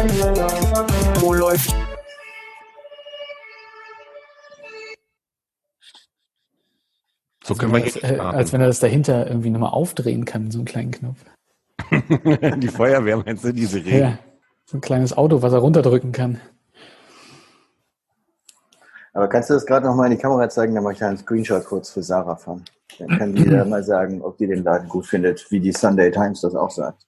Wo 0.00 1.34
läuft? 1.34 1.74
So 7.44 7.54
können 7.54 7.72
wir 7.74 7.82
als, 7.82 7.94
hier 7.94 8.04
äh, 8.04 8.18
als 8.18 8.52
wenn 8.54 8.62
er 8.62 8.68
das 8.68 8.80
dahinter 8.80 9.26
irgendwie 9.26 9.50
nochmal 9.50 9.72
aufdrehen 9.72 10.24
kann, 10.24 10.50
so 10.50 10.60
einen 10.60 10.64
kleinen 10.64 10.90
Knopf. 10.92 11.18
Die 11.90 12.68
Feuerwehr 12.68 13.18
meinst 13.18 13.44
du, 13.44 13.52
diese 13.52 13.78
Regel? 13.78 14.00
Ja, 14.00 14.18
so 14.64 14.78
ein 14.78 14.80
kleines 14.80 15.14
Auto, 15.16 15.42
was 15.42 15.52
er 15.52 15.58
runterdrücken 15.58 16.12
kann. 16.12 16.40
Aber 19.12 19.28
kannst 19.28 19.50
du 19.50 19.54
das 19.54 19.66
gerade 19.66 19.86
nochmal 19.86 20.06
in 20.06 20.16
die 20.16 20.22
Kamera 20.22 20.48
zeigen? 20.48 20.74
Dann 20.74 20.84
mache 20.84 20.94
ich 20.94 21.04
einen 21.04 21.18
Screenshot 21.18 21.64
kurz 21.66 21.90
für 21.90 22.02
Sarah 22.02 22.36
von. 22.36 22.64
Dann 22.98 23.18
kann 23.18 23.34
die 23.34 23.44
da 23.50 23.66
mal 23.66 23.84
sagen, 23.84 24.22
ob 24.22 24.38
die 24.38 24.46
den 24.46 24.64
Laden 24.64 24.88
gut 24.88 25.06
findet, 25.06 25.50
wie 25.50 25.60
die 25.60 25.72
Sunday 25.72 26.10
Times 26.10 26.40
das 26.40 26.54
auch 26.54 26.70
sagt. 26.70 27.06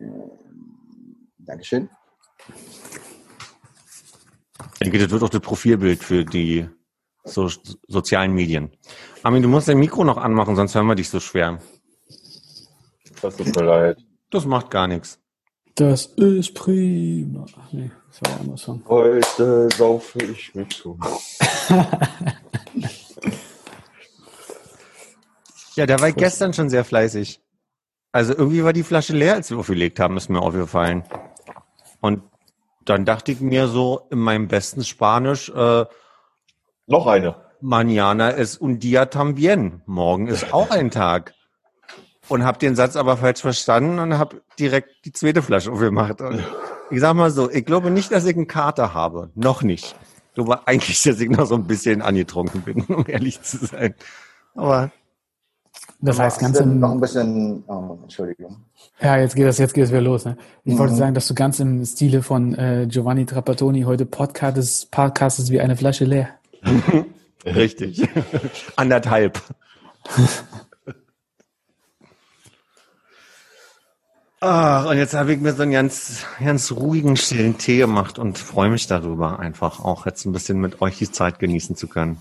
Ähm, 0.00 0.30
Dankeschön. 1.38 1.88
Ich 4.74 4.78
denke, 4.80 4.98
das 4.98 5.10
wird 5.10 5.22
auch 5.22 5.30
das 5.30 5.40
Profilbild 5.40 6.02
für 6.02 6.24
die 6.24 6.68
so, 7.24 7.48
sozialen 7.88 8.32
Medien. 8.32 8.70
Armin, 9.22 9.42
du 9.42 9.48
musst 9.48 9.68
dein 9.68 9.78
Mikro 9.78 10.04
noch 10.04 10.18
anmachen, 10.18 10.56
sonst 10.56 10.74
hören 10.74 10.86
wir 10.86 10.94
dich 10.94 11.08
so 11.08 11.20
schwer. 11.20 11.58
Das 13.22 13.36
tut 13.36 13.56
mir 13.56 13.64
leid. 13.64 14.04
Das 14.30 14.44
macht 14.44 14.70
gar 14.70 14.86
nichts. 14.86 15.20
Das 15.74 16.06
ist 16.06 16.54
prima. 16.54 17.46
Ach 17.58 17.72
nee, 17.72 17.90
das 18.08 18.22
war 18.22 18.32
ein 18.32 18.40
anderer 18.40 18.58
Song. 18.58 18.82
Heute 18.86 19.68
saufe 19.76 20.18
ich 20.24 20.54
mich 20.54 20.68
zu. 20.70 20.98
Ja, 25.76 25.86
der 25.86 26.00
war 26.00 26.12
gestern 26.12 26.52
schon 26.52 26.70
sehr 26.70 26.84
fleißig. 26.84 27.40
Also 28.14 28.32
irgendwie 28.32 28.62
war 28.62 28.72
die 28.72 28.84
Flasche 28.84 29.12
leer, 29.12 29.34
als 29.34 29.50
wir 29.50 29.58
aufgelegt 29.58 29.98
haben, 29.98 30.16
ist 30.16 30.30
mir 30.30 30.40
aufgefallen. 30.40 31.02
Und 32.00 32.22
dann 32.84 33.04
dachte 33.04 33.32
ich 33.32 33.40
mir 33.40 33.66
so 33.66 34.06
in 34.08 34.20
meinem 34.20 34.46
besten 34.46 34.84
Spanisch, 34.84 35.48
äh, 35.48 35.84
Noch 36.86 37.08
eine. 37.08 37.34
Mañana 37.60 38.30
es 38.30 38.56
un 38.56 38.78
día 38.78 39.06
también. 39.06 39.80
Morgen 39.86 40.28
ist 40.28 40.52
auch 40.52 40.70
ein 40.70 40.92
Tag. 40.92 41.34
Und 42.28 42.44
habe 42.44 42.58
den 42.58 42.76
Satz 42.76 42.94
aber 42.94 43.16
falsch 43.16 43.40
verstanden 43.40 43.98
und 43.98 44.16
habe 44.16 44.42
direkt 44.60 45.04
die 45.06 45.12
zweite 45.12 45.42
Flasche 45.42 45.72
aufgemacht. 45.72 46.20
Und 46.20 46.44
ich 46.90 47.00
sag 47.00 47.14
mal 47.14 47.32
so, 47.32 47.50
ich 47.50 47.66
glaube 47.66 47.90
nicht, 47.90 48.12
dass 48.12 48.26
ich 48.26 48.36
einen 48.36 48.46
Kater 48.46 48.94
habe. 48.94 49.30
Noch 49.34 49.62
nicht. 49.62 49.96
Ich 50.28 50.34
glaube 50.34 50.68
eigentlich, 50.68 51.02
dass 51.02 51.18
ich 51.18 51.30
noch 51.30 51.46
so 51.46 51.56
ein 51.56 51.66
bisschen 51.66 52.00
angetrunken 52.00 52.62
bin, 52.62 52.82
um 52.94 53.06
ehrlich 53.08 53.42
zu 53.42 53.66
sein. 53.66 53.96
Aber 54.54 54.92
Das 56.06 56.18
heißt, 56.18 56.38
ganz 56.38 56.58
im, 56.60 56.80
noch 56.80 56.90
ein 56.90 57.00
bisschen, 57.00 57.64
oh, 57.66 57.96
Entschuldigung. 58.02 58.56
ja, 59.00 59.16
jetzt 59.16 59.34
geht 59.36 59.46
das, 59.46 59.56
jetzt 59.58 59.72
geht 59.72 59.84
es 59.84 59.90
wieder 59.90 60.02
los. 60.02 60.24
Ne? 60.26 60.36
Ich 60.64 60.74
Mhm. 60.74 60.78
wollte 60.78 60.94
sagen, 60.94 61.14
dass 61.14 61.26
du 61.28 61.34
ganz 61.34 61.60
im 61.60 61.84
Stile 61.86 62.22
von 62.22 62.54
äh, 62.54 62.86
Giovanni 62.88 63.24
Trapattoni 63.24 63.82
heute 63.82 64.04
podcastest, 64.04 64.90
podcastest 64.90 65.50
wie 65.50 65.60
eine 65.60 65.76
Flasche 65.76 66.04
leer. 66.04 66.28
richtig. 67.46 68.06
Anderthalb. 68.76 69.40
Ach, 74.40 74.90
und 74.90 74.98
jetzt 74.98 75.14
habe 75.14 75.32
ich 75.32 75.40
mir 75.40 75.54
so 75.54 75.62
einen 75.62 75.72
ganz, 75.72 76.26
ganz 76.38 76.70
ruhigen, 76.72 77.16
stillen 77.16 77.56
Tee 77.56 77.78
gemacht 77.78 78.18
und 78.18 78.36
freue 78.36 78.68
mich 78.68 78.86
darüber, 78.86 79.38
einfach 79.38 79.80
auch 79.80 80.04
jetzt 80.04 80.26
ein 80.26 80.32
bisschen 80.32 80.60
mit 80.60 80.82
euch 80.82 80.98
die 80.98 81.10
Zeit 81.10 81.38
genießen 81.38 81.76
zu 81.76 81.86
können. 81.88 82.18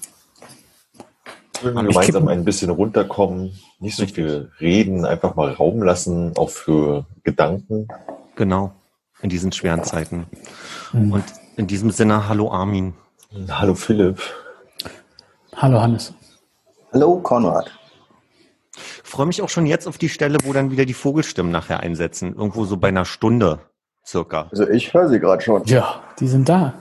Gemeinsam 1.63 2.27
ein 2.27 2.43
bisschen 2.43 2.69
runterkommen, 2.69 3.57
nicht 3.79 3.95
so 3.95 4.05
viel 4.05 4.51
reden, 4.59 5.05
einfach 5.05 5.35
mal 5.35 5.51
Raum 5.51 5.81
lassen, 5.81 6.33
auch 6.37 6.49
für 6.49 7.05
Gedanken. 7.23 7.87
Genau. 8.35 8.73
In 9.21 9.29
diesen 9.29 9.51
schweren 9.51 9.83
Zeiten. 9.83 10.25
Und 10.91 11.23
in 11.55 11.67
diesem 11.67 11.91
Sinne, 11.91 12.27
hallo 12.27 12.51
Armin. 12.51 12.93
Hallo 13.49 13.73
Philipp. 13.73 14.21
Hallo 15.55 15.81
Hannes. 15.81 16.13
Hallo, 16.91 17.19
Konrad. 17.19 17.71
Ich 18.75 19.09
freue 19.09 19.27
mich 19.27 19.41
auch 19.41 19.49
schon 19.49 19.65
jetzt 19.65 19.87
auf 19.87 19.97
die 19.97 20.09
Stelle, 20.09 20.37
wo 20.43 20.53
dann 20.53 20.71
wieder 20.71 20.85
die 20.85 20.93
Vogelstimmen 20.93 21.51
nachher 21.51 21.79
einsetzen. 21.79 22.35
Irgendwo 22.35 22.65
so 22.65 22.77
bei 22.77 22.89
einer 22.89 23.05
Stunde 23.05 23.59
circa. 24.05 24.47
Also 24.51 24.67
ich 24.67 24.93
höre 24.93 25.09
sie 25.09 25.19
gerade 25.19 25.41
schon. 25.41 25.63
Ja, 25.65 26.01
die 26.19 26.27
sind 26.27 26.49
da. 26.49 26.73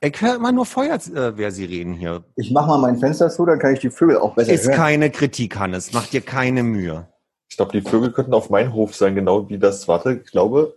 Ich 0.00 0.20
höre 0.20 0.36
immer 0.36 0.52
nur 0.52 0.66
Feuerwehr-Sirenen 0.66 1.94
hier. 1.94 2.24
Ich 2.36 2.50
mache 2.50 2.68
mal 2.68 2.78
mein 2.78 2.98
Fenster 2.98 3.30
zu, 3.30 3.46
dann 3.46 3.58
kann 3.58 3.72
ich 3.72 3.80
die 3.80 3.90
Vögel 3.90 4.18
auch 4.18 4.34
besser 4.34 4.52
Ist 4.52 4.66
hören. 4.66 4.76
keine 4.76 5.10
Kritik, 5.10 5.58
Hannes. 5.58 5.92
Mach 5.92 6.06
dir 6.06 6.20
keine 6.20 6.62
Mühe. 6.62 7.08
Ich 7.48 7.56
glaube, 7.56 7.72
die 7.72 7.88
Vögel 7.88 8.12
könnten 8.12 8.34
auf 8.34 8.50
meinem 8.50 8.72
Hof 8.72 8.94
sein, 8.94 9.14
genau 9.14 9.48
wie 9.48 9.58
das, 9.58 9.86
warte, 9.88 10.20
ich 10.24 10.30
glaube. 10.30 10.76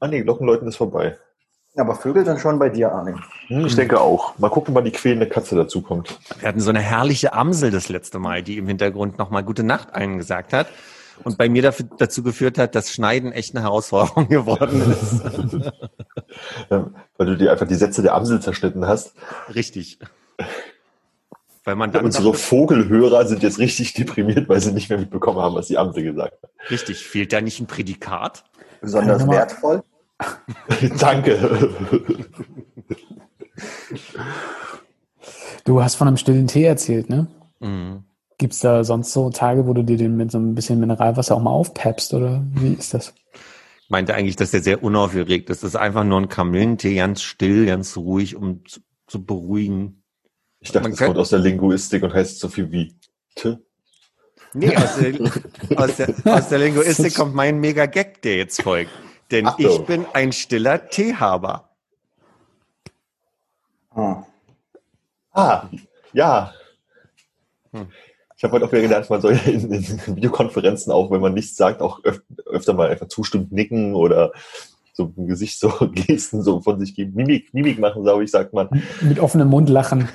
Ah 0.00 0.08
nee, 0.08 0.22
Glockenläuten 0.22 0.68
ist 0.68 0.76
vorbei. 0.76 1.16
Aber 1.76 1.94
Vögel 1.94 2.24
sind 2.24 2.40
schon 2.40 2.58
bei 2.58 2.68
dir, 2.68 2.92
Armin. 2.92 3.20
Hm, 3.46 3.66
ich 3.66 3.76
denke 3.76 4.00
auch. 4.00 4.36
Mal 4.38 4.50
gucken, 4.50 4.74
wann 4.74 4.84
die 4.84 4.90
quälende 4.90 5.28
Katze 5.28 5.54
dazu 5.54 5.80
kommt. 5.80 6.18
Wir 6.40 6.48
hatten 6.48 6.60
so 6.60 6.70
eine 6.70 6.80
herrliche 6.80 7.32
Amsel 7.32 7.70
das 7.70 7.88
letzte 7.88 8.18
Mal, 8.18 8.42
die 8.42 8.58
im 8.58 8.66
Hintergrund 8.66 9.18
nochmal 9.18 9.44
gute 9.44 9.62
Nacht 9.62 9.94
eingesagt 9.94 10.52
hat. 10.52 10.66
Und 11.24 11.38
bei 11.38 11.48
mir 11.48 11.62
dafür, 11.62 11.86
dazu 11.98 12.22
geführt 12.22 12.58
hat, 12.58 12.74
dass 12.74 12.92
Schneiden 12.92 13.32
echt 13.32 13.54
eine 13.54 13.62
Herausforderung 13.64 14.28
geworden 14.28 14.82
ist. 14.90 15.22
Ähm, 16.70 16.94
Weil 17.16 17.26
du 17.26 17.36
dir 17.36 17.50
einfach 17.52 17.66
die 17.66 17.74
Sätze 17.74 18.02
der 18.02 18.14
Amsel 18.14 18.40
zerschnitten 18.40 18.86
hast. 18.86 19.14
Richtig. 19.54 19.98
Weil 21.64 21.74
man 21.74 21.90
dann 21.90 22.04
Unsere 22.04 22.34
Vogelhörer 22.34 23.26
sind 23.26 23.42
jetzt 23.42 23.58
richtig 23.58 23.94
deprimiert, 23.94 24.48
weil 24.48 24.60
sie 24.60 24.72
nicht 24.72 24.90
mehr 24.90 24.98
mitbekommen 24.98 25.40
haben, 25.40 25.54
was 25.54 25.68
die 25.68 25.78
Amsel 25.78 26.02
gesagt 26.02 26.34
hat. 26.42 26.50
richtig, 26.70 27.04
fehlt 27.04 27.32
da 27.32 27.40
nicht 27.40 27.60
ein 27.60 27.66
Prädikat? 27.66 28.44
Besonders 28.82 29.26
wertvoll. 29.26 29.82
Danke. 30.98 31.70
Du 35.64 35.82
hast 35.82 35.94
von 35.96 36.08
einem 36.08 36.16
stillen 36.18 36.46
Tee 36.46 36.64
erzählt, 36.64 37.08
ne? 37.08 37.26
Mhm. 37.60 38.04
Gibt's 38.38 38.60
da 38.60 38.84
sonst 38.84 39.12
so 39.12 39.30
Tage, 39.30 39.66
wo 39.66 39.72
du 39.72 39.82
dir 39.82 39.96
den 39.96 40.16
mit 40.16 40.30
so 40.30 40.38
ein 40.38 40.54
bisschen 40.54 40.78
Mineralwasser 40.78 41.34
auch 41.34 41.42
mal 41.42 41.50
aufpeppst 41.50 42.14
oder 42.14 42.42
wie 42.54 42.74
ist 42.74 42.94
das? 42.94 43.12
Ich 43.82 43.90
meinte 43.90 44.14
eigentlich, 44.14 44.36
dass 44.36 44.52
der 44.52 44.62
sehr 44.62 44.82
unaufgeregt 44.82 45.50
ist. 45.50 45.64
Das 45.64 45.70
ist 45.70 45.76
einfach 45.76 46.04
nur 46.04 46.20
ein 46.20 46.28
Kamillentee, 46.28 46.94
ganz 46.94 47.22
still, 47.22 47.66
ganz 47.66 47.96
ruhig, 47.96 48.36
um 48.36 48.64
zu, 48.64 48.80
zu 49.08 49.24
beruhigen. 49.24 50.04
Ich 50.60 50.70
dachte, 50.70 50.88
Man 50.88 50.92
das 50.92 51.00
kommt 51.00 51.18
aus 51.18 51.30
der 51.30 51.40
Linguistik 51.40 52.02
und 52.04 52.14
heißt 52.14 52.38
so 52.38 52.48
viel 52.48 52.70
wie 52.70 52.94
T. 53.34 53.58
Nee, 54.54 54.76
aus 54.76 54.96
der, 54.96 55.14
aus 55.76 55.96
der, 55.96 56.14
aus 56.24 56.48
der 56.48 56.58
Linguistik 56.58 57.14
kommt 57.14 57.34
mein 57.34 57.58
Mega-Gag, 57.58 58.22
der 58.22 58.36
jetzt 58.36 58.62
folgt. 58.62 58.90
Denn 59.30 59.46
Ach 59.46 59.58
ich 59.58 59.78
bin 59.80 60.06
ein 60.12 60.32
stiller 60.32 60.88
Teehaber. 60.88 61.68
Hm. 63.94 64.24
Ah, 65.32 65.68
ja. 66.12 66.52
Hm. 67.72 67.88
Ich 68.38 68.44
habe 68.44 68.52
heute 68.52 68.66
auch 68.66 68.72
wieder 68.72 68.82
gelernt, 68.82 69.10
man 69.10 69.20
soll 69.20 69.36
in, 69.46 69.72
in 69.72 69.84
Videokonferenzen 70.14 70.92
auch, 70.92 71.10
wenn 71.10 71.20
man 71.20 71.34
nichts 71.34 71.56
sagt, 71.56 71.82
auch 71.82 72.04
öf 72.04 72.22
öfter 72.46 72.72
mal 72.72 72.88
einfach 72.88 73.08
zustimmt 73.08 73.50
nicken 73.50 73.96
oder 73.96 74.30
so 74.92 75.12
ein 75.16 75.26
Gesicht 75.26 75.58
so 75.58 75.70
Gesten 75.92 76.42
so 76.42 76.60
von 76.60 76.78
sich 76.78 76.94
geben. 76.94 77.14
Mimik, 77.16 77.52
Mimik 77.52 77.80
machen, 77.80 78.04
glaube 78.04 78.22
ich, 78.22 78.30
sagt 78.30 78.52
man. 78.52 78.68
Mit 79.00 79.18
offenem 79.18 79.48
Mund 79.48 79.68
lachen. 79.68 80.08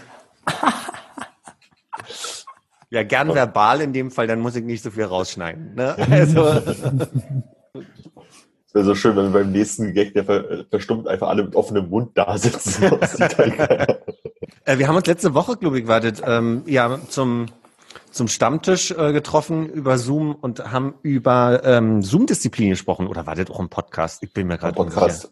Ja, 2.91 3.03
gern 3.03 3.33
verbal 3.33 3.81
in 3.81 3.91
dem 3.91 4.09
Fall, 4.09 4.27
dann 4.27 4.39
muss 4.39 4.55
ich 4.55 4.63
nicht 4.63 4.83
so 4.83 4.91
viel 4.91 5.03
rausschneiden. 5.03 5.75
Ne? 5.75 5.97
Also, 6.09 6.45
Es 6.45 6.73
wäre 8.73 8.85
so 8.85 8.95
schön, 8.95 9.17
wenn 9.17 9.33
wir 9.33 9.41
beim 9.41 9.51
nächsten 9.51 9.93
Gag, 9.93 10.13
der 10.13 10.23
ver 10.23 10.63
verstummt, 10.69 11.09
einfach 11.09 11.27
alle 11.27 11.43
mit 11.43 11.57
offenem 11.57 11.89
Mund 11.89 12.11
da 12.13 12.37
sitzen. 12.37 12.89
Halt 12.91 13.99
äh, 14.63 14.77
wir 14.77 14.87
haben 14.87 14.95
uns 14.95 15.07
letzte 15.07 15.33
Woche, 15.33 15.57
glaube 15.57 15.79
ich, 15.79 15.87
wartet, 15.87 16.21
ähm, 16.25 16.63
ja, 16.67 16.99
zum, 17.09 17.47
zum 18.13 18.27
Stammtisch 18.27 18.91
äh, 18.91 19.11
getroffen 19.11 19.67
über 19.67 19.97
Zoom 19.97 20.35
und 20.35 20.71
haben 20.71 20.95
über 21.01 21.61
ähm, 21.65 22.01
Zoom-Disziplin 22.01 22.69
gesprochen. 22.69 23.07
Oder 23.07 23.25
war 23.25 23.35
das 23.35 23.49
auch 23.49 23.59
ein 23.59 23.69
Podcast? 23.69 24.23
Ich 24.23 24.31
bin 24.31 24.47
mir 24.47 24.57
gerade 24.57 24.79
unsicher. 24.79 25.29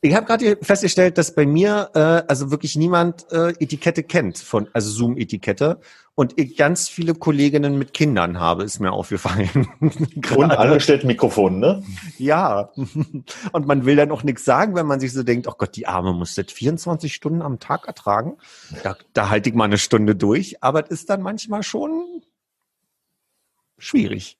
Ich 0.00 0.14
habe 0.14 0.26
gerade 0.26 0.58
festgestellt, 0.60 1.16
dass 1.16 1.34
bei 1.34 1.46
mir 1.46 1.90
äh, 1.94 1.98
also 2.28 2.50
wirklich 2.50 2.76
niemand 2.76 3.24
äh, 3.32 3.54
Etikette 3.58 4.02
kennt 4.02 4.36
von 4.36 4.68
also 4.74 4.90
Zoom 4.90 5.16
Etikette 5.16 5.80
und 6.16 6.38
ich 6.38 6.56
ganz 6.56 6.88
viele 6.88 7.14
Kolleginnen 7.14 7.76
mit 7.76 7.92
Kindern 7.92 8.38
habe, 8.38 8.62
ist 8.62 8.78
mir 8.78 8.92
aufgefallen. 8.92 9.68
Und 10.36 10.52
angestellt 10.52 11.04
Mikrofon, 11.04 11.58
ne? 11.58 11.82
Ja. 12.18 12.70
Und 13.52 13.66
man 13.66 13.84
will 13.84 13.96
dann 13.96 14.12
auch 14.12 14.22
nichts 14.22 14.44
sagen, 14.44 14.76
wenn 14.76 14.86
man 14.86 15.00
sich 15.00 15.12
so 15.12 15.24
denkt, 15.24 15.48
oh 15.48 15.54
Gott, 15.58 15.74
die 15.74 15.88
Arme 15.88 16.12
muss 16.12 16.36
das 16.36 16.52
24 16.52 17.12
Stunden 17.12 17.42
am 17.42 17.58
Tag 17.58 17.88
ertragen. 17.88 18.36
Da, 18.84 18.96
da 19.12 19.28
halte 19.28 19.48
ich 19.48 19.56
mal 19.56 19.64
eine 19.64 19.78
Stunde 19.78 20.14
durch, 20.14 20.62
aber 20.62 20.84
es 20.84 20.90
ist 20.90 21.10
dann 21.10 21.20
manchmal 21.20 21.64
schon 21.64 22.22
schwierig. 23.76 24.38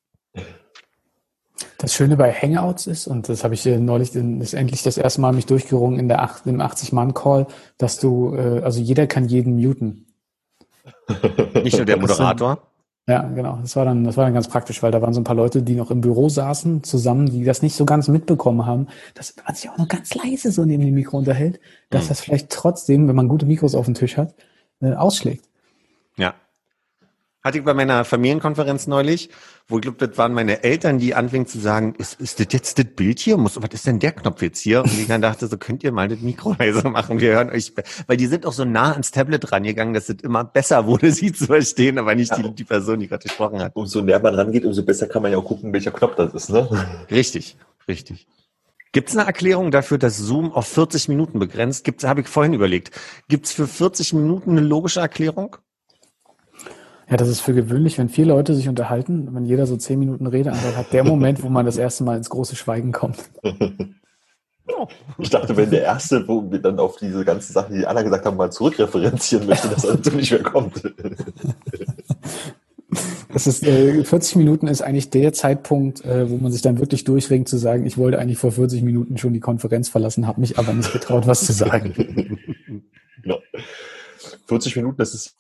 Das 1.78 1.92
Schöne 1.92 2.16
bei 2.16 2.32
Hangouts 2.32 2.86
ist, 2.86 3.08
und 3.08 3.28
das 3.28 3.42
habe 3.42 3.54
ich 3.54 3.64
neulich 3.66 4.14
in, 4.14 4.40
ist 4.40 4.54
endlich 4.54 4.82
das 4.84 4.96
erste 4.96 5.20
Mal 5.20 5.32
mich 5.32 5.46
durchgerungen 5.46 5.98
in 5.98 6.08
der 6.08 6.22
acht, 6.22 6.46
im 6.46 6.60
80-Mann-Call, 6.60 7.48
dass 7.78 7.98
du, 7.98 8.34
äh, 8.34 8.62
also 8.62 8.80
jeder 8.80 9.08
kann 9.08 9.28
jeden 9.28 9.56
muten. 9.56 10.13
Nicht 11.62 11.76
nur 11.76 11.86
der 11.86 11.98
Moderator. 11.98 12.58
Ja, 13.06 13.22
genau. 13.22 13.58
Das 13.60 13.76
war 13.76 13.84
dann, 13.84 14.04
das 14.04 14.16
war 14.16 14.24
dann 14.24 14.32
ganz 14.32 14.48
praktisch, 14.48 14.82
weil 14.82 14.90
da 14.90 15.02
waren 15.02 15.12
so 15.12 15.20
ein 15.20 15.24
paar 15.24 15.36
Leute, 15.36 15.62
die 15.62 15.74
noch 15.74 15.90
im 15.90 16.00
Büro 16.00 16.30
saßen 16.30 16.82
zusammen, 16.84 17.26
die 17.26 17.44
das 17.44 17.60
nicht 17.60 17.76
so 17.76 17.84
ganz 17.84 18.08
mitbekommen 18.08 18.64
haben, 18.64 18.86
dass 19.14 19.34
man 19.44 19.54
sich 19.54 19.68
auch 19.68 19.76
nur 19.76 19.88
ganz 19.88 20.14
leise 20.14 20.50
so 20.50 20.64
neben 20.64 20.84
dem 20.84 20.94
Mikro 20.94 21.18
unterhält, 21.18 21.60
dass 21.90 22.04
Hm. 22.04 22.08
das 22.08 22.20
vielleicht 22.20 22.50
trotzdem, 22.50 23.06
wenn 23.06 23.16
man 23.16 23.28
gute 23.28 23.44
Mikros 23.44 23.74
auf 23.74 23.84
dem 23.84 23.94
Tisch 23.94 24.16
hat, 24.16 24.34
äh, 24.80 24.94
ausschlägt. 24.94 25.44
Ja. 27.44 27.48
Hatte 27.48 27.58
ich 27.58 27.64
bei 27.64 27.74
meiner 27.74 28.04
Familienkonferenz 28.04 28.86
neulich, 28.86 29.28
wo 29.68 29.76
ich 29.76 29.82
glaube, 29.82 30.06
das 30.06 30.16
waren 30.16 30.32
meine 30.32 30.64
Eltern, 30.64 30.98
die 30.98 31.14
anfingen 31.14 31.46
zu 31.46 31.58
sagen, 31.58 31.94
ist, 31.98 32.20
ist 32.20 32.40
das 32.40 32.46
jetzt 32.50 32.78
das 32.78 32.86
Bild 32.86 33.18
hier? 33.18 33.36
Muss, 33.36 33.60
was 33.60 33.70
ist 33.72 33.86
denn 33.86 33.98
der 33.98 34.12
Knopf 34.12 34.42
jetzt 34.42 34.60
hier? 34.60 34.82
Und 34.82 34.98
ich 34.98 35.06
dann 35.06 35.20
dachte, 35.22 35.46
so 35.46 35.58
könnt 35.58 35.84
ihr 35.84 35.92
mal 35.92 36.08
das 36.08 36.20
Mikro 36.20 36.54
leiser 36.58 36.88
machen. 36.88 37.20
Wir 37.20 37.34
hören 37.34 37.50
euch, 37.50 37.72
weil 38.06 38.16
die 38.16 38.26
sind 38.26 38.46
auch 38.46 38.52
so 38.52 38.64
nah 38.64 38.92
ans 38.92 39.10
Tablet 39.10 39.52
rangegangen, 39.52 39.94
dass 39.94 40.08
es 40.08 40.16
immer 40.22 40.44
besser 40.44 40.86
wurde, 40.86 41.10
sie 41.12 41.32
zu 41.32 41.46
verstehen, 41.46 41.98
aber 41.98 42.14
nicht 42.14 42.36
die, 42.36 42.50
die 42.54 42.64
Person, 42.64 43.00
die 43.00 43.08
gerade 43.08 43.22
gesprochen 43.22 43.60
hat. 43.60 43.76
Umso 43.76 44.00
näher 44.00 44.20
man 44.20 44.34
rangeht, 44.34 44.64
umso 44.64 44.82
besser 44.82 45.06
kann 45.06 45.22
man 45.22 45.32
ja 45.32 45.38
auch 45.38 45.44
gucken, 45.44 45.72
welcher 45.72 45.90
Knopf 45.90 46.16
das 46.16 46.34
ist, 46.34 46.50
ne? 46.50 46.68
Richtig, 47.10 47.56
richtig. 47.86 48.26
Gibt 48.92 49.08
es 49.08 49.16
eine 49.16 49.26
Erklärung 49.26 49.70
dafür, 49.70 49.98
dass 49.98 50.16
Zoom 50.16 50.52
auf 50.52 50.68
40 50.68 51.08
Minuten 51.08 51.40
begrenzt? 51.40 51.84
Gibt's, 51.84 52.04
habe 52.04 52.20
ich 52.20 52.28
vorhin 52.28 52.54
überlegt. 52.54 52.92
Gibt 53.28 53.46
es 53.46 53.52
für 53.52 53.66
40 53.66 54.12
Minuten 54.12 54.52
eine 54.52 54.60
logische 54.60 55.00
Erklärung? 55.00 55.56
Ja, 57.10 57.16
das 57.16 57.28
ist 57.28 57.40
für 57.40 57.54
gewöhnlich, 57.54 57.98
wenn 57.98 58.08
vier 58.08 58.26
Leute 58.26 58.54
sich 58.54 58.68
unterhalten, 58.68 59.28
wenn 59.32 59.44
jeder 59.44 59.66
so 59.66 59.76
zehn 59.76 59.98
Minuten 59.98 60.26
Redeanteil 60.26 60.76
hat, 60.76 60.92
der 60.92 61.04
Moment, 61.04 61.42
wo 61.42 61.48
man 61.48 61.66
das 61.66 61.76
erste 61.76 62.04
Mal 62.04 62.16
ins 62.16 62.30
große 62.30 62.56
Schweigen 62.56 62.92
kommt. 62.92 63.18
Ich 65.18 65.28
dachte, 65.28 65.56
wenn 65.56 65.70
der 65.70 65.82
Erste, 65.82 66.26
wo 66.26 66.50
wir 66.50 66.58
dann 66.58 66.78
auf 66.78 66.96
diese 66.96 67.22
ganzen 67.24 67.52
Sachen, 67.52 67.76
die 67.76 67.86
Anna 67.86 68.02
gesagt 68.02 68.24
haben, 68.24 68.36
mal 68.36 68.50
zurückreferenzieren 68.50 69.46
möchte, 69.46 69.68
dass 69.68 69.84
er 69.84 69.96
nicht 70.14 70.30
mehr 70.30 70.42
kommt. 70.42 70.82
Das 73.32 73.46
ist, 73.46 73.64
äh, 73.64 74.04
40 74.04 74.36
Minuten 74.36 74.66
ist 74.66 74.80
eigentlich 74.80 75.10
der 75.10 75.32
Zeitpunkt, 75.32 76.04
äh, 76.04 76.30
wo 76.30 76.36
man 76.36 76.52
sich 76.52 76.62
dann 76.62 76.78
wirklich 76.78 77.04
durchringt 77.04 77.48
zu 77.48 77.58
sagen, 77.58 77.84
ich 77.84 77.98
wollte 77.98 78.18
eigentlich 78.18 78.38
vor 78.38 78.52
40 78.52 78.82
Minuten 78.82 79.18
schon 79.18 79.32
die 79.32 79.40
Konferenz 79.40 79.88
verlassen, 79.88 80.26
habe 80.26 80.40
mich 80.40 80.58
aber 80.58 80.72
nicht 80.72 80.92
getraut, 80.92 81.26
was 81.26 81.44
zu 81.44 81.52
sagen. 81.52 81.92
genau. 83.22 83.38
40 84.46 84.76
Minuten, 84.76 84.96
das 84.98 85.14
ist 85.14 85.36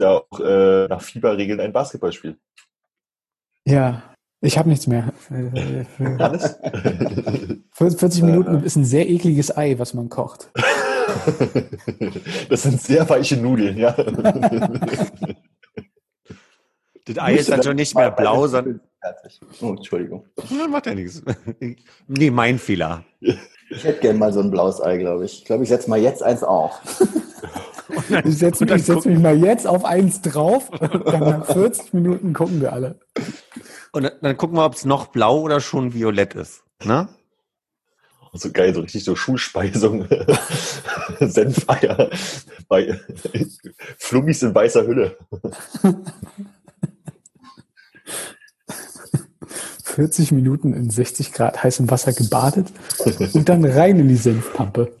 ja 0.00 0.10
auch 0.10 0.40
äh, 0.40 0.86
nach 0.88 1.00
Fieberregeln 1.02 1.60
ein 1.60 1.72
Basketballspiel. 1.72 2.36
Ja, 3.64 4.02
ich 4.40 4.58
habe 4.58 4.68
nichts 4.68 4.86
mehr. 4.86 5.12
Für- 5.16 6.18
Hannes? 6.18 6.58
40 7.72 8.22
Minuten 8.22 8.62
ist 8.62 8.76
ein 8.76 8.84
sehr 8.84 9.08
ekliges 9.08 9.56
Ei, 9.56 9.78
was 9.78 9.94
man 9.94 10.08
kocht. 10.08 10.50
Das 12.48 12.62
sind 12.62 12.80
sehr 12.82 13.08
weiche 13.08 13.36
Nudeln, 13.36 13.76
ja. 13.78 13.92
Das 17.06 17.18
Ei 17.18 17.34
ist 17.36 17.50
dann 17.50 17.62
schon 17.62 17.76
nicht 17.76 17.94
mehr 17.94 18.10
blau, 18.10 18.46
sondern. 18.46 18.80
Oh, 19.60 19.74
Entschuldigung. 19.74 20.24
Ja, 20.50 20.66
macht 20.66 20.86
ja 20.86 20.94
nichts. 20.94 21.22
Nee, 22.08 22.30
mein 22.30 22.58
Fehler. 22.58 23.04
Ich 23.70 23.82
hätte 23.82 24.00
gerne 24.00 24.18
mal 24.18 24.32
so 24.32 24.40
ein 24.40 24.50
blaues 24.50 24.80
Ei, 24.82 24.98
glaube 24.98 25.24
ich. 25.24 25.38
Ich 25.38 25.44
glaube, 25.46 25.62
ich 25.64 25.68
setze 25.70 25.88
mal 25.90 25.98
jetzt 25.98 26.22
eins 26.22 26.42
auf. 26.44 26.80
Ich 28.24 28.38
setze 28.38 28.64
dann 28.66 28.76
mich, 28.76 28.86
setz 28.86 29.04
mich 29.04 29.18
mal 29.18 29.36
jetzt 29.36 29.66
auf 29.66 29.84
eins 29.84 30.22
drauf 30.22 30.70
und 30.70 31.06
dann 31.06 31.20
nach 31.20 31.46
40 31.46 31.92
Minuten 31.92 32.32
gucken 32.32 32.60
wir 32.60 32.72
alle. 32.72 32.98
Und 33.92 34.04
dann, 34.04 34.12
dann 34.22 34.36
gucken 34.36 34.56
wir, 34.56 34.64
ob 34.64 34.74
es 34.74 34.84
noch 34.84 35.08
blau 35.08 35.40
oder 35.40 35.60
schon 35.60 35.92
violett 35.92 36.34
ist. 36.34 36.62
Ne? 36.82 37.08
So 38.32 38.50
geil, 38.50 38.74
so 38.74 38.80
richtig 38.80 39.04
so 39.04 39.14
Schulspeisung. 39.14 40.06
Senfeier. 41.20 42.10
Bei 42.68 42.98
Flummis 43.98 44.42
in 44.42 44.54
weißer 44.54 44.86
Hülle. 44.86 45.16
40 49.84 50.32
Minuten 50.32 50.72
in 50.74 50.90
60 50.90 51.32
Grad 51.32 51.62
heißem 51.62 51.88
Wasser 51.88 52.12
gebadet 52.12 52.72
und 53.32 53.48
dann 53.48 53.64
rein 53.64 54.00
in 54.00 54.08
die 54.08 54.16
Senfpampe. 54.16 54.92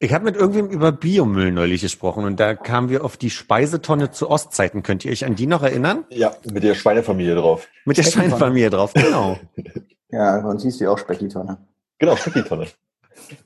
Ich 0.00 0.12
habe 0.12 0.24
mit 0.24 0.36
irgendwem 0.36 0.68
über 0.68 0.92
Biomüll 0.92 1.50
neulich 1.50 1.80
gesprochen 1.80 2.24
und 2.24 2.38
da 2.38 2.54
kamen 2.54 2.88
wir 2.88 3.04
auf 3.04 3.16
die 3.16 3.30
Speisetonne 3.30 4.12
zu 4.12 4.30
Ostzeiten. 4.30 4.84
Könnt 4.84 5.04
ihr 5.04 5.10
euch 5.10 5.24
an 5.24 5.34
die 5.34 5.48
noch 5.48 5.64
erinnern? 5.64 6.04
Ja, 6.10 6.36
mit 6.52 6.62
der 6.62 6.76
Schweinefamilie 6.76 7.34
drauf. 7.34 7.66
Mit 7.84 7.96
der. 7.96 8.04
Schweinefamilie 8.04 8.70
drauf, 8.70 8.92
genau. 8.94 9.38
Ja, 10.10 10.38
und 10.38 10.62
hieß 10.62 10.78
die 10.78 10.86
auch 10.86 10.96
Speckitonne. 10.96 11.58
Genau, 11.98 12.16
Speckitonne. 12.16 12.66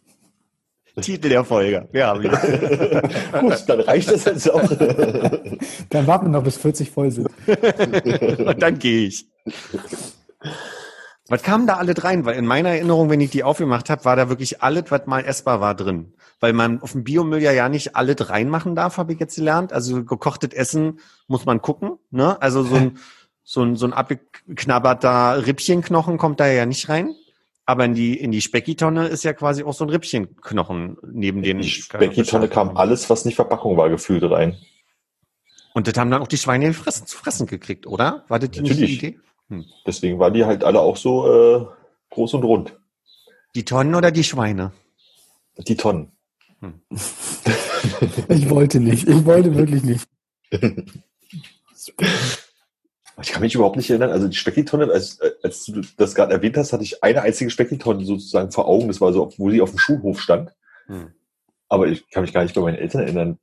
Titel 1.01 1.29
der 1.31 1.45
Folge. 1.45 1.89
Ja, 1.93 2.17
Gut, 3.41 3.65
dann 3.67 3.81
reicht 3.81 4.09
das 4.13 4.27
jetzt 4.27 4.49
auch. 4.49 4.63
Dann 5.91 6.07
warten 6.07 6.27
wir 6.27 6.31
noch, 6.31 6.45
bis 6.45 6.59
40 6.59 6.89
voll 6.89 7.11
sind. 7.11 7.29
und 8.47 8.63
dann 8.63 8.79
gehe 8.79 9.09
ich. 9.09 9.27
Was 11.32 11.43
kamen 11.43 11.67
da 11.67 11.79
alle 11.79 11.94
rein? 11.96 12.26
Weil 12.26 12.37
in 12.37 12.44
meiner 12.44 12.69
Erinnerung, 12.69 13.08
wenn 13.08 13.23
ich 13.23 13.31
die 13.31 13.43
aufgemacht 13.43 13.88
habe, 13.88 14.05
war 14.05 14.17
da 14.17 14.29
wirklich 14.29 14.62
alles, 14.62 14.90
was 14.90 15.06
mal 15.06 15.25
essbar 15.25 15.62
war, 15.62 15.75
drin. 15.75 16.12
Weil 16.40 16.52
man 16.52 16.82
auf 16.82 16.93
dem 16.93 17.05
Biomüll 17.05 17.40
ja, 17.40 17.52
ja 17.52 17.70
nicht 17.70 17.96
alles 17.96 18.29
reinmachen 18.29 18.75
darf, 18.75 18.99
habe 18.99 19.14
ich 19.14 19.19
jetzt 19.19 19.37
gelernt. 19.37 19.73
Also 19.73 20.05
gekochtes 20.05 20.52
Essen 20.52 21.00
muss 21.29 21.46
man 21.46 21.62
gucken. 21.62 21.93
Ne? 22.11 22.37
Also 22.43 22.62
so 22.64 22.75
ein, 22.75 22.99
so 23.44 23.62
ein, 23.62 23.76
so 23.76 23.87
ein 23.87 23.94
abgeknabberter 23.94 25.46
Rippchenknochen 25.46 26.19
kommt 26.19 26.38
da 26.38 26.46
ja 26.49 26.67
nicht 26.67 26.90
rein. 26.90 27.14
Aber 27.64 27.87
in 27.87 27.94
die, 27.94 28.14
in 28.20 28.31
die 28.31 28.43
Speckitonne 28.43 29.06
ist 29.06 29.25
ja 29.25 29.32
quasi 29.32 29.64
auch 29.64 29.73
so 29.73 29.87
ein 29.87 29.90
Rippchenknochen 29.90 30.99
neben 31.14 31.43
den. 31.43 31.56
In 31.56 31.62
die 31.62 31.70
Speckitonne 31.70 32.49
kam 32.49 32.76
alles, 32.76 33.08
was 33.08 33.25
nicht 33.25 33.37
Verpackung 33.37 33.79
war, 33.79 33.88
gefühlt 33.88 34.23
rein. 34.25 34.58
Und 35.73 35.88
das 35.88 35.96
haben 35.96 36.11
dann 36.11 36.20
auch 36.20 36.29
die 36.29 36.37
Schweine 36.37 36.67
gefressen, 36.67 37.06
zu 37.06 37.17
fressen 37.17 37.46
gekriegt, 37.46 37.87
oder? 37.87 38.26
War 38.29 38.38
das 38.38 38.50
die 38.50 38.61
nicht 38.61 38.76
die 38.76 38.81
Natürlich. 38.82 39.02
Idee? 39.02 39.19
Deswegen 39.87 40.19
waren 40.19 40.35
die 40.35 40.44
halt 40.44 40.65
alle 40.65 40.81
auch 40.81 40.97
so 40.97 41.27
äh, 41.27 41.67
groß 42.11 42.35
und 42.35 42.44
rund. 42.44 42.79
Die 43.55 43.65
Tonnen 43.65 43.94
oder 43.94 44.11
die 44.11 44.25
Schweine? 44.25 44.73
Die 45.56 45.77
Tonnen. 45.77 46.13
Ich 48.29 48.49
wollte 48.49 48.81
nicht. 48.81 49.09
Ich 49.09 49.25
wollte 49.25 49.55
wirklich 49.56 49.82
nicht. 49.82 50.09
Ich 53.21 53.31
kann 53.31 53.43
mich 53.43 53.55
überhaupt 53.55 53.77
nicht 53.77 53.91
erinnern. 53.91 54.11
Also 54.11 54.29
die 54.29 54.37
Speckitonne, 54.37 54.91
als, 54.91 55.21
als 55.43 55.65
du 55.65 55.82
das 55.97 56.15
gerade 56.15 56.32
erwähnt 56.32 56.56
hast, 56.56 56.73
hatte 56.73 56.85
ich 56.85 57.03
eine 57.03 57.23
einzige 57.23 57.51
Speckitonne 57.51 58.05
sozusagen 58.05 58.51
vor 58.51 58.67
Augen. 58.67 58.89
Das 58.89 59.01
war 59.01 59.13
so, 59.13 59.32
wo 59.37 59.51
sie 59.51 59.61
auf 59.61 59.71
dem 59.71 59.79
Schulhof 59.79 60.21
stand. 60.21 60.53
Hm. 60.87 61.13
Aber 61.69 61.89
ich 61.89 62.09
kann 62.11 62.23
mich 62.23 62.32
gar 62.32 62.43
nicht 62.43 62.55
bei 62.55 62.61
meinen 62.61 62.77
Eltern 62.77 63.03
erinnern. 63.03 63.39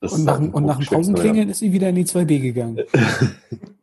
Und 0.00 0.24
nach, 0.24 0.38
und 0.38 0.64
nach 0.64 0.78
dem 0.78 0.86
Pausenklingeln 0.86 1.48
ist 1.48 1.58
sie 1.58 1.72
wieder 1.72 1.88
in 1.88 1.94
die 1.96 2.04
2B 2.04 2.40
gegangen. 2.40 2.80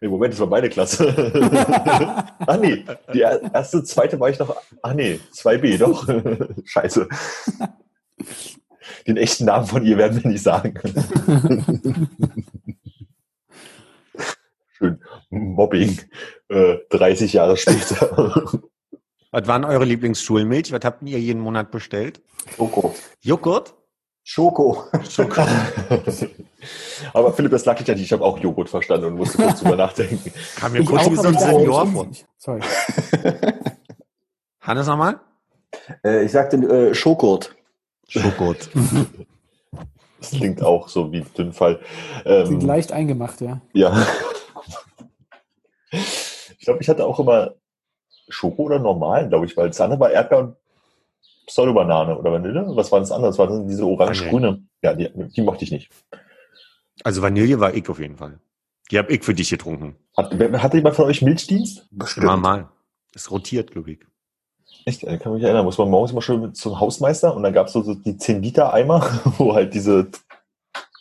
Nee, 0.00 0.08
Moment, 0.08 0.32
das 0.34 0.40
war 0.40 0.46
meine 0.46 0.68
Klasse. 0.68 1.08
ah 2.46 2.56
nee, 2.58 2.84
die 3.14 3.22
er- 3.22 3.54
erste, 3.54 3.82
zweite 3.82 4.20
war 4.20 4.28
ich 4.28 4.38
noch. 4.38 4.54
Ah 4.82 4.92
nee, 4.94 5.20
2b, 5.34 5.78
doch. 5.78 6.06
Scheiße. 6.64 7.08
Den 9.06 9.16
echten 9.16 9.46
Namen 9.46 9.66
von 9.66 9.84
ihr 9.84 9.96
werden 9.96 10.22
wir 10.22 10.30
nicht 10.30 10.42
sagen. 10.42 10.74
Schön. 14.76 15.00
Mobbing. 15.30 15.98
Äh, 16.48 16.76
30 16.90 17.32
Jahre 17.32 17.56
später. 17.56 18.60
Was 19.30 19.46
waren 19.48 19.64
eure 19.64 19.84
Lieblingsschulmilch? 19.84 20.72
Was 20.72 20.84
habt 20.84 21.02
ihr 21.08 21.18
jeden 21.18 21.40
Monat 21.40 21.70
bestellt? 21.70 22.20
Schoko. 22.56 22.94
Joghurt? 23.22 23.74
Schoko. 24.28 24.82
Aber 27.12 27.32
Philipp, 27.32 27.52
das 27.52 27.64
lag 27.64 27.78
nicht 27.78 27.88
an 27.88 27.96
dir. 27.96 28.02
Ich 28.02 28.12
habe 28.12 28.24
auch 28.24 28.38
Joghurt 28.40 28.68
verstanden 28.68 29.06
und 29.06 29.14
musste 29.14 29.38
kurz 29.40 29.60
drüber 29.60 29.76
nachdenken. 29.84 30.32
Kam 30.56 30.72
mir 30.72 30.80
Ich 30.80 30.86
kurz 30.86 31.02
auch, 31.06 31.12
wie 31.12 31.16
so 31.16 31.28
ein 31.28 31.34
ich 31.34 31.40
Senior 31.40 31.86
vor. 31.86 32.06
nicht. 32.06 32.26
Sorry. 32.36 32.60
Hannes 34.60 34.88
nochmal? 34.88 35.20
Äh, 36.04 36.24
ich 36.24 36.32
sagte 36.32 36.56
äh, 36.56 36.92
Schokurt. 36.92 37.54
Joghurt. 38.08 38.68
Das 40.18 40.30
klingt 40.30 40.62
auch 40.62 40.88
so 40.88 41.12
wie 41.12 41.20
Dünnfall. 41.20 41.78
Sind 42.24 42.62
Ähm, 42.62 42.66
leicht 42.66 42.90
eingemacht, 42.90 43.42
ja. 43.42 43.60
ja. 43.74 44.04
Ich 45.92 46.58
glaube, 46.64 46.80
ich 46.80 46.88
hatte 46.88 47.04
auch 47.04 47.20
immer 47.20 47.52
Schoko 48.28 48.62
oder 48.62 48.78
normal, 48.78 49.28
glaube 49.28 49.44
ich, 49.44 49.54
weil 49.58 49.68
das 49.68 49.80
andere 49.80 50.00
war 50.00 50.10
Erdbeer 50.10 50.38
und 50.38 50.56
Pseudo-Banane 51.46 52.18
oder 52.18 52.32
Vanille. 52.32 52.64
Was 52.76 52.90
war 52.92 53.00
das 53.00 53.12
andere? 53.12 53.30
Das 53.30 53.38
war 53.38 53.46
dann 53.46 53.68
diese 53.68 53.84
orange-grüne. 53.86 54.62
Ja, 54.82 54.94
die, 54.94 55.10
die 55.14 55.42
mochte 55.42 55.64
ich 55.64 55.70
nicht. 55.70 55.90
Also 57.04 57.22
Vanille 57.22 57.60
war 57.60 57.74
ich 57.74 57.88
auf 57.88 57.98
jeden 58.00 58.16
Fall. 58.16 58.40
Die 58.90 58.98
hab 58.98 59.10
ich 59.10 59.24
für 59.24 59.34
dich 59.34 59.50
getrunken. 59.50 59.96
Hat, 60.16 60.32
hatte 60.62 60.76
jemand 60.76 60.96
von 60.96 61.06
euch 61.06 61.22
Milchdienst? 61.22 61.88
Immer 62.16 62.36
mal. 62.36 62.68
Es 63.14 63.30
rotiert, 63.30 63.70
glaube 63.70 63.92
ich. 63.92 63.98
Echt, 64.84 65.02
ich 65.02 65.20
kann 65.20 65.32
mich 65.32 65.42
erinnern, 65.42 65.64
muss 65.64 65.78
man 65.78 65.90
morgens 65.90 66.12
mal 66.12 66.20
schön 66.20 66.54
zum 66.54 66.78
Hausmeister 66.78 67.34
und 67.34 67.42
dann 67.42 67.52
gab 67.52 67.66
es 67.66 67.72
so, 67.72 67.82
so 67.82 67.94
die 67.94 68.16
10 68.16 68.42
Liter 68.42 68.72
Eimer, 68.72 69.00
wo 69.38 69.54
halt 69.54 69.74
diese, 69.74 70.08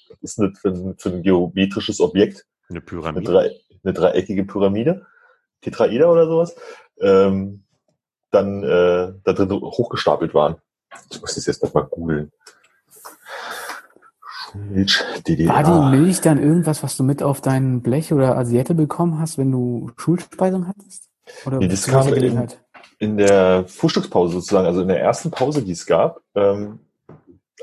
was 0.09 0.17
ist 0.21 0.39
das 0.39 0.59
für 0.59 0.69
ein, 0.69 0.95
für 0.97 1.09
ein 1.09 1.21
geometrisches 1.21 1.99
Objekt? 1.99 2.45
Eine 2.69 2.79
Eine, 2.79 2.81
Pyramide. 2.81 3.31
drei, 3.31 3.51
eine 3.83 3.93
dreieckige 3.93 4.45
Pyramide, 4.45 5.05
Tetraeder 5.61 6.11
oder 6.11 6.25
sowas, 6.25 6.55
ähm, 6.99 7.63
dann 8.35 8.63
äh, 8.63 9.13
da 9.23 9.33
drin 9.33 9.49
hochgestapelt 9.51 10.33
waren. 10.33 10.55
Ich 11.11 11.19
muss 11.21 11.35
das 11.35 11.45
jetzt 11.45 11.63
noch 11.63 11.73
mal 11.73 11.81
googeln. 11.83 12.31
DDR. 15.27 15.49
War 15.49 15.63
die 15.91 15.97
Milch 15.97 16.21
dann 16.21 16.41
irgendwas, 16.41 16.81
was 16.83 16.95
du 16.95 17.03
mit 17.03 17.21
auf 17.23 17.41
dein 17.41 17.81
Blech 17.81 18.13
oder 18.13 18.37
Asiette 18.37 18.73
bekommen 18.73 19.19
hast, 19.19 19.37
wenn 19.37 19.51
du 19.51 19.91
Schulspeisung 19.97 20.67
hattest? 20.67 21.09
Oder 21.45 21.57
Nee, 21.59 21.67
das 21.67 21.85
kam 21.87 22.07
in- 22.13 22.47
in 22.99 23.17
der 23.17 23.65
Frühstückspause 23.67 24.33
sozusagen, 24.33 24.65
also 24.67 24.81
in 24.81 24.87
der 24.87 25.01
ersten 25.01 25.29
Pause, 25.31 25.61
die 25.63 25.73
es 25.73 25.85
gab, 25.85 26.21
ähm, 26.35 26.79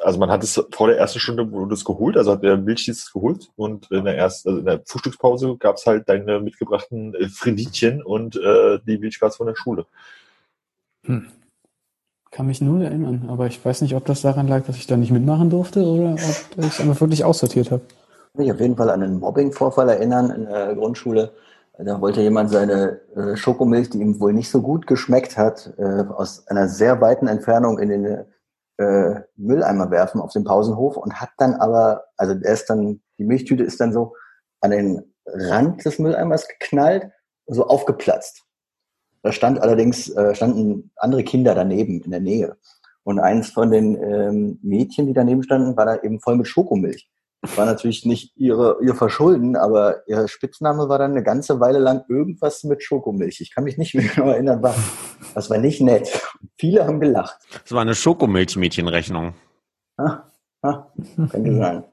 also 0.02 0.18
man 0.18 0.30
hat 0.30 0.42
es 0.42 0.62
vor 0.72 0.88
der 0.88 0.98
ersten 0.98 1.20
Stunde 1.20 1.50
wurde 1.52 1.74
es 1.74 1.84
geholt, 1.84 2.16
also 2.16 2.32
hat 2.32 2.42
der 2.42 2.56
Milchdienst 2.58 3.12
geholt 3.12 3.50
und 3.56 3.90
in 3.90 4.04
der 4.04 4.16
ersten, 4.18 4.48
also 4.48 4.58
in 4.60 4.66
der 4.66 4.82
Frühstückspause 4.84 5.56
gab 5.58 5.76
es 5.76 5.86
halt 5.86 6.08
deine 6.08 6.40
mitgebrachten 6.40 7.14
äh, 7.14 7.28
Freditchen 7.28 8.02
und 8.02 8.36
äh, 8.36 8.80
die 8.86 8.98
Milchglas 8.98 9.36
von 9.36 9.46
der 9.46 9.54
Schule. 9.56 9.86
Hm. 11.06 11.26
Kann 12.30 12.46
mich 12.46 12.62
nur 12.62 12.82
erinnern, 12.82 13.28
aber 13.28 13.46
ich 13.46 13.62
weiß 13.62 13.82
nicht, 13.82 13.94
ob 13.94 14.06
das 14.06 14.22
daran 14.22 14.48
lag, 14.48 14.64
dass 14.64 14.76
ich 14.76 14.86
da 14.86 14.96
nicht 14.96 15.10
mitmachen 15.10 15.50
durfte 15.50 15.84
oder 15.84 16.14
ob 16.14 16.18
ich 16.64 16.66
es 16.66 16.80
einfach 16.80 17.00
wirklich 17.00 17.24
aussortiert 17.24 17.70
habe. 17.70 17.82
mich 18.34 18.50
auf 18.50 18.60
jeden 18.60 18.76
Fall 18.76 18.88
an 18.88 19.02
einen 19.02 19.20
Mobbing-Vorfall 19.20 19.90
erinnern 19.90 20.30
in 20.30 20.46
der 20.46 20.74
Grundschule. 20.74 21.32
Da 21.78 22.00
wollte 22.00 22.22
jemand 22.22 22.50
seine 22.50 23.00
äh, 23.16 23.36
Schokomilch, 23.36 23.90
die 23.90 24.00
ihm 24.00 24.20
wohl 24.20 24.32
nicht 24.32 24.50
so 24.50 24.62
gut 24.62 24.86
geschmeckt 24.86 25.36
hat, 25.36 25.74
äh, 25.78 26.04
aus 26.08 26.46
einer 26.48 26.68
sehr 26.68 27.00
weiten 27.00 27.26
Entfernung 27.26 27.78
in 27.78 27.88
den 27.88 28.24
äh, 28.78 29.20
Mülleimer 29.36 29.90
werfen 29.90 30.20
auf 30.20 30.32
dem 30.32 30.44
Pausenhof 30.44 30.96
und 30.96 31.20
hat 31.20 31.30
dann 31.38 31.54
aber, 31.54 32.04
also 32.16 32.34
er 32.40 32.52
ist 32.52 32.70
dann, 32.70 33.00
die 33.18 33.24
Milchtüte 33.24 33.62
ist 33.62 33.80
dann 33.80 33.92
so 33.92 34.14
an 34.60 34.70
den 34.70 35.14
Rand 35.26 35.84
des 35.84 35.98
Mülleimers 35.98 36.48
geknallt, 36.48 37.10
so 37.46 37.66
aufgeplatzt. 37.66 38.44
Da 39.22 39.32
stand 39.32 39.60
allerdings, 39.60 40.08
äh, 40.10 40.34
standen 40.34 40.90
andere 40.96 41.22
Kinder 41.24 41.54
daneben 41.54 42.00
in 42.00 42.10
der 42.10 42.20
Nähe. 42.20 42.56
Und 43.04 43.18
eins 43.18 43.50
von 43.50 43.70
den 43.70 43.96
ähm, 43.96 44.58
Mädchen, 44.62 45.06
die 45.06 45.12
daneben 45.12 45.42
standen, 45.42 45.76
war 45.76 45.86
da 45.86 46.02
eben 46.02 46.20
voll 46.20 46.36
mit 46.36 46.46
Schokomilch. 46.46 47.08
Das 47.42 47.56
war 47.56 47.66
natürlich 47.66 48.06
nicht 48.06 48.36
ihre, 48.36 48.78
ihr 48.82 48.94
Verschulden, 48.94 49.56
aber 49.56 50.06
ihr 50.06 50.28
Spitzname 50.28 50.88
war 50.88 50.98
dann 50.98 51.10
eine 51.10 51.24
ganze 51.24 51.58
Weile 51.58 51.80
lang 51.80 52.04
irgendwas 52.08 52.62
mit 52.62 52.84
Schokomilch. 52.84 53.40
Ich 53.40 53.52
kann 53.52 53.64
mich 53.64 53.78
nicht 53.78 53.94
mehr 53.94 54.04
genau 54.14 54.28
erinnern, 54.28 54.62
was. 54.62 54.76
Das 55.34 55.50
war 55.50 55.58
nicht 55.58 55.80
nett. 55.80 56.08
Viele 56.56 56.86
haben 56.86 57.00
gelacht. 57.00 57.38
Das 57.64 57.72
war 57.72 57.82
eine 57.82 57.96
Schokomilchmädchenrechnung. 57.96 59.34
Ah, 59.96 60.22
ah, 60.62 60.86
könnte 61.30 61.56
sein. 61.58 61.84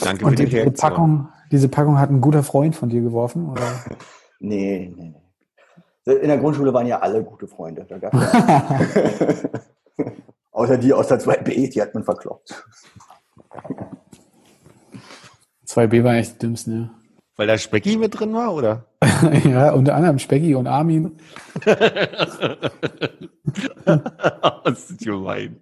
Danke 0.00 0.24
Und 0.24 0.30
für 0.30 0.36
die 0.36 0.44
diese 0.46 0.56
Reaktion. 0.56 0.90
Packung, 0.90 1.28
diese 1.52 1.68
Packung 1.68 1.98
hat 1.98 2.10
ein 2.10 2.22
guter 2.22 2.42
Freund 2.42 2.74
von 2.74 2.88
dir 2.88 3.02
geworfen? 3.02 3.48
Oder? 3.48 3.62
Nee, 4.40 4.92
nee, 4.94 5.08
nee. 5.08 5.23
In 6.06 6.28
der 6.28 6.38
Grundschule 6.38 6.72
waren 6.74 6.86
ja 6.86 7.00
alle 7.00 7.22
gute 7.22 7.46
Freunde. 7.46 7.86
Da 7.88 7.98
gab's 7.98 8.18
ja 8.32 9.50
Außer 10.52 10.76
die 10.78 10.92
aus 10.92 11.08
der 11.08 11.18
2b, 11.20 11.72
die 11.72 11.82
hat 11.82 11.94
man 11.94 12.04
verkloppt. 12.04 12.64
2B 15.66 16.04
war 16.04 16.14
echt 16.14 16.34
die 16.34 16.38
dümmsten, 16.46 16.82
ja. 16.82 16.90
Weil 17.36 17.48
da 17.48 17.58
Specki 17.58 17.96
mit 17.96 18.18
drin 18.18 18.32
war, 18.32 18.54
oder? 18.54 18.84
ja, 19.44 19.72
unter 19.72 19.96
anderem 19.96 20.20
Specki 20.20 20.54
und 20.54 20.68
Armin. 20.68 21.18
das 24.64 24.90
ist 24.90 25.00
gemein. 25.00 25.60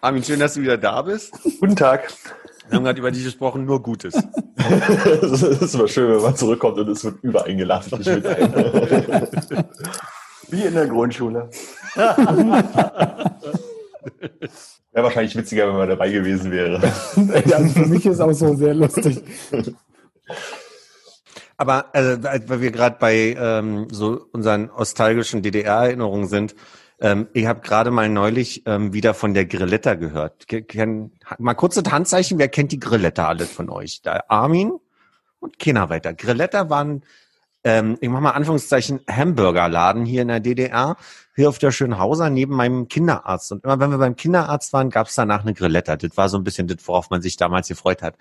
Armin, 0.00 0.22
schön, 0.22 0.38
dass 0.38 0.54
du 0.54 0.60
wieder 0.60 0.78
da 0.78 1.02
bist. 1.02 1.36
Guten 1.58 1.74
Tag. 1.74 2.12
Wir 2.72 2.76
haben 2.76 2.84
gerade 2.84 3.00
über 3.00 3.10
dich 3.10 3.22
gesprochen, 3.22 3.66
nur 3.66 3.82
Gutes. 3.82 4.14
das 5.20 5.42
ist 5.42 5.74
immer 5.74 5.88
schön, 5.88 6.16
wenn 6.16 6.22
man 6.22 6.34
zurückkommt 6.34 6.78
und 6.78 6.88
es 6.88 7.04
wird 7.04 7.22
mit 7.22 7.36
ein. 7.36 7.58
Wie 10.48 10.62
in 10.62 10.72
der 10.72 10.86
Grundschule. 10.86 11.50
Wäre 11.94 12.16
wahrscheinlich 15.04 15.36
witziger, 15.36 15.68
wenn 15.68 15.76
man 15.76 15.90
dabei 15.90 16.10
gewesen 16.10 16.50
wäre. 16.50 16.80
ja, 17.46 17.58
also 17.58 17.68
für 17.68 17.86
mich 17.86 18.06
ist 18.06 18.20
auch 18.20 18.32
so 18.32 18.54
sehr 18.54 18.72
lustig. 18.72 19.22
Aber 21.58 21.90
äh, 21.92 22.16
weil 22.46 22.62
wir 22.62 22.70
gerade 22.70 22.96
bei 22.98 23.36
ähm, 23.38 23.88
so 23.90 24.28
unseren 24.32 24.70
nostalgischen 24.78 25.42
DDR-Erinnerungen 25.42 26.26
sind, 26.26 26.54
ähm, 27.02 27.28
ich 27.34 27.44
habe 27.46 27.60
gerade 27.60 27.90
mal 27.90 28.08
neulich 28.08 28.62
ähm, 28.66 28.92
wieder 28.94 29.12
von 29.12 29.34
der 29.34 29.44
Grilletta 29.44 29.94
gehört. 29.94 30.48
Ke- 30.48 30.62
Kenn, 30.62 31.12
mal 31.38 31.54
kurzes 31.54 31.82
Handzeichen, 31.90 32.38
wer 32.38 32.48
kennt 32.48 32.72
die 32.72 32.80
Grilletta 32.80 33.28
alle 33.28 33.44
von 33.44 33.68
euch? 33.68 34.00
Da 34.02 34.22
Armin 34.28 34.72
und 35.40 35.58
keiner 35.58 35.90
weiter. 35.90 36.14
Grilletta 36.14 36.70
waren, 36.70 37.02
ähm, 37.64 37.98
ich 38.00 38.08
mach 38.08 38.20
mal 38.20 38.30
Anführungszeichen, 38.30 39.00
Hamburgerladen 39.10 40.04
hier 40.06 40.22
in 40.22 40.28
der 40.28 40.40
DDR, 40.40 40.96
hier 41.34 41.48
auf 41.48 41.58
der 41.58 41.72
Schönhauser 41.72 42.30
neben 42.30 42.54
meinem 42.54 42.88
Kinderarzt. 42.88 43.52
Und 43.52 43.64
immer 43.64 43.78
wenn 43.80 43.90
wir 43.90 43.98
beim 43.98 44.16
Kinderarzt 44.16 44.72
waren, 44.72 44.90
gab's 44.90 45.14
danach 45.14 45.42
eine 45.42 45.54
Grilletta. 45.54 45.96
Das 45.96 46.16
war 46.16 46.28
so 46.28 46.38
ein 46.38 46.44
bisschen 46.44 46.66
das, 46.68 46.78
worauf 46.86 47.10
man 47.10 47.20
sich 47.22 47.36
damals 47.36 47.68
gefreut 47.68 48.02
hat. 48.02 48.16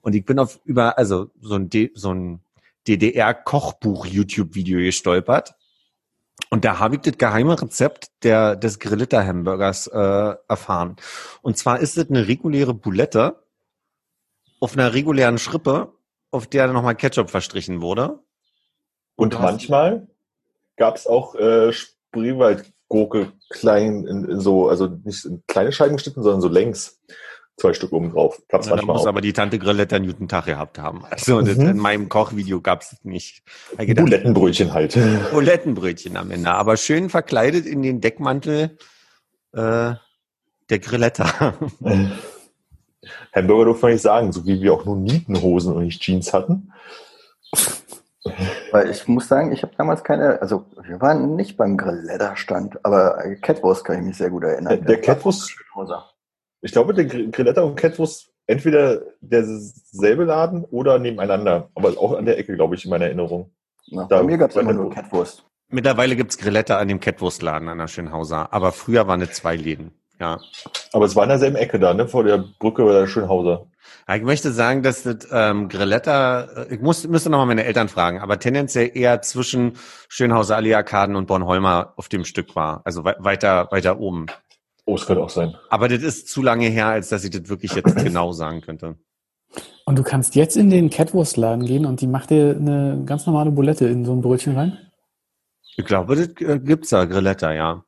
Und 0.00 0.14
ich 0.14 0.24
bin 0.24 0.38
auf 0.38 0.60
über, 0.64 0.96
also 0.98 1.30
so 1.40 1.54
ein, 1.56 1.68
so 1.94 2.12
ein 2.14 2.40
DDR-Kochbuch-YouTube-Video 2.86 4.78
gestolpert. 4.80 5.54
Und 6.50 6.64
da 6.64 6.78
habe 6.78 6.96
ich 6.96 7.02
das 7.02 7.18
geheime 7.18 7.60
Rezept 7.60 8.10
der, 8.22 8.56
des 8.56 8.78
Grillita-Hamburgers 8.78 9.86
äh, 9.88 10.34
erfahren. 10.48 10.96
Und 11.42 11.58
zwar 11.58 11.78
ist 11.80 11.98
es 11.98 12.08
eine 12.08 12.26
reguläre 12.26 12.74
Boulette 12.74 13.42
auf 14.60 14.72
einer 14.72 14.94
regulären 14.94 15.38
Schrippe, 15.38 15.92
auf 16.30 16.46
der 16.46 16.66
dann 16.66 16.74
nochmal 16.74 16.96
Ketchup 16.96 17.30
verstrichen 17.30 17.80
wurde. 17.80 18.18
Und 19.16 19.34
hast- 19.34 19.42
manchmal 19.42 20.08
gab 20.76 20.96
es 20.96 21.06
auch 21.06 21.34
äh, 21.34 21.72
Spreewaldgurke 21.72 23.32
klein 23.50 24.06
in, 24.06 24.24
in 24.24 24.40
so, 24.40 24.68
also 24.68 24.86
nicht 25.04 25.24
in 25.24 25.42
kleine 25.46 25.72
Scheiben 25.72 25.96
geschnitten, 25.96 26.22
sondern 26.22 26.40
so 26.40 26.48
längs. 26.48 27.00
Zwei 27.60 27.72
Stück 27.74 27.92
oben 27.92 28.12
drauf. 28.12 28.40
Gab 28.48 28.60
es 28.60 28.66
Na, 28.68 28.70
da 28.70 28.76
manchmal 28.76 28.94
muss 28.96 29.02
auch. 29.04 29.08
aber 29.08 29.20
die 29.20 29.32
Tante 29.32 29.58
Grilletta 29.58 29.96
einen 29.96 30.06
guten 30.06 30.28
Tag 30.28 30.46
gehabt 30.46 30.78
haben. 30.78 31.04
Also 31.10 31.40
Mhm. 31.40 31.48
in 31.60 31.76
meinem 31.78 32.08
Kochvideo 32.08 32.60
gab 32.60 32.82
es 32.82 32.96
nicht. 33.02 33.42
Gedacht, 33.76 34.04
Bulettenbrötchen 34.06 34.72
halt. 34.72 34.96
Bulettenbrötchen 35.32 36.16
am 36.16 36.30
Ende, 36.30 36.50
aber 36.50 36.76
schön 36.76 37.10
verkleidet 37.10 37.66
in 37.66 37.82
den 37.82 38.00
Deckmantel 38.00 38.78
äh, 39.54 39.94
der 40.70 40.78
Grilletta. 40.78 41.54
Hamburger 43.34 43.64
durfte 43.66 43.86
man 43.86 43.92
nicht 43.92 44.02
sagen, 44.02 44.32
so 44.32 44.44
wie 44.46 44.60
wir 44.60 44.72
auch 44.74 44.84
nur 44.84 44.96
Nietenhosen 44.96 45.74
und 45.74 45.84
nicht 45.84 46.00
Jeans 46.02 46.32
hatten. 46.32 46.72
Weil 48.72 48.90
ich 48.90 49.08
muss 49.08 49.28
sagen, 49.28 49.52
ich 49.52 49.62
habe 49.62 49.72
damals 49.78 50.04
keine, 50.04 50.40
also 50.42 50.66
wir 50.82 51.00
waren 51.00 51.34
nicht 51.36 51.56
beim 51.56 51.76
Grilletta-Stand, 51.76 52.84
aber 52.84 53.16
Catwurst 53.40 53.84
kann 53.84 53.98
ich 54.00 54.04
mich 54.04 54.16
sehr 54.18 54.30
gut 54.30 54.44
erinnern. 54.44 54.68
Der, 54.76 54.76
der 54.84 55.00
Catwurst, 55.00 55.56
ich 56.60 56.72
glaube, 56.72 56.94
der 56.94 57.04
Gr- 57.04 57.30
Grilletta 57.30 57.62
und 57.62 57.76
Catwurst 57.76 58.30
entweder 58.46 59.02
derselbe 59.20 60.24
Laden 60.24 60.64
oder 60.64 60.98
nebeneinander. 60.98 61.68
Aber 61.74 61.90
auch 61.98 62.14
an 62.16 62.24
der 62.24 62.38
Ecke, 62.38 62.54
glaube 62.56 62.74
ich, 62.74 62.84
in 62.84 62.90
meiner 62.90 63.06
Erinnerung. 63.06 63.50
Na, 63.90 64.04
Da- 64.06 64.18
bei 64.18 64.24
mir 64.24 64.38
gab 64.38 64.50
es 64.50 64.56
immer 64.56 64.72
nur 64.72 64.90
Catwurst. 64.90 65.44
Mittlerweile 65.70 66.16
gibt's 66.16 66.38
Grilletta 66.38 66.78
an 66.78 66.88
dem 66.88 66.98
Catwurstladen 67.00 67.68
an 67.68 67.78
der 67.78 67.88
Schönhauser, 67.88 68.52
aber 68.52 68.72
früher 68.72 69.06
waren 69.06 69.20
es 69.20 69.32
zwei 69.34 69.54
Läden. 69.56 69.92
Ja. 70.18 70.38
Aber 70.92 71.04
es 71.04 71.14
war 71.14 71.24
in 71.24 71.28
derselben 71.28 71.56
Ecke 71.56 71.78
da, 71.78 71.94
ne? 71.94 72.08
Vor 72.08 72.24
der 72.24 72.42
Brücke 72.58 72.84
bei 72.84 72.92
der 72.92 73.06
Schönhauser. 73.06 73.66
Ja, 74.08 74.16
Ich 74.16 74.22
möchte 74.22 74.50
sagen, 74.50 74.82
dass 74.82 75.02
das 75.04 75.28
ähm, 75.30 75.68
Grilletta, 75.68 76.44
äh, 76.64 76.74
ich 76.74 76.80
muss, 76.80 77.06
müsste 77.06 77.30
nochmal 77.30 77.46
meine 77.46 77.64
Eltern 77.64 77.88
fragen, 77.88 78.18
aber 78.18 78.38
tendenziell 78.40 78.90
eher 78.94 79.20
zwischen 79.22 79.74
Schönhauser 80.08 80.56
Allee-Arkaden 80.56 81.14
und 81.16 81.26
Bornholmer 81.26 81.92
auf 81.96 82.08
dem 82.08 82.24
Stück 82.24 82.56
war. 82.56 82.80
Also 82.84 83.04
wei- 83.04 83.16
weiter, 83.18 83.68
weiter 83.70 84.00
oben. 84.00 84.26
Oh, 84.88 84.94
es 84.94 85.04
könnte 85.04 85.22
auch 85.22 85.28
sein. 85.28 85.54
Aber 85.68 85.86
das 85.88 86.02
ist 86.02 86.28
zu 86.28 86.40
lange 86.40 86.66
her, 86.68 86.86
als 86.86 87.10
dass 87.10 87.22
ich 87.22 87.28
das 87.28 87.50
wirklich 87.50 87.74
jetzt 87.74 87.94
genau 88.04 88.32
sagen 88.32 88.62
könnte. 88.62 88.96
Und 89.84 89.98
du 89.98 90.02
kannst 90.02 90.34
jetzt 90.34 90.56
in 90.56 90.70
den 90.70 90.88
Catwurstladen 90.88 91.66
gehen 91.66 91.84
und 91.84 92.00
die 92.00 92.06
macht 92.06 92.30
dir 92.30 92.56
eine 92.56 93.02
ganz 93.04 93.26
normale 93.26 93.50
Bulette 93.50 93.86
in 93.86 94.06
so 94.06 94.12
ein 94.14 94.22
Brötchen 94.22 94.56
rein? 94.56 94.78
Ich 95.76 95.84
glaube, 95.84 96.16
das 96.16 96.28
äh, 96.40 96.58
gibt's 96.58 96.88
da, 96.88 97.04
Grilletta, 97.04 97.52
ja. 97.52 97.84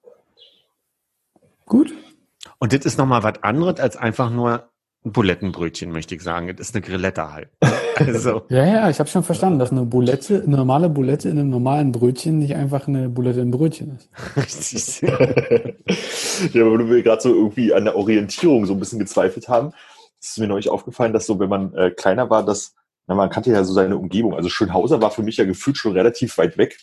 Gut. 1.64 1.90
Und 2.58 2.74
das 2.74 2.84
ist 2.84 2.98
nochmal 2.98 3.22
was 3.22 3.42
anderes 3.42 3.80
als 3.80 3.96
einfach 3.96 4.28
nur 4.28 4.69
Bulettenbrötchen, 5.04 5.92
möchte 5.92 6.14
ich 6.14 6.22
sagen. 6.22 6.54
Das 6.56 6.68
ist 6.68 6.74
eine 6.74 6.84
Grilletta 6.84 7.32
halt. 7.32 7.48
Also, 7.96 8.44
Ja, 8.48 8.64
ja, 8.64 8.88
ich 8.88 8.98
habe 8.98 9.10
schon 9.10 9.22
verstanden, 9.24 9.58
dass 9.58 9.72
eine 9.72 9.84
Bulette, 9.84 10.42
eine 10.42 10.56
normale 10.56 10.88
Bulette 10.88 11.28
in 11.28 11.38
einem 11.38 11.50
normalen 11.50 11.92
Brötchen 11.92 12.38
nicht 12.38 12.54
einfach 12.54 12.88
eine 12.88 13.10
Bulette 13.10 13.40
im 13.40 13.50
Brötchen 13.50 13.98
ist. 13.98 14.10
richtig. 14.38 15.02
ja, 16.54 16.64
aber 16.64 16.88
wir 16.88 17.02
gerade 17.02 17.20
so 17.20 17.34
irgendwie 17.34 17.74
an 17.74 17.84
der 17.84 17.96
Orientierung 17.96 18.64
so 18.64 18.72
ein 18.72 18.80
bisschen 18.80 19.00
gezweifelt 19.00 19.50
haben, 19.50 19.74
ist 20.18 20.38
mir 20.38 20.46
neulich 20.46 20.70
aufgefallen, 20.70 21.12
dass 21.12 21.26
so, 21.26 21.38
wenn 21.40 21.50
man 21.50 21.74
äh, 21.74 21.90
kleiner 21.90 22.30
war, 22.30 22.42
dass, 22.42 22.74
na, 23.06 23.14
man 23.14 23.28
kannte 23.28 23.50
ja 23.50 23.64
so 23.64 23.74
seine 23.74 23.98
Umgebung. 23.98 24.34
Also 24.34 24.48
Schönhauser 24.48 25.02
war 25.02 25.10
für 25.10 25.22
mich 25.22 25.36
ja 25.36 25.44
gefühlt 25.44 25.76
schon 25.76 25.92
relativ 25.92 26.38
weit 26.38 26.56
weg. 26.56 26.78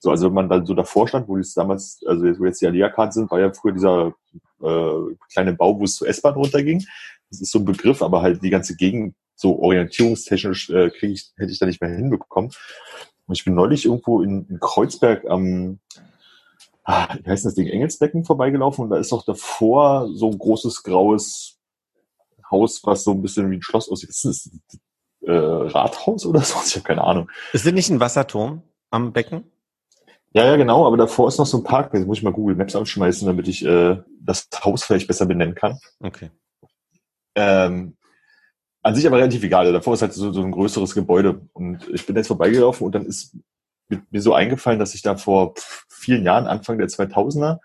So, 0.00 0.10
also 0.10 0.26
wenn 0.26 0.34
man 0.34 0.48
dann 0.50 0.66
so 0.66 0.74
davor 0.74 1.08
stand, 1.08 1.28
wo 1.28 1.38
es 1.38 1.54
damals, 1.54 2.00
also 2.06 2.26
jetzt, 2.26 2.40
wo 2.40 2.44
jetzt 2.44 2.60
die 2.60 2.66
Alea-Karten 2.66 3.12
sind, 3.12 3.30
war 3.30 3.40
ja 3.40 3.52
früher 3.52 3.72
dieser 3.72 4.12
äh, 4.62 5.14
kleine 5.32 5.54
Bau, 5.54 5.78
wo 5.78 5.84
es 5.84 5.96
zur 5.96 6.08
S-Bahn 6.08 6.34
runterging. 6.34 6.84
Das 7.30 7.40
ist 7.40 7.50
so 7.50 7.58
ein 7.58 7.64
Begriff, 7.64 8.02
aber 8.02 8.22
halt 8.22 8.42
die 8.42 8.50
ganze 8.50 8.76
Gegend 8.76 9.14
so 9.34 9.58
orientierungstechnisch 9.60 10.70
äh, 10.70 10.90
krieg 10.90 11.12
ich, 11.12 11.32
hätte 11.36 11.52
ich 11.52 11.58
da 11.58 11.66
nicht 11.66 11.80
mehr 11.80 11.90
hinbekommen. 11.90 12.50
Und 13.26 13.34
ich 13.38 13.44
bin 13.44 13.54
neulich 13.54 13.84
irgendwo 13.84 14.22
in, 14.22 14.46
in 14.48 14.58
Kreuzberg 14.58 15.28
am, 15.28 15.78
ah, 16.84 17.14
wie 17.22 17.30
heißt 17.30 17.44
das 17.44 17.54
Ding, 17.54 17.68
Engelsbecken 17.68 18.24
vorbeigelaufen 18.24 18.84
und 18.84 18.90
da 18.90 18.96
ist 18.96 19.12
doch 19.12 19.24
davor 19.24 20.08
so 20.12 20.30
ein 20.30 20.38
großes 20.38 20.82
graues 20.82 21.58
Haus, 22.50 22.80
was 22.84 23.04
so 23.04 23.12
ein 23.12 23.22
bisschen 23.22 23.50
wie 23.50 23.56
ein 23.56 23.62
Schloss 23.62 23.90
aussieht. 23.90 24.08
Ist 24.08 24.24
das 24.24 24.50
äh, 25.20 25.32
Rathaus 25.32 26.24
oder 26.26 26.40
so? 26.40 26.58
Ich 26.66 26.74
habe 26.74 26.84
keine 26.84 27.04
Ahnung. 27.04 27.30
Ist 27.52 27.66
das 27.66 27.72
nicht 27.72 27.90
ein 27.90 28.00
Wasserturm 28.00 28.62
am 28.90 29.12
Becken? 29.12 29.44
Ja, 30.32 30.44
ja, 30.44 30.56
genau, 30.56 30.86
aber 30.86 30.96
davor 30.96 31.28
ist 31.28 31.38
noch 31.38 31.46
so 31.46 31.58
ein 31.58 31.64
Park. 31.64 31.92
Jetzt 31.94 32.06
muss 32.06 32.18
ich 32.18 32.22
mal 32.22 32.32
Google 32.32 32.56
Maps 32.56 32.76
anschmeißen, 32.76 33.26
damit 33.26 33.48
ich 33.48 33.64
äh, 33.64 33.98
das 34.20 34.48
Haus 34.62 34.84
vielleicht 34.84 35.06
besser 35.06 35.26
benennen 35.26 35.54
kann. 35.54 35.78
Okay. 36.00 36.30
Ähm, 37.38 37.96
an 38.82 38.94
sich 38.94 39.06
aber 39.06 39.18
relativ 39.18 39.44
egal. 39.44 39.72
Davor 39.72 39.94
ist 39.94 40.02
halt 40.02 40.12
so, 40.12 40.32
so 40.32 40.42
ein 40.42 40.50
größeres 40.50 40.94
Gebäude. 40.94 41.42
Und 41.52 41.88
ich 41.90 42.04
bin 42.06 42.16
jetzt 42.16 42.28
vorbeigelaufen 42.28 42.84
und 42.84 42.94
dann 42.94 43.06
ist 43.06 43.36
mir 44.10 44.20
so 44.20 44.34
eingefallen, 44.34 44.78
dass 44.78 44.94
ich 44.94 45.02
da 45.02 45.16
vor 45.16 45.54
vielen 45.88 46.24
Jahren, 46.24 46.46
Anfang 46.46 46.78
der 46.78 46.88
2000er, 46.88 47.60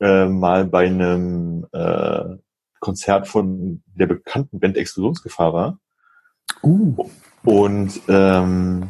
äh, 0.00 0.26
mal 0.26 0.64
bei 0.64 0.86
einem 0.86 1.66
äh, 1.72 2.36
Konzert 2.80 3.28
von 3.28 3.82
der 3.86 4.06
bekannten 4.06 4.60
Band 4.60 4.76
Explosionsgefahr 4.76 5.52
war. 5.52 5.78
Uh, 6.62 7.10
Und 7.44 8.00
ähm, 8.08 8.88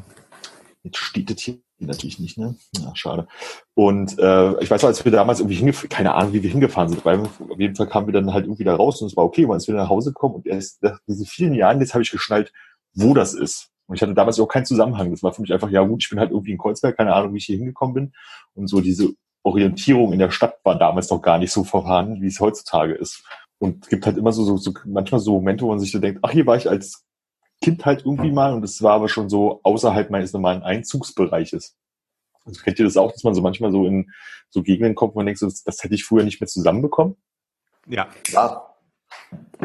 jetzt 0.83 0.99
steht 0.99 1.31
das 1.31 1.41
hier 1.41 1.59
natürlich 1.79 2.19
nicht, 2.19 2.39
ne? 2.39 2.57
Ja, 2.79 2.95
schade. 2.95 3.29
Und 3.75 4.19
äh, 4.19 4.63
ich 4.63 4.71
weiß 4.71 4.83
noch, 4.83 4.89
als 4.89 5.05
wir 5.05 5.13
damals 5.13 5.41
irgendwie 5.41 5.57
hingefahren, 5.57 5.91
keine 5.91 6.15
Ahnung, 6.15 6.33
wie 6.33 6.43
wir 6.43 6.51
hingefahren 6.51 6.89
sind, 6.89 7.05
weil 7.05 7.21
auf 7.21 7.59
jeden 7.59 7.77
Fall 7.77 7.89
kamen 7.89 8.07
wir 8.07 8.13
dann 8.13 8.33
halt 8.33 8.47
irgendwie 8.47 8.65
da 8.65 8.75
raus 8.75 9.01
und 9.03 9.09
es 9.09 9.17
war 9.17 9.25
okay, 9.25 9.47
man 9.47 9.59
ist 9.59 9.69
wieder 9.69 9.79
nach 9.79 9.89
Hause 9.89 10.11
gekommen 10.11 10.37
und 10.37 10.47
erst 10.47 10.83
nach 10.83 10.99
diesen 11.07 11.27
vielen 11.27 11.55
Jahren, 11.55 11.81
jetzt 11.81 11.95
habe 11.95 12.03
ich 12.03 12.11
geschnallt, 12.11 12.53
wo 12.95 13.15
das 13.15 13.35
ist. 13.35 13.71
Und 13.87 13.97
ich 13.97 14.03
hatte 14.03 14.15
damals 14.15 14.41
auch 14.41 14.49
keinen 14.49 14.67
Zusammenhang. 14.67 15.11
Das 15.11 15.23
war 15.23 15.33
für 15.33 15.43
mich 15.43 15.53
einfach, 15.53 15.71
ja 15.71 15.83
gut, 15.83 16.03
ich 16.03 16.11
bin 16.11 16.19
halt 16.19 16.31
irgendwie 16.31 16.53
in 16.53 16.59
Kreuzberg, 16.59 16.97
keine 16.97 17.15
Ahnung, 17.15 17.33
wie 17.35 17.39
ich 17.39 17.47
hier 17.47 17.57
hingekommen 17.57 17.95
bin. 17.95 18.13
Und 18.55 18.67
so 18.67 18.81
diese 18.81 19.11
Orientierung 19.45 20.13
in 20.13 20.19
der 20.19 20.31
Stadt 20.31 20.57
war 20.65 20.77
damals 20.77 21.09
noch 21.11 21.23
gar 21.23 21.39
nicht 21.39 21.53
so 21.53 21.63
vorhanden, 21.63 22.21
wie 22.21 22.27
es 22.27 22.41
heutzutage 22.41 22.95
ist. 22.95 23.23
Und 23.59 23.85
es 23.85 23.89
gibt 23.89 24.05
halt 24.05 24.19
immer 24.19 24.33
so, 24.33 24.45
so, 24.45 24.57
so 24.57 24.73
manchmal 24.85 25.21
so 25.21 25.35
Momente, 25.35 25.65
wo 25.65 25.69
man 25.69 25.79
sich 25.79 25.93
so 25.93 25.99
denkt, 25.99 26.21
ach, 26.23 26.31
hier 26.31 26.47
war 26.47 26.57
ich 26.57 26.69
als 26.69 27.06
Kind 27.63 27.85
halt 27.85 28.05
irgendwie 28.05 28.31
mal 28.31 28.53
und 28.53 28.63
es 28.65 28.83
war 28.83 28.95
aber 28.95 29.09
schon 29.09 29.29
so 29.29 29.61
außerhalb 29.63 30.11
meines 30.11 30.33
normalen 30.33 30.63
Einzugsbereiches. 30.63 31.77
Also 32.45 32.63
kennt 32.63 32.79
ihr 32.79 32.85
das 32.85 32.97
auch, 32.97 33.13
dass 33.13 33.25
man 33.25 33.35
so 33.35 33.43
manchmal 33.43 33.73
so 33.73 33.87
in 33.87 34.11
so 34.51 34.63
Gegenden 34.63 34.95
kommt, 34.95 35.15
wo 35.15 35.19
man 35.19 35.27
denkt, 35.27 35.41
so, 35.41 35.47
das, 35.47 35.65
das 35.65 35.83
hätte 35.83 35.95
ich 35.95 36.05
früher 36.05 36.23
nicht 36.23 36.41
mehr 36.41 36.49
zusammenbekommen? 36.49 37.17
Ja. 37.89 38.09
Ja, 38.29 38.67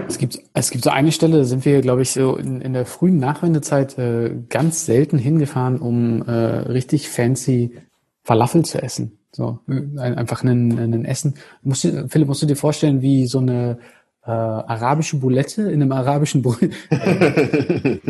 es 0.08 0.18
gibt, 0.18 0.40
es 0.54 0.72
gibt 0.72 0.84
so 0.84 0.90
eine 0.90 1.12
Stelle, 1.12 1.40
da 1.40 1.44
sind 1.44 1.66
wir, 1.66 1.82
glaube 1.82 2.02
ich, 2.02 2.12
so 2.12 2.36
in, 2.38 2.62
in 2.62 2.74
der 2.74 2.86
frühen 2.86 3.18
Nachwendezeit 3.18 3.98
äh, 3.98 4.36
ganz 4.50 4.86
selten 4.86 5.18
hingefahren, 5.18 5.80
um 5.80 6.22
äh, 6.24 6.32
richtig 6.32 7.10
fancy 7.10 7.78
Falafel 8.24 8.64
zu 8.64 8.82
essen. 8.82 9.20
So, 9.32 9.60
äh, 9.68 9.74
ein, 9.74 10.16
einfach 10.16 10.44
einen, 10.44 10.78
einen 10.80 11.06
Essen. 11.06 11.36
Musst 11.62 11.84
du, 11.84 12.08
Philipp, 12.10 12.28
musst 12.28 12.42
du 12.42 12.46
dir 12.46 12.56
vorstellen, 12.56 13.02
wie 13.02 13.28
so 13.28 13.40
eine 13.40 13.80
äh, 14.26 14.30
arabische 14.30 15.18
Boulette 15.18 15.64
in 15.64 15.82
einem 15.82 15.92
arabischen 15.92 16.42
Bull. 16.42 16.70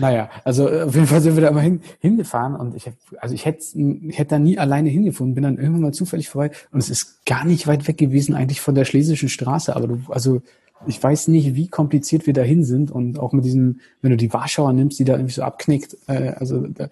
naja, 0.00 0.30
also 0.44 0.68
äh, 0.68 0.82
auf 0.82 0.94
jeden 0.94 1.06
Fall 1.06 1.20
sind 1.20 1.36
wir 1.36 1.42
da 1.42 1.48
immer 1.48 1.60
hin, 1.60 1.80
hingefahren 2.00 2.56
und 2.56 2.74
ich 2.74 2.86
hab, 2.86 2.94
also 3.18 3.34
ich 3.34 3.44
hätte 3.44 3.62
ich 3.62 4.18
hätte 4.18 4.30
da 4.30 4.38
nie 4.38 4.58
alleine 4.58 4.88
hingefunden, 4.88 5.34
bin 5.34 5.44
dann 5.44 5.58
irgendwann 5.58 5.82
mal 5.82 5.92
zufällig 5.92 6.28
vorbei 6.30 6.50
und 6.72 6.78
es 6.80 6.88
ist 6.88 7.26
gar 7.26 7.44
nicht 7.44 7.66
weit 7.66 7.86
weg 7.86 7.98
gewesen 7.98 8.34
eigentlich 8.34 8.60
von 8.62 8.74
der 8.74 8.86
Schlesischen 8.86 9.28
Straße, 9.28 9.76
aber 9.76 9.88
du, 9.88 10.00
also 10.08 10.40
ich 10.86 11.02
weiß 11.02 11.28
nicht, 11.28 11.54
wie 11.54 11.68
kompliziert 11.68 12.26
wir 12.26 12.34
dahin 12.34 12.64
sind 12.64 12.90
und 12.90 13.18
auch 13.18 13.32
mit 13.32 13.44
diesem, 13.44 13.80
wenn 14.00 14.10
du 14.10 14.16
die 14.16 14.32
Warschauer 14.32 14.72
nimmst, 14.72 14.98
die 14.98 15.04
da 15.04 15.14
irgendwie 15.14 15.32
so 15.34 15.42
abknickt, 15.42 15.96
äh, 16.06 16.30
also 16.36 16.66
da, 16.68 16.88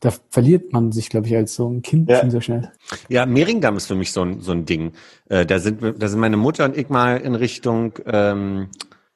da 0.00 0.12
verliert 0.30 0.72
man 0.72 0.92
sich, 0.92 1.10
glaube 1.10 1.26
ich, 1.26 1.36
als 1.36 1.54
so 1.54 1.68
ein 1.68 1.82
Kind 1.82 2.08
Ja. 2.08 2.20
schon 2.20 2.30
so 2.30 2.40
schnell. 2.40 2.70
Ja, 3.08 3.26
Mehringdamm 3.26 3.76
ist 3.76 3.86
für 3.86 3.94
mich 3.94 4.12
so 4.12 4.22
ein, 4.22 4.40
so 4.40 4.52
ein 4.52 4.64
Ding. 4.64 4.92
Äh, 5.28 5.46
da, 5.46 5.58
sind, 5.58 5.80
da 5.98 6.08
sind 6.08 6.20
meine 6.20 6.36
Mutter 6.36 6.64
und 6.64 6.76
ich 6.76 6.88
mal 6.88 7.18
in 7.18 7.34
Richtung 7.34 7.92
ähm, 8.06 8.68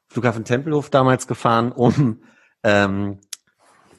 Flughafen 0.08 0.44
Tempelhof 0.44 0.90
damals 0.90 1.26
gefahren, 1.26 1.72
um 1.72 2.18
ähm, 2.62 3.18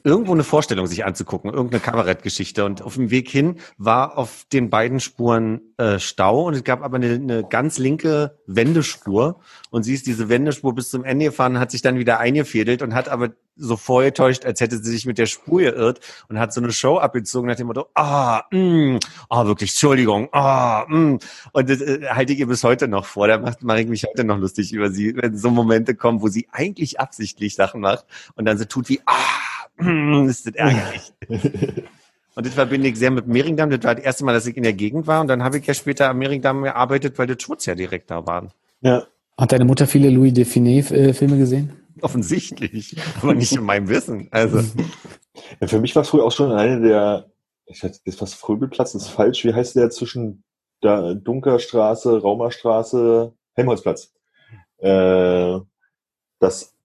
irgendwo 0.06 0.32
eine 0.32 0.44
Vorstellung 0.44 0.86
sich 0.86 1.04
anzugucken, 1.04 1.52
irgendeine 1.52 1.80
Kabarettgeschichte. 1.80 2.64
Und 2.64 2.80
auf 2.80 2.94
dem 2.94 3.10
Weg 3.10 3.28
hin 3.28 3.56
war 3.76 4.16
auf 4.16 4.46
den 4.52 4.70
beiden 4.70 5.00
Spuren 5.00 5.60
äh, 5.78 5.98
Stau 5.98 6.44
und 6.46 6.54
es 6.54 6.62
gab 6.62 6.82
aber 6.82 6.96
eine, 6.96 7.14
eine 7.14 7.42
ganz 7.42 7.76
linke 7.78 8.38
Wendespur. 8.46 9.40
Und 9.70 9.82
sie 9.82 9.94
ist 9.94 10.06
diese 10.06 10.28
Wendespur 10.28 10.76
bis 10.76 10.90
zum 10.90 11.02
Ende 11.02 11.26
gefahren, 11.26 11.58
hat 11.58 11.72
sich 11.72 11.82
dann 11.82 11.98
wieder 11.98 12.20
eingefädelt 12.20 12.82
und 12.82 12.94
hat 12.94 13.08
aber 13.08 13.30
so 13.56 13.76
vorgetäuscht, 13.76 14.44
als 14.44 14.60
hätte 14.60 14.78
sie 14.78 14.92
sich 14.92 15.06
mit 15.06 15.18
der 15.18 15.26
Spur 15.26 15.62
geirrt 15.62 15.98
und 16.28 16.38
hat 16.38 16.52
so 16.52 16.60
eine 16.60 16.72
Show 16.72 16.98
abgezogen 16.98 17.48
nach 17.48 17.56
dem 17.56 17.66
Motto, 17.66 17.86
ah, 17.94 18.44
mm, 18.52 18.98
ah, 19.28 19.46
wirklich, 19.46 19.70
Entschuldigung, 19.70 20.28
ah, 20.32 20.84
mm. 20.88 21.18
Und 21.52 21.70
das 21.70 21.80
äh, 21.80 22.06
halte 22.10 22.32
ich 22.32 22.38
ihr 22.38 22.46
bis 22.46 22.62
heute 22.62 22.86
noch 22.86 23.06
vor. 23.06 23.26
Da 23.26 23.38
macht, 23.38 23.64
mache 23.64 23.80
ich 23.80 23.88
mich 23.88 24.04
heute 24.04 24.22
noch 24.22 24.38
lustig 24.38 24.72
über 24.72 24.90
sie, 24.90 25.16
wenn 25.16 25.36
so 25.36 25.50
Momente 25.50 25.96
kommen, 25.96 26.22
wo 26.22 26.28
sie 26.28 26.46
eigentlich 26.52 27.00
absichtlich 27.00 27.56
Sachen 27.56 27.80
macht 27.80 28.04
und 28.36 28.44
dann 28.44 28.56
so 28.56 28.66
tut 28.66 28.88
wie, 28.88 29.00
ah, 29.06 29.14
ist 30.28 30.46
das 30.46 30.54
ärgerlich. 30.54 31.12
Und 32.34 32.44
das 32.46 32.54
verbinde 32.54 32.88
ich 32.88 32.98
sehr 32.98 33.10
mit 33.10 33.26
Mehringdamm. 33.26 33.70
Das 33.70 33.82
war 33.82 33.94
das 33.94 34.04
erste 34.04 34.24
Mal, 34.24 34.34
dass 34.34 34.46
ich 34.46 34.56
in 34.56 34.62
der 34.62 34.74
Gegend 34.74 35.06
war. 35.06 35.22
Und 35.22 35.28
dann 35.28 35.42
habe 35.42 35.58
ich 35.58 35.66
ja 35.66 35.74
später 35.74 36.10
am 36.10 36.18
Mehringdamm 36.18 36.62
gearbeitet, 36.62 37.18
weil 37.18 37.26
das 37.26 37.42
Schutz 37.42 37.66
ja 37.66 37.74
direkt 37.74 38.10
da 38.10 38.26
waren. 38.26 38.50
ja. 38.80 39.06
Hat 39.38 39.52
deine 39.52 39.66
Mutter 39.66 39.86
viele 39.86 40.08
Louis 40.08 40.32
Define-Filme 40.32 41.36
gesehen? 41.36 41.72
Offensichtlich. 42.00 42.96
Aber 43.20 43.34
nicht 43.34 43.52
in 43.52 43.64
meinem 43.64 43.88
Wissen. 43.88 44.28
Also, 44.30 44.60
ja. 45.60 45.66
Für 45.66 45.78
mich 45.78 45.94
war 45.94 46.04
früher 46.04 46.24
auch 46.24 46.32
schon 46.32 46.52
eine 46.52 46.80
der, 46.80 47.30
ich 47.66 47.82
hatte 47.82 47.98
das 48.04 48.16
fast 48.16 48.34
Fröbelplatz, 48.36 48.92
das 48.92 49.02
ist 49.02 49.08
falsch. 49.08 49.44
Wie 49.44 49.52
heißt 49.52 49.76
der 49.76 49.90
zwischen 49.90 50.42
der 50.82 51.14
Dunkerstraße, 51.14 52.22
Raumerstraße, 52.22 53.34
Helmholtzplatz? 53.54 54.14
Äh, 54.78 55.58
das 56.38 56.75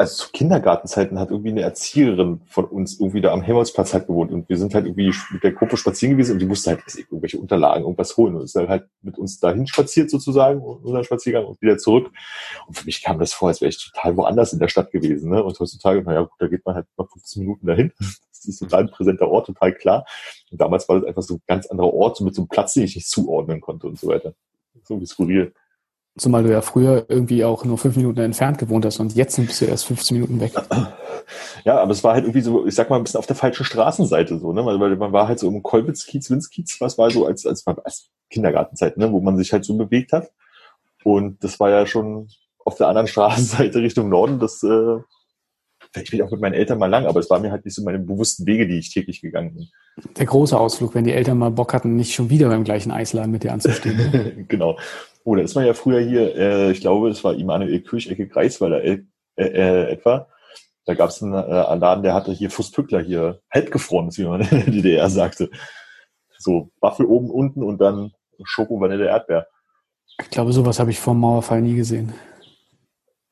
also 0.00 0.24
zu 0.24 0.32
Kindergartenzeiten 0.32 1.18
hat 1.18 1.30
irgendwie 1.30 1.50
eine 1.50 1.60
Erzieherin 1.60 2.40
von 2.46 2.64
uns 2.64 2.98
irgendwie 2.98 3.20
da 3.20 3.32
am 3.32 3.42
Helmholtzplatz 3.42 3.92
halt 3.92 4.06
gewohnt 4.06 4.32
und 4.32 4.48
wir 4.48 4.56
sind 4.56 4.74
halt 4.74 4.86
irgendwie 4.86 5.12
mit 5.30 5.42
der 5.42 5.52
Gruppe 5.52 5.76
spazieren 5.76 6.16
gewesen 6.16 6.32
und 6.32 6.38
die 6.38 6.46
musste 6.46 6.70
halt 6.70 6.80
irgendwelche 6.96 7.38
Unterlagen, 7.38 7.82
irgendwas 7.82 8.16
holen 8.16 8.34
und 8.34 8.44
ist 8.44 8.56
dann 8.56 8.70
halt 8.70 8.88
mit 9.02 9.18
uns 9.18 9.40
dahin 9.40 9.66
spaziert 9.66 10.08
sozusagen, 10.08 10.62
unseren 10.62 11.04
Spaziergang 11.04 11.44
und 11.44 11.60
wieder 11.60 11.76
zurück. 11.76 12.10
Und 12.66 12.78
für 12.78 12.86
mich 12.86 13.02
kam 13.02 13.18
das 13.18 13.34
vor, 13.34 13.48
als 13.48 13.60
wäre 13.60 13.68
ich 13.68 13.90
total 13.92 14.16
woanders 14.16 14.54
in 14.54 14.58
der 14.58 14.68
Stadt 14.68 14.90
gewesen. 14.90 15.30
Ne? 15.30 15.44
Und 15.44 15.60
heutzutage, 15.60 16.00
naja, 16.02 16.22
gut, 16.22 16.32
da 16.38 16.46
geht 16.46 16.64
man 16.64 16.76
halt 16.76 16.86
mal 16.96 17.06
15 17.06 17.42
Minuten 17.42 17.66
dahin. 17.66 17.92
Das 18.42 18.48
ist 18.48 18.60
total 18.60 18.84
ein 18.84 18.90
präsenter 18.90 19.28
Ort, 19.28 19.48
total 19.48 19.74
klar. 19.74 20.06
Und 20.50 20.58
damals 20.58 20.88
war 20.88 20.98
das 20.98 21.06
einfach 21.06 21.20
so 21.20 21.34
ein 21.34 21.42
ganz 21.46 21.66
anderer 21.66 21.92
Ort, 21.92 22.16
so 22.16 22.24
mit 22.24 22.34
so 22.34 22.40
einem 22.40 22.48
Platz, 22.48 22.72
den 22.72 22.84
ich 22.84 22.94
nicht 22.94 23.06
zuordnen 23.06 23.60
konnte 23.60 23.86
und 23.86 23.98
so 23.98 24.08
weiter. 24.08 24.32
So 24.82 24.94
irgendwie 24.94 25.06
skurril. 25.06 25.52
Zumal 26.20 26.42
du 26.42 26.52
ja 26.52 26.60
früher 26.60 27.06
irgendwie 27.08 27.44
auch 27.44 27.64
nur 27.64 27.78
fünf 27.78 27.96
Minuten 27.96 28.20
entfernt 28.20 28.58
gewohnt 28.58 28.84
hast 28.84 29.00
und 29.00 29.14
jetzt 29.14 29.36
bist 29.36 29.62
du 29.62 29.64
erst 29.64 29.86
15 29.86 30.18
Minuten 30.18 30.40
weg. 30.40 30.52
Ja, 31.64 31.78
aber 31.78 31.92
es 31.92 32.02
war 32.02 32.14
halt 32.14 32.24
irgendwie 32.24 32.40
so, 32.40 32.66
ich 32.66 32.74
sag 32.74 32.90
mal, 32.90 32.96
ein 32.96 33.04
bisschen 33.04 33.18
auf 33.18 33.26
der 33.26 33.36
falschen 33.36 33.64
Straßenseite 33.64 34.38
so, 34.38 34.52
ne? 34.52 34.64
Weil, 34.64 34.80
weil 34.80 34.96
man 34.96 35.12
war 35.12 35.28
halt 35.28 35.38
so 35.38 35.48
im 35.48 35.62
Kolbitzkiez, 35.62 36.28
Winzkiez, 36.28 36.80
was 36.80 36.98
war 36.98 37.10
so 37.10 37.26
als, 37.26 37.46
als, 37.46 37.64
als 37.66 38.08
Kindergartenzeit, 38.30 38.96
ne? 38.96 39.12
Wo 39.12 39.20
man 39.20 39.36
sich 39.36 39.52
halt 39.52 39.64
so 39.64 39.76
bewegt 39.76 40.12
hat. 40.12 40.30
Und 41.04 41.44
das 41.44 41.60
war 41.60 41.70
ja 41.70 41.86
schon 41.86 42.28
auf 42.64 42.76
der 42.76 42.88
anderen 42.88 43.06
Straßenseite 43.06 43.80
Richtung 43.80 44.08
Norden, 44.08 44.40
das, 44.40 44.62
äh, 44.62 44.96
ich 45.94 46.10
bin 46.10 46.22
auch 46.22 46.30
mit 46.30 46.40
meinen 46.40 46.54
Eltern 46.54 46.78
mal 46.78 46.90
lang, 46.90 47.06
aber 47.06 47.20
es 47.20 47.30
war 47.30 47.38
mir 47.38 47.52
halt 47.52 47.64
nicht 47.64 47.74
so 47.74 47.82
meine 47.82 47.98
bewussten 47.98 48.46
Wege, 48.46 48.66
die 48.66 48.78
ich 48.78 48.92
täglich 48.92 49.20
gegangen 49.20 49.54
bin. 49.54 49.68
Der 50.16 50.26
große 50.26 50.58
Ausflug, 50.58 50.94
wenn 50.94 51.04
die 51.04 51.12
Eltern 51.12 51.38
mal 51.38 51.50
Bock 51.50 51.74
hatten, 51.74 51.94
nicht 51.96 52.14
schon 52.14 52.30
wieder 52.30 52.48
beim 52.48 52.64
gleichen 52.64 52.90
Eisladen 52.90 53.30
mit 53.30 53.44
dir 53.44 53.52
anzustehen. 53.52 54.44
genau. 54.48 54.78
Oh, 55.24 55.34
da 55.34 55.42
ist 55.42 55.54
man 55.54 55.66
ja 55.66 55.74
früher 55.74 56.00
hier, 56.00 56.34
äh, 56.34 56.70
ich 56.70 56.80
glaube, 56.80 57.10
es 57.10 57.22
war 57.22 57.34
Immanuel 57.34 57.80
Kirchecke 57.80 58.26
Greifswalder 58.26 58.82
äh, 58.82 59.02
äh, 59.36 59.92
etwa. 59.92 60.28
Da 60.86 60.94
gab 60.94 61.10
es 61.10 61.22
einen 61.22 61.34
äh, 61.34 61.76
Laden, 61.76 62.02
der 62.02 62.14
hatte 62.14 62.32
hier 62.32 62.50
Fußpückler 62.50 63.00
hier 63.00 63.40
halbgefroren, 63.52 64.10
wie 64.16 64.24
man 64.24 64.40
in 64.50 64.50
der 64.50 64.70
DDR 64.70 65.10
sagte. 65.10 65.50
So 66.38 66.70
Waffel 66.80 67.06
oben, 67.06 67.30
unten 67.30 67.62
und 67.62 67.80
dann 67.80 68.12
Schoko, 68.44 68.80
Vanille, 68.80 69.06
Erdbeer. 69.06 69.46
Ich 70.20 70.30
glaube, 70.30 70.52
sowas 70.52 70.80
habe 70.80 70.90
ich 70.90 70.98
vor 70.98 71.14
dem 71.14 71.20
Mauerfall 71.20 71.60
nie 71.60 71.76
gesehen. 71.76 72.12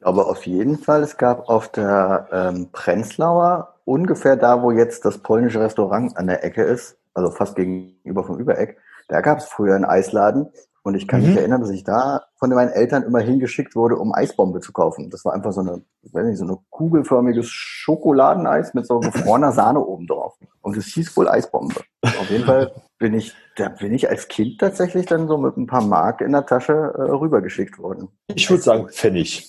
aber 0.02 0.28
auf 0.28 0.46
jeden 0.46 0.78
Fall, 0.78 1.02
es 1.02 1.16
gab 1.16 1.48
auf 1.48 1.68
der 1.68 2.28
ähm, 2.30 2.68
Prenzlauer, 2.70 3.74
ungefähr 3.84 4.36
da, 4.36 4.62
wo 4.62 4.70
jetzt 4.70 5.04
das 5.04 5.18
polnische 5.18 5.60
Restaurant 5.60 6.16
an 6.16 6.26
der 6.26 6.44
Ecke 6.44 6.62
ist, 6.62 6.98
also 7.14 7.30
fast 7.30 7.56
gegenüber 7.56 8.24
vom 8.24 8.38
Übereck, 8.38 8.78
da 9.08 9.22
gab 9.22 9.38
es 9.38 9.46
früher 9.46 9.74
einen 9.74 9.86
Eisladen. 9.86 10.52
Und 10.88 10.94
ich 10.94 11.06
kann 11.06 11.20
Mhm. 11.20 11.26
mich 11.26 11.36
erinnern, 11.36 11.60
dass 11.60 11.68
ich 11.68 11.84
da 11.84 12.22
von 12.38 12.48
meinen 12.48 12.70
Eltern 12.70 13.02
immer 13.02 13.18
hingeschickt 13.20 13.76
wurde, 13.76 13.96
um 13.98 14.14
Eisbombe 14.14 14.60
zu 14.60 14.72
kaufen. 14.72 15.10
Das 15.10 15.22
war 15.26 15.34
einfach 15.34 15.52
so 15.52 15.60
eine, 15.60 15.82
ich 16.00 16.14
weiß 16.14 16.24
nicht, 16.24 16.38
so 16.38 16.46
eine 16.46 16.56
kugelförmiges 16.70 17.46
Schokoladeneis 17.46 18.72
mit 18.72 18.86
so 18.86 18.98
gefrorener 19.00 19.52
Sahne 19.52 19.84
oben 19.84 20.06
drauf. 20.06 20.38
Und 20.62 20.78
es 20.78 20.86
hieß 20.86 21.14
wohl 21.18 21.28
Eisbombe. 21.28 21.74
Auf 22.02 22.30
jeden 22.30 22.46
Fall 22.46 22.72
bin 22.98 23.12
ich, 23.12 23.34
da 23.56 23.68
bin 23.68 23.92
ich 23.92 24.08
als 24.08 24.28
Kind 24.28 24.60
tatsächlich 24.60 25.04
dann 25.04 25.28
so 25.28 25.36
mit 25.36 25.58
ein 25.58 25.66
paar 25.66 25.82
Mark 25.82 26.22
in 26.22 26.32
der 26.32 26.46
Tasche 26.46 26.72
äh, 26.72 27.02
rübergeschickt 27.02 27.78
worden. 27.78 28.08
Ich 28.28 28.48
würde 28.48 28.62
sagen 28.62 28.88
Pfennig. 28.88 29.46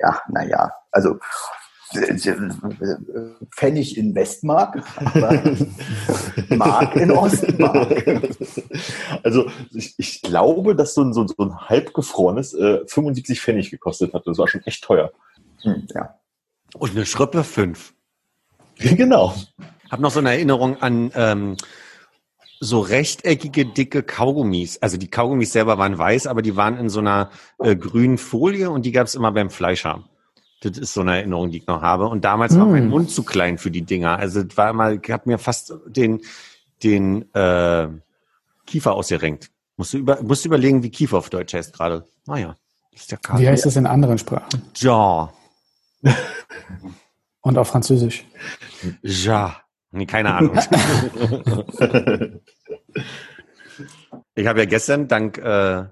Ja, 0.00 0.22
naja, 0.30 0.72
also 0.90 1.18
Pfennig 3.50 3.96
in 3.96 4.14
Westmark, 4.14 4.82
aber 4.96 5.42
Mark 6.56 6.96
in 6.96 7.10
Ostmark. 7.10 8.04
Also 9.22 9.50
ich, 9.72 9.94
ich 9.98 10.22
glaube, 10.22 10.76
dass 10.76 10.94
so 10.94 11.02
ein, 11.02 11.12
so 11.12 11.26
ein, 11.38 11.60
halbgefrorenes 11.68 12.54
äh, 12.54 12.80
75 12.86 13.40
Pfennig 13.40 13.70
gekostet 13.70 14.14
hat. 14.14 14.26
Das 14.26 14.38
war 14.38 14.48
schon 14.48 14.62
echt 14.64 14.84
teuer. 14.84 15.10
Hm, 15.62 15.86
ja. 15.94 16.14
Und 16.78 16.92
eine 16.92 17.06
Schrippe 17.06 17.44
fünf. 17.44 17.94
genau. 18.78 19.34
Hab 19.90 20.00
noch 20.00 20.10
so 20.10 20.20
eine 20.20 20.30
Erinnerung 20.30 20.80
an 20.80 21.10
ähm, 21.14 21.56
so 22.60 22.80
rechteckige, 22.80 23.66
dicke 23.66 24.02
Kaugummis. 24.02 24.78
Also 24.78 24.96
die 24.96 25.10
Kaugummis 25.10 25.52
selber 25.52 25.78
waren 25.78 25.98
weiß, 25.98 26.26
aber 26.26 26.42
die 26.42 26.56
waren 26.56 26.76
in 26.76 26.88
so 26.88 27.00
einer 27.00 27.30
äh, 27.58 27.74
grünen 27.74 28.18
Folie 28.18 28.70
und 28.70 28.84
die 28.84 28.92
gab 28.92 29.06
es 29.06 29.14
immer 29.14 29.32
beim 29.32 29.50
Fleischer. 29.50 30.04
Das 30.60 30.76
ist 30.76 30.92
so 30.92 31.00
eine 31.00 31.16
Erinnerung, 31.16 31.50
die 31.50 31.58
ich 31.58 31.66
noch 31.66 31.80
habe. 31.82 32.06
Und 32.08 32.24
damals 32.24 32.58
war 32.58 32.66
mein 32.66 32.86
Mm. 32.88 32.90
Mund 32.90 33.10
zu 33.10 33.22
klein 33.24 33.56
für 33.58 33.70
die 33.70 33.82
Dinger. 33.82 34.18
Also 34.18 34.42
das 34.42 34.56
war 34.58 34.70
immer, 34.70 34.92
ich 34.92 35.10
hab 35.10 35.24
mir 35.26 35.38
fast 35.38 35.72
den, 35.86 36.20
den 36.82 37.32
äh, 37.34 37.88
Kiefer 38.66 38.92
ausgerenkt. 38.92 39.50
Musst 39.76 39.94
du, 39.94 39.98
über, 39.98 40.20
musst 40.22 40.44
du 40.44 40.48
überlegen, 40.48 40.82
wie 40.82 40.90
Kiefer 40.90 41.16
auf 41.18 41.30
Deutsch 41.30 41.54
heißt 41.54 41.72
gerade. 41.72 42.06
Naja, 42.26 42.56
das 42.92 43.00
ist 43.02 43.10
der 43.10 43.18
Wie 43.18 43.22
Kater. 43.22 43.46
heißt 43.48 43.64
das 43.66 43.76
in 43.76 43.86
anderen 43.86 44.18
Sprachen? 44.18 44.62
Ja, 44.76 45.32
Und 47.42 47.56
auf 47.56 47.68
Französisch. 47.68 48.24
ja. 49.02 49.56
Nee, 49.92 50.06
keine 50.06 50.34
Ahnung. 50.34 50.58
Ich 54.34 54.46
habe 54.46 54.60
ja 54.60 54.64
gestern 54.66 55.08
dank 55.08 55.38
äh, 55.38 55.84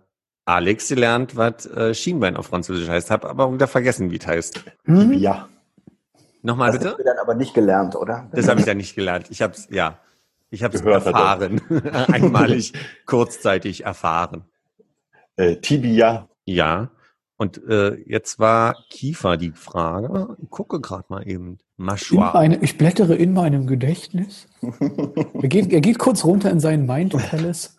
Alex 0.49 0.89
gelernt, 0.89 1.37
was 1.37 1.67
äh, 1.67 1.93
Schienbein 1.95 2.35
auf 2.37 2.47
Französisch 2.47 2.89
heißt, 2.89 3.11
habe 3.11 3.29
aber 3.29 3.53
wieder 3.53 3.69
vergessen, 3.69 4.11
wie 4.11 4.19
es 4.19 4.27
heißt. 4.27 4.65
Hm? 4.85 5.13
Ja. 5.13 5.47
Nochmal 6.43 6.71
Das 6.71 6.79
bitte? 6.79 6.91
hast 6.93 6.99
du 7.01 7.05
dann 7.05 7.19
aber 7.19 7.35
nicht 7.35 7.53
gelernt, 7.53 7.95
oder? 7.95 8.29
Das 8.33 8.49
habe 8.49 8.61
ich 8.61 8.67
ja 8.67 8.73
nicht 8.73 8.95
gelernt. 8.95 9.27
Ich 9.31 9.43
habe 9.43 9.53
es, 9.53 9.69
ja, 9.71 9.99
ich 10.49 10.63
habe 10.63 10.75
es 10.75 10.81
er. 10.83 10.93
erfahren. 10.93 11.61
Einmalig, 12.13 12.73
kurzzeitig 13.05 13.85
erfahren. 13.85 14.45
Äh, 15.37 15.57
Tibia. 15.57 16.29
Ja. 16.47 16.91
Und 17.37 17.63
äh, 17.69 17.97
jetzt 18.07 18.39
war 18.39 18.75
Kiefer 18.89 19.37
die 19.37 19.53
Frage. 19.53 20.35
Ich 20.43 20.49
gucke 20.49 20.81
gerade 20.81 21.05
mal 21.09 21.29
eben. 21.29 21.59
In 21.77 21.85
Mâchoire. 21.85 22.33
meine, 22.33 22.57
ich 22.63 22.79
blättere 22.79 23.15
in 23.15 23.35
meinem 23.35 23.67
Gedächtnis. 23.67 24.49
Er 25.41 25.49
geht, 25.49 25.73
er 25.73 25.81
geht 25.81 25.99
kurz 25.99 26.25
runter 26.25 26.51
in 26.51 26.59
seinen 26.59 26.87
Mind 26.87 27.13
Palace. 27.13 27.78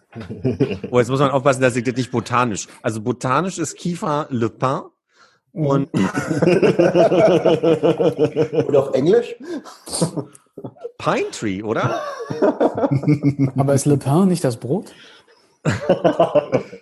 Oh, 0.90 1.00
jetzt 1.00 1.10
muss 1.10 1.20
man 1.20 1.32
aufpassen, 1.32 1.62
dass 1.62 1.76
ich 1.76 1.84
das 1.84 1.96
nicht 1.96 2.12
botanisch. 2.12 2.68
Also 2.82 3.02
botanisch 3.02 3.60
ist 3.60 3.76
Kiefer 3.76 4.28
Le 4.30 4.50
Pin 4.50 4.82
und 5.52 5.90
Und 8.68 8.76
auf 8.76 8.94
Englisch? 8.94 9.36
Pine 10.98 11.30
Tree, 11.32 11.64
oder? 11.64 12.02
Aber 13.56 13.74
ist 13.74 13.86
Le 13.86 13.98
Pain 13.98 14.28
nicht 14.28 14.44
das 14.44 14.58
Brot? 14.58 14.94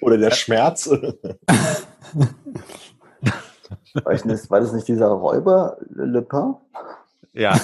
Oder 0.01 0.17
der 0.17 0.31
Schmerz. 0.31 0.89
Weiß 4.03 4.25
nicht, 4.25 4.49
war 4.49 4.59
das 4.59 4.73
nicht 4.73 4.87
dieser 4.87 5.07
Räuber 5.07 5.77
Le 5.89 6.21
Pen? 6.21 6.55
Ja. 7.33 7.55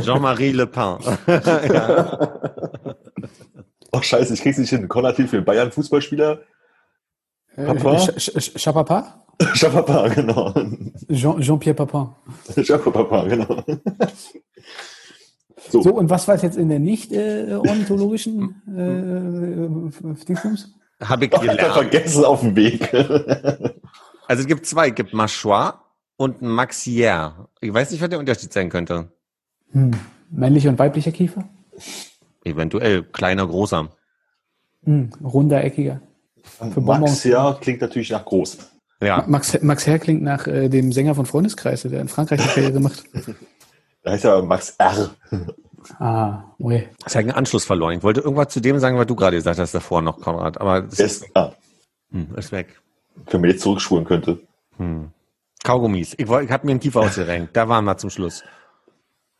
Jean-Marie 0.00 0.52
Le 0.52 0.66
Pen. 0.66 0.96
ja. 1.26 2.30
Oh 3.92 4.00
scheiße, 4.02 4.32
ich 4.34 4.40
krieg's 4.42 4.58
nicht 4.58 4.70
hin. 4.70 4.88
Konati 4.88 5.26
für 5.28 5.42
Bayern 5.42 5.70
Fußballspieler. 5.72 6.40
Papa? 7.56 7.92
Äh, 7.94 7.96
Sch- 8.18 8.58
Chapapa? 8.58 9.24
Schapapa, 9.54 10.08
genau. 10.08 10.52
Jean- 11.10 11.40
Jean-Pierre 11.40 11.74
Papin. 11.74 12.08
Schapapa, 12.64 13.24
genau. 13.24 13.62
So, 15.70 15.82
So, 15.82 15.94
und 15.94 16.10
was 16.10 16.26
war 16.28 16.34
es 16.34 16.42
jetzt 16.42 16.56
in 16.56 16.68
der 16.68 16.78
nicht 16.78 17.12
äh, 17.12 17.54
ornithologischen 17.54 18.62
äh, 18.68 20.10
äh, 20.10 20.14
Dingsbums? 20.26 20.74
Habe 21.02 21.26
ich 21.26 21.30
gelernt. 21.40 21.60
vergessen 21.74 22.24
auf 22.24 22.40
dem 22.40 22.56
Weg. 22.56 22.92
Also 24.26 24.42
es 24.42 24.46
gibt 24.46 24.66
zwei. 24.66 24.88
Es 24.88 24.94
gibt 24.94 25.12
Mâchoire 25.12 25.80
und 26.16 26.40
Maxière. 26.42 27.48
Ich 27.60 27.72
weiß 27.72 27.90
nicht, 27.90 28.00
was 28.00 28.08
der 28.08 28.18
Unterschied 28.18 28.52
sein 28.52 28.68
könnte. 28.70 29.12
Hm. 29.72 29.90
Männlicher 30.30 30.70
und 30.70 30.78
weiblicher 30.78 31.12
Kiefer? 31.12 31.48
Eventuell 32.44 33.02
kleiner, 33.02 33.46
großer. 33.46 33.88
Hm. 34.84 35.10
Runder, 35.22 35.62
eckiger. 35.64 36.00
Für 36.42 36.80
Bonbons. 36.80 37.00
Max, 37.00 37.24
ja, 37.24 37.56
klingt 37.60 37.80
natürlich 37.80 38.10
nach 38.10 38.24
groß. 38.24 38.58
Ja. 39.00 39.24
Max, 39.28 39.60
Max 39.62 39.86
Herr 39.86 39.98
klingt 39.98 40.22
nach 40.22 40.46
äh, 40.46 40.68
dem 40.68 40.92
Sänger 40.92 41.14
von 41.14 41.26
Freundeskreis, 41.26 41.82
der 41.82 42.00
in 42.00 42.08
Frankreich 42.08 42.40
eine 42.40 42.50
Karriere 42.50 42.80
macht. 42.80 43.04
Da 44.04 44.10
heißt 44.10 44.24
ja 44.24 44.42
Max 44.42 44.74
R. 44.78 45.10
Ah, 46.00 46.42
ui. 46.58 46.88
Das 47.04 47.14
hat 47.14 47.20
einen 47.22 47.30
Anschluss 47.30 47.64
verloren. 47.64 47.98
Ich 47.98 48.02
wollte 48.02 48.20
irgendwas 48.20 48.48
zu 48.48 48.60
dem 48.60 48.80
sagen, 48.80 48.98
was 48.98 49.06
du 49.06 49.14
gerade 49.14 49.36
gesagt 49.36 49.60
hast 49.60 49.74
davor 49.76 50.02
noch, 50.02 50.20
Konrad. 50.20 50.60
Aber 50.60 50.82
das 50.82 50.96
Der 50.96 51.06
ist, 51.06 51.22
ist, 51.22 51.36
ah, 51.36 51.52
hm, 52.10 52.34
ist 52.36 52.50
weg. 52.50 52.80
wenn 53.30 53.40
man 53.40 53.50
jetzt 53.50 53.62
zurückspulen 53.62 54.04
könnte. 54.04 54.40
Hm. 54.76 55.10
Kaugummis. 55.62 56.14
Ich, 56.14 56.28
ich 56.28 56.30
habe 56.30 56.66
mir 56.66 56.72
einen 56.72 56.80
Kiefer 56.80 57.00
ausgerenkt. 57.00 57.56
Da 57.56 57.68
waren 57.68 57.84
wir 57.84 57.96
zum 57.96 58.10
Schluss. 58.10 58.42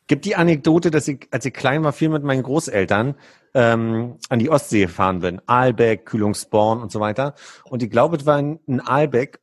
Gibt 0.07 0.25
die 0.25 0.35
Anekdote, 0.35 0.91
dass 0.91 1.07
ich, 1.07 1.27
als 1.31 1.45
ich 1.45 1.53
klein 1.53 1.83
war, 1.83 1.93
viel 1.93 2.09
mit 2.09 2.23
meinen 2.23 2.43
Großeltern 2.43 3.15
ähm, 3.53 4.17
an 4.29 4.39
die 4.39 4.49
Ostsee 4.49 4.81
gefahren 4.81 5.19
bin. 5.19 5.41
Aalbeck, 5.45 6.05
Kühlungsborn 6.05 6.81
und 6.81 6.91
so 6.91 6.99
weiter. 6.99 7.35
Und 7.69 7.83
ich 7.83 7.89
glaube, 7.89 8.17
es 8.17 8.25
war 8.25 8.37
ein, 8.37 8.59
ein 8.67 8.81
Aalbeck 8.81 9.39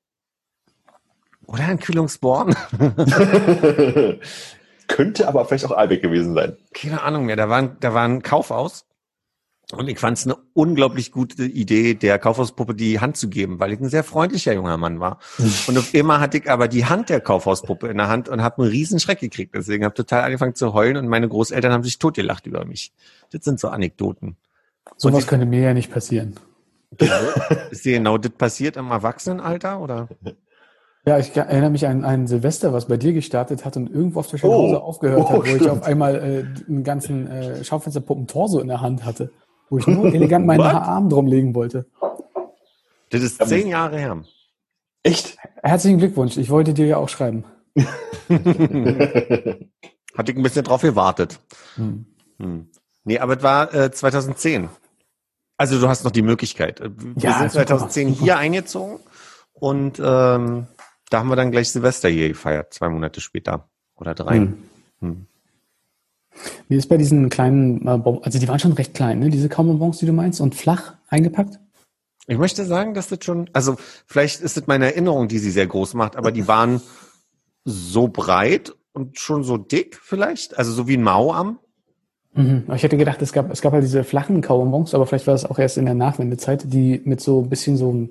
oder 1.46 1.64
ein 1.64 1.79
Kühlungsborn. 1.81 2.55
Könnte 4.88 5.29
aber 5.29 5.44
vielleicht 5.44 5.64
auch 5.66 5.70
Albeck 5.73 6.03
gewesen 6.03 6.35
sein. 6.35 6.57
Keine 6.75 7.03
Ahnung 7.03 7.27
mehr. 7.27 7.37
Da 7.37 7.49
war, 7.49 7.59
ein- 7.59 7.77
da 7.81 7.94
war 7.94 8.05
ein 8.05 8.23
Kaufhaus. 8.23 8.85
Und 9.72 9.88
ich 9.88 9.98
fand 10.00 10.18
es 10.18 10.26
eine 10.26 10.37
unglaublich 10.52 11.12
gute 11.12 11.44
Idee, 11.44 11.94
der 11.94 12.18
Kaufhauspuppe 12.18 12.74
die 12.74 12.98
Hand 13.00 13.16
zu 13.16 13.28
geben, 13.28 13.61
weil 13.61 13.72
ich 13.72 13.80
ein 13.80 13.88
sehr 13.88 14.02
freundlicher 14.02 14.52
junger 14.52 14.76
Mann 14.76 14.98
war. 14.98 15.18
Und 15.68 15.78
auf 15.78 15.94
immer 15.94 16.18
hatte 16.20 16.38
ich 16.38 16.50
aber 16.50 16.66
die 16.66 16.87
Hand 16.87 17.09
der 17.09 17.20
Kaufhauspuppe 17.20 17.87
in 17.88 17.96
der 17.98 18.09
Hand 18.09 18.28
und 18.28 18.42
habe 18.42 18.62
einen 18.62 18.70
riesen 18.70 18.98
Schreck 18.98 19.20
gekriegt. 19.20 19.54
Deswegen 19.54 19.85
habe 19.85 19.94
total 19.94 20.22
angefangen 20.24 20.54
zu 20.56 20.72
heulen 20.74 20.96
und 20.96 21.06
meine 21.09 21.28
Großeltern 21.28 21.72
haben 21.72 21.85
sich 21.85 21.98
totgelacht 21.98 22.46
über 22.46 22.64
mich. 22.64 22.92
Das 23.30 23.44
sind 23.44 23.61
so 23.61 23.68
Anekdoten. 23.68 24.37
Sowas 24.96 25.20
die- 25.24 25.28
könnte 25.28 25.46
mir 25.46 25.61
ja 25.61 25.74
nicht 25.74 25.92
passieren. 25.92 26.35
Ist 27.70 27.85
dir 27.85 27.92
genau 27.98 28.18
das 28.18 28.33
passiert 28.33 28.76
im 28.76 28.90
Erwachsenenalter 28.90 29.80
oder? 29.80 30.09
Ja, 31.06 31.18
ich 31.18 31.35
erinnere 31.37 31.70
mich 31.70 31.87
an 31.87 32.04
ein 32.04 32.26
Silvester, 32.26 32.72
was 32.72 32.87
bei 32.88 32.96
dir 32.96 33.12
gestartet 33.12 33.64
hat 33.64 33.76
und 33.76 33.88
irgendwo 33.88 34.18
auf 34.20 34.26
der 34.26 34.38
Oh. 34.38 34.40
Schönhause 34.42 34.83
aufgehört 34.83 35.20
Oh, 35.20 35.28
hat, 35.30 35.38
wo 35.38 35.42
ich 35.44 35.50
stimmt. 35.54 35.70
auf 35.70 35.83
einmal 35.85 36.16
äh, 36.16 36.68
einen 36.68 36.83
ganzen 36.85 37.26
äh, 37.28 37.64
Schaufensterpuppen-Torso 37.64 38.59
in 38.59 38.68
der 38.68 38.80
Hand 38.80 39.04
hatte, 39.04 39.30
wo 39.70 39.78
ich 39.78 39.87
nur 39.87 40.12
elegant 40.12 40.46
meinen? 40.46 40.61
Arm 40.61 41.09
drum 41.09 41.26
legen 41.26 41.54
wollte. 41.54 41.87
Das 43.11 43.22
ist 43.22 43.44
zehn 43.46 43.68
Jahre 43.68 43.98
her. 43.98 44.22
Echt? 45.02 45.38
Herzlichen 45.62 45.98
Glückwunsch, 45.98 46.37
ich 46.37 46.50
wollte 46.50 46.74
dir 46.74 46.87
ja 46.87 46.96
auch 46.98 47.09
schreiben. 47.09 47.44
Hatte 48.28 49.59
ich 50.33 50.37
ein 50.37 50.42
bisschen 50.42 50.64
drauf 50.64 50.83
gewartet. 50.83 51.40
Hm. 51.76 52.04
Hm. 52.38 52.68
Nee, 53.04 53.18
aber 53.18 53.37
es 53.38 53.42
war 53.42 53.72
äh, 53.74 53.90
2010. 53.90 54.68
Also 55.56 55.80
du 55.80 55.88
hast 55.88 56.04
noch 56.04 56.11
die 56.11 56.22
Möglichkeit. 56.22 56.80
Äh, 56.80 56.90
Wir 56.96 57.30
Ja, 57.30 57.38
sind 57.38 57.52
super, 57.52 57.66
2010 57.66 58.09
super. 58.11 58.20
hier 58.24 58.38
eingezogen 58.38 58.98
und 59.52 59.98
ähm, 59.98 60.66
da 61.11 61.18
haben 61.18 61.28
wir 61.28 61.37
dann 61.37 61.50
gleich 61.50 61.70
Silvester 61.70 62.09
hier 62.09 62.28
gefeiert, 62.28 62.72
zwei 62.74 62.88
Monate 62.88 63.20
später 63.20 63.68
oder 63.96 64.14
drei. 64.14 64.48
Hm. 65.00 65.26
Wie 66.69 66.77
ist 66.77 66.88
bei 66.88 66.97
diesen 66.97 67.29
kleinen, 67.29 67.87
äh, 67.87 68.01
also 68.23 68.38
die 68.38 68.49
waren 68.49 68.59
schon 68.59 68.73
recht 68.73 68.95
klein, 68.95 69.19
ne? 69.19 69.31
diese 69.31 69.49
Kaubonbons, 69.49 69.99
die 69.99 70.07
du 70.07 70.12
meinst, 70.12 70.40
und 70.40 70.55
flach 70.55 70.95
eingepackt? 71.09 71.59
Ich 72.27 72.38
möchte 72.38 72.64
sagen, 72.64 72.95
dass 72.95 73.09
das 73.09 73.25
schon, 73.25 73.51
also 73.53 73.77
vielleicht 74.07 74.40
ist 74.40 74.57
es 74.57 74.66
meine 74.66 74.87
Erinnerung, 74.87 75.29
die 75.29 75.38
sie 75.38 75.51
sehr 75.51 75.66
groß 75.66 75.95
macht, 75.95 76.16
aber 76.16 76.31
die 76.31 76.47
waren 76.47 76.81
so 77.64 78.09
breit 78.09 78.75
und 78.93 79.19
schon 79.19 79.43
so 79.43 79.57
dick 79.57 79.99
vielleicht, 80.01 80.57
also 80.57 80.73
so 80.73 80.87
wie 80.87 80.97
ein 80.97 81.03
Mauarm. 81.03 81.59
Mhm. 82.33 82.64
Ich 82.75 82.83
hätte 82.85 82.97
gedacht, 82.97 83.21
es 83.23 83.33
gab, 83.33 83.51
es 83.51 83.61
gab 83.61 83.73
halt 83.73 83.83
diese 83.83 84.05
flachen 84.05 84.40
Kaubonbons, 84.40 84.95
aber 84.95 85.05
vielleicht 85.07 85.27
war 85.27 85.35
das 85.35 85.45
auch 85.45 85.59
erst 85.59 85.79
in 85.79 85.85
der 85.87 85.95
Nachwendezeit, 85.95 86.73
die 86.73 87.01
mit 87.05 87.21
so 87.21 87.40
ein 87.43 87.49
bisschen 87.49 87.77
so 87.77 88.09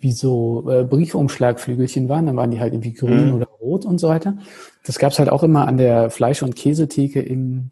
wie 0.00 0.10
so 0.12 0.68
äh, 0.68 0.82
Briefumschlagflügelchen 0.84 2.08
waren. 2.08 2.26
Dann 2.26 2.36
waren 2.36 2.50
die 2.50 2.58
halt 2.60 2.72
irgendwie 2.72 2.92
grün 2.94 3.28
Mhm. 3.28 3.34
oder 3.34 3.46
rot 3.60 3.84
und 3.84 3.98
so 3.98 4.08
weiter. 4.08 4.36
Das 4.84 4.98
gab's 4.98 5.18
halt 5.20 5.28
auch 5.30 5.42
immer 5.44 5.68
an 5.68 5.76
der 5.76 6.10
Fleisch- 6.10 6.42
und 6.42 6.56
Käsetheke 6.56 7.20
in, 7.20 7.70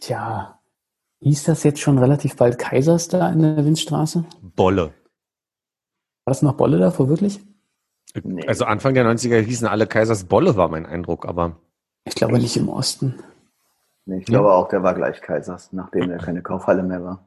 tja, 0.00 0.58
hieß 1.20 1.44
das 1.44 1.62
jetzt 1.62 1.80
schon 1.80 1.98
relativ 1.98 2.36
bald 2.36 2.58
Kaisers 2.58 3.08
da 3.08 3.30
in 3.32 3.40
der 3.40 3.64
Windstraße? 3.64 4.24
Bolle. 4.42 4.82
War 6.24 6.32
das 6.32 6.42
noch 6.42 6.54
Bolle 6.54 6.78
davor 6.78 7.08
wirklich? 7.08 7.40
Nee. 8.22 8.46
Also 8.46 8.64
Anfang 8.66 8.92
der 8.94 9.04
90er 9.06 9.38
hießen 9.40 9.66
alle 9.66 9.86
Kaisers 9.86 10.24
Bolle, 10.24 10.56
war 10.56 10.68
mein 10.68 10.84
Eindruck, 10.84 11.26
aber 11.26 11.56
Ich 12.04 12.14
glaube 12.16 12.38
nicht 12.38 12.56
im 12.56 12.68
Osten. 12.68 13.14
Nee, 14.06 14.18
ich 14.18 14.26
glaube 14.26 14.52
auch, 14.52 14.68
der 14.68 14.82
war 14.82 14.94
gleich 14.94 15.20
Kaisers, 15.20 15.72
nachdem 15.72 16.10
er 16.10 16.18
keine 16.18 16.42
Kaufhalle 16.42 16.82
mehr 16.82 17.02
war. 17.02 17.24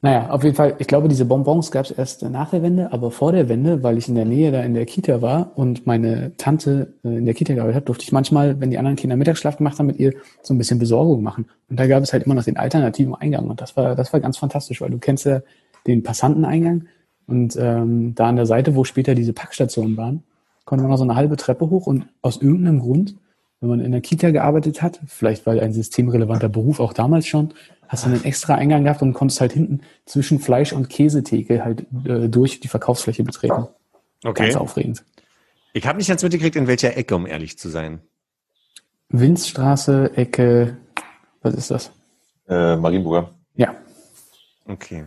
Naja, 0.00 0.30
auf 0.30 0.44
jeden 0.44 0.54
Fall, 0.54 0.76
ich 0.78 0.86
glaube, 0.86 1.08
diese 1.08 1.24
Bonbons 1.24 1.72
gab 1.72 1.84
es 1.84 1.90
erst 1.90 2.22
nach 2.22 2.50
der 2.50 2.62
Wende, 2.62 2.92
aber 2.92 3.10
vor 3.10 3.32
der 3.32 3.48
Wende, 3.48 3.82
weil 3.82 3.98
ich 3.98 4.08
in 4.08 4.14
der 4.14 4.26
Nähe 4.26 4.52
da 4.52 4.62
in 4.62 4.74
der 4.74 4.86
Kita 4.86 5.22
war 5.22 5.50
und 5.56 5.88
meine 5.88 6.36
Tante 6.36 6.94
äh, 7.04 7.18
in 7.18 7.24
der 7.24 7.34
Kita 7.34 7.54
gearbeitet 7.54 7.82
hat, 7.82 7.88
durfte 7.88 8.04
ich 8.04 8.12
manchmal, 8.12 8.60
wenn 8.60 8.70
die 8.70 8.78
anderen 8.78 8.96
Kinder 8.96 9.16
Mittagsschlaf 9.16 9.56
gemacht 9.56 9.78
haben, 9.78 9.86
mit 9.86 9.98
ihr 9.98 10.14
so 10.42 10.54
ein 10.54 10.58
bisschen 10.58 10.78
Besorgung 10.78 11.24
machen. 11.24 11.46
Und 11.68 11.80
da 11.80 11.88
gab 11.88 12.00
es 12.04 12.12
halt 12.12 12.22
immer 12.24 12.36
noch 12.36 12.44
den 12.44 12.56
alternativen 12.56 13.16
Eingang 13.16 13.50
und 13.50 13.60
das 13.60 13.76
war, 13.76 13.96
das 13.96 14.12
war 14.12 14.20
ganz 14.20 14.38
fantastisch, 14.38 14.80
weil 14.80 14.90
du 14.90 14.98
kennst 14.98 15.26
ja 15.26 15.40
den 15.88 16.04
Passanteneingang 16.04 16.86
und 17.26 17.56
ähm, 17.56 18.14
da 18.14 18.28
an 18.28 18.36
der 18.36 18.46
Seite, 18.46 18.76
wo 18.76 18.84
später 18.84 19.16
diese 19.16 19.32
Packstationen 19.32 19.96
waren, 19.96 20.22
konnte 20.64 20.82
man 20.82 20.92
noch 20.92 20.98
so 20.98 21.04
eine 21.04 21.16
halbe 21.16 21.36
Treppe 21.36 21.70
hoch 21.70 21.88
und 21.88 22.06
aus 22.22 22.40
irgendeinem 22.40 22.78
Grund, 22.78 23.16
wenn 23.60 23.68
man 23.68 23.80
in 23.80 23.92
der 23.92 24.00
Kita 24.00 24.30
gearbeitet 24.30 24.82
hat, 24.82 25.00
vielleicht 25.06 25.46
weil 25.46 25.60
ein 25.60 25.72
systemrelevanter 25.72 26.48
Beruf 26.48 26.80
auch 26.80 26.92
damals 26.92 27.26
schon, 27.26 27.54
hast 27.88 28.04
du 28.04 28.10
einen 28.10 28.24
extra 28.24 28.54
Eingang 28.54 28.84
gehabt 28.84 29.02
und 29.02 29.14
konntest 29.14 29.40
halt 29.40 29.52
hinten 29.52 29.80
zwischen 30.04 30.38
Fleisch- 30.38 30.72
und 30.72 30.88
Käsetheke 30.88 31.64
halt 31.64 31.86
äh, 32.04 32.28
durch 32.28 32.60
die 32.60 32.68
Verkaufsfläche 32.68 33.24
betreten. 33.24 33.66
okay. 34.24 34.44
Ganz 34.44 34.56
aufregend. 34.56 35.04
Ich 35.72 35.86
habe 35.86 35.98
nicht 35.98 36.08
ganz 36.08 36.22
mitgekriegt, 36.22 36.56
in 36.56 36.66
welcher 36.66 36.96
Ecke, 36.96 37.16
um 37.16 37.26
ehrlich 37.26 37.58
zu 37.58 37.68
sein. 37.68 38.00
Winzstraße, 39.10 40.16
Ecke, 40.16 40.76
was 41.42 41.54
ist 41.54 41.70
das? 41.70 41.90
Äh, 42.48 42.76
Marienburger. 42.76 43.30
Ja. 43.56 43.74
Okay. 44.66 45.04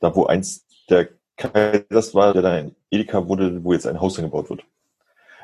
Da, 0.00 0.14
wo 0.14 0.26
eins 0.26 0.64
der 0.88 1.08
Kaisers 1.36 2.14
war, 2.14 2.32
der 2.32 2.42
dann 2.42 2.74
Edeka 2.90 3.26
wurde, 3.26 3.62
wo 3.62 3.72
jetzt 3.72 3.86
ein 3.86 4.00
Haus 4.00 4.16
hingebaut 4.16 4.50
wird. 4.50 4.64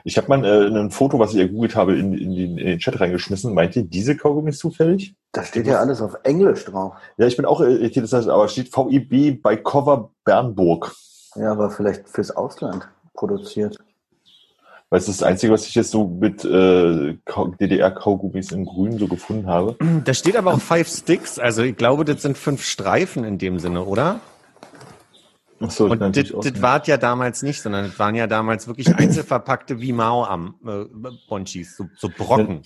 Ich 0.09 0.17
habe 0.17 0.29
mal 0.29 0.45
äh, 0.45 0.69
ein 0.69 0.93
Foto, 0.93 1.19
was 1.19 1.35
ich 1.35 1.41
ergoogelt 1.41 1.75
habe, 1.75 1.97
in, 1.99 2.13
in, 2.15 2.31
den, 2.31 2.59
in 2.59 2.67
den 2.67 2.79
Chat 2.79 3.01
reingeschmissen. 3.01 3.53
Meint 3.53 3.75
ihr, 3.75 3.83
diese 3.83 4.17
Kaugummis 4.17 4.59
zufällig? 4.59 5.17
Da 5.33 5.43
steht 5.43 5.67
ja 5.67 5.81
alles 5.81 6.01
auf 6.01 6.17
Englisch 6.23 6.65
drauf. 6.65 6.95
Ja, 7.19 7.27
ich 7.27 7.37
bin 7.37 7.45
auch 7.45 7.61
irritiert, 7.61 8.05
das 8.05 8.13
heißt, 8.13 8.29
aber 8.29 8.47
steht 8.47 8.71
VIB 8.73 9.43
bei 9.43 9.57
Cover 9.57 10.11
Bernburg. 10.25 10.95
Ja, 11.35 11.51
aber 11.51 11.71
vielleicht 11.71 12.09
fürs 12.09 12.31
Ausland 12.31 12.89
produziert. 13.15 13.79
Weil 14.91 15.01
es 15.01 15.09
ist 15.09 15.21
das 15.21 15.27
Einzige, 15.27 15.53
was 15.53 15.67
ich 15.67 15.75
jetzt 15.75 15.91
so 15.91 16.07
mit 16.07 16.45
äh, 16.45 17.19
Kau- 17.25 17.49
DDR-Kaugummis 17.49 18.53
in 18.53 18.65
Grün 18.65 18.99
so 18.99 19.09
gefunden 19.09 19.49
habe. 19.49 19.75
Da 20.05 20.15
steht 20.15 20.37
aber 20.37 20.55
auch 20.55 20.61
Five 20.61 20.87
Sticks, 20.87 21.41
also 21.41 21.65
ich 21.65 21.77
glaube, 21.77 22.05
das 22.05 22.23
sind 22.23 22.39
fünf 22.39 22.63
Streifen 22.63 23.25
in 23.25 23.39
dem 23.39 23.59
Sinne, 23.59 23.83
oder? 23.85 24.21
Achso, 25.61 25.87
Und 25.87 26.01
das, 26.01 26.33
das 26.43 26.63
war 26.63 26.87
ja 26.87 26.97
damals 26.97 27.43
nicht, 27.43 27.63
sondern 27.63 27.87
das 27.87 27.99
waren 27.99 28.15
ja 28.15 28.27
damals 28.27 28.67
wirklich 28.67 28.95
einzelverpackte 28.95 29.81
wie 29.81 29.93
Mao 29.93 30.25
am 30.25 30.57
äh, 30.67 30.85
Bonchis, 31.29 31.77
so, 31.77 31.87
so 31.97 32.09
Brocken. 32.09 32.63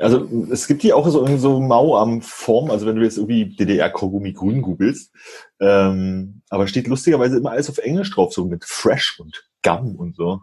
Also 0.00 0.26
es 0.50 0.66
gibt 0.66 0.82
hier 0.82 0.96
auch 0.96 1.06
so, 1.08 1.26
so 1.36 1.60
Mau 1.60 1.96
am 1.96 2.22
Form, 2.22 2.70
also 2.70 2.86
wenn 2.86 2.96
du 2.96 3.02
jetzt 3.02 3.18
irgendwie 3.18 3.54
DDR-Kaugummi 3.54 4.32
grün 4.32 4.62
googelst, 4.62 5.12
ähm, 5.60 6.40
aber 6.48 6.66
steht 6.66 6.86
lustigerweise 6.86 7.36
immer 7.36 7.50
alles 7.50 7.68
auf 7.68 7.78
Englisch 7.78 8.10
drauf, 8.10 8.32
so 8.32 8.46
mit 8.46 8.64
Fresh 8.64 9.20
und 9.20 9.46
Gum 9.62 9.96
und 9.96 10.16
so. 10.16 10.40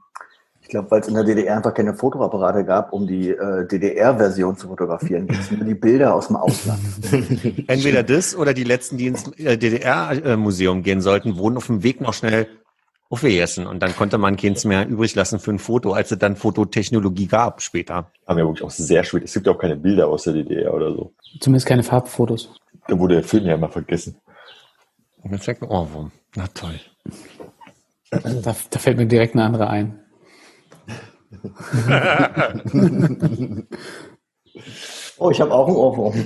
Ich 0.65 0.69
glaube, 0.69 0.89
weil 0.89 1.01
es 1.01 1.07
in 1.07 1.13
der 1.13 1.23
DDR 1.23 1.57
einfach 1.57 1.75
keine 1.75 1.93
Fotoapparate 1.93 2.65
gab, 2.65 2.91
um 2.91 3.05
die 3.05 3.29
äh, 3.29 3.67
DDR-Version 3.67 4.57
zu 4.57 4.67
fotografieren. 4.67 5.27
Gibt 5.27 5.39
es 5.39 5.51
nur 5.51 5.63
die 5.63 5.75
Bilder 5.75 6.15
aus 6.15 6.25
dem 6.25 6.37
Ausland. 6.37 6.79
Entweder 7.67 8.01
das 8.01 8.35
oder 8.35 8.55
die 8.55 8.63
letzten, 8.63 8.97
die 8.97 9.05
ins 9.05 9.27
äh, 9.37 9.59
DDR-Museum 9.59 10.81
gehen 10.81 11.01
sollten, 11.01 11.37
wurden 11.37 11.57
auf 11.57 11.67
dem 11.67 11.83
Weg 11.83 12.01
noch 12.01 12.15
schnell 12.15 12.47
aufgegessen 13.11 13.67
und 13.67 13.83
dann 13.83 13.95
konnte 13.95 14.17
man 14.17 14.37
keins 14.37 14.65
mehr 14.65 14.87
übrig 14.87 15.13
lassen 15.13 15.37
für 15.37 15.51
ein 15.51 15.59
Foto, 15.59 15.93
als 15.93 16.09
es 16.09 16.17
dann 16.17 16.35
Fototechnologie 16.35 17.27
gab 17.27 17.61
später. 17.61 18.09
Haben 18.25 18.39
ja 18.39 18.45
wirklich 18.45 18.63
auch 18.63 18.71
sehr 18.71 19.03
spät. 19.03 19.23
Es 19.23 19.33
gibt 19.35 19.45
ja 19.45 19.51
auch 19.53 19.59
keine 19.59 19.75
Bilder 19.75 20.07
aus 20.07 20.23
der 20.23 20.33
DDR 20.33 20.73
oder 20.73 20.91
so. 20.91 21.13
Zumindest 21.39 21.67
keine 21.67 21.83
Farbfotos. 21.83 22.59
Da 22.87 22.97
wurde 22.97 23.13
der 23.15 23.23
Film 23.23 23.45
ja 23.45 23.55
mal 23.55 23.69
vergessen. 23.69 24.15
Und 25.21 25.31
jetzt 25.31 25.45
sagt 25.45 25.61
man, 25.61 25.69
Ohrwurm. 25.69 26.11
Na 26.35 26.47
toll. 26.47 26.79
Da, 28.09 28.55
da 28.69 28.79
fällt 28.79 28.97
mir 28.97 29.05
direkt 29.05 29.35
eine 29.35 29.43
andere 29.43 29.69
ein. 29.69 29.99
Oh, 35.17 35.29
ich 35.31 35.39
habe 35.39 35.53
auch 35.53 35.67
einen 35.67 35.77
Ohrwurm. 35.77 36.13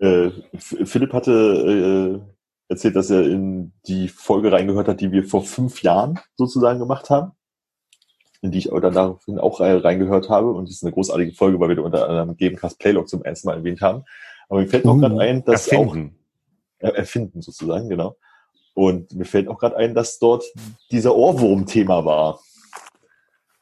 Äh, 0.00 0.30
Philipp 0.56 1.12
hatte 1.12 1.32
äh, 1.32 2.20
erzählt, 2.72 2.94
dass 2.94 3.10
er 3.10 3.22
in 3.22 3.72
die 3.88 4.06
Folge 4.08 4.52
reingehört 4.52 4.86
hat, 4.86 5.00
die 5.00 5.10
wir 5.10 5.24
vor 5.24 5.42
fünf 5.42 5.82
Jahren 5.82 6.20
sozusagen 6.36 6.78
gemacht 6.78 7.10
haben. 7.10 7.32
In 8.40 8.52
die 8.52 8.58
ich 8.58 8.70
auch 8.70 8.78
dann 8.78 8.94
daraufhin 8.94 9.40
auch 9.40 9.58
reingehört 9.60 10.28
habe. 10.30 10.52
Und 10.52 10.68
das 10.68 10.76
ist 10.76 10.84
eine 10.84 10.92
großartige 10.92 11.32
Folge, 11.32 11.58
weil 11.58 11.70
wir 11.70 11.76
da 11.76 11.82
unter 11.82 12.08
anderem 12.08 12.36
Gamecast 12.36 12.78
Playlog 12.78 13.08
zum 13.08 13.24
ersten 13.24 13.48
Mal 13.48 13.56
erwähnt 13.56 13.80
haben. 13.80 14.04
Aber 14.48 14.60
mir 14.60 14.68
fällt 14.68 14.86
auch 14.86 14.94
Uh, 14.94 15.00
gerade 15.00 15.18
ein, 15.18 15.44
dass 15.44 15.68
auch 15.72 15.74
Erfinden. 15.96 16.16
äh, 16.78 16.90
erfinden 16.90 17.42
sozusagen, 17.42 17.88
genau. 17.88 18.14
Und 18.78 19.12
mir 19.12 19.24
fällt 19.24 19.48
auch 19.48 19.58
gerade 19.58 19.76
ein, 19.76 19.92
dass 19.92 20.20
dort 20.20 20.44
dieser 20.92 21.16
Ohrwurm-Thema 21.16 22.04
war. 22.04 22.38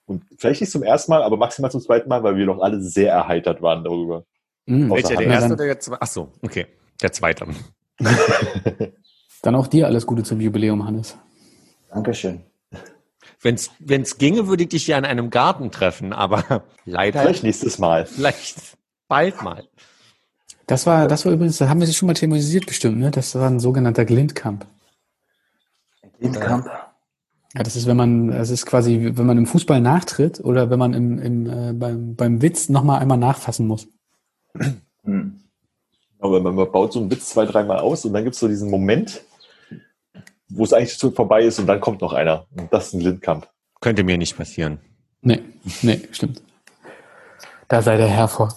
Und 0.05 0.25
vielleicht 0.37 0.61
nicht 0.61 0.71
zum 0.71 0.83
ersten 0.83 1.11
Mal, 1.11 1.23
aber 1.23 1.39
maximal 1.39 1.71
zum 1.71 1.81
zweiten 1.81 2.11
Mal, 2.11 2.23
weil 2.23 2.37
wir 2.37 2.45
doch 2.45 2.61
alle 2.61 2.83
sehr 2.83 3.13
erheitert 3.13 3.63
waren 3.63 3.83
darüber. 3.83 4.27
Mhm. 4.67 4.91
Welcher, 4.91 5.17
der 5.17 5.27
erste 5.27 5.55
oder 5.55 5.65
der 5.65 5.81
zweite? 5.81 6.03
Ach 6.03 6.07
so, 6.07 6.33
okay. 6.43 6.67
Der 7.01 7.13
zweite. 7.13 7.47
dann 9.43 9.55
auch 9.55 9.69
dir 9.69 9.87
alles 9.87 10.07
Gute 10.07 10.23
zum 10.23 10.39
Jubiläum, 10.39 10.87
Hannes. 10.87 11.17
Dankeschön. 11.89 12.43
Wenn's, 13.41 13.71
wenn's 13.79 14.19
ginge, 14.19 14.49
würde 14.49 14.65
ich 14.65 14.69
dich 14.69 14.87
ja 14.87 14.99
in 14.99 15.07
einem 15.07 15.31
Garten 15.31 15.71
treffen, 15.71 16.13
aber 16.13 16.63
leider 16.85 17.23
Vielleicht 17.23 17.43
nächstes 17.43 17.79
Mal. 17.79 18.05
vielleicht 18.05 18.77
bald 19.09 19.41
mal. 19.41 19.67
Das 20.67 20.85
war, 20.85 21.09
das 21.09 21.25
war 21.25 21.33
übrigens, 21.33 21.57
da 21.57 21.71
haben 21.71 21.81
wir 21.81 21.87
sich 21.87 21.97
schon 21.97 22.07
mal 22.07 22.13
thematisiert 22.13 22.67
bestimmt, 22.67 22.99
ne? 22.99 23.11
Das 23.11 23.35
war 23.35 23.49
ein 23.49 23.61
sogenannter 23.61 24.05
Glintkamp. 24.05 24.67
Lindkamp. 26.19 26.67
Ja, 27.55 27.63
das 27.63 27.77
ist, 27.77 27.87
wenn 27.87 27.97
man, 27.97 28.29
das 28.29 28.51
ist 28.51 28.67
quasi, 28.67 29.13
wenn 29.15 29.27
man 29.27 29.39
im 29.39 29.47
Fußball 29.47 29.81
nachtritt 29.81 30.41
oder 30.41 30.69
wenn 30.69 30.79
man 30.79 30.93
im, 30.93 31.19
im, 31.19 31.47
äh, 31.47 31.73
beim, 31.73 32.15
beim 32.15 32.43
Witz 32.43 32.69
nochmal 32.69 33.01
einmal 33.01 33.19
nachfassen 33.19 33.67
muss. 33.67 33.89
Hm. 35.05 35.41
Aber 36.19 36.41
man, 36.41 36.55
man 36.55 36.71
baut 36.71 36.93
so 36.93 37.01
einen 37.01 37.11
Witz 37.11 37.31
zwei, 37.31 37.47
dreimal 37.47 37.79
aus 37.79 38.05
und 38.05 38.13
dann 38.13 38.25
gibt 38.25 38.35
es 38.35 38.41
so 38.41 38.49
diesen 38.49 38.71
Moment, 38.71 39.23
wo 40.49 40.65
es 40.65 40.73
eigentlich 40.73 40.99
so 40.99 41.11
vorbei 41.11 41.45
ist 41.45 41.59
und 41.59 41.67
dann 41.67 41.81
kommt 41.81 42.01
noch 42.01 42.13
einer. 42.13 42.47
Und 42.57 42.73
das 42.73 42.89
ist 42.89 42.95
ein 42.95 43.01
Lindkamp. 43.01 43.49
Könnte 43.81 44.05
mir 44.05 44.19
nicht 44.19 44.37
passieren. 44.37 44.79
Nee, 45.23 45.43
nee, 45.83 46.01
stimmt. 46.13 46.43
Da 47.69 47.83
sei 47.83 47.97
der 47.97 48.09
Herr 48.09 48.29
vor. 48.29 48.55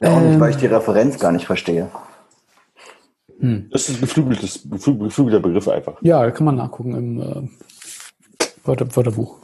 Ja, 0.00 0.14
auch 0.14 0.20
nicht, 0.20 0.34
Ähm. 0.34 0.40
weil 0.40 0.50
ich 0.50 0.56
die 0.56 0.66
Referenz 0.66 1.18
gar 1.18 1.32
nicht 1.32 1.46
verstehe. 1.46 1.90
Hm. 3.40 3.68
Das 3.70 3.88
ist 3.88 3.96
ein 3.96 4.00
geflügeltes, 4.00 4.68
geflü- 4.68 4.98
geflügelter 4.98 5.40
Begriff 5.40 5.68
einfach. 5.68 5.96
Ja, 6.02 6.22
da 6.22 6.30
kann 6.30 6.44
man 6.44 6.56
nachgucken 6.56 6.94
im 6.94 7.20
äh, 7.20 7.48
Wörter, 8.64 8.94
Wörterbuch. 8.96 9.38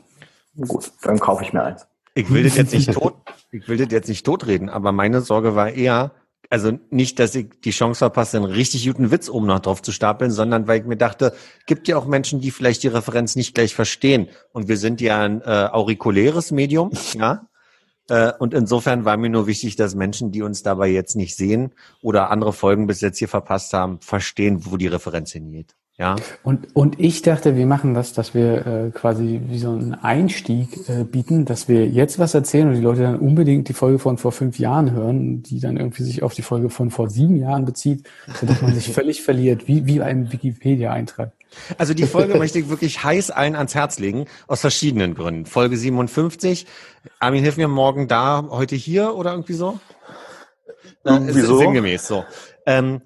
Gut, 0.57 0.93
dann 1.03 1.19
kaufe 1.19 1.45
ich 1.45 1.53
mir 1.53 1.63
eins. 1.65 1.87
Ich 2.15 2.31
will 2.33 2.43
das 2.45 2.57
jetzt 2.57 2.73
nicht 2.73 2.93
tot, 2.93 3.15
ich 3.51 3.69
will 3.69 3.77
das 3.77 3.89
jetzt 3.91 4.09
nicht 4.09 4.25
totreden, 4.25 4.69
aber 4.69 4.93
meine 4.93 5.21
Sorge 5.21 5.55
war 5.57 5.71
eher, 5.71 6.13
also 6.51 6.73
nicht, 6.91 7.19
dass 7.19 7.35
ich 7.35 7.49
die 7.65 7.71
Chance 7.71 7.99
verpasse, 7.99 8.37
einen 8.37 8.47
richtig 8.47 8.87
guten 8.87 9.11
Witz 9.11 9.29
oben 9.29 9.47
noch 9.47 9.61
drauf 9.61 9.83
zu 9.83 9.91
stapeln, 9.93 10.31
sondern 10.31 10.69
weil 10.69 10.81
ich 10.81 10.87
mir 10.87 10.97
dachte, 10.97 11.33
gibt 11.67 11.89
ja 11.89 11.97
auch 11.97 12.07
Menschen, 12.07 12.41
die 12.41 12.51
vielleicht 12.51 12.83
die 12.83 12.89
Referenz 12.89 13.35
nicht 13.35 13.55
gleich 13.55 13.75
verstehen. 13.75 14.29
Und 14.53 14.69
wir 14.69 14.77
sind 14.77 15.01
ja 15.01 15.23
ein 15.23 15.41
äh, 15.43 15.69
aurikuläres 15.73 16.51
Medium, 16.53 16.91
ja. 17.15 17.47
Äh, 18.09 18.33
und 18.39 18.55
insofern 18.55 19.05
war 19.05 19.17
mir 19.17 19.31
nur 19.31 19.47
wichtig, 19.47 19.77
dass 19.77 19.95
Menschen, 19.95 20.31
die 20.31 20.43
uns 20.43 20.63
dabei 20.63 20.89
jetzt 20.89 21.17
nicht 21.17 21.37
sehen 21.37 21.73
oder 22.03 22.31
andere 22.31 22.53
Folgen 22.53 22.87
bis 22.87 23.01
jetzt 23.01 23.19
hier 23.19 23.29
verpasst 23.29 23.73
haben, 23.73 24.01
verstehen, 24.01 24.67
wo 24.67 24.77
die 24.77 24.89
Referenz 24.89 25.33
hingeht. 25.33 25.75
Ja. 25.97 26.17
Und, 26.43 26.75
und 26.75 26.99
ich 26.99 27.23
dachte, 27.23 27.57
wir 27.57 27.67
machen 27.67 27.95
das, 27.95 28.13
dass 28.13 28.35
wir 28.35 28.67
äh, 28.67 28.91
quasi 28.91 29.41
wie 29.47 29.61
so 29.61 29.71
einen 29.71 29.95
Einstieg 29.95 30.89
äh, 30.89 31.05
bieten, 31.05 31.45
dass 31.45 31.69
wir 31.69 31.87
jetzt 31.87 32.19
was 32.19 32.35
erzählen 32.35 32.67
und 32.67 32.75
die 32.75 32.81
Leute 32.81 33.03
dann 33.03 33.21
unbedingt 33.21 33.69
die 33.69 33.75
Folge 33.75 34.01
von 34.01 34.19
vor 34.19 34.33
fünf 34.33 34.59
Jahren 34.59 34.91
hören, 34.91 35.45
die 35.45 35.61
dann 35.61 35.77
irgendwie 35.77 36.03
sich 36.03 36.25
auf 36.25 36.35
die 36.35 36.43
Folge 36.43 36.69
von 36.69 36.91
vor 36.91 37.11
sieben 37.11 37.37
Jahren 37.37 37.65
bezieht, 37.65 38.09
sodass 38.41 38.61
man 38.61 38.75
sich 38.75 38.89
völlig 38.93 39.23
verliert, 39.23 39.69
wie, 39.69 39.87
wie 39.87 40.03
ein 40.03 40.33
Wikipedia-Eintrag. 40.33 41.31
Also 41.79 41.95
die 41.95 42.07
Folge 42.07 42.35
möchte 42.39 42.59
ich 42.59 42.69
wirklich 42.69 43.05
heiß 43.05 43.31
allen 43.31 43.55
ans 43.55 43.77
Herz 43.77 44.01
legen, 44.01 44.27
aus 44.49 44.63
verschiedenen 44.63 45.15
Gründen. 45.15 45.47
Folge 45.47 45.77
57. 45.77 46.67
Armin, 47.21 47.45
hilf 47.45 47.57
mir 47.57 47.69
morgen 47.69 48.09
da, 48.09 48.45
heute 48.51 48.75
hier 48.75 49.15
oder 49.15 49.31
irgendwie 49.31 49.53
so? 49.53 49.79
Irgendwie 51.05 51.41
so. 51.41 51.59
Sinngemäß 51.59 52.09
so. 52.09 52.25
Ähm, 52.67 53.03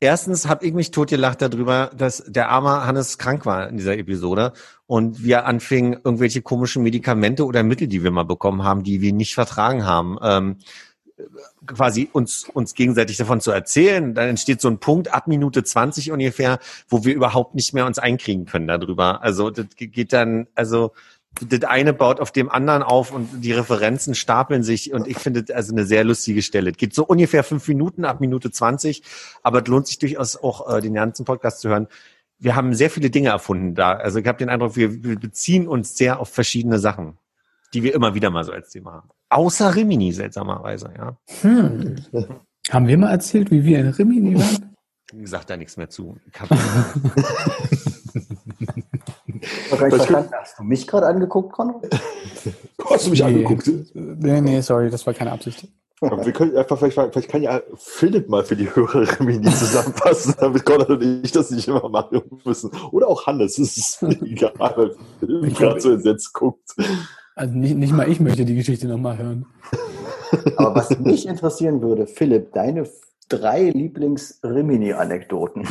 erstens 0.00 0.48
habe 0.48 0.66
ich 0.66 0.72
mich 0.72 0.90
totgelacht 0.90 1.42
darüber, 1.42 1.90
dass 1.96 2.24
der 2.26 2.48
arme 2.48 2.86
Hannes 2.86 3.18
krank 3.18 3.46
war 3.46 3.68
in 3.68 3.76
dieser 3.76 3.96
Episode 3.96 4.52
und 4.86 5.22
wir 5.22 5.46
anfingen, 5.46 6.00
irgendwelche 6.02 6.42
komischen 6.42 6.82
Medikamente 6.82 7.44
oder 7.44 7.62
Mittel, 7.62 7.86
die 7.86 8.02
wir 8.02 8.10
mal 8.10 8.24
bekommen 8.24 8.64
haben, 8.64 8.82
die 8.82 9.00
wir 9.00 9.12
nicht 9.12 9.34
vertragen 9.34 9.84
haben, 9.84 10.18
ähm, 10.22 10.56
quasi 11.66 12.08
uns, 12.12 12.44
uns 12.52 12.74
gegenseitig 12.74 13.18
davon 13.18 13.40
zu 13.40 13.50
erzählen. 13.50 14.14
Dann 14.14 14.30
entsteht 14.30 14.60
so 14.60 14.68
ein 14.68 14.78
Punkt 14.78 15.12
ab 15.12 15.26
Minute 15.28 15.62
20 15.62 16.12
ungefähr, 16.12 16.58
wo 16.88 17.04
wir 17.04 17.14
überhaupt 17.14 17.54
nicht 17.54 17.74
mehr 17.74 17.86
uns 17.86 17.98
einkriegen 17.98 18.46
können 18.46 18.66
darüber. 18.66 19.22
Also 19.22 19.50
das 19.50 19.66
geht 19.76 20.12
dann, 20.12 20.46
also 20.54 20.92
das 21.40 21.62
eine 21.64 21.92
baut 21.92 22.20
auf 22.20 22.32
dem 22.32 22.50
anderen 22.50 22.82
auf 22.82 23.12
und 23.12 23.42
die 23.42 23.52
Referenzen 23.52 24.14
stapeln 24.14 24.62
sich 24.62 24.92
und 24.92 25.06
ich 25.06 25.18
finde 25.18 25.42
das 25.42 25.56
also 25.56 25.72
eine 25.72 25.84
sehr 25.84 26.04
lustige 26.04 26.42
Stelle. 26.42 26.70
Es 26.70 26.76
geht 26.76 26.94
so 26.94 27.04
ungefähr 27.04 27.44
fünf 27.44 27.66
Minuten 27.68 28.04
ab 28.04 28.20
Minute 28.20 28.50
20, 28.50 29.02
aber 29.42 29.62
es 29.62 29.68
lohnt 29.68 29.86
sich 29.86 29.98
durchaus 29.98 30.36
auch 30.36 30.74
äh, 30.74 30.80
den 30.80 30.94
ganzen 30.94 31.24
Podcast 31.24 31.60
zu 31.60 31.68
hören. 31.68 31.86
Wir 32.38 32.56
haben 32.56 32.74
sehr 32.74 32.90
viele 32.90 33.10
Dinge 33.10 33.28
erfunden 33.28 33.74
da. 33.74 33.92
Also 33.92 34.18
ich 34.18 34.26
habe 34.26 34.38
den 34.38 34.48
Eindruck, 34.48 34.76
wir, 34.76 35.02
wir 35.04 35.18
beziehen 35.18 35.68
uns 35.68 35.96
sehr 35.96 36.20
auf 36.20 36.30
verschiedene 36.30 36.78
Sachen, 36.78 37.18
die 37.74 37.82
wir 37.82 37.94
immer 37.94 38.14
wieder 38.14 38.30
mal 38.30 38.44
so 38.44 38.52
als 38.52 38.70
Thema 38.70 38.92
haben. 38.92 39.08
Außer 39.28 39.74
Rimini 39.74 40.12
seltsamerweise, 40.12 40.92
ja. 40.96 41.16
Hm. 41.42 41.96
Haben 42.70 42.86
wir 42.88 42.98
mal 42.98 43.10
erzählt, 43.10 43.50
wie 43.50 43.64
wir 43.64 43.78
in 43.78 43.88
Rimini 43.88 44.38
waren? 44.38 44.66
Ich 45.12 45.28
sag 45.28 45.44
da 45.44 45.56
nichts 45.56 45.76
mehr 45.76 45.90
zu. 45.90 46.18
Verstanden. 49.76 50.30
Hast 50.38 50.58
du 50.58 50.62
mich 50.64 50.86
gerade 50.86 51.06
angeguckt, 51.06 51.52
Conrad? 51.52 51.88
Hast 52.90 53.06
du 53.06 53.10
mich 53.10 53.20
Nee. 53.20 53.26
angeguckt? 53.26 53.70
Nee, 53.94 54.40
nee, 54.40 54.60
sorry, 54.60 54.90
das 54.90 55.06
war 55.06 55.14
keine 55.14 55.32
Absicht. 55.32 55.66
Aber 56.02 56.24
wir 56.24 56.32
können 56.32 56.56
einfach, 56.56 56.78
vielleicht, 56.78 56.94
vielleicht 57.12 57.28
kann 57.28 57.42
ja 57.42 57.60
Philipp 57.76 58.28
mal 58.30 58.42
für 58.42 58.56
die 58.56 58.74
Hörer 58.74 59.22
Mini 59.22 59.50
zusammenfassen, 59.50 60.34
damit 60.40 60.64
Conrad 60.64 60.88
und 60.88 61.02
ich 61.24 61.30
das 61.30 61.50
nicht 61.50 61.68
immer 61.68 61.86
machen 61.90 62.22
müssen. 62.44 62.70
Oder 62.90 63.06
auch 63.08 63.26
Hannes, 63.26 63.58
es 63.58 63.76
ist 63.76 64.02
mir 64.02 64.20
egal, 64.22 64.52
weil 64.56 64.96
Philipp 65.18 65.56
gerade 65.58 65.80
so 65.80 65.90
entsetzt 65.92 66.32
guckt. 66.32 66.70
Also 67.34 67.54
nicht, 67.54 67.76
nicht 67.76 67.92
mal 67.92 68.08
ich 68.08 68.18
möchte 68.18 68.46
die 68.46 68.54
Geschichte 68.54 68.88
nochmal 68.88 69.18
hören. 69.18 69.44
Aber 70.56 70.74
was 70.74 70.98
mich 70.98 71.26
interessieren 71.28 71.82
würde, 71.82 72.06
Philipp, 72.06 72.52
deine 72.54 72.88
drei 73.30 73.70
Lieblings-Rimini-Anekdoten. 73.70 75.62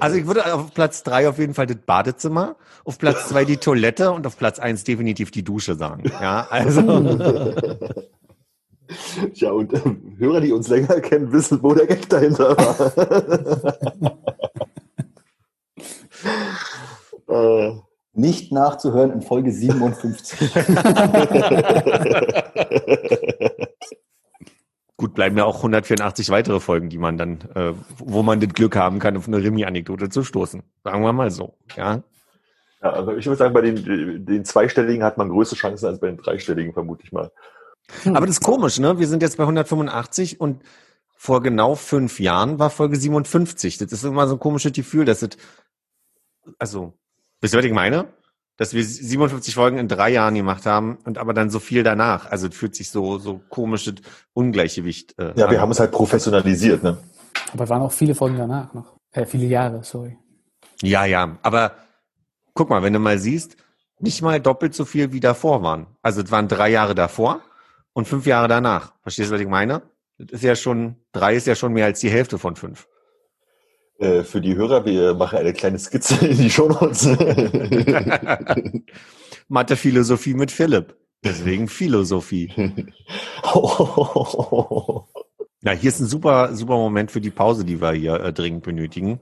also 0.00 0.16
ich 0.16 0.26
würde 0.26 0.52
auf 0.52 0.74
Platz 0.74 1.04
drei 1.04 1.28
auf 1.28 1.38
jeden 1.38 1.54
Fall 1.54 1.66
das 1.66 1.76
Badezimmer, 1.86 2.56
auf 2.84 2.98
Platz 2.98 3.28
zwei 3.28 3.44
die 3.44 3.58
Toilette 3.58 4.10
und 4.10 4.26
auf 4.26 4.36
Platz 4.36 4.58
eins 4.58 4.82
definitiv 4.82 5.30
die 5.30 5.44
Dusche 5.44 5.76
sagen. 5.76 6.10
Ja, 6.20 6.48
also 6.50 6.80
Ja, 9.34 9.52
und 9.52 9.72
äh, 9.72 9.78
Hörer, 10.18 10.40
die 10.40 10.50
uns 10.52 10.66
länger 10.68 11.00
kennen, 11.00 11.32
wissen, 11.32 11.62
wo 11.62 11.74
der 11.74 11.86
Gag 11.86 12.08
dahinter 12.08 12.56
war. 12.56 12.92
äh, 17.28 17.72
Nicht 18.14 18.52
nachzuhören 18.52 19.12
in 19.12 19.22
Folge 19.22 19.52
57. 19.52 20.50
gut 25.02 25.14
bleiben 25.14 25.36
ja 25.36 25.44
auch 25.44 25.56
184 25.56 26.30
weitere 26.30 26.60
Folgen, 26.60 26.88
die 26.88 26.98
man 26.98 27.18
dann, 27.18 27.40
äh, 27.56 27.72
wo 27.98 28.22
man 28.22 28.38
das 28.38 28.50
Glück 28.50 28.76
haben 28.76 29.00
kann, 29.00 29.16
auf 29.16 29.26
eine 29.26 29.38
Remi-Anekdote 29.38 30.10
zu 30.10 30.22
stoßen. 30.22 30.62
Sagen 30.84 31.02
wir 31.02 31.12
mal 31.12 31.28
so. 31.32 31.58
Ja. 31.76 32.04
ja, 32.80 32.90
also 32.90 33.16
ich 33.16 33.26
würde 33.26 33.36
sagen, 33.36 33.52
bei 33.52 33.62
den, 33.62 34.24
den 34.24 34.44
zweistelligen 34.44 35.02
hat 35.02 35.18
man 35.18 35.28
größere 35.28 35.56
Chancen 35.56 35.86
als 35.86 35.98
bei 35.98 36.06
den 36.06 36.18
dreistelligen, 36.18 36.72
vermute 36.72 37.02
ich 37.02 37.10
mal. 37.10 37.32
Aber 38.06 38.26
das 38.26 38.36
ist 38.36 38.44
komisch, 38.44 38.78
ne? 38.78 39.00
Wir 39.00 39.08
sind 39.08 39.22
jetzt 39.22 39.38
bei 39.38 39.42
185 39.42 40.40
und 40.40 40.62
vor 41.16 41.42
genau 41.42 41.74
fünf 41.74 42.20
Jahren 42.20 42.60
war 42.60 42.70
Folge 42.70 42.94
57. 42.94 43.78
Das 43.78 43.92
ist 43.92 44.04
immer 44.04 44.28
so 44.28 44.36
ein 44.36 44.40
komisches 44.40 44.72
Gefühl, 44.72 45.04
dass 45.04 45.22
es, 45.22 45.30
also, 46.60 46.94
wisst 47.40 47.54
ihr, 47.54 47.58
was 47.58 47.66
ich 47.66 47.72
meine? 47.72 48.06
Dass 48.56 48.74
wir 48.74 48.84
57 48.84 49.54
Folgen 49.54 49.78
in 49.78 49.88
drei 49.88 50.10
Jahren 50.10 50.34
gemacht 50.34 50.66
haben 50.66 50.98
und 51.04 51.18
aber 51.18 51.32
dann 51.34 51.50
so 51.50 51.58
viel 51.58 51.82
danach. 51.82 52.30
Also 52.30 52.48
es 52.48 52.54
fühlt 52.54 52.74
sich 52.74 52.90
so, 52.90 53.18
so 53.18 53.40
komisches 53.48 53.94
Ungleichgewicht. 54.34 55.18
Äh, 55.18 55.32
Ja, 55.36 55.46
an. 55.46 55.50
wir 55.52 55.60
haben 55.60 55.70
es 55.72 55.80
halt 55.80 55.90
professionalisiert, 55.90 56.82
ne? 56.82 56.98
Aber 57.52 57.64
es 57.64 57.70
waren 57.70 57.82
auch 57.82 57.92
viele 57.92 58.14
Folgen 58.14 58.36
danach 58.36 58.72
noch. 58.74 58.96
Äh, 59.12 59.26
viele 59.26 59.46
Jahre, 59.46 59.82
sorry. 59.82 60.18
Ja, 60.82 61.04
ja, 61.04 61.38
aber 61.42 61.72
guck 62.54 62.70
mal, 62.70 62.82
wenn 62.82 62.92
du 62.92 62.98
mal 62.98 63.18
siehst, 63.18 63.56
nicht 63.98 64.20
mal 64.22 64.40
doppelt 64.40 64.74
so 64.74 64.84
viel 64.84 65.12
wie 65.12 65.20
davor 65.20 65.62
waren. 65.62 65.86
Also 66.02 66.22
es 66.22 66.30
waren 66.30 66.48
drei 66.48 66.70
Jahre 66.70 66.94
davor 66.94 67.40
und 67.92 68.08
fünf 68.08 68.26
Jahre 68.26 68.48
danach. 68.48 68.92
Verstehst 69.02 69.30
du, 69.30 69.34
was 69.34 69.40
ich 69.40 69.48
meine? 69.48 69.82
Das 70.18 70.32
ist 70.32 70.44
ja 70.44 70.56
schon, 70.56 70.96
drei 71.12 71.34
ist 71.36 71.46
ja 71.46 71.54
schon 71.54 71.72
mehr 71.72 71.86
als 71.86 72.00
die 72.00 72.10
Hälfte 72.10 72.38
von 72.38 72.56
fünf. 72.56 72.88
Äh, 73.98 74.22
für 74.22 74.40
die 74.40 74.56
Hörer, 74.56 74.84
wir 74.84 75.14
machen 75.14 75.38
eine 75.38 75.52
kleine 75.52 75.78
Skizze 75.78 76.26
in 76.26 76.36
die 76.36 76.50
Shownotes. 76.50 77.06
Mathe 79.48 79.76
Philosophie 79.76 80.34
mit 80.34 80.50
Philipp. 80.50 80.96
Deswegen 81.24 81.68
Philosophie. 81.68 82.52
Ja, 85.64 85.70
hier 85.70 85.90
ist 85.90 86.00
ein 86.00 86.08
super, 86.08 86.56
super 86.56 86.74
Moment 86.74 87.12
für 87.12 87.20
die 87.20 87.30
Pause, 87.30 87.64
die 87.64 87.80
wir 87.80 87.92
hier 87.92 88.14
äh, 88.14 88.32
dringend 88.32 88.64
benötigen. 88.64 89.20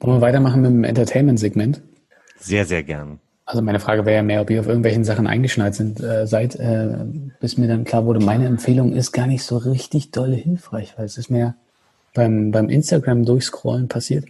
Wollen 0.00 0.16
wir 0.16 0.20
weitermachen 0.20 0.62
mit 0.62 0.70
dem 0.72 0.82
Entertainment-Segment? 0.82 1.82
Sehr, 2.44 2.64
sehr 2.64 2.82
gern. 2.82 3.20
Also 3.46 3.60
meine 3.60 3.80
Frage 3.80 4.06
wäre 4.06 4.16
ja 4.16 4.22
mehr, 4.22 4.40
ob 4.40 4.50
ihr 4.50 4.60
auf 4.60 4.66
irgendwelchen 4.68 5.04
Sachen 5.04 5.26
eingeschneit 5.26 5.74
sind, 5.74 6.00
äh, 6.00 6.26
seid, 6.26 6.56
äh, 6.56 6.96
bis 7.40 7.58
mir 7.58 7.68
dann 7.68 7.84
klar 7.84 8.06
wurde, 8.06 8.20
meine 8.20 8.46
Empfehlung 8.46 8.92
ist 8.94 9.12
gar 9.12 9.26
nicht 9.26 9.42
so 9.44 9.58
richtig 9.58 10.12
doll 10.12 10.32
hilfreich, 10.32 10.94
weil 10.96 11.04
es 11.04 11.18
ist 11.18 11.30
mir 11.30 11.54
beim, 12.14 12.52
beim 12.52 12.70
Instagram 12.70 13.24
durchscrollen 13.24 13.88
passiert, 13.88 14.24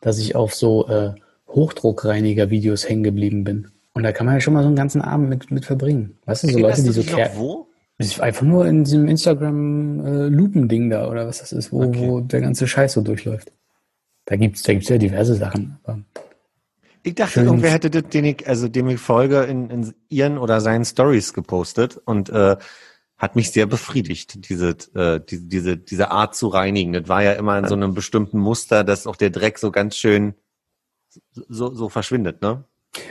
dass 0.00 0.18
ich 0.18 0.36
auf 0.36 0.54
so 0.54 0.86
äh, 0.88 1.14
Hochdruckreiniger-Videos 1.48 2.88
hängen 2.88 3.02
geblieben 3.02 3.42
bin. 3.42 3.68
Und 3.92 4.04
da 4.04 4.12
kann 4.12 4.26
man 4.26 4.36
ja 4.36 4.40
schon 4.40 4.54
mal 4.54 4.62
so 4.62 4.68
einen 4.68 4.76
ganzen 4.76 5.02
Abend 5.02 5.28
mit, 5.28 5.50
mit 5.50 5.64
verbringen. 5.64 6.16
Weißt 6.26 6.44
du, 6.44 6.48
so 6.48 6.58
Leute, 6.60 6.82
die 6.82 6.90
so 6.90 7.02
Ker 7.02 7.30
wo? 7.34 7.66
Einfach 8.20 8.46
nur 8.46 8.66
in 8.66 8.84
diesem 8.84 9.08
Instagram-Lupen-Ding 9.08 10.88
da, 10.90 11.10
oder 11.10 11.26
was 11.26 11.40
das 11.40 11.52
ist, 11.52 11.72
wo, 11.72 11.82
Okay. 11.82 12.08
wo 12.08 12.20
der 12.20 12.40
ganze 12.40 12.66
Scheiß 12.66 12.92
so 12.94 13.02
durchläuft. 13.02 13.52
Da 14.26 14.36
gibt's, 14.36 14.62
da 14.62 14.72
gibt's 14.72 14.88
ja 14.88 14.96
diverse 14.96 15.34
Sachen. 15.34 15.76
Aber 15.82 15.98
Ich 17.02 17.14
dachte, 17.14 17.32
Schön. 17.32 17.44
irgendwer 17.46 17.70
hätte 17.70 17.90
das, 17.90 18.04
den 18.10 18.24
ich, 18.24 18.46
also 18.46 18.68
dem 18.68 18.88
ich 18.88 19.00
folge, 19.00 19.42
in, 19.44 19.70
in 19.70 19.94
ihren 20.08 20.38
oder 20.38 20.60
seinen 20.60 20.84
Stories 20.84 21.32
gepostet 21.32 21.96
und 22.04 22.28
äh, 22.28 22.56
hat 23.16 23.36
mich 23.36 23.50
sehr 23.50 23.66
befriedigt, 23.66 24.48
diese, 24.48 24.70
äh, 24.94 25.20
diese, 25.20 25.46
diese, 25.46 25.76
diese 25.76 26.10
Art 26.10 26.34
zu 26.34 26.48
reinigen. 26.48 26.92
Das 26.92 27.08
war 27.08 27.22
ja 27.22 27.32
immer 27.32 27.58
in 27.58 27.68
so 27.68 27.74
einem 27.74 27.94
bestimmten 27.94 28.38
Muster, 28.38 28.84
dass 28.84 29.06
auch 29.06 29.16
der 29.16 29.30
Dreck 29.30 29.58
so 29.58 29.70
ganz 29.70 29.96
schön 29.96 30.34
so, 31.34 31.72
so 31.74 31.88
verschwindet, 31.88 32.40
ne? 32.42 32.64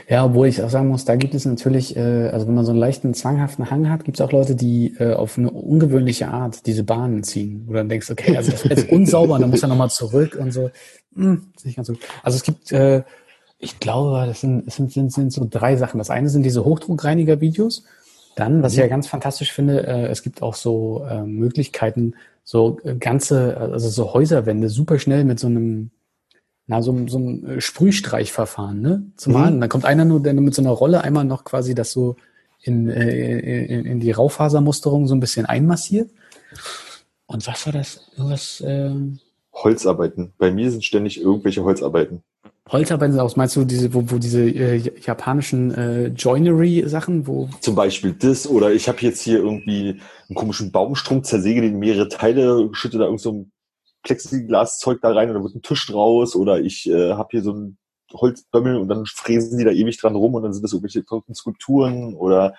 Ja, 0.08 0.26
obwohl 0.26 0.46
ich 0.46 0.62
auch 0.62 0.68
sagen 0.68 0.88
muss, 0.88 1.06
da 1.06 1.16
gibt 1.16 1.34
es 1.34 1.46
natürlich, 1.46 1.96
äh, 1.96 2.28
also 2.28 2.46
wenn 2.46 2.54
man 2.54 2.64
so 2.66 2.72
einen 2.72 2.80
leichten 2.80 3.14
zwanghaften 3.14 3.70
Hang 3.70 3.88
hat, 3.88 4.04
gibt 4.04 4.18
es 4.18 4.20
auch 4.20 4.32
Leute, 4.32 4.54
die 4.54 4.94
äh, 4.98 5.14
auf 5.14 5.38
eine 5.38 5.50
ungewöhnliche 5.50 6.28
Art 6.28 6.66
diese 6.66 6.84
Bahnen 6.84 7.22
ziehen, 7.22 7.62
wo 7.66 7.72
du 7.72 7.78
dann 7.78 7.88
denkst, 7.88 8.10
okay, 8.10 8.36
also 8.36 8.50
das 8.50 8.64
ist 8.64 8.70
jetzt 8.70 8.88
unsauber, 8.92 9.38
dann 9.38 9.48
muss 9.48 9.62
er 9.62 9.68
nochmal 9.68 9.90
zurück 9.90 10.36
und 10.38 10.52
so. 10.52 10.70
Hm, 11.14 11.52
ist 11.56 11.64
nicht 11.64 11.76
ganz 11.76 11.88
so. 11.88 11.94
Also 12.22 12.36
es 12.36 12.42
gibt, 12.42 12.72
äh, 12.72 13.04
ich 13.60 13.78
glaube, 13.78 14.26
das 14.26 14.40
sind, 14.40 14.70
sind, 14.72 14.90
sind, 14.90 15.12
sind 15.12 15.32
so 15.32 15.46
drei 15.48 15.76
Sachen. 15.76 15.98
Das 15.98 16.10
eine 16.10 16.28
sind 16.30 16.42
diese 16.42 16.64
Hochdruckreiniger-Videos. 16.64 17.84
Dann, 18.34 18.62
was 18.62 18.72
ich 18.72 18.78
ja 18.78 18.86
ganz 18.86 19.06
fantastisch 19.06 19.52
finde, 19.52 19.86
äh, 19.86 20.06
es 20.06 20.22
gibt 20.22 20.42
auch 20.42 20.54
so 20.54 21.04
äh, 21.08 21.22
Möglichkeiten, 21.22 22.14
so 22.42 22.78
äh, 22.84 22.94
ganze, 22.96 23.56
also 23.58 23.88
so 23.88 24.14
Häuserwände 24.14 24.68
super 24.68 24.98
schnell 24.98 25.24
mit 25.24 25.38
so 25.38 25.46
einem 25.46 25.90
na, 26.66 26.82
so, 26.82 26.96
so 27.08 27.18
ein 27.18 27.46
äh, 27.46 27.60
Sprühstreichverfahren, 27.60 28.80
ne? 28.80 29.02
Zum 29.16 29.32
Mhm. 29.32 29.38
Malen. 29.38 29.60
Dann 29.60 29.68
kommt 29.68 29.84
einer 29.84 30.04
nur, 30.04 30.22
der 30.22 30.34
mit 30.34 30.54
so 30.54 30.62
einer 30.62 30.70
Rolle 30.70 31.02
einmal 31.02 31.24
noch 31.24 31.42
quasi 31.42 31.74
das 31.74 31.90
so 31.90 32.14
in, 32.62 32.88
äh, 32.88 33.64
in, 33.64 33.86
in 33.86 34.00
die 34.00 34.12
Raufasermusterung 34.12 35.08
so 35.08 35.14
ein 35.14 35.20
bisschen 35.20 35.46
einmassiert. 35.46 36.10
Und 37.26 37.46
was 37.46 37.66
war 37.66 37.72
das? 37.72 38.08
Irgendwas, 38.16 38.62
ähm, 38.64 39.18
Holzarbeiten. 39.52 40.32
Bei 40.38 40.52
mir 40.52 40.70
sind 40.70 40.84
ständig 40.84 41.20
irgendwelche 41.20 41.64
Holzarbeiten. 41.64 42.22
Holzarbeiten 42.72 43.18
aus, 43.18 43.36
meinst 43.36 43.56
du 43.56 43.64
diese, 43.64 43.92
wo, 43.92 44.10
wo 44.10 44.18
diese 44.18 44.42
äh, 44.42 44.76
japanischen 45.00 45.74
äh, 45.74 46.06
Joinery-Sachen, 46.08 47.26
wo 47.26 47.48
Zum 47.60 47.74
Beispiel 47.74 48.12
das 48.12 48.48
oder 48.48 48.72
ich 48.72 48.88
habe 48.88 48.98
jetzt 49.00 49.22
hier 49.22 49.38
irgendwie 49.38 50.00
einen 50.28 50.36
komischen 50.36 50.70
Baumstrunk, 50.70 51.26
zersäge 51.26 51.62
den 51.62 51.74
in 51.74 51.78
mehrere 51.80 52.08
Teile, 52.08 52.68
schütte 52.72 52.98
da 52.98 53.04
irgend 53.04 53.20
so 53.20 53.32
ein 53.32 53.52
Plexiglaszeug 54.02 55.00
da 55.02 55.12
rein 55.12 55.28
und 55.28 55.34
dann 55.34 55.42
wird 55.42 55.56
ein 55.56 55.62
Tisch 55.62 55.86
draus 55.86 56.36
oder 56.36 56.60
ich 56.60 56.88
äh, 56.88 57.14
habe 57.14 57.28
hier 57.32 57.42
so 57.42 57.52
ein 57.52 57.78
Holzbömmel 58.12 58.76
und 58.76 58.88
dann 58.88 59.04
fräsen 59.06 59.58
die 59.58 59.64
da 59.64 59.70
ewig 59.70 59.98
dran 60.00 60.14
rum 60.14 60.34
und 60.34 60.42
dann 60.42 60.52
sind 60.52 60.62
das 60.62 60.72
irgendwelche 60.72 61.02
verrückten 61.02 61.34
Skulpturen 61.34 62.14
oder 62.14 62.54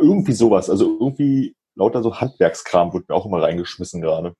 irgendwie 0.00 0.32
sowas. 0.32 0.70
Also 0.70 0.98
irgendwie 1.00 1.56
lauter 1.74 2.02
so 2.02 2.20
Handwerkskram 2.20 2.92
wird 2.92 3.08
mir 3.08 3.14
auch 3.14 3.26
immer 3.26 3.42
reingeschmissen 3.42 4.00
gerade. 4.00 4.34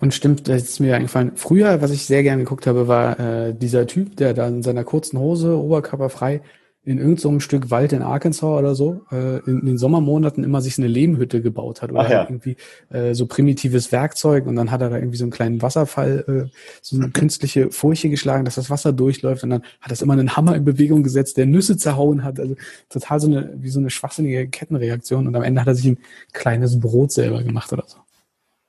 Und 0.00 0.14
stimmt, 0.14 0.48
das 0.48 0.62
ist 0.62 0.80
mir 0.80 0.96
eingefallen. 0.96 1.32
Früher, 1.36 1.80
was 1.80 1.90
ich 1.90 2.06
sehr 2.06 2.22
gerne 2.22 2.42
geguckt 2.42 2.66
habe, 2.66 2.88
war 2.88 3.18
äh, 3.18 3.54
dieser 3.54 3.86
Typ, 3.86 4.16
der 4.16 4.34
da 4.34 4.46
in 4.48 4.62
seiner 4.62 4.84
kurzen 4.84 5.18
Hose, 5.18 5.56
Oberkörper 5.56 6.08
frei, 6.08 6.42
in 6.84 6.98
irgendeinem 6.98 7.34
so 7.34 7.40
Stück 7.40 7.70
Wald 7.70 7.92
in 7.92 8.02
Arkansas 8.02 8.42
oder 8.58 8.74
so, 8.74 9.02
äh, 9.12 9.38
in, 9.46 9.60
in 9.60 9.66
den 9.66 9.78
Sommermonaten 9.78 10.42
immer 10.42 10.60
sich 10.60 10.78
eine 10.78 10.88
Lehmhütte 10.88 11.40
gebaut 11.40 11.80
hat 11.80 11.92
oder 11.92 12.10
ja. 12.10 12.24
irgendwie 12.24 12.56
äh, 12.90 13.14
so 13.14 13.26
primitives 13.26 13.92
Werkzeug 13.92 14.46
und 14.46 14.56
dann 14.56 14.72
hat 14.72 14.80
er 14.80 14.90
da 14.90 14.96
irgendwie 14.96 15.16
so 15.16 15.24
einen 15.24 15.30
kleinen 15.30 15.62
Wasserfall, 15.62 16.24
äh, 16.26 16.56
so 16.80 16.96
eine 16.96 17.10
künstliche 17.10 17.70
Furche 17.70 18.08
geschlagen, 18.10 18.44
dass 18.44 18.56
das 18.56 18.68
Wasser 18.68 18.92
durchläuft 18.92 19.44
und 19.44 19.50
dann 19.50 19.62
hat 19.80 19.92
das 19.92 20.02
immer 20.02 20.14
einen 20.14 20.36
Hammer 20.36 20.56
in 20.56 20.64
Bewegung 20.64 21.04
gesetzt, 21.04 21.36
der 21.36 21.46
Nüsse 21.46 21.76
zerhauen 21.76 22.24
hat, 22.24 22.40
also 22.40 22.56
total 22.88 23.20
so 23.20 23.28
eine, 23.28 23.52
wie 23.54 23.70
so 23.70 23.78
eine 23.78 23.90
schwachsinnige 23.90 24.48
Kettenreaktion 24.48 25.28
und 25.28 25.36
am 25.36 25.44
Ende 25.44 25.60
hat 25.60 25.68
er 25.68 25.76
sich 25.76 25.86
ein 25.86 25.98
kleines 26.32 26.80
Brot 26.80 27.12
selber 27.12 27.44
gemacht 27.44 27.72
oder 27.72 27.84
so. 27.86 27.98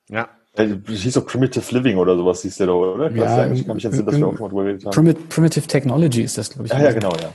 Ja. 0.08 0.28
Äh, 0.54 0.76
Das 0.86 0.96
hieß 0.96 1.14
doch 1.14 1.26
Primitive 1.26 1.74
Living 1.74 1.96
oder 1.98 2.16
sowas 2.16 2.42
hieß 2.42 2.56
der 2.56 2.66
da, 2.68 2.72
oder? 2.72 3.10
Ja, 3.12 3.50
ich 3.50 3.66
kann 3.66 3.76
mich 3.76 3.84
entsinnen, 3.84 4.06
dass 4.06 4.16
wir 4.16 4.26
auch 4.26 4.32
schon 4.32 4.42
mal 4.42 4.48
drüber 4.48 4.64
geredet 4.64 4.84
haben. 4.86 4.92
Primit 4.92 5.28
Primitive 5.28 5.66
Technology 5.66 6.22
ist 6.22 6.38
das, 6.38 6.50
glaube 6.50 6.66
ich. 6.66 6.72
Ja, 6.72 6.82
ja, 6.82 6.92
genau, 6.92 7.12
ja. 7.16 7.32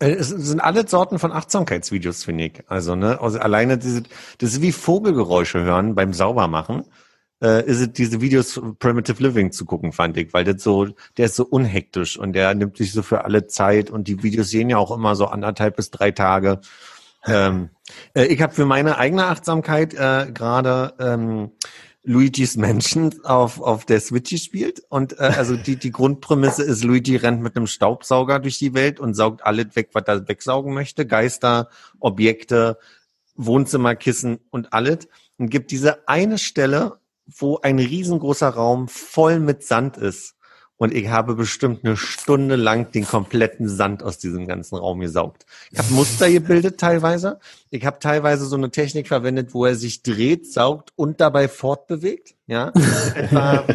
Äh, 0.00 0.12
Es 0.12 0.28
sind 0.28 0.60
alle 0.60 0.86
Sorten 0.86 1.18
von 1.18 1.32
Achtsamkeitsvideos, 1.32 2.24
finde 2.24 2.44
ich. 2.44 2.62
Also, 2.68 2.94
ne, 2.94 3.20
also 3.20 3.38
alleine 3.38 3.78
diese, 3.78 4.02
das 4.38 4.52
ist 4.52 4.62
wie 4.62 4.72
Vogelgeräusche 4.72 5.62
hören 5.62 5.94
beim 5.94 6.12
Saubermachen. 6.12 6.84
Äh, 7.40 7.64
ist 7.66 7.80
es 7.80 7.92
diese 7.92 8.20
Videos 8.20 8.60
Primitive 8.80 9.22
Living 9.22 9.52
zu 9.52 9.64
gucken, 9.64 9.92
fand 9.92 10.16
ich, 10.16 10.32
weil 10.34 10.42
das 10.42 10.60
so, 10.60 10.88
der 11.16 11.26
ist 11.26 11.36
so 11.36 11.46
unhektisch 11.46 12.18
und 12.18 12.32
der 12.32 12.52
nimmt 12.54 12.76
sich 12.76 12.92
so 12.92 13.02
für 13.02 13.24
alle 13.24 13.46
Zeit 13.46 13.90
und 13.90 14.08
die 14.08 14.24
Videos 14.24 14.50
sehen 14.50 14.70
ja 14.70 14.76
auch 14.78 14.90
immer 14.90 15.14
so 15.14 15.26
anderthalb 15.26 15.76
bis 15.76 15.92
drei 15.92 16.10
Tage. 16.10 16.60
Ähm, 17.26 17.70
äh, 18.14 18.24
ich 18.24 18.42
habe 18.42 18.52
für 18.52 18.64
meine 18.64 18.98
eigene 18.98 19.26
Achtsamkeit 19.26 19.94
äh, 19.94 20.32
gerade 20.32 20.94
ähm, 20.98 21.52
Luigi's 22.08 22.56
Mansion 22.56 23.14
auf, 23.24 23.60
auf 23.60 23.84
der 23.84 24.00
Switch 24.00 24.30
gespielt. 24.30 24.82
Und 24.88 25.18
äh, 25.18 25.24
also 25.36 25.56
die, 25.56 25.76
die 25.76 25.90
Grundprämisse 25.90 26.62
ist, 26.62 26.82
Luigi 26.82 27.16
rennt 27.16 27.42
mit 27.42 27.54
einem 27.54 27.66
Staubsauger 27.66 28.40
durch 28.40 28.58
die 28.58 28.72
Welt 28.72 28.98
und 28.98 29.12
saugt 29.12 29.44
alles 29.44 29.76
weg, 29.76 29.90
was 29.92 30.04
er 30.06 30.26
wegsaugen 30.26 30.72
möchte. 30.72 31.06
Geister, 31.06 31.68
Objekte, 32.00 32.78
Wohnzimmerkissen 33.36 34.38
und 34.48 34.72
alles. 34.72 35.06
Und 35.36 35.50
gibt 35.50 35.70
diese 35.70 36.08
eine 36.08 36.38
Stelle, 36.38 36.98
wo 37.26 37.58
ein 37.58 37.78
riesengroßer 37.78 38.48
Raum 38.48 38.88
voll 38.88 39.38
mit 39.38 39.62
Sand 39.62 39.98
ist. 39.98 40.34
Und 40.78 40.94
ich 40.94 41.08
habe 41.08 41.34
bestimmt 41.34 41.84
eine 41.84 41.96
Stunde 41.96 42.54
lang 42.56 42.92
den 42.92 43.04
kompletten 43.04 43.68
Sand 43.68 44.02
aus 44.04 44.18
diesem 44.18 44.46
ganzen 44.46 44.76
Raum 44.76 45.00
gesaugt. 45.00 45.44
Ich 45.72 45.78
habe 45.78 45.92
Muster 45.92 46.30
gebildet 46.30 46.78
teilweise. 46.78 47.40
Ich 47.70 47.84
habe 47.84 47.98
teilweise 47.98 48.46
so 48.46 48.56
eine 48.56 48.70
Technik 48.70 49.08
verwendet, 49.08 49.52
wo 49.54 49.66
er 49.66 49.74
sich 49.74 50.04
dreht, 50.04 50.50
saugt 50.50 50.92
und 50.94 51.20
dabei 51.20 51.48
fortbewegt. 51.48 52.36
Ja, 52.46 52.72
etwa. 53.14 53.64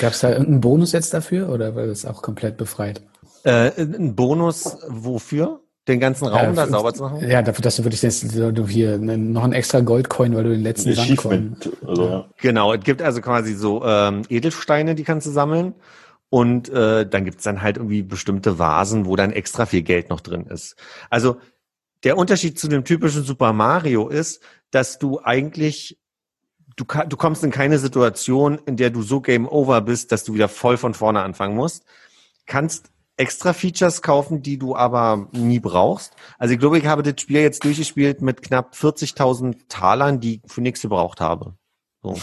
Gab 0.00 0.12
es 0.12 0.20
da 0.20 0.30
irgendeinen 0.30 0.60
Bonus 0.62 0.92
jetzt 0.92 1.12
dafür 1.12 1.50
oder 1.50 1.76
war 1.76 1.86
das 1.86 2.06
auch 2.06 2.22
komplett 2.22 2.56
befreit? 2.56 3.02
Äh, 3.44 3.72
ein 3.78 4.16
Bonus 4.16 4.78
wofür? 4.88 5.60
Den 5.88 6.00
ganzen 6.00 6.26
Raum 6.26 6.56
da 6.56 6.66
sauber 6.66 6.92
zu 6.92 7.04
machen? 7.04 7.28
Ja, 7.28 7.42
dafür, 7.42 7.62
dass 7.62 7.76
du 7.76 7.84
wirklich 7.84 8.02
jetzt 8.02 8.34
du 8.34 8.66
hier 8.66 8.98
ne, 8.98 9.16
noch 9.16 9.44
ein 9.44 9.52
extra 9.52 9.80
Goldcoin, 9.80 10.34
weil 10.34 10.42
du 10.42 10.50
den 10.50 10.62
letzten 10.62 10.92
Sandcoin. 10.94 11.56
Also, 11.86 12.08
ja. 12.08 12.28
Genau, 12.38 12.74
es 12.74 12.82
gibt 12.82 13.02
also 13.02 13.20
quasi 13.20 13.54
so 13.54 13.84
ähm, 13.84 14.22
Edelsteine, 14.28 14.96
die 14.96 15.04
kannst 15.04 15.26
du 15.26 15.30
sammeln. 15.30 15.74
Und 16.28 16.68
äh, 16.68 17.08
dann 17.08 17.24
gibt's 17.24 17.44
dann 17.44 17.62
halt 17.62 17.76
irgendwie 17.76 18.02
bestimmte 18.02 18.58
Vasen, 18.58 19.06
wo 19.06 19.14
dann 19.14 19.30
extra 19.30 19.64
viel 19.64 19.82
Geld 19.82 20.10
noch 20.10 20.20
drin 20.20 20.46
ist. 20.46 20.74
Also 21.08 21.36
der 22.02 22.18
Unterschied 22.18 22.58
zu 22.58 22.68
dem 22.68 22.84
typischen 22.84 23.22
Super 23.22 23.52
Mario 23.52 24.08
ist, 24.08 24.42
dass 24.72 24.98
du 24.98 25.20
eigentlich, 25.22 25.98
du, 26.76 26.84
du 26.84 27.16
kommst 27.16 27.44
in 27.44 27.52
keine 27.52 27.78
Situation, 27.78 28.58
in 28.66 28.76
der 28.76 28.90
du 28.90 29.02
so 29.02 29.20
Game 29.20 29.48
Over 29.48 29.80
bist, 29.82 30.10
dass 30.10 30.24
du 30.24 30.34
wieder 30.34 30.48
voll 30.48 30.76
von 30.76 30.94
vorne 30.94 31.22
anfangen 31.22 31.54
musst. 31.54 31.84
Kannst 32.46 32.90
extra 33.16 33.52
Features 33.52 34.02
kaufen, 34.02 34.42
die 34.42 34.58
du 34.58 34.76
aber 34.76 35.28
nie 35.32 35.58
brauchst. 35.58 36.12
Also 36.38 36.54
ich 36.54 36.60
glaube, 36.60 36.78
ich 36.78 36.86
habe 36.86 37.02
das 37.02 37.20
Spiel 37.20 37.40
jetzt 37.40 37.64
durchgespielt 37.64 38.20
mit 38.22 38.42
knapp 38.42 38.74
40.000 38.74 39.56
Talern, 39.68 40.20
die 40.20 40.40
ich 40.44 40.52
für 40.52 40.60
nichts 40.60 40.82
gebraucht 40.82 41.20
habe. 41.20 41.54
So. 42.02 42.14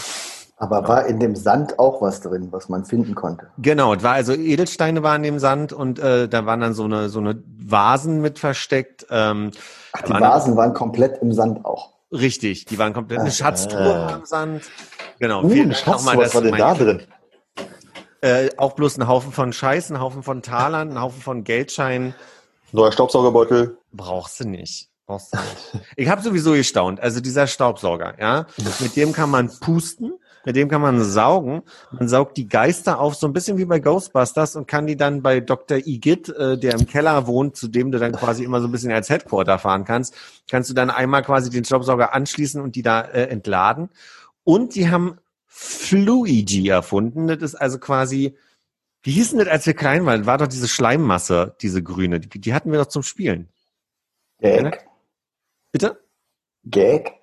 Aber 0.57 0.87
war 0.87 1.05
in 1.07 1.19
dem 1.19 1.35
Sand 1.35 1.79
auch 1.79 2.01
was 2.01 2.21
drin, 2.21 2.49
was 2.51 2.69
man 2.69 2.85
finden 2.85 3.15
konnte? 3.15 3.47
Genau, 3.57 3.95
es 3.95 4.03
war 4.03 4.13
also 4.13 4.33
Edelsteine 4.33 5.03
waren 5.03 5.23
im 5.23 5.39
Sand 5.39 5.73
und 5.73 5.99
äh, 5.99 6.29
da 6.29 6.45
waren 6.45 6.61
dann 6.61 6.73
so 6.73 6.83
eine 6.85 7.09
so 7.09 7.19
eine 7.19 7.41
Vasen 7.57 8.21
mit 8.21 8.39
versteckt. 8.39 9.05
Ähm, 9.09 9.51
Ach, 9.91 10.01
die 10.03 10.11
waren- 10.13 10.21
Vasen 10.21 10.55
waren 10.55 10.73
komplett 10.73 11.21
im 11.21 11.33
Sand 11.33 11.65
auch. 11.65 11.93
Richtig, 12.11 12.65
die 12.65 12.77
waren 12.77 12.93
komplett 12.93 13.19
eine 13.19 13.29
Ah. 13.29 13.31
Schatztruhe 13.31 13.79
war 13.79 14.19
im 14.19 14.25
Sand. 14.25 14.61
Genau, 15.19 15.43
Uh, 15.43 15.49
vielen 15.49 15.69
Dank 15.71 15.77
Schatz, 15.81 16.05
nochmal, 16.05 16.17
was 16.23 16.35
war 16.35 16.41
denn 16.43 16.55
da 16.55 16.73
drin? 16.75 17.01
Äh, 18.23 18.49
auch 18.55 18.71
bloß 18.73 18.97
ein 18.97 19.07
Haufen 19.07 19.33
von 19.33 19.51
Scheiß, 19.51 19.91
ein 19.91 19.99
Haufen 19.99 20.23
von 20.23 20.41
Talern, 20.41 20.91
ein 20.91 21.01
Haufen 21.01 21.21
von 21.21 21.43
Geldscheinen. 21.43 22.15
Neuer 22.71 22.93
Staubsaugerbeutel. 22.93 23.77
Brauchst 23.91 24.39
du 24.39 24.47
nicht. 24.47 24.87
Brauchst 25.05 25.33
du 25.33 25.37
nicht. 25.37 25.85
Ich 25.97 26.07
habe 26.07 26.21
sowieso 26.21 26.53
gestaunt. 26.53 27.01
Also 27.01 27.19
dieser 27.19 27.47
Staubsauger, 27.47 28.15
ja, 28.19 28.45
mit 28.79 28.95
dem 28.95 29.11
kann 29.11 29.29
man 29.29 29.51
pusten, 29.59 30.13
mit 30.45 30.55
dem 30.55 30.69
kann 30.69 30.81
man 30.81 31.03
saugen. 31.03 31.63
Man 31.91 32.07
saugt 32.07 32.37
die 32.37 32.47
Geister 32.47 33.01
auf, 33.01 33.15
so 33.15 33.27
ein 33.27 33.33
bisschen 33.33 33.57
wie 33.57 33.65
bei 33.65 33.79
Ghostbusters 33.79 34.55
und 34.55 34.69
kann 34.69 34.87
die 34.87 34.95
dann 34.95 35.21
bei 35.21 35.41
Dr. 35.41 35.77
Igitt, 35.77 36.29
äh, 36.29 36.57
der 36.57 36.75
im 36.75 36.87
Keller 36.87 37.27
wohnt, 37.27 37.57
zu 37.57 37.67
dem 37.67 37.91
du 37.91 37.99
dann 37.99 38.13
quasi 38.13 38.45
immer 38.45 38.61
so 38.61 38.69
ein 38.69 38.71
bisschen 38.71 38.93
als 38.93 39.09
Headquarter 39.09 39.59
fahren 39.59 39.83
kannst, 39.83 40.15
kannst 40.49 40.69
du 40.69 40.73
dann 40.73 40.89
einmal 40.89 41.23
quasi 41.23 41.49
den 41.49 41.65
Staubsauger 41.65 42.13
anschließen 42.13 42.61
und 42.61 42.77
die 42.77 42.83
da 42.83 43.01
äh, 43.01 43.23
entladen. 43.23 43.89
Und 44.45 44.75
die 44.75 44.89
haben 44.89 45.19
Fluigi 45.55 46.67
erfunden. 46.67 47.27
Das 47.27 47.41
ist 47.41 47.55
also 47.55 47.77
quasi, 47.77 48.35
wie 49.03 49.11
hieß 49.11 49.29
denn 49.29 49.39
das, 49.39 49.47
als 49.47 49.65
wir 49.67 49.75
klein 49.75 50.03
waren? 50.05 50.25
War 50.25 50.39
doch 50.39 50.47
diese 50.47 50.67
Schleimmasse, 50.67 51.55
diese 51.61 51.83
grüne. 51.83 52.19
Die, 52.19 52.41
die 52.41 52.53
hatten 52.55 52.71
wir 52.71 52.79
doch 52.79 52.87
zum 52.87 53.03
Spielen. 53.03 53.49
Gag. 54.39 54.87
Bitte? 55.71 56.03
Gag. 56.65 57.13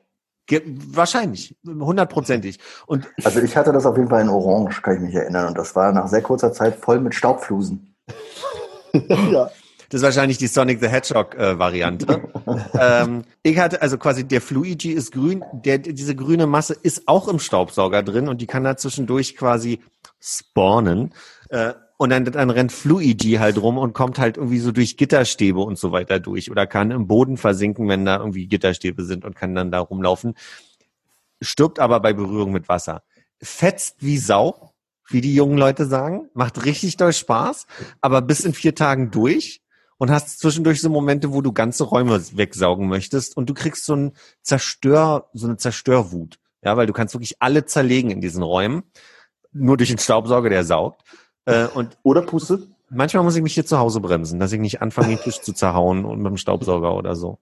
Ge 0.46 0.62
wahrscheinlich, 0.64 1.56
hundertprozentig. 1.64 2.58
Und 2.86 3.08
Also 3.24 3.40
ich 3.40 3.56
hatte 3.56 3.72
das 3.72 3.84
auf 3.84 3.96
jeden 3.96 4.08
Fall 4.08 4.22
in 4.22 4.28
Orange, 4.28 4.80
kann 4.82 4.94
ich 4.94 5.00
mich 5.00 5.14
erinnern. 5.14 5.48
Und 5.48 5.58
das 5.58 5.74
war 5.74 5.92
nach 5.92 6.06
sehr 6.08 6.22
kurzer 6.22 6.52
Zeit 6.52 6.76
voll 6.76 7.00
mit 7.00 7.14
Staubflusen. 7.14 7.94
ja. 9.08 9.50
Das 9.90 10.00
ist 10.00 10.04
wahrscheinlich 10.04 10.38
die 10.38 10.46
Sonic 10.46 10.78
the 10.80 10.86
Hedgehog 10.86 11.34
äh, 11.34 11.58
Variante. 11.58 12.22
ähm, 12.80 13.24
ich 13.42 13.58
hatte 13.58 13.82
also 13.82 13.98
quasi 13.98 14.22
der 14.22 14.40
Fluigi 14.40 14.92
ist 14.92 15.10
grün, 15.10 15.42
der 15.52 15.78
diese 15.78 16.14
grüne 16.14 16.46
Masse 16.46 16.74
ist 16.74 17.08
auch 17.08 17.26
im 17.26 17.40
Staubsauger 17.40 18.04
drin 18.04 18.28
und 18.28 18.40
die 18.40 18.46
kann 18.46 18.62
da 18.62 18.76
zwischendurch 18.76 19.36
quasi 19.36 19.80
spawnen. 20.20 21.12
Äh, 21.48 21.72
und 21.96 22.10
dann, 22.10 22.24
dann 22.24 22.50
rennt 22.50 22.70
Fluigi 22.70 23.32
halt 23.32 23.60
rum 23.60 23.78
und 23.78 23.92
kommt 23.92 24.20
halt 24.20 24.36
irgendwie 24.36 24.60
so 24.60 24.70
durch 24.70 24.96
Gitterstäbe 24.96 25.58
und 25.58 25.76
so 25.76 25.90
weiter 25.90 26.20
durch 26.20 26.52
oder 26.52 26.68
kann 26.68 26.92
im 26.92 27.08
Boden 27.08 27.36
versinken, 27.36 27.88
wenn 27.88 28.04
da 28.04 28.18
irgendwie 28.18 28.46
Gitterstäbe 28.46 29.04
sind 29.04 29.24
und 29.24 29.34
kann 29.34 29.56
dann 29.56 29.72
da 29.72 29.80
rumlaufen. 29.80 30.34
Stirbt 31.42 31.80
aber 31.80 31.98
bei 31.98 32.12
Berührung 32.12 32.52
mit 32.52 32.68
Wasser. 32.68 33.02
Fetzt 33.42 33.96
wie 33.98 34.18
Sau, 34.18 34.72
wie 35.08 35.20
die 35.20 35.34
jungen 35.34 35.58
Leute 35.58 35.84
sagen. 35.84 36.30
Macht 36.32 36.64
richtig 36.64 36.96
doll 36.96 37.12
Spaß, 37.12 37.66
aber 38.00 38.22
bis 38.22 38.44
in 38.44 38.54
vier 38.54 38.76
Tagen 38.76 39.10
durch 39.10 39.60
und 40.00 40.10
hast 40.10 40.40
zwischendurch 40.40 40.80
so 40.80 40.88
Momente, 40.88 41.34
wo 41.34 41.42
du 41.42 41.52
ganze 41.52 41.84
Räume 41.84 42.18
wegsaugen 42.34 42.88
möchtest 42.88 43.36
und 43.36 43.50
du 43.50 43.54
kriegst 43.54 43.84
so 43.84 43.94
ein 43.94 44.12
Zerstör, 44.40 45.28
so 45.34 45.46
eine 45.46 45.58
Zerstörwut. 45.58 46.38
Ja, 46.64 46.78
weil 46.78 46.86
du 46.86 46.94
kannst 46.94 47.14
wirklich 47.14 47.36
alle 47.40 47.66
zerlegen 47.66 48.10
in 48.10 48.22
diesen 48.22 48.42
Räumen. 48.42 48.82
Nur 49.52 49.76
durch 49.76 49.90
den 49.90 49.98
Staubsauger, 49.98 50.48
der 50.48 50.64
saugt. 50.64 51.02
Äh, 51.44 51.66
und 51.66 51.98
Oder 52.02 52.22
Puste? 52.22 52.66
manchmal 52.88 53.24
muss 53.24 53.36
ich 53.36 53.42
mich 53.42 53.52
hier 53.52 53.66
zu 53.66 53.78
Hause 53.78 54.00
bremsen, 54.00 54.40
dass 54.40 54.52
ich 54.52 54.60
nicht 54.60 54.80
anfange, 54.80 55.08
den 55.08 55.18
Tisch 55.22 55.42
zu 55.42 55.52
zerhauen 55.52 56.06
und 56.06 56.18
mit 56.18 56.30
dem 56.30 56.38
Staubsauger 56.38 56.96
oder 56.96 57.14
so. 57.14 57.38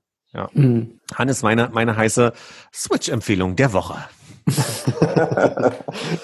Mhm. 0.53 0.99
Hannes, 1.15 1.43
meine, 1.43 1.71
meine 1.73 1.97
heiße 1.97 2.33
Switch-Empfehlung 2.75 3.55
der 3.55 3.73
Woche. 3.73 3.95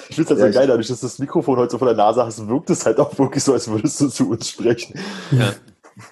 Ich 0.09 0.17
finde 0.17 0.35
das 0.35 0.39
Ja, 0.39 0.47
so 0.53 0.59
geil, 0.59 0.67
dadurch, 0.69 0.87
dass 0.87 1.01
du 1.01 1.07
das 1.07 1.19
Mikrofon 1.19 1.57
heute 1.57 1.73
so 1.73 1.79
vor 1.79 1.89
der 1.89 1.97
Nase 1.97 2.25
hast, 2.25 2.47
wirkt 2.47 2.71
es 2.71 2.87
halt 2.87 3.01
auch 3.01 3.19
wirklich 3.19 3.43
so, 3.43 3.53
als 3.53 3.69
würdest 3.69 4.01
du 4.01 4.09
zu 4.09 4.31
uns 4.31 4.49
sprechen. 4.49 4.99
Ja. 5.33 5.53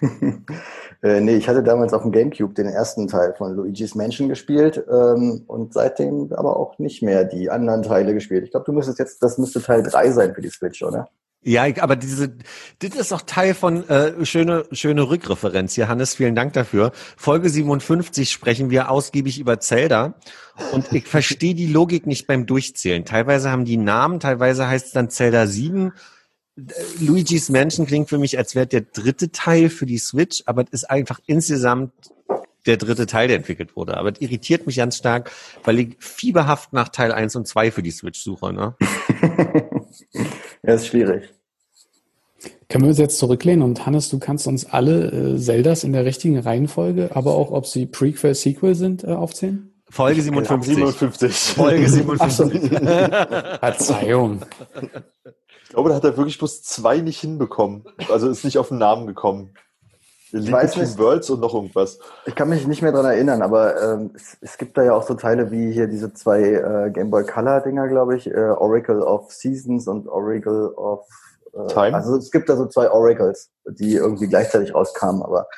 Äh, 1.04 1.20
nee, 1.20 1.34
ich 1.34 1.48
hatte 1.48 1.64
damals 1.64 1.92
auf 1.92 2.02
dem 2.02 2.12
Gamecube 2.12 2.54
den 2.54 2.68
ersten 2.68 3.08
Teil 3.08 3.34
von 3.36 3.56
Luigi's 3.56 3.96
Mansion 3.96 4.28
gespielt 4.28 4.84
ähm, 4.88 5.42
und 5.48 5.74
seitdem 5.74 6.32
aber 6.32 6.56
auch 6.56 6.78
nicht 6.78 7.02
mehr 7.02 7.24
die 7.24 7.50
anderen 7.50 7.82
Teile 7.82 8.14
gespielt. 8.14 8.44
Ich 8.44 8.52
glaube, 8.52 8.66
du 8.66 8.72
müsstest 8.72 9.00
jetzt, 9.00 9.20
das 9.20 9.36
müsste 9.36 9.60
Teil 9.60 9.82
3 9.82 10.12
sein 10.12 10.32
für 10.32 10.42
die 10.42 10.50
Switch, 10.50 10.80
oder? 10.80 11.08
Ja, 11.44 11.64
aber 11.80 11.96
diese, 11.96 12.36
das 12.78 12.94
ist 12.94 13.10
doch 13.10 13.22
Teil 13.22 13.54
von 13.54 13.88
äh, 13.88 14.24
schöne, 14.24 14.64
schöne 14.70 15.08
Rückreferenz 15.08 15.74
hier, 15.74 15.88
Hannes. 15.88 16.14
Vielen 16.14 16.36
Dank 16.36 16.52
dafür. 16.52 16.92
Folge 17.16 17.48
57 17.48 18.30
sprechen 18.30 18.70
wir 18.70 18.88
ausgiebig 18.88 19.40
über 19.40 19.58
Zelda 19.58 20.14
und 20.72 20.92
ich 20.92 21.08
verstehe 21.08 21.56
die 21.56 21.66
Logik 21.66 22.06
nicht 22.06 22.28
beim 22.28 22.46
Durchzählen. 22.46 23.04
Teilweise 23.04 23.50
haben 23.50 23.64
die 23.64 23.76
Namen, 23.76 24.20
teilweise 24.20 24.68
heißt 24.68 24.86
es 24.86 24.92
dann 24.92 25.10
Zelda 25.10 25.48
7. 25.48 25.92
Luigi's 27.00 27.48
Mansion 27.48 27.86
klingt 27.86 28.08
für 28.08 28.18
mich, 28.18 28.36
als 28.36 28.54
wäre 28.54 28.66
der 28.66 28.82
dritte 28.82 29.32
Teil 29.32 29.70
für 29.70 29.86
die 29.86 29.98
Switch, 29.98 30.42
aber 30.46 30.62
es 30.64 30.82
ist 30.82 30.90
einfach 30.90 31.20
insgesamt 31.26 31.92
der 32.66 32.76
dritte 32.76 33.06
Teil, 33.06 33.28
der 33.28 33.38
entwickelt 33.38 33.74
wurde. 33.74 33.96
Aber 33.96 34.12
es 34.12 34.20
irritiert 34.20 34.66
mich 34.66 34.76
ganz 34.76 34.96
stark, 34.96 35.30
weil 35.64 35.78
ich 35.80 35.96
fieberhaft 35.98 36.72
nach 36.72 36.88
Teil 36.90 37.12
1 37.12 37.36
und 37.36 37.48
2 37.48 37.70
für 37.70 37.82
die 37.82 37.90
Switch 37.90 38.20
suche. 38.20 38.52
Ne? 38.52 38.74
ja, 40.62 40.74
ist 40.74 40.86
schwierig. 40.86 41.30
Können 42.68 42.84
wir 42.84 42.88
uns 42.88 42.98
jetzt 42.98 43.18
zurücklehnen 43.18 43.62
und 43.62 43.84
Hannes, 43.84 44.08
du 44.08 44.18
kannst 44.18 44.46
uns 44.46 44.64
alle 44.64 45.34
äh, 45.34 45.38
Zeldas 45.38 45.84
in 45.84 45.92
der 45.92 46.04
richtigen 46.04 46.38
Reihenfolge, 46.38 47.14
aber 47.14 47.34
auch 47.34 47.50
ob 47.50 47.66
sie 47.66 47.86
Prequel, 47.86 48.34
Sequel 48.34 48.74
sind, 48.74 49.04
äh, 49.04 49.08
aufzählen? 49.08 49.71
Folge 49.92 50.22
57. 50.22 50.74
57. 50.74 51.54
Folge 51.54 51.86
57. 51.88 52.70
Verzeihung. 53.60 54.40
Ich 55.64 55.68
glaube, 55.68 55.90
da 55.90 55.96
hat 55.96 56.04
er 56.04 56.16
wirklich 56.16 56.38
bloß 56.38 56.62
zwei 56.62 56.98
nicht 56.98 57.20
hinbekommen. 57.20 57.84
Also 58.10 58.30
ist 58.30 58.42
nicht 58.42 58.56
auf 58.56 58.68
den 58.68 58.78
Namen 58.78 59.06
gekommen. 59.06 59.54
Ich 60.32 60.50
weiß 60.50 60.78
nicht. 60.78 60.96
Worlds 60.96 61.28
und 61.28 61.40
noch 61.40 61.52
irgendwas. 61.52 61.98
Ich 62.24 62.34
kann 62.34 62.48
mich 62.48 62.66
nicht 62.66 62.80
mehr 62.80 62.92
dran 62.92 63.04
erinnern, 63.04 63.42
aber 63.42 63.82
ähm, 63.82 64.12
es, 64.14 64.38
es, 64.40 64.56
gibt 64.56 64.78
da 64.78 64.82
ja 64.82 64.94
auch 64.94 65.06
so 65.06 65.12
Teile 65.12 65.50
wie 65.50 65.72
hier 65.72 65.88
diese 65.88 66.14
zwei 66.14 66.40
äh, 66.40 66.90
Game 66.90 67.10
Boy 67.10 67.24
Color 67.26 67.60
Dinger, 67.60 67.86
glaube 67.88 68.16
ich, 68.16 68.26
äh, 68.28 68.34
Oracle 68.34 69.02
of 69.02 69.30
Seasons 69.30 69.88
und 69.88 70.08
Oracle 70.08 70.72
of 70.74 71.06
äh, 71.52 71.66
Time. 71.66 71.94
Also 71.94 72.16
es 72.16 72.30
gibt 72.30 72.48
da 72.48 72.56
so 72.56 72.64
zwei 72.64 72.90
Oracles, 72.90 73.50
die 73.66 73.96
irgendwie 73.96 74.28
gleichzeitig 74.28 74.74
rauskamen, 74.74 75.22
aber 75.22 75.48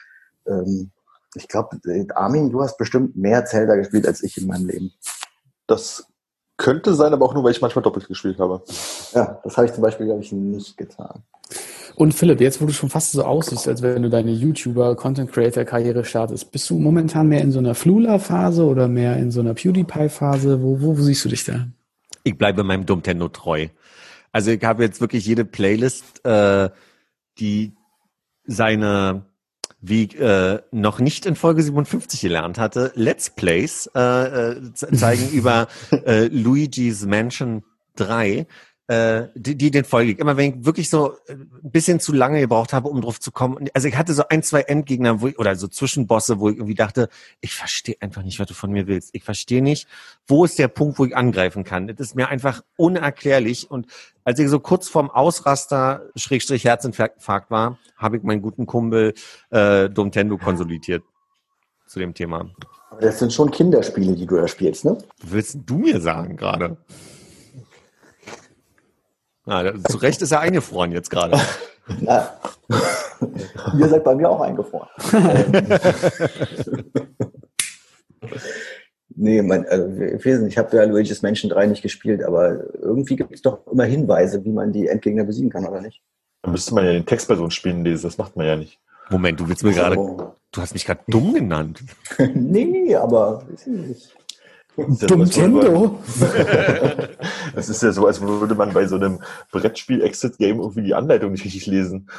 ähm, 0.48 0.90
ich 1.34 1.48
glaube, 1.48 1.78
Armin, 2.14 2.50
du 2.50 2.62
hast 2.62 2.78
bestimmt 2.78 3.16
mehr 3.16 3.44
Zelda 3.44 3.76
gespielt 3.76 4.06
als 4.06 4.22
ich 4.22 4.38
in 4.38 4.46
meinem 4.46 4.66
Leben. 4.66 4.92
Das 5.66 6.06
könnte 6.56 6.94
sein, 6.94 7.12
aber 7.12 7.24
auch 7.24 7.34
nur, 7.34 7.44
weil 7.44 7.50
ich 7.50 7.60
manchmal 7.60 7.82
doppelt 7.82 8.06
gespielt 8.06 8.38
habe. 8.38 8.62
Ja, 9.12 9.40
das 9.42 9.56
habe 9.56 9.66
ich 9.66 9.72
zum 9.72 9.82
Beispiel, 9.82 10.06
glaube 10.06 10.22
ich, 10.22 10.32
nicht 10.32 10.76
getan. 10.76 11.22
Und 11.96 12.12
Philipp, 12.12 12.40
jetzt 12.40 12.60
wo 12.60 12.66
du 12.66 12.72
schon 12.72 12.90
fast 12.90 13.12
so 13.12 13.24
aussiehst, 13.24 13.68
als 13.68 13.82
wenn 13.82 14.02
du 14.02 14.10
deine 14.10 14.32
YouTuber, 14.32 14.96
Content 14.96 15.30
Creator 15.30 15.64
Karriere 15.64 16.04
startest, 16.04 16.50
bist 16.50 16.68
du 16.70 16.78
momentan 16.78 17.28
mehr 17.28 17.40
in 17.40 17.52
so 17.52 17.60
einer 17.60 17.74
Flula-Phase 17.74 18.64
oder 18.64 18.88
mehr 18.88 19.16
in 19.16 19.30
so 19.30 19.40
einer 19.40 19.54
PewDiePie-Phase? 19.54 20.62
Wo, 20.62 20.80
wo, 20.80 20.98
wo 20.98 21.02
siehst 21.02 21.24
du 21.24 21.28
dich 21.28 21.44
da? 21.44 21.68
Ich 22.24 22.36
bleibe 22.36 22.64
meinem 22.64 22.86
Dummtendo 22.86 23.28
treu. 23.28 23.68
Also 24.32 24.50
ich 24.50 24.64
habe 24.64 24.82
jetzt 24.82 25.00
wirklich 25.00 25.24
jede 25.26 25.44
Playlist, 25.44 26.24
äh, 26.24 26.70
die 27.38 27.74
seine 28.46 29.26
wie 29.86 30.04
äh, 30.16 30.60
noch 30.70 30.98
nicht 30.98 31.26
in 31.26 31.36
Folge 31.36 31.62
57 31.62 32.20
gelernt 32.20 32.58
hatte, 32.58 32.92
Let's 32.94 33.30
Plays 33.30 33.90
äh, 33.94 34.52
äh, 34.52 34.72
zeigen 34.72 35.28
über 35.32 35.68
äh, 35.90 36.26
Luigi's 36.28 37.04
Mansion 37.04 37.64
3 37.96 38.46
äh, 38.86 39.28
die, 39.34 39.56
die 39.56 39.70
den 39.70 39.84
Folge. 39.84 40.12
Immer 40.12 40.36
wenn 40.36 40.60
ich 40.60 40.66
wirklich 40.66 40.90
so 40.90 41.12
äh, 41.26 41.32
ein 41.32 41.70
bisschen 41.70 42.00
zu 42.00 42.12
lange 42.12 42.40
gebraucht 42.40 42.72
habe, 42.72 42.88
um 42.88 43.00
drauf 43.00 43.18
zu 43.18 43.32
kommen. 43.32 43.68
Also 43.72 43.88
ich 43.88 43.96
hatte 43.96 44.12
so 44.12 44.24
ein, 44.28 44.42
zwei 44.42 44.60
Endgegner 44.62 45.20
wo 45.20 45.28
ich, 45.28 45.38
oder 45.38 45.56
so 45.56 45.68
Zwischenbosse, 45.68 46.38
wo 46.38 46.50
ich 46.50 46.56
irgendwie 46.56 46.74
dachte, 46.74 47.08
ich 47.40 47.54
verstehe 47.54 47.96
einfach 48.00 48.22
nicht, 48.22 48.38
was 48.38 48.46
du 48.46 48.54
von 48.54 48.70
mir 48.70 48.86
willst. 48.86 49.10
Ich 49.14 49.24
verstehe 49.24 49.62
nicht, 49.62 49.88
wo 50.26 50.44
ist 50.44 50.58
der 50.58 50.68
Punkt, 50.68 50.98
wo 50.98 51.06
ich 51.06 51.16
angreifen 51.16 51.64
kann. 51.64 51.86
Das 51.88 51.98
ist 51.98 52.14
mir 52.14 52.28
einfach 52.28 52.62
unerklärlich. 52.76 53.70
Und 53.70 53.86
als 54.24 54.38
ich 54.38 54.48
so 54.48 54.60
kurz 54.60 54.88
vorm 54.88 55.10
Ausraster, 55.10 56.02
Schrägstrich 56.16 56.64
Herzinfarkt 56.64 57.50
war, 57.50 57.78
habe 57.96 58.18
ich 58.18 58.22
meinen 58.22 58.42
guten 58.42 58.66
Kumpel 58.66 59.14
äh, 59.50 59.88
Domtendo 59.88 60.36
konsolidiert 60.36 61.04
zu 61.86 62.00
dem 62.00 62.12
Thema. 62.12 62.50
Aber 62.90 63.00
das 63.00 63.18
sind 63.18 63.32
schon 63.32 63.50
Kinderspiele, 63.50 64.14
die 64.14 64.26
du 64.26 64.36
da 64.36 64.46
spielst, 64.46 64.84
ne? 64.84 64.98
Willst 65.22 65.58
du 65.64 65.78
mir 65.78 66.00
sagen 66.00 66.36
gerade? 66.36 66.76
Na, 69.46 69.72
zu 69.88 69.96
Recht 69.98 70.22
ist 70.22 70.32
er 70.32 70.40
eingefroren 70.40 70.90
jetzt 70.92 71.10
gerade. 71.10 71.38
Ihr 73.78 73.88
seid 73.88 74.04
bei 74.04 74.14
mir 74.14 74.30
auch 74.30 74.40
eingefroren. 74.40 74.88
nee, 79.14 79.42
mein, 79.42 79.66
also, 79.66 80.46
ich 80.46 80.56
habe 80.58 80.76
ja 80.76 80.84
Luigi's 80.84 81.22
Mansion 81.22 81.50
3 81.50 81.66
nicht 81.66 81.82
gespielt, 81.82 82.22
aber 82.22 82.72
irgendwie 82.80 83.16
gibt 83.16 83.34
es 83.34 83.42
doch 83.42 83.66
immer 83.66 83.84
Hinweise, 83.84 84.42
wie 84.44 84.52
man 84.52 84.72
die 84.72 84.88
Endgegner 84.88 85.24
besiegen 85.24 85.50
kann, 85.50 85.66
oder 85.66 85.82
nicht? 85.82 86.00
Dann 86.42 86.52
müsste 86.52 86.74
man 86.74 86.86
ja 86.86 86.92
den 86.92 87.06
Textperson 87.06 87.50
spielen 87.50 87.84
lesen, 87.84 88.04
das 88.04 88.16
macht 88.16 88.36
man 88.36 88.46
ja 88.46 88.56
nicht. 88.56 88.78
Moment, 89.10 89.38
du 89.38 89.46
willst 89.48 89.62
mir 89.62 89.74
gerade, 89.74 89.96
du 89.96 90.60
hast 90.60 90.72
mich 90.72 90.86
gerade 90.86 91.00
dumm 91.06 91.34
genannt. 91.34 91.84
nee, 92.34 92.96
aber 92.96 93.42
weiß 93.48 93.66
ich 93.66 93.72
nicht. 93.72 94.16
Nintendo. 94.76 95.98
Das 97.54 97.68
ist 97.68 97.82
ja 97.82 97.92
so, 97.92 98.06
als 98.06 98.20
würde 98.20 98.54
man 98.56 98.72
bei 98.72 98.86
so 98.86 98.96
einem 98.96 99.20
Brettspiel-Exit-Game 99.52 100.58
irgendwie 100.58 100.82
die 100.82 100.94
Anleitung 100.94 101.30
nicht 101.30 101.44
richtig 101.44 101.66
lesen. 101.66 102.08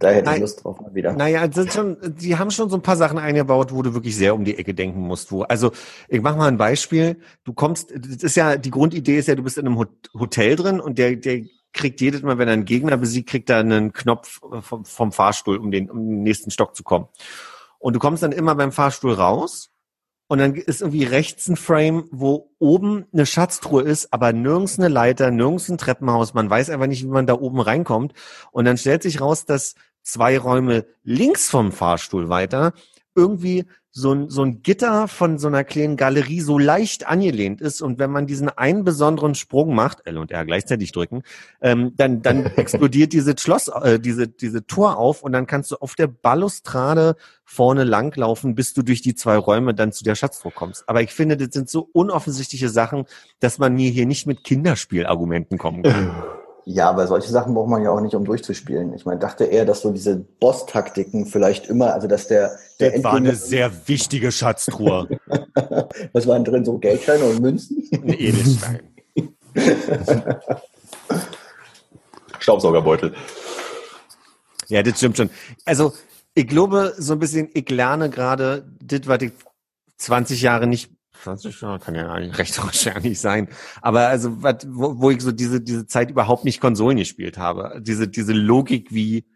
da 0.00 0.08
hätte 0.08 0.32
ich 0.34 0.40
Lust 0.40 0.64
drauf 0.64 0.80
mal 0.80 0.92
wieder. 0.94 1.12
Naja, 1.12 1.48
sind 1.52 1.72
schon, 1.72 1.96
die 2.02 2.36
haben 2.36 2.50
schon 2.50 2.68
so 2.68 2.76
ein 2.76 2.82
paar 2.82 2.96
Sachen 2.96 3.18
eingebaut, 3.18 3.72
wo 3.72 3.82
du 3.82 3.94
wirklich 3.94 4.16
sehr 4.16 4.34
um 4.34 4.44
die 4.44 4.58
Ecke 4.58 4.74
denken 4.74 5.00
musst. 5.00 5.30
Wo, 5.30 5.42
also, 5.42 5.70
ich 6.08 6.20
mach 6.20 6.36
mal 6.36 6.48
ein 6.48 6.56
Beispiel. 6.56 7.20
Du 7.44 7.52
kommst, 7.52 7.92
das 7.94 8.24
ist 8.24 8.34
ja, 8.36 8.56
die 8.56 8.72
Grundidee 8.72 9.18
ist 9.18 9.28
ja, 9.28 9.36
du 9.36 9.44
bist 9.44 9.56
in 9.56 9.66
einem 9.66 9.78
Hotel 9.78 10.56
drin 10.56 10.80
und 10.80 10.98
der, 10.98 11.14
der 11.14 11.42
kriegt 11.72 12.00
jedes 12.00 12.22
Mal, 12.22 12.38
wenn 12.38 12.48
er 12.48 12.54
einen 12.54 12.64
Gegner 12.64 12.96
besiegt, 12.96 13.28
kriegt 13.28 13.50
er 13.50 13.58
einen 13.58 13.92
Knopf 13.92 14.40
vom, 14.62 14.84
vom 14.84 15.12
Fahrstuhl, 15.12 15.58
um 15.58 15.70
den, 15.70 15.88
um 15.90 15.98
den 15.98 16.22
nächsten 16.24 16.50
Stock 16.50 16.74
zu 16.74 16.82
kommen. 16.82 17.06
Und 17.78 17.94
du 17.94 18.00
kommst 18.00 18.22
dann 18.22 18.32
immer 18.32 18.54
beim 18.56 18.72
Fahrstuhl 18.72 19.12
raus 19.12 19.70
und 20.28 20.38
dann 20.38 20.54
ist 20.54 20.80
irgendwie 20.80 21.04
rechts 21.04 21.48
ein 21.48 21.56
Frame, 21.56 22.08
wo 22.10 22.50
oben 22.58 23.06
eine 23.12 23.26
Schatztruhe 23.26 23.82
ist, 23.82 24.12
aber 24.12 24.32
nirgends 24.32 24.78
eine 24.78 24.88
Leiter, 24.88 25.30
nirgends 25.30 25.68
ein 25.68 25.78
Treppenhaus. 25.78 26.34
Man 26.34 26.50
weiß 26.50 26.70
einfach 26.70 26.88
nicht, 26.88 27.04
wie 27.04 27.08
man 27.08 27.26
da 27.26 27.34
oben 27.34 27.60
reinkommt. 27.60 28.12
Und 28.50 28.64
dann 28.64 28.76
stellt 28.76 29.02
sich 29.02 29.20
raus, 29.20 29.44
dass 29.44 29.74
zwei 30.02 30.38
Räume 30.38 30.86
links 31.04 31.48
vom 31.48 31.70
Fahrstuhl 31.70 32.28
weiter 32.28 32.72
irgendwie 33.16 33.64
so 33.90 34.12
ein, 34.12 34.28
so 34.28 34.42
ein 34.42 34.62
Gitter 34.62 35.08
von 35.08 35.38
so 35.38 35.48
einer 35.48 35.64
kleinen 35.64 35.96
Galerie 35.96 36.42
so 36.42 36.58
leicht 36.58 37.06
angelehnt 37.06 37.62
ist 37.62 37.80
und 37.80 37.98
wenn 37.98 38.10
man 38.10 38.26
diesen 38.26 38.50
einen 38.50 38.84
besonderen 38.84 39.34
Sprung 39.34 39.74
macht, 39.74 40.06
L 40.06 40.18
und 40.18 40.30
R 40.30 40.44
gleichzeitig 40.44 40.92
drücken, 40.92 41.22
ähm, 41.62 41.92
dann, 41.96 42.20
dann 42.20 42.44
explodiert 42.56 43.14
diese 43.14 43.34
Schloss, 43.38 43.68
äh, 43.68 43.98
diese, 43.98 44.28
diese 44.28 44.66
Tor 44.66 44.98
auf 44.98 45.22
und 45.22 45.32
dann 45.32 45.46
kannst 45.46 45.70
du 45.70 45.76
auf 45.76 45.94
der 45.94 46.08
Balustrade 46.08 47.16
vorne 47.42 47.84
langlaufen, 47.84 48.54
bis 48.54 48.74
du 48.74 48.82
durch 48.82 49.00
die 49.00 49.14
zwei 49.14 49.38
Räume 49.38 49.72
dann 49.72 49.92
zu 49.92 50.04
der 50.04 50.14
Schatztruhe 50.14 50.52
kommst. 50.52 50.86
Aber 50.88 51.00
ich 51.00 51.12
finde, 51.12 51.38
das 51.38 51.48
sind 51.52 51.70
so 51.70 51.88
unoffensichtliche 51.92 52.68
Sachen, 52.68 53.06
dass 53.40 53.58
man 53.58 53.74
mir 53.74 53.90
hier 53.90 54.04
nicht 54.04 54.26
mit 54.26 54.44
Kinderspielargumenten 54.44 55.56
kommen 55.56 55.82
kann. 55.82 56.22
Ja, 56.68 56.90
aber 56.90 57.06
solche 57.06 57.28
Sachen 57.28 57.54
braucht 57.54 57.68
man 57.68 57.84
ja 57.84 57.92
auch 57.92 58.00
nicht, 58.00 58.16
um 58.16 58.24
durchzuspielen. 58.24 58.92
Ich 58.92 59.06
meine, 59.06 59.20
dachte 59.20 59.44
eher, 59.44 59.64
dass 59.64 59.82
so 59.82 59.92
diese 59.92 60.16
Boss-Taktiken 60.16 61.24
vielleicht 61.24 61.68
immer, 61.68 61.94
also 61.94 62.08
dass 62.08 62.26
der, 62.26 62.58
der 62.80 62.90
das 62.90 63.04
war 63.04 63.14
eine 63.14 63.36
sehr 63.36 63.70
wichtige 63.86 64.32
Schatztruhe. 64.32 65.08
Was 66.12 66.26
waren 66.26 66.42
drin? 66.42 66.64
So 66.64 66.78
Geldscheine 66.78 67.24
und 67.24 67.40
Münzen? 67.40 67.88
Ein 67.92 68.08
Edelstein. 68.08 68.80
Staubsaugerbeutel. 72.40 73.14
Ja, 74.66 74.82
das 74.82 74.98
stimmt 74.98 75.18
schon. 75.18 75.30
Also, 75.64 75.92
ich 76.34 76.48
glaube, 76.48 76.94
so 76.98 77.12
ein 77.12 77.20
bisschen, 77.20 77.48
ich 77.54 77.70
lerne 77.70 78.10
gerade, 78.10 78.66
das, 78.82 79.02
was 79.06 79.22
ich 79.22 79.30
20 79.98 80.42
Jahre 80.42 80.66
nicht 80.66 80.90
20 81.26 81.60
Jahre 81.60 81.78
kann 81.80 81.94
ja 81.94 82.12
recht 82.12 82.56
wahrscheinlich 82.64 83.20
sein. 83.20 83.48
Aber 83.82 84.08
also, 84.08 84.42
wat, 84.42 84.66
wo, 84.68 85.00
wo 85.00 85.10
ich 85.10 85.20
so 85.20 85.32
diese, 85.32 85.60
diese 85.60 85.86
Zeit 85.86 86.10
überhaupt 86.10 86.44
nicht 86.44 86.60
Konsolen 86.60 86.98
gespielt 86.98 87.36
habe. 87.36 87.80
Diese, 87.80 88.08
diese 88.08 88.32
Logik, 88.32 88.92
wie 88.92 89.26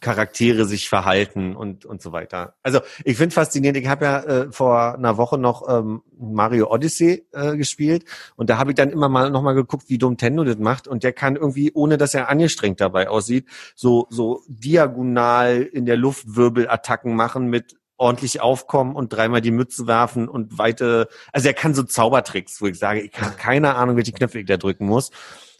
Charaktere 0.00 0.66
sich 0.66 0.88
verhalten 0.88 1.56
und, 1.56 1.86
und 1.86 2.02
so 2.02 2.12
weiter. 2.12 2.54
Also 2.62 2.80
ich 3.04 3.16
finde 3.16 3.34
faszinierend, 3.34 3.78
ich 3.78 3.88
habe 3.88 4.04
ja 4.04 4.20
äh, 4.20 4.52
vor 4.52 4.94
einer 4.94 5.16
Woche 5.16 5.38
noch 5.38 5.66
ähm, 5.68 6.02
Mario 6.18 6.70
Odyssey 6.70 7.26
äh, 7.32 7.56
gespielt 7.56 8.04
und 8.36 8.50
da 8.50 8.58
habe 8.58 8.72
ich 8.72 8.74
dann 8.76 8.90
immer 8.90 9.08
mal 9.08 9.30
noch 9.30 9.42
mal 9.42 9.54
geguckt, 9.54 9.84
wie 9.88 9.96
Nintendo 9.96 10.44
das 10.44 10.58
macht 10.58 10.86
und 10.86 11.02
der 11.02 11.14
kann 11.14 11.34
irgendwie, 11.36 11.72
ohne 11.72 11.96
dass 11.96 12.14
er 12.14 12.28
angestrengt 12.28 12.80
dabei 12.80 13.08
aussieht, 13.08 13.46
so, 13.74 14.06
so 14.10 14.42
diagonal 14.48 15.62
in 15.62 15.86
der 15.86 15.96
Luft 15.96 16.36
Wirbelattacken 16.36 17.16
machen 17.16 17.48
mit 17.48 17.76
ordentlich 17.96 18.40
aufkommen 18.40 18.94
und 18.94 19.12
dreimal 19.12 19.40
die 19.40 19.50
Mütze 19.50 19.86
werfen 19.86 20.28
und 20.28 20.58
weite, 20.58 21.08
also 21.32 21.48
er 21.48 21.54
kann 21.54 21.74
so 21.74 21.82
Zaubertricks, 21.82 22.60
wo 22.60 22.66
ich 22.66 22.78
sage, 22.78 23.00
ich 23.00 23.20
habe 23.20 23.36
keine 23.36 23.74
Ahnung, 23.74 23.96
welche 23.96 24.12
Knöpfe 24.12 24.40
ich 24.40 24.46
da 24.46 24.56
drücken 24.56 24.86
muss. 24.86 25.10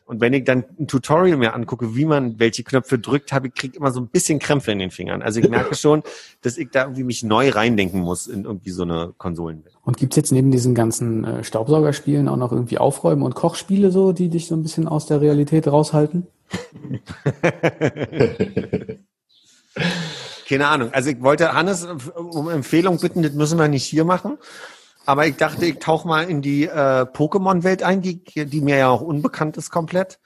Und 0.07 0.21
wenn 0.21 0.33
ich 0.35 0.45
dann 0.45 0.65
ein 0.79 0.87
Tutorial 0.87 1.37
mir 1.37 1.53
angucke, 1.53 1.97
wie 1.97 2.05
man 2.05 2.39
welche 2.39 2.63
Knöpfe 2.63 2.97
drückt, 2.97 3.33
habe 3.33 3.49
ich 3.49 3.55
krieg 3.55 3.75
immer 3.75 3.91
so 3.91 4.01
ein 4.01 4.07
bisschen 4.07 4.39
Krämpfe 4.39 4.71
in 4.71 4.79
den 4.79 4.93
Fingern. 4.93 5.21
Also 5.21 5.41
ich 5.41 5.49
merke 5.49 5.75
schon, 5.75 6.05
dass 6.43 6.59
ich 6.59 6.71
da 6.71 6.83
irgendwie 6.83 7.03
mich 7.03 7.25
neu 7.25 7.51
reindenken 7.51 8.01
muss 8.01 8.29
in 8.29 8.45
irgendwie 8.45 8.71
so 8.71 8.85
eine 8.85 9.15
Konsolenwelt. 9.19 9.75
Und 9.83 9.97
gibt's 9.97 10.15
jetzt 10.15 10.31
neben 10.31 10.53
diesen 10.53 10.77
ganzen 10.77 11.25
äh, 11.25 11.43
Staubsaugerspielen 11.43 12.29
auch 12.29 12.37
noch 12.37 12.53
irgendwie 12.53 12.79
Aufräumen- 12.79 13.23
und 13.23 13.35
Kochspiele 13.35 13.91
so, 13.91 14.13
die 14.13 14.29
dich 14.29 14.47
so 14.47 14.55
ein 14.55 14.63
bisschen 14.63 14.87
aus 14.87 15.07
der 15.07 15.21
Realität 15.21 15.67
raushalten? 15.67 16.29
Keine 20.49 20.69
Ahnung. 20.69 20.91
Also 20.93 21.11
ich 21.11 21.23
wollte 21.23 21.53
Hannes 21.53 21.87
um 22.15 22.49
Empfehlung 22.49 22.99
bitten, 22.99 23.23
das 23.23 23.33
müssen 23.33 23.59
wir 23.59 23.69
nicht 23.69 23.85
hier 23.85 24.05
machen. 24.05 24.39
Aber 25.05 25.27
ich 25.27 25.37
dachte, 25.37 25.67
ich 25.67 25.79
tauche 25.79 26.07
mal 26.07 26.29
in 26.29 26.43
die 26.43 26.65
äh, 26.65 27.03
Pokémon-Welt 27.03 27.83
ein, 27.83 28.03
die, 28.03 28.25
die 28.25 28.61
mir 28.61 28.77
ja 28.77 28.89
auch 28.89 29.03
unbekannt 29.03 29.57
ist 29.57 29.71
komplett. 29.71 30.19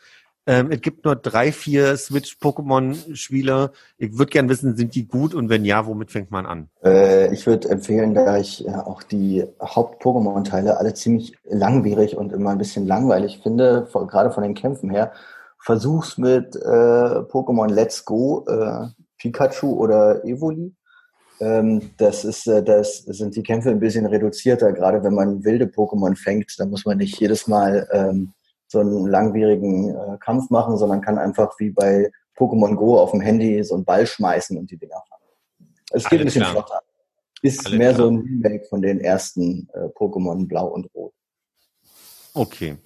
Ähm, 0.46 0.70
es 0.70 0.80
gibt 0.80 1.04
nur 1.04 1.16
drei, 1.16 1.52
vier 1.52 1.96
Switch-Pokémon-Spiele. 1.96 3.72
Ich 3.98 4.18
würde 4.18 4.30
gern 4.30 4.48
wissen, 4.48 4.76
sind 4.76 4.94
die 4.94 5.06
gut 5.06 5.34
und 5.34 5.50
wenn 5.50 5.66
ja, 5.66 5.86
womit 5.86 6.10
fängt 6.10 6.30
man 6.30 6.46
an? 6.46 6.70
Äh, 6.82 7.32
ich 7.32 7.46
würde 7.46 7.68
empfehlen, 7.68 8.14
da 8.14 8.38
ich 8.38 8.66
äh, 8.66 8.70
auch 8.70 9.02
die 9.02 9.44
Haupt-Pokémon-Teile 9.60 10.78
alle 10.78 10.94
ziemlich 10.94 11.36
langwierig 11.44 12.16
und 12.16 12.32
immer 12.32 12.50
ein 12.50 12.58
bisschen 12.58 12.86
langweilig 12.86 13.40
finde, 13.42 13.86
gerade 13.92 14.30
von 14.30 14.42
den 14.42 14.54
Kämpfen 14.54 14.88
her, 14.88 15.12
versuch's 15.58 16.16
mit 16.16 16.56
äh, 16.56 16.58
Pokémon 16.58 17.70
Let's 17.70 18.06
Go, 18.06 18.46
äh, 18.48 18.88
Pikachu 19.20 19.72
oder 19.74 20.24
Evoli. 20.24 20.74
Ähm, 21.40 21.90
das 21.96 22.24
ist, 22.24 22.46
äh, 22.46 22.62
das 22.62 22.98
sind 22.98 23.36
die 23.36 23.42
Kämpfe 23.42 23.70
ein 23.70 23.80
bisschen 23.80 24.06
reduzierter, 24.06 24.72
gerade 24.72 25.02
wenn 25.02 25.14
man 25.14 25.44
wilde 25.44 25.66
Pokémon 25.66 26.16
fängt, 26.16 26.54
dann 26.58 26.70
muss 26.70 26.84
man 26.84 26.98
nicht 26.98 27.18
jedes 27.18 27.46
Mal 27.46 27.88
ähm, 27.92 28.32
so 28.66 28.80
einen 28.80 29.06
langwierigen 29.06 29.90
äh, 29.90 30.18
Kampf 30.20 30.50
machen, 30.50 30.76
sondern 30.76 31.00
kann 31.00 31.18
einfach 31.18 31.58
wie 31.58 31.70
bei 31.70 32.10
Pokémon 32.36 32.74
Go 32.74 32.98
auf 32.98 33.12
dem 33.12 33.20
Handy 33.20 33.62
so 33.64 33.74
einen 33.74 33.84
Ball 33.84 34.06
schmeißen 34.06 34.56
und 34.58 34.70
die 34.70 34.76
Dinger 34.76 35.02
fangen. 35.08 35.70
Es 35.92 36.08
geht 36.08 36.20
ein 36.20 36.26
bisschen 36.26 36.42
klar. 36.42 36.52
flotter. 36.52 36.80
Ist 37.42 37.66
Alles 37.66 37.78
mehr 37.78 37.94
klar. 37.94 38.06
so 38.06 38.10
ein 38.10 38.18
Remake 38.18 38.66
von 38.68 38.82
den 38.82 39.00
ersten 39.00 39.68
äh, 39.72 39.86
Pokémon 39.96 40.46
Blau 40.46 40.66
und 40.68 40.94
Rot. 40.94 41.14
Okay. 42.34 42.76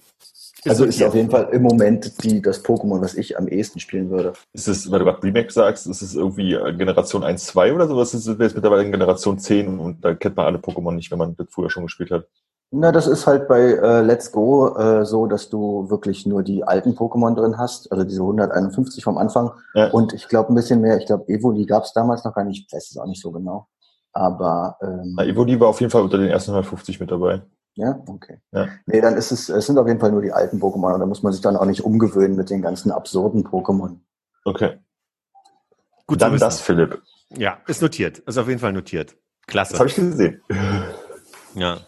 Also 0.67 0.85
ist 0.85 1.01
auf 1.03 1.15
jeden 1.15 1.29
Fall 1.29 1.49
im 1.51 1.61
Moment 1.61 2.23
die, 2.23 2.41
das 2.41 2.63
Pokémon, 2.63 3.01
was 3.01 3.15
ich 3.15 3.37
am 3.37 3.47
ehesten 3.47 3.79
spielen 3.79 4.09
würde. 4.09 4.33
Ist 4.53 4.67
es, 4.67 4.89
weil 4.89 4.99
du 4.99 5.05
gerade 5.05 5.21
Remake 5.23 5.51
sagst, 5.51 5.87
ist 5.87 6.01
es 6.01 6.15
irgendwie 6.15 6.53
äh, 6.53 6.73
Generation 6.73 7.23
1, 7.23 7.45
2 7.45 7.73
oder 7.73 7.87
sowas? 7.87 8.11
Sind 8.11 8.39
wir 8.39 8.45
jetzt 8.45 8.55
mittlerweile 8.55 8.83
in 8.83 8.91
Generation 8.91 9.37
10 9.37 9.79
und 9.79 10.03
da 10.03 10.15
kennt 10.15 10.35
man 10.35 10.45
alle 10.45 10.57
Pokémon 10.57 10.93
nicht, 10.93 11.11
wenn 11.11 11.19
man 11.19 11.35
das 11.35 11.47
früher 11.49 11.69
schon 11.69 11.83
gespielt 11.83 12.11
hat. 12.11 12.25
Na, 12.71 12.91
das 12.91 13.07
ist 13.07 13.27
halt 13.27 13.47
bei 13.47 13.61
äh, 13.61 14.01
Let's 14.01 14.31
Go 14.31 14.75
äh, 14.75 15.05
so, 15.05 15.27
dass 15.27 15.49
du 15.49 15.89
wirklich 15.89 16.25
nur 16.25 16.43
die 16.43 16.63
alten 16.63 16.93
Pokémon 16.93 17.35
drin 17.35 17.57
hast, 17.57 17.91
also 17.91 18.03
diese 18.03 18.21
151 18.21 19.03
vom 19.03 19.17
Anfang. 19.17 19.51
Ja. 19.75 19.91
Und 19.91 20.13
ich 20.13 20.27
glaube 20.27 20.51
ein 20.51 20.55
bisschen 20.55 20.81
mehr, 20.81 20.97
ich 20.97 21.05
glaube 21.05 21.27
Evoli 21.27 21.65
gab 21.65 21.83
es 21.83 21.93
damals 21.93 22.25
noch 22.25 22.33
gar 22.33 22.43
nicht, 22.43 22.65
ich 22.67 22.73
weiß 22.73 22.91
es 22.91 22.97
auch 22.97 23.05
nicht 23.05 23.21
so 23.21 23.31
genau. 23.31 23.67
Aber 24.13 24.77
ähm, 24.81 25.13
Na, 25.15 25.25
Evoli 25.25 25.59
war 25.59 25.69
auf 25.69 25.79
jeden 25.79 25.91
Fall 25.91 26.01
unter 26.01 26.17
den 26.17 26.29
ersten 26.29 26.51
150 26.51 26.99
mit 26.99 27.11
dabei. 27.11 27.43
Ja, 27.75 28.01
okay. 28.07 28.39
Ja. 28.51 28.67
Nee, 28.85 29.01
dann 29.01 29.15
ist 29.15 29.31
es, 29.31 29.49
es 29.49 29.65
sind 29.65 29.77
auf 29.77 29.87
jeden 29.87 29.99
Fall 29.99 30.11
nur 30.11 30.21
die 30.21 30.31
alten 30.31 30.59
Pokémon 30.59 30.93
und 30.93 30.99
da 31.01 31.05
muss 31.05 31.23
man 31.23 31.33
sich 31.33 31.41
dann 31.41 31.57
auch 31.57 31.65
nicht 31.65 31.83
umgewöhnen 31.83 32.35
mit 32.35 32.49
den 32.49 32.61
ganzen 32.61 32.91
absurden 32.91 33.45
Pokémon. 33.45 33.99
Okay. 34.45 34.79
Gut 36.07 36.21
Dann 36.21 36.37
das, 36.37 36.61
Philipp. 36.61 37.01
Ja, 37.29 37.57
ist 37.67 37.81
notiert. 37.81 38.19
Ist 38.19 38.37
auf 38.37 38.47
jeden 38.47 38.59
Fall 38.59 38.73
notiert. 38.73 39.15
Klasse. 39.47 39.73
Das 39.73 39.79
habe 39.79 39.89
ich 39.89 39.95
gesehen. 39.95 40.41
ja. 41.55 41.79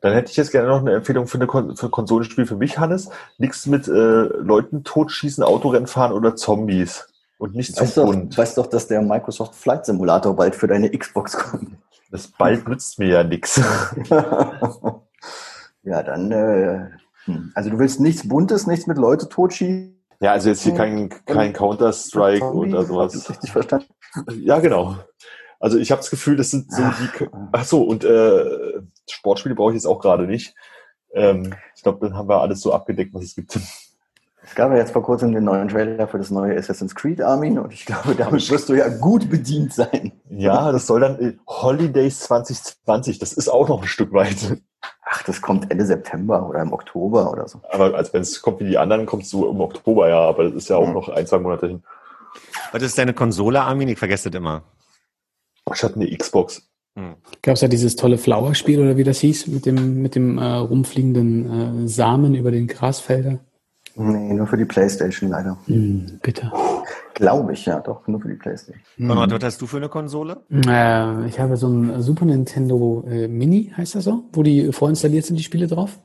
Dann 0.00 0.12
hätte 0.12 0.30
ich 0.30 0.36
jetzt 0.36 0.52
gerne 0.52 0.68
noch 0.68 0.80
eine 0.80 0.94
Empfehlung 0.94 1.26
für, 1.26 1.38
eine 1.38 1.46
Kon 1.46 1.76
für 1.76 1.86
ein 1.86 1.90
Konsolenspiel 1.90 2.46
für 2.46 2.56
mich, 2.56 2.78
Hannes. 2.78 3.10
Nichts 3.38 3.66
mit 3.66 3.88
äh, 3.88 3.90
Leuten 3.92 4.84
totschießen, 4.84 5.42
Autorennen 5.42 5.86
fahren 5.86 6.12
oder 6.12 6.36
Zombies. 6.36 7.08
Und 7.38 7.54
nicht 7.54 7.74
zu 7.74 7.82
Weißt 7.82 7.96
doch, 7.96 8.04
bunt. 8.04 8.36
weißt 8.38 8.58
doch, 8.58 8.66
dass 8.66 8.86
der 8.86 9.02
Microsoft 9.02 9.54
Flight 9.54 9.86
Simulator 9.86 10.36
bald 10.36 10.54
für 10.54 10.66
deine 10.68 10.90
Xbox 10.90 11.36
kommt. 11.36 11.76
Das 12.10 12.28
bald 12.28 12.68
nützt 12.68 12.98
mir 12.98 13.08
ja 13.08 13.24
nichts. 13.24 13.60
ja, 15.84 16.02
dann, 16.02 16.30
äh, 16.32 16.90
hm. 17.24 17.52
also 17.54 17.70
du 17.70 17.78
willst 17.78 18.00
nichts 18.00 18.28
Buntes, 18.28 18.66
nichts 18.66 18.86
mit 18.86 18.98
Leute 18.98 19.28
totschießen. 19.28 19.94
Ja, 20.20 20.32
also 20.32 20.48
jetzt 20.48 20.62
hier 20.62 20.74
kein, 20.74 21.10
kein 21.26 21.52
Counter-Strike 21.52 22.44
oder 22.44 22.84
sowas. 22.84 23.28
richtig 23.28 23.52
verstanden? 23.52 23.86
Ja, 24.40 24.60
genau. 24.60 24.96
Also 25.60 25.78
ich 25.78 25.90
habe 25.90 26.00
das 26.00 26.10
Gefühl, 26.10 26.36
das 26.36 26.50
sind 26.50 26.72
so 26.72 26.82
die. 26.82 27.28
Ach 27.52 27.64
so, 27.64 27.82
und 27.82 28.04
äh, 28.04 28.80
Sportspiele 29.10 29.54
brauche 29.54 29.70
ich 29.70 29.76
jetzt 29.76 29.86
auch 29.86 29.98
gerade 29.98 30.26
nicht. 30.26 30.54
Ähm, 31.14 31.54
ich 31.74 31.82
glaube, 31.82 32.06
dann 32.06 32.16
haben 32.16 32.28
wir 32.28 32.40
alles 32.40 32.60
so 32.60 32.72
abgedeckt, 32.72 33.14
was 33.14 33.24
es 33.24 33.34
gibt. 33.34 33.58
Es 34.46 34.54
gab 34.54 34.70
ja 34.72 34.76
jetzt 34.76 34.92
vor 34.92 35.02
kurzem 35.02 35.32
den 35.32 35.44
neuen 35.44 35.68
Trailer 35.68 36.06
für 36.06 36.18
das 36.18 36.30
neue 36.30 36.56
Assassin's 36.56 36.94
Creed 36.94 37.22
Armin 37.22 37.58
und 37.58 37.72
ich 37.72 37.86
glaube, 37.86 38.14
damit 38.14 38.50
wirst 38.50 38.68
du 38.68 38.74
ja 38.74 38.88
gut 38.88 39.30
bedient 39.30 39.72
sein. 39.72 40.12
Ja, 40.28 40.70
das 40.70 40.86
soll 40.86 41.00
dann 41.00 41.18
äh, 41.18 41.36
Holidays 41.46 42.20
2020. 42.20 43.18
Das 43.18 43.32
ist 43.32 43.48
auch 43.48 43.68
noch 43.68 43.80
ein 43.80 43.88
Stück 43.88 44.12
weit. 44.12 44.58
Ach, 45.06 45.22
das 45.22 45.40
kommt 45.42 45.70
Ende 45.70 45.84
September 45.86 46.48
oder 46.48 46.60
im 46.62 46.72
Oktober 46.72 47.30
oder 47.30 47.46
so. 47.48 47.60
Aber 47.70 47.94
als 47.94 48.12
wenn 48.12 48.22
es 48.22 48.40
kommt 48.42 48.60
wie 48.60 48.64
die 48.68 48.78
anderen, 48.78 49.06
kommt 49.06 49.22
es 49.24 49.30
so 49.30 49.48
im 49.50 49.60
Oktober, 49.60 50.08
ja. 50.08 50.20
Aber 50.20 50.44
das 50.44 50.54
ist 50.54 50.68
ja 50.68 50.76
auch 50.76 50.86
Mhm. 50.88 50.94
noch 50.94 51.08
ein, 51.08 51.26
zwei 51.26 51.38
Monate 51.38 51.66
hin. 51.68 51.82
Was 52.72 52.82
ist 52.82 52.98
deine 52.98 53.14
Konsole, 53.14 53.60
Armin? 53.62 53.88
Ich 53.88 53.98
vergesse 53.98 54.30
das 54.30 54.38
immer. 54.38 54.62
Ich 55.74 55.82
hatte 55.82 55.96
eine 55.96 56.16
Xbox. 56.16 56.62
Hm. 56.96 57.14
Gab's 57.42 57.60
ja 57.60 57.68
dieses 57.68 57.96
tolle 57.96 58.18
Flower-Spiel 58.18 58.80
oder 58.80 58.96
wie 58.96 59.04
das 59.04 59.18
hieß, 59.20 59.48
mit 59.48 59.66
dem, 59.66 60.00
mit 60.02 60.14
dem 60.14 60.38
äh, 60.38 60.44
rumfliegenden 60.44 61.84
äh, 61.84 61.88
Samen 61.88 62.34
über 62.34 62.50
den 62.50 62.66
Grasfelder. 62.66 63.38
Nee, 63.96 64.32
nur 64.34 64.46
für 64.46 64.56
die 64.56 64.64
Playstation 64.64 65.30
leider. 65.30 65.56
Hm, 65.66 66.18
bitte. 66.22 66.50
Glaube 67.14 67.52
ich, 67.52 67.64
ja, 67.66 67.80
doch, 67.80 68.06
nur 68.08 68.20
für 68.20 68.28
die 68.28 68.34
Playstation. 68.34 68.82
Konrad, 68.98 69.30
was 69.30 69.44
hast 69.44 69.62
du 69.62 69.66
für 69.66 69.76
eine 69.76 69.88
Konsole? 69.88 70.42
Äh, 70.50 71.26
ich 71.26 71.38
habe 71.38 71.56
so 71.56 71.68
ein 71.68 72.02
Super 72.02 72.24
Nintendo 72.24 73.04
äh, 73.08 73.28
Mini, 73.28 73.72
heißt 73.76 73.94
das 73.94 74.04
so, 74.04 74.24
wo 74.32 74.42
die 74.42 74.72
vorinstalliert 74.72 75.24
sind, 75.24 75.36
die 75.36 75.44
Spiele 75.44 75.68
drauf. 75.68 76.00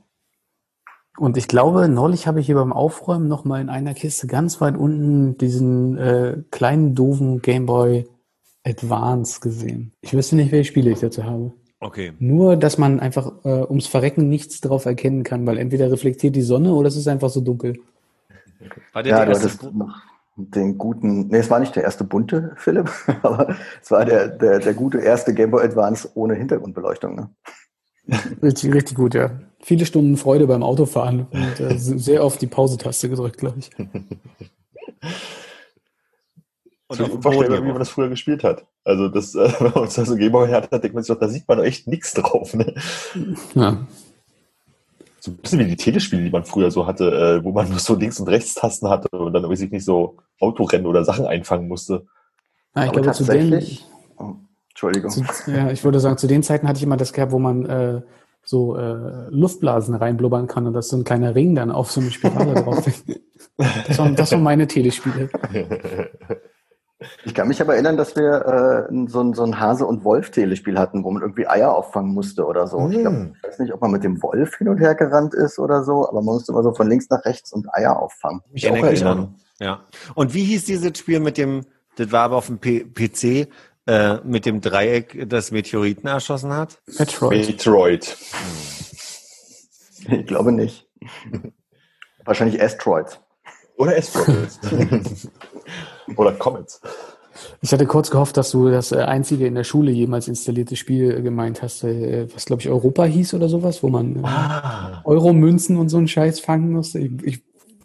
Und 1.18 1.36
ich 1.36 1.48
glaube, 1.48 1.90
neulich 1.90 2.28
habe 2.28 2.40
ich 2.40 2.46
hier 2.46 2.56
beim 2.56 2.72
Aufräumen 2.72 3.28
noch 3.28 3.44
mal 3.44 3.60
in 3.60 3.70
einer 3.70 3.94
Kiste 3.94 4.28
ganz 4.28 4.62
weit 4.62 4.78
unten 4.78 5.38
diesen 5.38 5.98
äh, 5.98 6.38
kleinen, 6.52 6.96
doofen 6.96 7.42
Game 7.42 7.66
Boy 7.66 8.08
Advance 8.64 9.42
gesehen. 9.42 9.92
Ich 10.02 10.14
wüsste 10.14 10.36
nicht, 10.36 10.52
welche 10.52 10.70
Spiele 10.70 10.92
ich 10.92 11.00
dazu 11.00 11.26
habe. 11.26 11.52
Okay. 11.82 12.14
Nur, 12.20 12.56
dass 12.56 12.78
man 12.78 13.00
einfach 13.00 13.32
äh, 13.44 13.64
ums 13.64 13.88
Verrecken 13.88 14.30
nichts 14.30 14.62
drauf 14.62 14.86
erkennen 14.86 15.24
kann, 15.24 15.46
weil 15.46 15.58
entweder 15.58 15.92
reflektiert 15.92 16.36
die 16.36 16.42
Sonne 16.42 16.74
oder 16.74 16.88
es 16.88 16.96
ist 16.96 17.08
einfach 17.08 17.30
so 17.30 17.42
dunkel. 17.42 17.80
War 18.94 19.04
der 19.04 19.18
Ja, 19.18 19.26
der 19.26 19.34
erste 19.36 19.72
den 20.40 20.78
guten, 20.78 21.28
nee, 21.28 21.38
es 21.38 21.50
war 21.50 21.60
nicht 21.60 21.76
der 21.76 21.84
erste 21.84 22.04
bunte, 22.04 22.54
Philipp, 22.56 22.90
aber 23.24 23.56
es 23.82 23.92
war 23.92 24.06
der, 24.06 24.30
der, 24.30 24.60
der 24.60 24.74
gute 24.74 25.00
erste 25.00 25.34
Game 25.34 25.52
Boy 25.52 25.64
Advance 25.64 26.10
ohne 26.14 26.36
Hintergrundbeleuchtung. 26.36 27.16
Ne? 27.16 27.30
Richtig, 28.42 28.74
richtig 28.74 28.98
gut, 28.98 29.14
ja. 29.14 29.40
Viele 29.62 29.86
Stunden 29.86 30.18
Freude 30.18 30.48
beim 30.48 30.64
Autofahren 30.64 31.28
und 31.32 31.60
äh, 31.60 31.78
sehr 31.78 32.24
oft 32.24 32.42
die 32.42 32.48
Pause-Taste 32.48 33.10
gedrückt, 33.10 33.38
glaube 33.38 33.60
ich. 33.60 33.70
Und 36.88 37.00
dem 37.00 37.12
unvorstellbar, 37.12 37.64
wie 37.64 37.68
man 37.68 37.78
das 37.78 37.90
früher 37.90 38.10
gespielt 38.10 38.44
hat. 38.44 38.66
Also 38.84 39.10
das, 39.10 39.36
äh, 39.36 39.52
wenn 39.60 39.72
man 39.72 39.84
uns 39.84 39.94
da 39.94 40.06
so 40.06 40.16
Gameboy 40.16 40.50
hat, 40.50 40.72
denkt 40.72 40.94
man 40.94 41.04
sich 41.04 41.14
doch, 41.14 41.20
da 41.20 41.28
sieht 41.28 41.48
man 41.48 41.60
doch 41.60 41.66
echt 41.66 41.88
nichts 41.88 42.14
drauf. 42.14 42.54
Ne? 42.56 42.74
Ja. 43.54 43.86
So 45.20 45.32
ein 45.32 45.38
bisschen 45.38 45.60
wie 45.60 45.66
die 45.66 45.76
Telespiele, 45.76 46.24
die 46.24 46.30
man 46.30 46.46
früher 46.46 46.72
so 46.72 46.88
hatte, 46.88 47.40
äh, 47.40 47.44
wo 47.44 47.52
man 47.52 47.70
nur 47.70 47.80
so 47.80 47.96
Links- 47.96 48.20
und 48.20 48.28
Rechtstasten 48.28 48.90
hatte 48.90 49.10
und 49.10 49.34
dann 49.34 49.50
weiß 49.50 49.62
ich 49.62 49.72
nicht 49.72 49.86
so 49.86 50.18
Autorennen 50.40 50.88
oder 50.88 51.04
Sachen 51.04 51.26
einfangen 51.26 51.68
musste. 51.68 52.06
Ah, 52.74 52.84
ich 52.84 52.90
aber 52.90 53.02
glaube, 53.02 53.18
zu 53.18 53.24
den, 53.26 53.52
tatsächlich, 53.52 53.86
oh, 54.18 54.36
Entschuldigung. 54.70 55.12
zu, 55.12 55.24
ja, 55.48 55.72
ich 55.72 55.84
würde 55.84 56.00
sagen, 56.00 56.18
zu 56.18 56.28
den 56.28 56.44
Zeiten 56.44 56.68
hatte 56.68 56.78
ich 56.78 56.84
immer 56.84 56.98
das 56.98 57.14
gehabt, 57.14 57.32
wo 57.32 57.40
man 57.40 57.66
äh, 57.66 58.02
so 58.44 58.78
äh, 58.78 59.28
Luftblasen 59.30 59.96
reinblubbern 59.96 60.48
kann 60.48 60.68
und 60.68 60.74
dass 60.74 60.90
so 60.90 60.98
ein 60.98 61.04
kleiner 61.04 61.36
Ring 61.36 61.56
dann 61.56 61.72
auf 61.72 61.92
so 61.92 62.02
eine 62.02 62.12
Spirale 62.12 62.54
drauf 62.54 62.86
ist. 62.88 63.06
Das 63.88 63.98
waren, 63.98 64.16
das 64.16 64.32
waren 64.32 64.44
meine 64.44 64.68
Telespiele. 64.68 65.30
Ich 67.24 67.34
kann 67.34 67.48
mich 67.48 67.62
aber 67.62 67.74
erinnern, 67.76 67.96
dass 67.96 68.16
wir 68.18 68.88
äh, 68.90 69.08
so, 69.08 69.22
ein, 69.22 69.34
so 69.34 69.44
ein 69.44 69.60
Hase- 69.60 69.86
und 69.86 70.04
Wolf-Telespiel 70.04 70.78
hatten, 70.78 71.04
wo 71.04 71.12
man 71.12 71.22
irgendwie 71.22 71.48
Eier 71.48 71.74
auffangen 71.74 72.14
musste 72.14 72.46
oder 72.46 72.68
so. 72.68 72.90
Ich, 72.90 73.00
glaub, 73.00 73.14
Mm. 73.14 73.34
ich 73.38 73.44
weiß 73.48 73.60
nicht, 73.60 73.74
ob 73.74 73.82
man 73.82 73.92
mit 73.92 74.04
dem 74.04 74.22
Wolf 74.22 74.58
hin 74.58 74.68
und 74.68 74.80
her 74.80 74.96
gerannt 74.96 75.34
ist 75.34 75.60
oder 75.60 75.84
so, 75.84 76.08
aber 76.08 76.22
man 76.22 76.36
musste 76.36 76.52
immer 76.52 76.62
so 76.64 76.74
von 76.74 76.90
links 76.90 77.10
nach 77.10 77.24
rechts 77.24 77.54
und 77.54 77.74
Eier 77.74 77.98
auffangen. 77.98 78.42
Mich 78.52 78.66
auch 78.68 78.72
Erinnere 78.72 78.94
ich 78.94 79.02
erinnern. 79.02 79.36
Ja. 79.60 79.82
Und 80.16 80.34
wie 80.34 80.44
hieß 80.44 80.66
dieses 80.66 80.98
Spiel 80.98 81.20
mit 81.22 81.38
dem, 81.38 81.66
das 81.96 82.12
war 82.12 82.24
aber 82.24 82.36
auf 82.38 82.48
dem 82.48 82.60
P 82.60 82.84
PC, 82.84 83.48
äh, 83.88 84.18
mit 84.26 84.46
dem 84.46 84.60
Dreieck, 84.60 85.26
das 85.30 85.52
Meteoriten 85.52 86.08
erschossen 86.10 86.54
hat? 86.54 86.82
Metroid. 86.98 87.48
Metroid. 87.48 88.18
Ich 90.10 90.26
glaube 90.28 90.52
nicht. 90.52 90.86
Wahrscheinlich 92.26 92.62
Asteroids. 92.62 93.20
Oder 93.78 93.96
Asteroids. 93.98 94.60
Oder 96.16 96.34
Comets. 96.34 96.82
Ich 97.62 97.72
hatte 97.72 97.86
kurz 97.86 98.10
gehofft, 98.12 98.38
dass 98.38 98.52
du 98.52 98.70
das 98.70 98.92
äh, 98.92 98.98
einzige 98.98 99.48
in 99.48 99.56
der 99.56 99.64
Schule 99.64 99.92
jemals 99.92 100.28
installierte 100.28 100.76
Spiel 100.76 101.12
äh, 101.12 101.22
gemeint 101.22 101.62
hast, 101.62 101.84
äh, 101.84 102.28
was 102.34 102.46
glaube 102.46 102.62
ich 102.62 102.70
Europa 102.70 103.06
hieß 103.06 103.34
oder 103.34 103.50
sowas, 103.50 103.82
wo 103.84 103.90
man 103.90 104.24
Ah. 104.24 105.02
Euro-Münzen 105.06 105.78
und 105.78 105.90
so 105.90 105.98
einen 105.98 106.08
Scheiß 106.08 106.40
fangen 106.40 106.72
musste. 106.72 107.00
Ich, 107.00 107.12
ich 107.24 107.44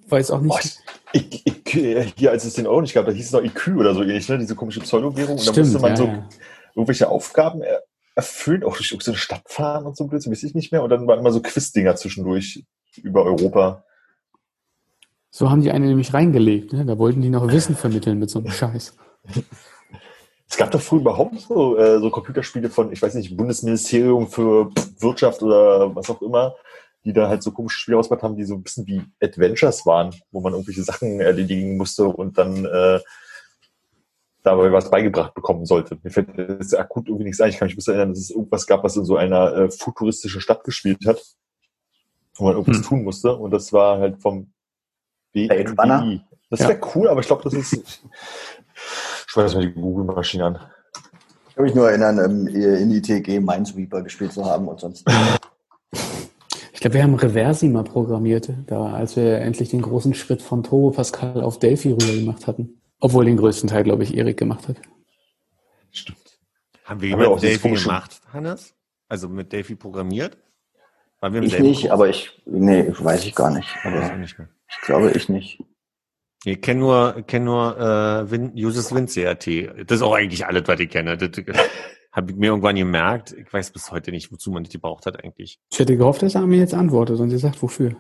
weiß 0.09 0.31
auch 0.33 0.41
nicht. 0.41 0.81
ich, 1.13 1.47
ich, 1.47 1.65
ich, 1.65 2.15
hier, 2.17 2.31
als 2.31 2.45
es 2.45 2.55
den 2.55 2.67
Euro 2.67 2.81
nicht 2.81 2.95
gab, 2.95 3.07
da 3.07 3.13
hieß 3.13 3.27
es 3.27 3.33
noch 3.33 3.43
IQ 3.43 3.77
oder 3.79 3.95
so 3.95 4.03
ähnlich, 4.03 4.29
ne? 4.29 4.39
diese 4.39 4.55
komische 4.55 4.81
Pseudo-Währung. 4.81 5.39
Und 5.39 5.47
da 5.47 5.53
musste 5.61 5.79
man 5.79 5.91
ja, 5.91 5.97
so 5.97 6.05
ja. 6.07 6.29
irgendwelche 6.75 7.09
Aufgaben 7.09 7.63
er, 7.63 7.83
erfüllen, 8.15 8.63
auch 8.63 8.77
durch 8.77 8.97
so 9.01 9.11
eine 9.11 9.19
Stadt 9.19 9.43
fahren 9.47 9.87
und 9.87 9.97
so 9.97 10.07
Blödsinn, 10.07 10.31
weiß 10.33 10.45
ich 10.45 10.55
nicht 10.55 10.73
mehr. 10.73 10.83
Und 10.83 10.91
dann 10.91 11.07
waren 11.07 11.19
immer 11.19 11.33
so 11.33 11.43
Quiz-Dinger 11.43 11.97
zwischendurch 11.97 12.65
über 13.03 13.25
Europa. 13.25 13.85
So 15.37 15.51
haben 15.51 15.63
die 15.63 15.73
eine 15.73 15.87
nämlich 15.87 16.15
reingelegt. 16.15 16.73
Ne? 16.73 16.87
Da 16.87 16.97
wollten 16.97 17.21
die 17.21 17.29
noch 17.29 17.49
Wissen 17.49 17.75
vermitteln 17.75 18.21
mit 18.21 18.31
so 18.31 18.39
einem 18.39 18.53
Scheiß. 18.53 18.97
Es 20.49 20.57
gab 20.57 20.71
doch 20.71 20.81
früher 20.81 21.01
überhaupt 21.01 21.41
so, 21.41 21.77
äh, 21.77 21.99
so 21.99 22.09
Computerspiele 22.09 22.71
von, 22.71 22.93
ich 22.93 23.03
weiß 23.03 23.15
nicht, 23.15 23.37
Bundesministerium 23.37 24.29
für 24.29 24.71
Wirtschaft 25.01 25.43
oder 25.43 25.93
was 25.97 26.09
auch 26.09 26.23
immer, 26.23 26.55
die 27.05 27.13
da 27.13 27.29
halt 27.29 27.43
so 27.43 27.51
komische 27.51 27.81
Spiele 27.81 27.99
ausgebracht 27.99 28.23
haben, 28.23 28.37
die 28.37 28.45
so 28.45 28.55
ein 28.55 28.63
bisschen 28.63 28.87
wie 28.87 29.03
Adventures 29.21 29.85
waren, 29.85 30.15
wo 30.31 30.41
man 30.41 30.53
irgendwelche 30.53 30.85
Sachen 30.85 31.19
erledigen 31.19 31.79
musste 31.79 32.05
und 32.05 32.39
dann 32.39 32.65
äh, 32.67 33.01
dabei 34.45 34.71
was 34.71 34.89
beigebracht 34.89 35.35
bekommen 35.35 35.67
sollte. 35.67 35.99
Mir 36.05 36.11
fällt 36.11 36.29
jetzt 36.39 36.79
akut 36.79 37.09
irgendwie 37.09 37.25
nichts 37.25 37.41
ein. 37.41 37.51
Ich 37.51 37.59
kann 37.59 37.67
mich 37.67 37.75
bisschen 37.75 37.95
erinnern, 37.95 38.11
dass 38.11 38.23
es 38.23 38.31
irgendwas 38.31 38.69
gab, 38.69 38.85
was 38.85 38.97
in 38.97 39.05
so 39.05 39.17
einer 39.17 39.53
äh, 39.53 39.69
futuristischen 39.69 40.41
Stadt 40.41 40.63
gespielt 40.63 41.05
hat, 41.09 41.21
wo 42.37 42.45
man 42.45 42.53
irgendwas 42.53 42.77
Hm. 42.77 42.85
tun 42.85 43.03
musste. 43.03 43.35
Und 43.35 43.51
das 43.51 43.73
war 43.73 43.99
halt 43.99 44.23
vom 44.23 44.54
Blade 45.35 45.75
Runner? 45.79 46.21
Das 46.51 46.61
Ja. 46.61 46.69
wäre 46.69 46.81
cool, 46.95 47.09
aber 47.09 47.21
ich 47.21 47.27
glaube, 47.27 47.43
das 47.43 47.53
ist. 47.55 48.03
Ich 49.27 49.31
schmeiß 49.41 49.55
mal 49.55 49.67
die 49.67 49.73
Google-Maschine 49.73 50.45
an. 50.47 50.59
Ich 51.49 51.55
kann 51.57 51.65
mich 51.65 51.75
nur 51.75 51.89
erinnern, 51.89 52.19
ähm, 52.25 52.47
in 52.49 52.91
ITG 52.93 53.41
Minesweeper 53.41 54.03
gespielt 54.03 54.33
zu 54.33 54.45
haben 54.45 54.69
und 54.69 54.79
sonst. 54.81 55.05
Ich 56.73 56.81
glaube, 56.81 56.95
wir 56.95 57.03
haben 57.03 57.15
Reversi 57.15 57.69
mal 57.69 57.83
programmiert, 57.85 58.49
da, 58.67 58.93
als 58.93 59.17
wir 59.17 59.39
endlich 59.39 59.71
den 59.71 59.83
großen 59.83 60.15
Schritt 60.15 60.43
von 60.43 60.63
Turbo 60.63 60.91
Pascal 60.91 61.41
auf 61.43 61.59
Delphi 61.59 61.91
rüber 61.93 62.13
gemacht 62.15 62.47
hatten. 62.47 62.81
Obwohl 63.01 63.25
den 63.25 63.37
größten 63.37 63.69
Teil, 63.69 63.83
glaube 63.85 64.03
ich, 64.05 64.17
Erik 64.17 64.37
gemacht 64.37 64.69
hat. 64.69 64.77
Stimmt. 65.91 66.19
Haben 66.85 67.01
wir 67.01 67.13
Haben 67.13 67.21
wir 67.21 67.31
auch 67.31 67.41
Delphi 67.41 67.71
gemacht, 67.71 68.21
Hannes? 68.33 68.75
Also 69.09 69.29
mit 69.29 69.53
Delphi 69.53 69.75
programmiert? 69.75 70.37
Waren 71.21 71.33
wir 71.33 71.41
im 71.41 71.47
Ich 71.47 71.59
nicht, 71.59 71.81
Kurs? 71.83 71.93
aber 71.93 72.09
ich, 72.09 72.41
nee, 72.45 72.87
weiß 72.99 73.25
ich 73.25 73.35
gar 73.35 73.51
nicht. 73.51 73.69
Weiß 73.85 74.05
Aber 74.11 74.17
nicht 74.17 74.39
mehr. 74.39 74.49
Ich 74.69 74.81
glaube, 74.83 75.11
ich 75.13 75.29
nicht. 75.29 75.63
Ich 76.45 76.61
kenne 76.61 76.81
nur, 76.81 77.23
kenn 77.27 77.45
nur 77.45 77.79
äh, 77.79 78.31
Win, 78.31 78.53
Uses 78.55 78.95
WinCRT. 78.95 79.89
Das 79.89 79.97
ist 79.99 80.03
auch 80.03 80.15
eigentlich 80.15 80.47
alles, 80.47 80.65
was 80.67 80.79
ich 80.79 80.91
kenne. 80.91 81.17
Das 81.17 81.31
habe 82.13 82.31
ich 82.31 82.37
mir 82.37 82.47
irgendwann 82.47 82.77
gemerkt. 82.77 83.33
Ich 83.33 83.51
weiß 83.53 83.71
bis 83.71 83.91
heute 83.91 84.11
nicht, 84.11 84.31
wozu 84.31 84.51
man 84.51 84.65
das 84.65 84.73
gebraucht 84.73 85.07
hat 85.07 85.23
eigentlich. 85.25 85.59
Ich 85.73 85.79
hätte 85.79 85.97
gehofft, 85.97 86.23
dass 86.23 86.35
er 86.35 86.47
mir 86.47 86.59
jetzt 86.59 86.75
antwortet 86.75 87.19
und 87.19 87.31
sie 87.31 87.39
sagt, 87.39 87.63
wofür. 87.63 87.97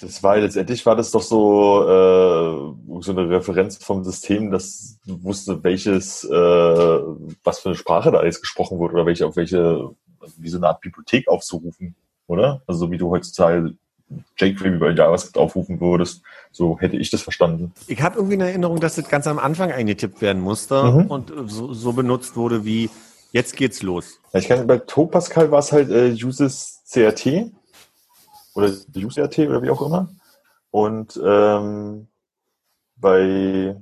Das 0.00 0.22
war 0.22 0.36
letztendlich 0.36 0.84
war 0.86 0.94
das 0.94 1.10
doch 1.10 1.22
so, 1.22 1.82
äh, 1.82 3.00
so 3.02 3.12
eine 3.12 3.28
Referenz 3.28 3.82
vom 3.82 4.04
System, 4.04 4.50
das 4.50 4.98
wusste, 5.06 5.62
welches, 5.64 6.24
äh, 6.24 6.30
was 6.30 7.58
für 7.58 7.70
eine 7.70 7.76
Sprache 7.76 8.12
da 8.12 8.24
jetzt 8.24 8.40
gesprochen 8.40 8.78
wurde 8.78 8.94
oder 8.94 9.06
welche, 9.06 9.26
auf 9.26 9.36
welche, 9.36 9.90
wie 10.36 10.48
so 10.48 10.58
eine 10.58 10.68
Art 10.68 10.80
Bibliothek 10.80 11.28
aufzurufen, 11.28 11.96
oder? 12.26 12.62
Also 12.66 12.86
so 12.86 12.90
wie 12.92 12.98
du 12.98 13.10
heutzutage 13.10 13.74
jQuery 14.38 14.78
bei 14.78 14.90
JavaScript 14.90 15.38
aufrufen 15.38 15.80
würdest, 15.80 16.22
so 16.50 16.78
hätte 16.80 16.96
ich 16.96 17.10
das 17.10 17.22
verstanden. 17.22 17.72
Ich 17.86 18.02
habe 18.02 18.16
irgendwie 18.16 18.34
eine 18.34 18.48
Erinnerung, 18.48 18.80
dass 18.80 18.96
das 18.96 19.08
ganz 19.08 19.26
am 19.26 19.38
Anfang 19.38 19.70
eingetippt 19.70 20.20
werden 20.20 20.42
musste 20.42 20.82
Mhm. 20.82 21.06
und 21.06 21.32
so, 21.46 21.72
so 21.72 21.92
benutzt 21.92 22.36
wurde 22.36 22.64
wie 22.64 22.90
jetzt 23.32 23.56
geht's 23.56 23.82
los. 23.82 24.18
Ja, 24.32 24.40
ich 24.40 24.48
kann, 24.48 24.66
bei 24.66 24.78
ToPascal 24.78 25.50
war 25.50 25.60
es 25.60 25.70
halt 25.72 25.90
äh, 25.90 26.10
Uses 26.12 26.82
CRT 26.90 27.50
oder 28.54 28.72
UseRT 28.96 29.38
oder 29.40 29.62
wie 29.62 29.70
auch 29.70 29.82
immer. 29.82 30.08
Und 30.72 31.20
ähm, 31.24 32.08
bei, 32.96 33.76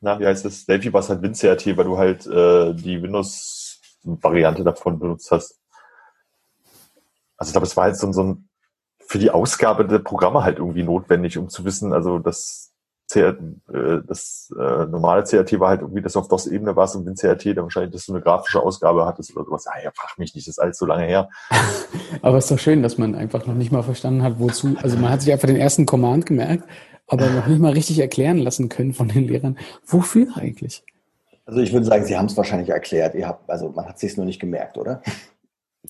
na, 0.00 0.18
wie 0.18 0.26
heißt 0.26 0.44
das? 0.44 0.64
Delphi 0.66 0.92
war 0.92 1.00
es 1.00 1.08
halt 1.08 1.22
WinCRT, 1.22 1.76
weil 1.76 1.84
du 1.84 1.98
halt 1.98 2.26
äh, 2.26 2.74
die 2.74 3.02
Windows-Variante 3.02 4.64
davon 4.64 4.98
benutzt 4.98 5.30
hast. 5.30 5.58
Also 7.36 7.50
ich 7.50 7.52
glaube, 7.52 7.66
es 7.66 7.76
war 7.76 7.84
halt 7.84 7.96
so, 7.98 8.10
so 8.12 8.22
ein 8.22 8.48
für 9.06 9.18
die 9.18 9.30
Ausgabe 9.30 9.86
der 9.86 9.98
Programme 9.98 10.44
halt 10.44 10.58
irgendwie 10.58 10.82
notwendig, 10.82 11.38
um 11.38 11.48
zu 11.48 11.64
wissen, 11.64 11.92
also 11.92 12.18
das 12.18 12.74
CR, 13.10 13.36
äh, 13.72 14.00
das 14.06 14.52
äh, 14.58 14.86
normale 14.86 15.24
CRT 15.24 15.60
war 15.60 15.68
halt 15.68 15.82
irgendwie, 15.82 16.00
dass 16.00 16.14
du 16.14 16.20
auf 16.20 16.28
DOS-Ebene 16.28 16.74
warst 16.74 16.96
und 16.96 17.04
WinCRT 17.06 17.46
dann 17.56 17.64
wahrscheinlich, 17.64 17.92
dass 17.92 18.06
du 18.06 18.14
eine 18.14 18.22
grafische 18.22 18.62
Ausgabe 18.62 19.04
hattest 19.04 19.36
oder 19.36 19.44
sowas. 19.44 19.66
Ah, 19.66 19.82
ja, 19.82 19.90
frag 19.94 20.18
mich 20.18 20.34
nicht, 20.34 20.46
das 20.46 20.54
ist 20.54 20.58
alles 20.58 20.78
so 20.78 20.86
lange 20.86 21.04
her. 21.04 21.28
Aber 22.22 22.38
es 22.38 22.44
ist 22.44 22.50
doch 22.50 22.58
schön, 22.58 22.82
dass 22.82 22.96
man 22.96 23.14
einfach 23.14 23.46
noch 23.46 23.54
nicht 23.54 23.72
mal 23.72 23.82
verstanden 23.82 24.22
hat, 24.22 24.38
wozu. 24.38 24.76
Also 24.82 24.96
man 24.96 25.10
hat 25.10 25.20
sich 25.20 25.32
einfach 25.32 25.48
den 25.48 25.56
ersten 25.56 25.86
Command 25.86 26.26
gemerkt, 26.26 26.64
aber 27.06 27.28
noch 27.28 27.46
nicht 27.46 27.60
mal 27.60 27.72
richtig 27.72 27.98
erklären 27.98 28.38
lassen 28.38 28.70
können 28.70 28.94
von 28.94 29.08
den 29.08 29.28
Lehrern, 29.28 29.58
wofür 29.86 30.28
eigentlich. 30.36 30.82
Also 31.44 31.60
ich 31.60 31.72
würde 31.72 31.84
sagen, 31.84 32.06
Sie 32.06 32.16
haben 32.16 32.26
es 32.26 32.36
wahrscheinlich 32.36 32.70
erklärt. 32.70 33.14
Ihr 33.14 33.28
habt, 33.28 33.50
also 33.50 33.68
man 33.70 33.86
hat 33.86 33.98
sich 33.98 34.16
nur 34.16 34.24
nicht 34.24 34.40
gemerkt, 34.40 34.78
oder? 34.78 35.02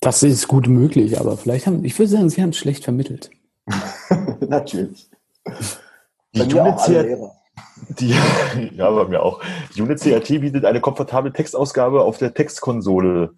Das 0.01 0.23
ist 0.23 0.47
gut 0.47 0.67
möglich, 0.67 1.19
aber 1.19 1.37
vielleicht 1.37 1.67
haben, 1.67 1.83
ich 1.85 1.97
würde 1.97 2.11
sagen, 2.11 2.29
sie 2.29 2.41
haben 2.41 2.49
es 2.49 2.57
schlecht 2.57 2.83
vermittelt. 2.83 3.29
Natürlich. 4.41 5.09
Die 6.35 6.39
Bei 6.39 6.45
mir 6.45 6.63
auch 6.63 6.83
alle 6.83 6.99
UniCRT 6.99 7.07
Lehrer. 7.07 7.35
Die, 7.99 8.15
ja, 8.75 8.91
bei 8.91 9.05
mir 9.07 9.23
auch. 9.23 9.41
Die 9.75 9.81
UniCRT 9.81 10.27
bietet 10.41 10.65
eine 10.65 10.81
komfortable 10.81 11.31
Textausgabe 11.31 12.01
auf 12.01 12.17
der 12.17 12.33
Textkonsole. 12.33 13.33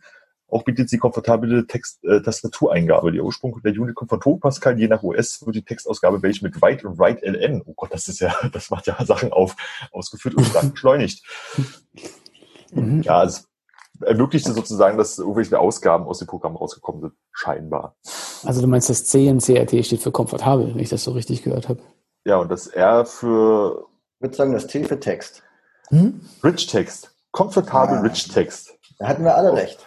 Auch 0.50 0.64
bietet 0.64 0.90
sie 0.90 0.98
komfortable 0.98 1.68
Text, 1.68 2.04
äh, 2.06 2.22
Tastatureingabe. 2.22 3.12
Der 3.12 3.24
Ursprung 3.24 3.60
der 3.64 3.74
Unit 3.74 3.96
kommt 3.96 4.10
von 4.10 4.22
ToPascal. 4.22 4.80
Je 4.80 4.88
nach 4.88 5.04
OS 5.04 5.46
wird 5.46 5.58
die 5.58 5.62
Textausgabe 5.64 6.22
welche 6.22 6.44
mit 6.46 6.62
Write 6.62 6.88
und 6.88 6.98
Write 6.98 7.26
LN. 7.26 7.62
Oh 7.66 7.74
Gott, 7.76 7.94
das 7.94 8.08
ist 8.08 8.20
ja, 8.20 8.34
das 8.54 8.70
macht 8.70 8.88
ja 8.88 9.04
Sachen 9.06 9.34
auf, 9.34 9.56
ausgeführt 9.92 10.36
und 10.36 10.46
stark 10.46 10.72
beschleunigt. 10.72 11.24
Mhm. 12.72 13.02
Ja, 13.02 13.24
es 13.24 13.47
ermöglichte 14.02 14.54
sozusagen, 14.54 14.98
dass 14.98 15.18
irgendwelche 15.18 15.60
Ausgaben 15.60 16.06
aus 16.06 16.20
dem 16.20 16.28
Programm 16.28 16.56
rausgekommen 16.56 17.02
sind. 17.02 17.14
Scheinbar. 17.32 17.96
Also 18.44 18.62
du 18.62 18.68
meinst, 18.68 18.90
das 18.90 19.06
C 19.06 19.28
in 19.28 19.40
CRT 19.40 19.86
steht 19.86 20.02
für 20.02 20.12
komfortabel, 20.12 20.74
wenn 20.74 20.80
ich 20.80 20.90
das 20.90 21.04
so 21.04 21.12
richtig 21.12 21.44
gehört 21.44 21.70
habe. 21.70 21.80
Ja, 22.26 22.38
und 22.38 22.50
das 22.50 22.68
R 22.68 23.06
für 23.06 23.86
Ich 24.16 24.22
würde 24.22 24.36
sagen, 24.36 24.54
das 24.54 24.68
T 24.68 24.84
für 24.84 25.00
Text. 25.00 25.44
Hm? 25.90 26.22
Rich 26.44 26.68
Text. 26.68 27.12
Komfortabel 27.32 27.98
Ah. 27.98 28.02
Rich 28.02 28.28
Text. 28.30 28.74
Da 29.00 29.08
hatten 29.08 29.24
wir 29.24 29.36
alle 29.36 29.54
recht. 29.54 29.86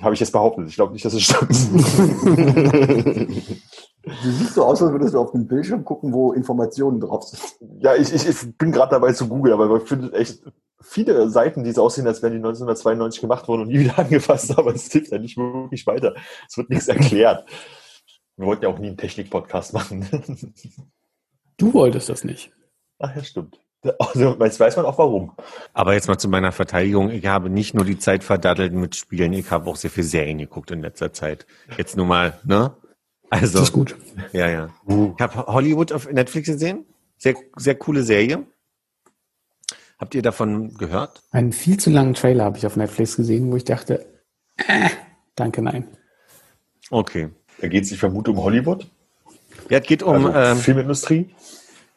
Habe 0.00 0.14
ich 0.14 0.20
jetzt 0.20 0.32
behauptet. 0.32 0.68
Ich 0.68 0.76
glaube 0.76 0.92
nicht, 0.92 1.04
dass 1.04 1.14
es 1.14 1.22
stimmt. 1.22 1.50
Du 4.06 4.30
siehst 4.30 4.54
so 4.54 4.64
aus, 4.64 4.80
als 4.80 4.92
würdest 4.92 5.14
du 5.14 5.18
auf 5.18 5.32
den 5.32 5.48
Bildschirm 5.48 5.84
gucken, 5.84 6.12
wo 6.12 6.32
Informationen 6.32 7.00
drauf 7.00 7.24
sind. 7.24 7.42
ja, 7.82 7.96
ich, 7.96 8.14
ich, 8.14 8.28
ich 8.28 8.56
bin 8.56 8.70
gerade 8.70 8.92
dabei 8.92 9.12
zu 9.12 9.26
googeln, 9.28 9.52
aber 9.52 9.66
man 9.66 9.80
findet 9.80 10.14
echt 10.14 10.44
viele 10.80 11.28
Seiten, 11.28 11.64
die 11.64 11.72
so 11.72 11.82
aussehen, 11.82 12.06
als 12.06 12.22
wären 12.22 12.32
die 12.32 12.38
1992 12.38 13.20
gemacht 13.20 13.48
worden 13.48 13.62
und 13.62 13.68
nie 13.68 13.80
wieder 13.80 13.98
angefasst, 13.98 14.56
aber 14.56 14.74
es 14.74 14.90
hilft 14.92 15.10
ja 15.10 15.18
nicht 15.18 15.36
wirklich 15.36 15.86
weiter. 15.88 16.14
Es 16.48 16.56
wird 16.56 16.70
nichts 16.70 16.86
erklärt. 16.86 17.46
Wir 18.36 18.46
wollten 18.46 18.62
ja 18.62 18.68
auch 18.68 18.78
nie 18.78 18.88
einen 18.88 18.96
Technik-Podcast 18.96 19.72
machen. 19.72 20.06
Du 21.58 21.72
wolltest 21.72 22.10
das 22.10 22.22
nicht. 22.22 22.52
Ach 22.98 23.16
ja, 23.16 23.24
stimmt. 23.24 23.58
Also, 23.98 24.36
jetzt 24.40 24.60
weiß 24.60 24.76
man 24.76 24.84
auch 24.84 24.98
warum. 24.98 25.32
Aber 25.72 25.94
jetzt 25.94 26.06
mal 26.06 26.18
zu 26.18 26.28
meiner 26.28 26.52
Verteidigung. 26.52 27.08
Ich 27.08 27.24
habe 27.24 27.48
nicht 27.48 27.72
nur 27.72 27.86
die 27.86 27.98
Zeit 27.98 28.24
verdattelt 28.24 28.74
mit 28.74 28.94
Spielen, 28.94 29.32
ich 29.32 29.50
habe 29.50 29.70
auch 29.70 29.76
sehr 29.76 29.90
viel 29.90 30.04
Serien 30.04 30.36
geguckt 30.36 30.70
in 30.70 30.82
letzter 30.82 31.14
Zeit. 31.14 31.46
Jetzt 31.78 31.96
nur 31.96 32.04
mal, 32.04 32.38
ne? 32.44 32.76
Also, 33.30 33.58
Das 33.58 33.68
ist 33.68 33.72
gut. 33.72 33.96
ja, 34.32 34.48
ja. 34.48 34.70
Ich 34.86 35.20
habe 35.20 35.46
Hollywood 35.46 35.92
auf 35.92 36.10
Netflix 36.10 36.46
gesehen. 36.48 36.84
Sehr, 37.18 37.34
sehr 37.56 37.74
coole 37.74 38.02
Serie. 38.02 38.44
Habt 39.98 40.14
ihr 40.14 40.22
davon 40.22 40.74
gehört? 40.76 41.22
Einen 41.30 41.52
viel 41.52 41.78
zu 41.78 41.90
langen 41.90 42.14
Trailer 42.14 42.44
habe 42.44 42.58
ich 42.58 42.66
auf 42.66 42.76
Netflix 42.76 43.16
gesehen, 43.16 43.50
wo 43.50 43.56
ich 43.56 43.64
dachte, 43.64 44.06
äh, 44.68 44.90
danke, 45.34 45.62
nein. 45.62 45.88
Okay. 46.90 47.30
Da 47.60 47.68
geht 47.68 47.84
es, 47.84 47.92
ich 47.92 47.98
vermute, 47.98 48.30
um 48.30 48.42
Hollywood, 48.42 48.86
Ja, 49.70 49.78
es 49.78 49.86
geht 49.86 50.02
um, 50.02 50.26
also 50.26 50.32
ähm, 50.38 50.58
Filmindustrie. 50.58 51.34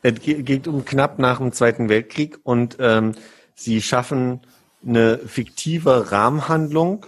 Es 0.02 0.20
ge- 0.22 0.42
geht 0.44 0.68
um 0.70 0.86
knapp 0.86 1.20
nach 1.20 1.40
dem 1.40 1.52
Zweiten 1.52 1.90
Weltkrieg 1.90 2.40
und 2.44 2.78
ähm, 2.80 3.14
sie 3.54 3.82
schaffen 3.82 4.40
eine 4.88 5.18
fiktive 5.18 6.10
Rahmenhandlung 6.14 7.06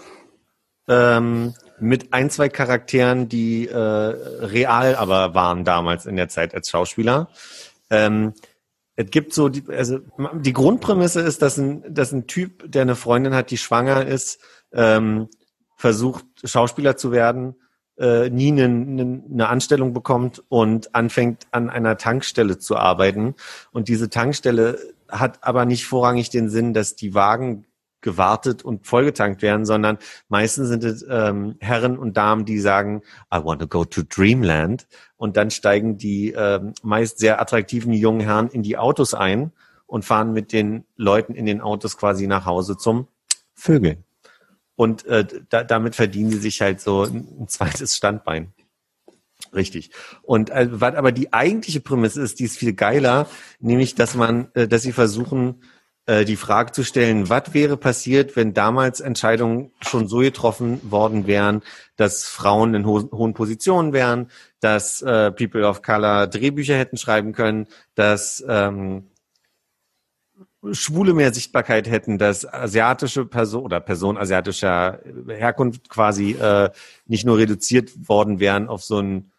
ähm, 0.90 1.54
mit 1.82 2.14
ein, 2.14 2.30
zwei 2.30 2.48
Charakteren, 2.50 3.28
die 3.28 3.68
äh, 3.68 3.76
real 3.76 4.96
aber 4.96 5.34
waren 5.34 5.66
damals 5.66 6.06
in 6.06 6.16
der 6.16 6.30
Zeit 6.30 6.54
als 6.54 6.70
Schauspieler. 6.70 7.30
Ähm, 7.90 8.34
es 8.96 9.10
gibt 9.10 9.34
so, 9.34 9.50
die, 9.50 9.64
also 9.68 10.00
die 10.36 10.54
Grundprämisse 10.54 11.22
ist, 11.22 11.42
dass 11.42 11.58
ein, 11.58 11.84
dass 11.94 12.12
ein 12.12 12.28
Typ, 12.28 12.72
der 12.72 12.84
eine 12.84 12.96
Freundin 12.96 13.34
hat, 13.34 13.50
die 13.52 13.58
schwanger 13.58 14.06
ist, 14.06 14.40
ähm, 14.74 15.30
versucht, 15.76 16.26
Schauspieler 16.44 16.98
zu 16.98 17.12
werden, 17.12 17.56
äh, 17.98 18.30
nie 18.30 18.52
eine, 18.52 18.66
eine, 18.66 19.24
eine 19.30 19.50
Anstellung 19.50 19.94
bekommt 19.94 20.44
und 20.50 20.94
anfängt 20.94 21.48
an 21.52 21.70
einer 21.70 21.98
Tankstelle 21.98 22.60
zu 22.60 22.78
arbeiten. 22.78 23.36
Und 23.72 23.88
diese 23.88 24.10
Tankstelle 24.10 24.80
hat 25.10 25.40
aber 25.42 25.66
nicht 25.66 25.86
vorrangig 25.86 26.30
den 26.30 26.50
Sinn, 26.50 26.74
dass 26.74 26.96
die 26.96 27.14
Wagen 27.14 27.66
gewartet 28.02 28.64
und 28.64 28.86
vollgetankt 28.86 29.42
werden, 29.42 29.66
sondern 29.66 29.98
meistens 30.30 30.70
sind 30.70 30.84
es 30.84 31.06
ähm, 31.08 31.56
Herren 31.60 31.98
und 31.98 32.18
Damen, 32.18 32.46
die 32.46 32.60
sagen, 32.60 33.02
I 33.34 33.38
want 33.44 33.62
to 33.62 33.68
go 33.68 33.86
to 33.86 34.02
Dreamland. 34.04 34.88
Und 35.18 35.38
dann 35.38 35.52
steigen 35.52 35.98
die 35.98 36.32
ähm, 36.32 36.74
meist 36.82 37.20
sehr 37.20 37.40
attraktiven 37.40 37.94
jungen 37.94 38.22
Herren 38.22 38.50
in 38.50 38.64
die 38.64 38.78
Autos 38.78 39.14
ein 39.14 39.52
und 39.86 40.06
fahren 40.06 40.34
mit 40.34 40.52
den 40.52 40.86
Leuten 40.96 41.36
in 41.36 41.46
den 41.46 41.62
Autos 41.62 41.98
quasi 41.98 42.28
nach 42.28 42.46
Hause 42.46 42.78
zum 42.78 43.08
Vögeln. 43.54 44.04
Und 44.76 45.06
äh, 45.06 45.26
da, 45.50 45.64
damit 45.64 45.96
verdienen 45.96 46.32
sie 46.32 46.40
sich 46.40 46.62
halt 46.62 46.82
so 46.82 47.04
ein 47.04 47.48
zweites 47.48 47.96
Standbein. 47.96 48.54
Richtig. 49.54 49.92
Und 50.22 50.50
äh, 50.50 50.68
was 50.72 50.96
aber 50.96 51.12
die 51.12 51.34
eigentliche 51.34 51.82
Prämisse 51.82 52.22
ist, 52.22 52.40
die 52.40 52.46
ist 52.46 52.58
viel 52.58 52.74
geiler, 52.74 53.28
nämlich, 53.60 53.96
dass 53.96 54.16
man, 54.16 54.48
äh, 54.54 54.68
dass 54.68 54.84
sie 54.84 54.94
versuchen, 54.94 55.62
äh, 56.06 56.26
die 56.26 56.36
Frage 56.36 56.72
zu 56.72 56.84
stellen, 56.84 57.30
was 57.30 57.54
wäre 57.54 57.78
passiert, 57.78 58.36
wenn 58.36 58.54
damals 58.54 59.00
Entscheidungen 59.00 59.72
schon 59.82 60.08
so 60.08 60.18
getroffen 60.18 60.92
worden 60.92 61.28
wären, 61.28 61.62
dass 61.96 62.24
Frauen 62.26 62.74
in 62.74 62.86
ho 62.86 63.10
hohen 63.12 63.34
Positionen 63.34 63.94
wären, 63.94 64.32
dass 64.60 65.02
äh, 65.02 65.32
People 65.32 65.68
of 65.68 65.82
Color 65.82 66.28
Drehbücher 66.28 66.78
hätten 66.78 66.98
schreiben 66.98 67.34
können, 67.34 67.68
dass 67.96 68.44
ähm, 68.48 69.12
Schwule 70.72 71.14
mehr 71.14 71.34
Sichtbarkeit 71.34 71.90
hätten, 71.90 72.18
dass 72.18 72.46
asiatische 72.46 73.26
Person 73.26 73.64
oder 73.64 73.80
Personen 73.80 74.18
asiatischer 74.18 75.00
Herkunft 75.28 75.90
quasi 75.90 76.34
äh, 76.34 76.70
nicht 77.08 77.26
nur 77.26 77.38
reduziert 77.38 77.92
worden 78.08 78.40
wären 78.40 78.70
auf 78.70 78.84
so 78.84 79.00
ein 79.00 79.32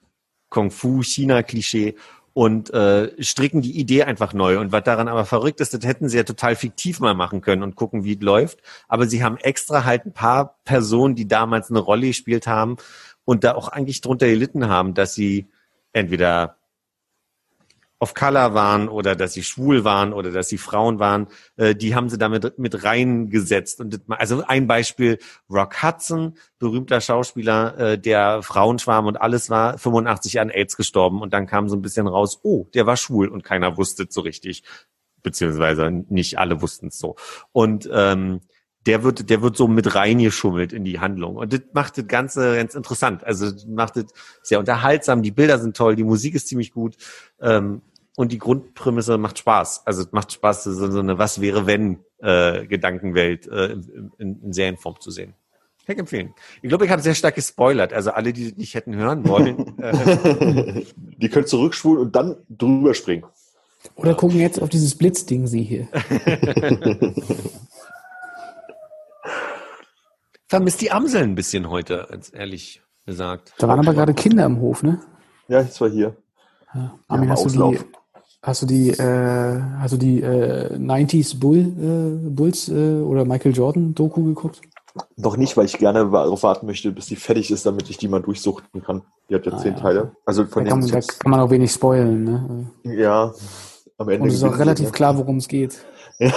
Kung-Fu-China-Klischee 0.49 1.97
und 2.35 2.73
äh, 2.73 3.11
stricken 3.23 3.61
die 3.61 3.79
Idee 3.79 4.05
einfach 4.05 4.33
neu. 4.33 4.59
Und 4.59 4.73
was 4.73 4.85
daran 4.85 5.09
aber 5.09 5.25
verrückt 5.25 5.61
ist, 5.61 5.75
das 5.75 5.85
hätten 5.85 6.09
sie 6.09 6.17
ja 6.17 6.23
total 6.23 6.57
fiktiv 6.57 7.01
mal 7.01 7.15
machen 7.15 7.41
können 7.41 7.63
und 7.63 7.77
gucken, 7.77 8.05
wie 8.05 8.15
es 8.15 8.23
läuft. 8.23 8.61
Aber 8.89 9.07
sie 9.07 9.23
haben 9.23 9.37
extra 9.37 9.85
halt 9.85 10.07
ein 10.07 10.13
paar 10.13 10.59
Personen, 10.65 11.15
die 11.15 11.29
damals 11.29 11.71
eine 11.71 11.81
Rolle 11.81 12.09
gespielt 12.09 12.47
haben 12.47 12.77
und 13.25 13.45
da 13.45 13.55
auch 13.55 13.69
eigentlich 13.69 14.01
drunter 14.01 14.27
gelitten 14.27 14.69
haben, 14.69 14.95
dass 14.95 15.15
sie 15.15 15.49
entweder 15.93 16.57
of 18.03 18.15
Color 18.15 18.53
waren 18.53 18.89
oder 18.89 19.15
dass 19.15 19.33
sie 19.33 19.45
schwul 19.45 19.85
waren 19.85 20.13
oder 20.13 20.33
dass 20.33 20.49
sie 20.49 20.59
Frauen 20.59 20.99
waren, 20.99 21.29
äh, 21.57 21.77
die 21.77 21.95
haben 21.95 22.09
sie 22.09 22.19
damit 22.19 22.59
mit 22.59 22.83
reingesetzt. 22.83 23.81
Und 23.81 23.95
das, 23.95 24.01
also 24.09 24.43
ein 24.45 24.67
Beispiel, 24.67 25.19
Rock 25.49 25.85
Hudson, 25.85 26.37
berühmter 26.59 27.01
Schauspieler, 27.01 27.79
äh, 27.79 27.99
der 27.99 28.43
Frauenschwarm 28.43 29.07
und 29.07 29.21
alles 29.21 29.51
war, 29.51 29.79
85 29.79 30.41
an 30.41 30.51
AIDS 30.51 30.77
gestorben 30.77 31.23
und 31.23 31.33
dann 31.33 31.47
kam 31.47 31.69
so 31.69 31.77
ein 31.77 31.83
bisschen 31.83 32.09
raus, 32.09 32.41
oh, 32.43 32.67
der 32.75 32.87
war 32.87 32.97
schwul 32.97 33.29
und 33.29 33.45
keiner 33.45 33.77
wusste 33.77 34.07
so 34.09 34.23
richtig, 34.23 34.65
beziehungsweise 35.23 35.89
nicht 36.09 36.41
alle 36.41 36.61
wussten 36.61 36.89
es 36.89 36.99
so. 36.99 37.15
Und 37.53 37.89
ähm, 37.93 38.41
der 38.87 39.05
wird, 39.05 39.31
der 39.31 39.43
wird 39.43 39.57
so 39.57 39.69
mit 39.69 39.95
reingeschummelt 39.95 40.73
in 40.73 40.85
die 40.85 40.99
Handlung. 40.99 41.37
Und 41.37 41.53
das 41.53 41.61
macht 41.73 41.99
das 41.99 42.09
Ganze 42.09 42.57
ganz 42.57 42.75
interessant. 42.75 43.23
Also 43.23 43.47
macht 43.69 43.97
es 43.97 44.07
sehr 44.43 44.59
unterhaltsam, 44.59 45.23
die 45.23 45.31
Bilder 45.31 45.61
sind 45.61 45.77
toll, 45.77 45.95
die 45.95 46.03
Musik 46.03 46.35
ist 46.35 46.49
ziemlich 46.49 46.73
gut. 46.73 46.97
Ähm, 47.41 47.83
und 48.17 48.33
die 48.33 48.39
Grundprämisse 48.39 49.19
macht 49.19 49.39
Spaß. 49.39 49.87
Also 49.87 50.03
es 50.03 50.13
macht 50.13 50.33
Spaß, 50.33 50.65
so, 50.65 50.91
so 50.91 50.99
eine 50.99 51.19
Was 51.19 51.41
wäre 51.41 51.67
wenn 51.67 52.05
äh, 52.19 52.67
Gedankenwelt 52.67 53.47
äh, 53.49 53.73
in, 54.19 54.41
in 54.43 54.53
Serienform 54.53 55.01
zu 55.01 55.11
sehen. 55.11 55.35
Kann 55.87 55.95
ich 55.95 56.01
empfehlen. 56.01 56.35
Ich 56.63 56.69
glaube, 56.69 56.85
ich 56.85 56.91
habe 56.93 57.03
sehr 57.03 57.15
stark 57.17 57.35
gespoilert. 57.35 57.93
Also 57.93 58.13
alle, 58.13 58.33
die 58.33 58.53
nicht 58.57 58.75
hätten 58.75 58.95
hören 58.95 59.27
wollen. 59.27 59.77
Äh, 59.83 60.85
die 60.95 61.29
können 61.29 61.47
zurückspulen 61.47 61.99
und 62.01 62.15
dann 62.15 62.37
drüber 62.49 62.95
springen. 62.95 63.25
Oder 63.97 64.15
gucken 64.15 64.39
jetzt 64.39 64.63
auf 64.63 64.69
dieses 64.69 64.97
Blitzding 64.97 65.49
Sie 65.49 65.65
hier. 65.65 65.89
Vermisst 70.47 70.81
die 70.83 70.93
Amseln 70.93 71.31
ein 71.31 71.35
bisschen 71.35 71.69
heute, 71.69 72.07
ganz 72.11 72.31
ehrlich 72.33 72.81
gesagt. 73.07 73.55
Da 73.59 73.67
waren 73.67 73.81
aber 73.81 73.93
gerade 73.95 74.15
Kinder 74.15 74.47
im 74.47 74.61
Hof, 74.61 74.85
ne? 74.85 75.01
Ja, 75.49 75.63
ich 75.63 75.81
war 75.81 75.91
hier. 75.91 76.17
Ja. 76.75 76.97
Armin, 77.09 77.31
hast 77.31 77.45
du 77.45 77.71
die, 77.73 77.81
Hast 78.43 78.61
du 78.63 78.67
die, 78.67 78.91
äh, 78.91 79.61
hast 79.79 79.93
du 79.93 79.97
die 79.97 80.21
äh, 80.21 80.75
90s 80.77 81.39
Bull, 81.39 81.59
äh, 81.59 82.29
Bulls 82.29 82.69
äh, 82.69 83.01
oder 83.01 83.25
Michael 83.25 83.55
Jordan 83.55 83.95
Doku 83.95 84.25
geguckt? 84.25 84.61
Noch 85.17 85.37
nicht, 85.37 85.57
weil 85.57 85.67
ich 85.67 85.79
gerne 85.79 86.11
darauf 86.11 86.43
warten 86.43 86.67
möchte, 86.67 86.91
bis 86.91 87.07
die 87.07 87.15
fertig 87.15 87.53
ist, 87.53 87.65
damit 87.65 87.89
ich 87.89 87.99
die 87.99 88.09
mal 88.09 88.21
durchsuchten 88.21 88.83
kann. 88.83 89.03
Die 89.31 89.37
hat 89.37 89.47
ja 89.47 89.53
ah, 89.53 89.59
zehn 89.59 89.75
ja. 89.75 89.81
Teile. 89.81 90.17
Also 90.27 90.45
von 90.47 90.65
da, 90.65 90.71
kann 90.71 90.81
man, 90.81 90.89
da 90.89 91.01
kann 91.01 91.31
man 91.31 91.41
auch 91.41 91.51
wenig 91.51 91.71
spoilen. 91.71 92.25
Ne? 92.25 92.67
Ja, 92.83 93.33
am 93.97 94.09
Ende. 94.09 94.25
Und 94.25 94.29
es 94.29 94.35
ist 94.35 94.45
auch 94.45 94.59
relativ 94.59 94.87
ne? 94.87 94.93
klar, 94.93 95.17
worum 95.17 95.37
es 95.37 95.47
geht. 95.47 95.79
Ja. 96.19 96.33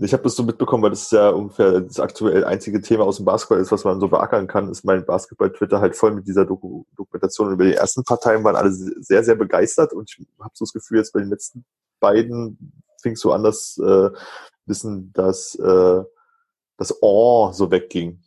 Ich 0.00 0.12
habe 0.12 0.22
das 0.22 0.36
so 0.36 0.42
mitbekommen, 0.42 0.82
weil 0.82 0.90
das 0.90 1.02
ist 1.02 1.12
ja 1.12 1.30
ungefähr 1.30 1.80
das 1.80 2.00
aktuell 2.00 2.44
einzige 2.44 2.80
Thema 2.80 3.04
aus 3.04 3.16
dem 3.16 3.24
Basketball 3.24 3.60
ist, 3.60 3.72
was 3.72 3.84
man 3.84 4.00
so 4.00 4.08
beackern 4.08 4.46
kann, 4.46 4.70
ist 4.70 4.84
mein 4.84 5.06
Basketball-Twitter 5.06 5.80
halt 5.80 5.96
voll 5.96 6.12
mit 6.12 6.26
dieser 6.26 6.44
Doku 6.44 6.84
Dokumentation. 6.96 7.48
Und 7.48 7.54
über 7.54 7.64
die 7.64 7.74
ersten 7.74 8.04
paar 8.04 8.20
Teilen 8.20 8.44
waren 8.44 8.56
alle 8.56 8.72
sehr, 8.72 9.24
sehr 9.24 9.36
begeistert 9.36 9.92
und 9.92 10.10
ich 10.10 10.26
habe 10.40 10.52
so 10.54 10.64
das 10.64 10.72
Gefühl, 10.72 10.98
jetzt 10.98 11.12
bei 11.12 11.20
den 11.20 11.30
letzten 11.30 11.64
beiden 12.00 12.82
fing 13.00 13.12
es 13.12 13.20
so 13.20 13.32
an, 13.32 13.42
dass 13.42 13.78
äh, 13.78 14.10
wissen, 14.66 15.12
dass 15.12 15.54
äh, 15.54 16.02
das 16.76 16.94
Oh 17.00 17.52
so 17.52 17.70
wegging. 17.70 18.22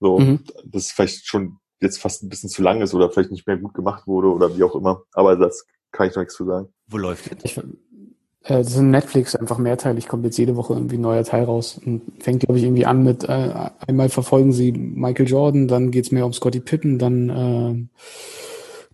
So, 0.00 0.18
mhm. 0.18 0.44
das 0.64 0.90
vielleicht 0.90 1.26
schon 1.26 1.58
jetzt 1.80 2.00
fast 2.00 2.22
ein 2.22 2.28
bisschen 2.28 2.50
zu 2.50 2.62
lang 2.62 2.82
ist 2.82 2.94
oder 2.94 3.10
vielleicht 3.10 3.30
nicht 3.30 3.46
mehr 3.46 3.56
gut 3.56 3.74
gemacht 3.74 4.06
wurde 4.06 4.28
oder 4.28 4.56
wie 4.56 4.64
auch 4.64 4.74
immer. 4.74 5.02
Aber 5.12 5.36
das 5.36 5.66
kann 5.92 6.08
ich 6.08 6.14
noch 6.14 6.22
nichts 6.22 6.34
zu 6.34 6.44
sagen. 6.44 6.72
Wo 6.86 6.98
läuft 6.98 7.30
jetzt? 7.30 7.56
Äh, 7.56 7.62
das 8.46 8.74
ist 8.74 8.80
Netflix, 8.80 9.34
einfach 9.34 9.56
mehrteilig, 9.56 10.06
kommt 10.06 10.24
jetzt 10.24 10.36
jede 10.36 10.54
Woche 10.56 10.74
irgendwie 10.74 10.96
ein 10.96 11.02
neuer 11.02 11.24
Teil 11.24 11.44
raus 11.44 11.80
und 11.84 12.02
fängt, 12.22 12.40
glaube 12.40 12.58
ich, 12.58 12.64
irgendwie 12.64 12.84
an 12.84 13.02
mit, 13.02 13.24
äh, 13.24 13.70
einmal 13.86 14.10
verfolgen 14.10 14.52
sie 14.52 14.72
Michael 14.72 15.28
Jordan, 15.28 15.66
dann 15.66 15.90
geht's 15.90 16.10
mehr 16.10 16.26
um 16.26 16.32
Scotty 16.34 16.60
Pippen, 16.60 16.98
dann 16.98 17.30
äh, 17.30 18.02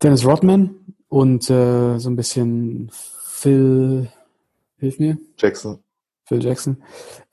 Dennis 0.02 0.24
Rodman 0.24 0.76
und 1.08 1.50
äh, 1.50 1.98
so 1.98 2.08
ein 2.08 2.16
bisschen 2.16 2.90
Phil, 2.92 4.08
hilf 4.78 5.00
mir? 5.00 5.18
Jackson. 5.36 5.80
Phil 6.24 6.44
Jackson. 6.44 6.76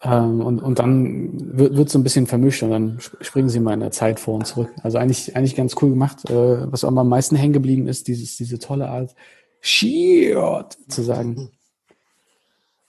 Ähm, 0.02 0.42
und, 0.42 0.60
und 0.60 0.80
dann 0.80 1.56
wird, 1.56 1.78
wird 1.78 1.90
so 1.92 2.00
ein 2.00 2.04
bisschen 2.04 2.26
vermischt 2.26 2.64
und 2.64 2.72
dann 2.72 2.98
springen 3.22 3.50
sie 3.50 3.60
mal 3.60 3.76
in 3.76 3.80
der 3.80 3.92
Zeit 3.92 4.20
vor 4.20 4.34
und 4.34 4.48
zurück. 4.48 4.74
Also 4.82 4.98
eigentlich, 4.98 5.36
eigentlich 5.36 5.56
ganz 5.56 5.76
cool 5.82 5.92
gemacht. 5.92 6.28
Äh, 6.32 6.72
was 6.72 6.84
auch 6.84 6.96
am 6.96 7.10
meisten 7.10 7.36
hängen 7.36 7.54
geblieben 7.54 7.88
ist, 7.88 8.08
dieses, 8.08 8.38
diese 8.38 8.58
tolle 8.58 8.90
Art, 8.90 9.14
Shield 9.62 10.78
zu 10.88 11.04
sagen. 11.04 11.52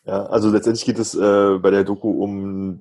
Ja, 0.09 0.25
also 0.25 0.49
letztendlich 0.49 0.87
geht 0.87 0.99
es 0.99 1.15
äh, 1.15 1.59
bei 1.59 1.71
der 1.71 1.85
Doku 1.85 2.11
um 2.11 2.81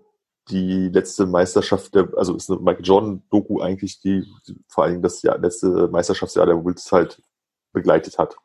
die 0.50 0.88
letzte 0.88 1.26
Meisterschaft 1.26 1.94
der, 1.94 2.08
also 2.16 2.34
ist 2.38 2.50
eine 2.50 2.62
Michael 2.62 2.86
Jordan 2.86 3.24
Doku 3.30 3.60
eigentlich, 3.60 4.00
die, 4.00 4.26
vor 4.70 4.86
allen 4.86 4.94
Dingen 4.94 5.04
das 5.04 5.22
Jahr, 5.24 5.38
letzte 5.38 5.90
Meisterschaftsjahr 5.90 6.46
der 6.46 6.56
Bulls 6.56 6.90
halt 6.90 7.22
begleitet 7.74 8.18
hat. 8.18 8.38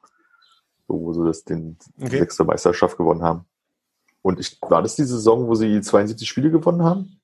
So, 0.89 1.01
wo 1.01 1.13
sie 1.13 1.25
das 1.25 1.45
den 1.45 1.79
okay. 2.01 2.19
sechste 2.19 2.43
Meisterschaft 2.43 2.99
gewonnen 2.99 3.23
haben. 3.23 3.45
Und 4.21 4.41
ich, 4.41 4.59
war 4.63 4.83
das 4.83 4.97
die 4.97 5.05
Saison, 5.05 5.47
wo 5.47 5.55
sie 5.55 5.81
72 5.81 6.29
Spiele 6.29 6.51
gewonnen 6.51 6.83
haben? 6.83 7.21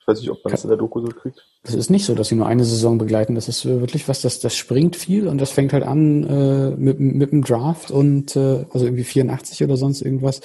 Ich 0.00 0.08
weiß 0.08 0.20
nicht, 0.20 0.30
ob 0.30 0.44
man 0.44 0.50
das 0.50 0.64
in 0.64 0.70
der 0.70 0.76
Doku 0.76 1.00
so 1.00 1.08
kriegt. 1.08 1.46
Es 1.62 1.74
ist 1.74 1.90
nicht 1.90 2.04
so, 2.04 2.16
dass 2.16 2.28
sie 2.28 2.34
nur 2.36 2.46
eine 2.46 2.64
Saison 2.64 2.98
begleiten. 2.98 3.36
Das 3.36 3.48
ist 3.48 3.64
wirklich 3.64 4.08
was, 4.08 4.22
das, 4.22 4.40
das 4.40 4.56
springt 4.56 4.96
viel 4.96 5.28
und 5.28 5.40
das 5.40 5.52
fängt 5.52 5.72
halt 5.72 5.84
an 5.84 6.24
äh, 6.24 6.70
mit, 6.70 6.98
mit 6.98 7.30
dem 7.30 7.44
Draft 7.44 7.92
und 7.92 8.34
äh, 8.34 8.66
also 8.72 8.86
irgendwie 8.86 9.04
84 9.04 9.62
oder 9.62 9.76
sonst 9.76 10.02
irgendwas 10.02 10.40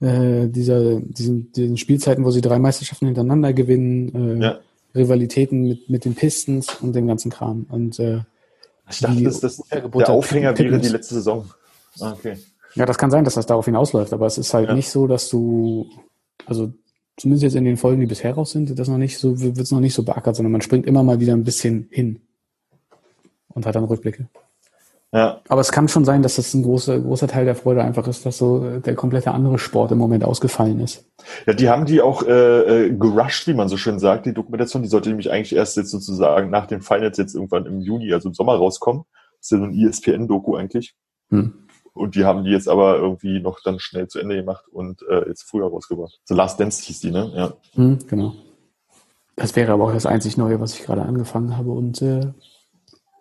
äh, 0.00 0.48
dieser, 0.48 1.00
diesen, 1.00 1.52
diesen 1.52 1.76
Spielzeiten, 1.76 2.24
wo 2.24 2.30
sie 2.30 2.40
drei 2.40 2.58
Meisterschaften 2.58 3.06
hintereinander 3.06 3.52
gewinnen, 3.52 4.40
äh, 4.40 4.44
ja. 4.44 4.58
Rivalitäten 4.94 5.68
mit, 5.68 5.90
mit 5.90 6.04
den 6.04 6.14
Pistons 6.14 6.74
und 6.80 6.94
dem 6.94 7.06
ganzen 7.06 7.30
Kram. 7.30 7.66
Und 7.68 7.98
äh, 7.98 8.20
ich 8.90 9.00
dachte, 9.00 9.22
das, 9.22 9.40
das, 9.40 9.62
der 9.70 10.10
Aufhänger 10.10 10.56
wäre 10.58 10.78
die 10.78 10.88
letzte 10.88 11.14
Saison. 11.14 11.50
Ah, 12.00 12.12
okay. 12.12 12.36
Ja, 12.74 12.84
das 12.86 12.98
kann 12.98 13.10
sein, 13.10 13.24
dass 13.24 13.34
das 13.34 13.46
darauf 13.46 13.64
hinausläuft, 13.64 14.12
aber 14.12 14.26
es 14.26 14.38
ist 14.38 14.52
halt 14.52 14.68
ja. 14.68 14.74
nicht 14.74 14.90
so, 14.90 15.06
dass 15.06 15.30
du, 15.30 15.86
also 16.44 16.72
zumindest 17.16 17.44
jetzt 17.44 17.54
in 17.54 17.64
den 17.64 17.78
Folgen, 17.78 18.00
die 18.00 18.06
bisher 18.06 18.34
raus 18.34 18.50
sind, 18.50 18.78
das 18.78 18.88
noch 18.88 18.98
nicht 18.98 19.18
so, 19.18 19.40
wird 19.40 19.58
es 19.58 19.70
noch 19.70 19.80
nicht 19.80 19.94
so 19.94 20.02
beackert, 20.02 20.36
sondern 20.36 20.52
man 20.52 20.60
springt 20.60 20.86
immer 20.86 21.02
mal 21.02 21.18
wieder 21.18 21.32
ein 21.32 21.44
bisschen 21.44 21.88
hin 21.90 22.20
und 23.48 23.64
hat 23.64 23.74
dann 23.74 23.84
Rückblicke. 23.84 24.28
Ja. 25.16 25.40
Aber 25.48 25.62
es 25.62 25.72
kann 25.72 25.88
schon 25.88 26.04
sein, 26.04 26.20
dass 26.20 26.36
das 26.36 26.52
ein 26.52 26.62
großer, 26.62 27.00
großer 27.00 27.26
Teil 27.26 27.46
der 27.46 27.54
Freude 27.54 27.82
einfach 27.82 28.06
ist, 28.06 28.26
dass 28.26 28.36
so 28.36 28.80
der 28.80 28.94
komplette 28.94 29.30
andere 29.32 29.58
Sport 29.58 29.90
im 29.92 29.96
Moment 29.96 30.24
ausgefallen 30.24 30.78
ist. 30.78 31.06
Ja, 31.46 31.54
die 31.54 31.70
haben 31.70 31.86
die 31.86 32.02
auch 32.02 32.22
äh, 32.22 32.88
äh, 32.88 32.90
gerusht, 32.94 33.46
wie 33.46 33.54
man 33.54 33.70
so 33.70 33.78
schön 33.78 33.98
sagt, 33.98 34.26
die 34.26 34.34
Dokumentation. 34.34 34.82
Die 34.82 34.90
sollte 34.90 35.08
nämlich 35.08 35.32
eigentlich 35.32 35.56
erst 35.56 35.78
jetzt 35.78 35.90
sozusagen 35.90 36.50
nach 36.50 36.66
den 36.66 36.82
Finals 36.82 37.16
jetzt 37.16 37.34
irgendwann 37.34 37.64
im 37.64 37.80
Juni, 37.80 38.12
also 38.12 38.28
im 38.28 38.34
Sommer 38.34 38.56
rauskommen. 38.56 39.04
Das 39.38 39.46
ist 39.46 39.52
ja 39.52 39.58
so 39.58 39.64
ein 39.64 39.72
ESPN-Doku 39.72 40.54
eigentlich. 40.54 40.94
Hm. 41.30 41.54
Und 41.94 42.14
die 42.14 42.26
haben 42.26 42.44
die 42.44 42.50
jetzt 42.50 42.68
aber 42.68 42.98
irgendwie 42.98 43.40
noch 43.40 43.60
dann 43.64 43.78
schnell 43.78 44.08
zu 44.08 44.18
Ende 44.18 44.36
gemacht 44.36 44.66
und 44.70 45.00
äh, 45.08 45.26
jetzt 45.28 45.44
früher 45.44 45.66
rausgebracht. 45.66 46.20
The 46.26 46.34
Last 46.34 46.60
Dance 46.60 46.84
hieß 46.84 47.00
die, 47.00 47.10
ne? 47.10 47.32
Ja. 47.34 47.52
Hm, 47.72 48.00
genau. 48.06 48.34
Das 49.34 49.56
wäre 49.56 49.72
aber 49.72 49.84
auch 49.84 49.92
das 49.94 50.04
einzig 50.04 50.36
Neue, 50.36 50.60
was 50.60 50.74
ich 50.74 50.84
gerade 50.84 51.00
angefangen 51.00 51.56
habe 51.56 51.70
und 51.70 52.02
äh, 52.02 52.32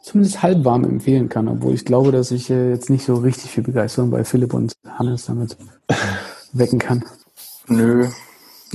zumindest 0.06 0.44
halb 0.44 0.64
warm 0.64 0.84
empfehlen 0.84 1.30
kann, 1.30 1.48
obwohl 1.48 1.74
ich 1.74 1.84
glaube, 1.84 2.12
dass 2.12 2.30
ich 2.30 2.50
äh, 2.50 2.70
jetzt 2.70 2.90
nicht 2.90 3.06
so 3.06 3.16
richtig 3.16 3.50
viel 3.50 3.64
Begeisterung 3.64 4.12
bei 4.12 4.24
Philipp 4.24 4.54
und 4.54 4.74
Hannes 4.88 5.26
damit 5.26 5.58
wecken 6.54 6.80
kann. 6.80 7.04
Nö. 7.68 8.08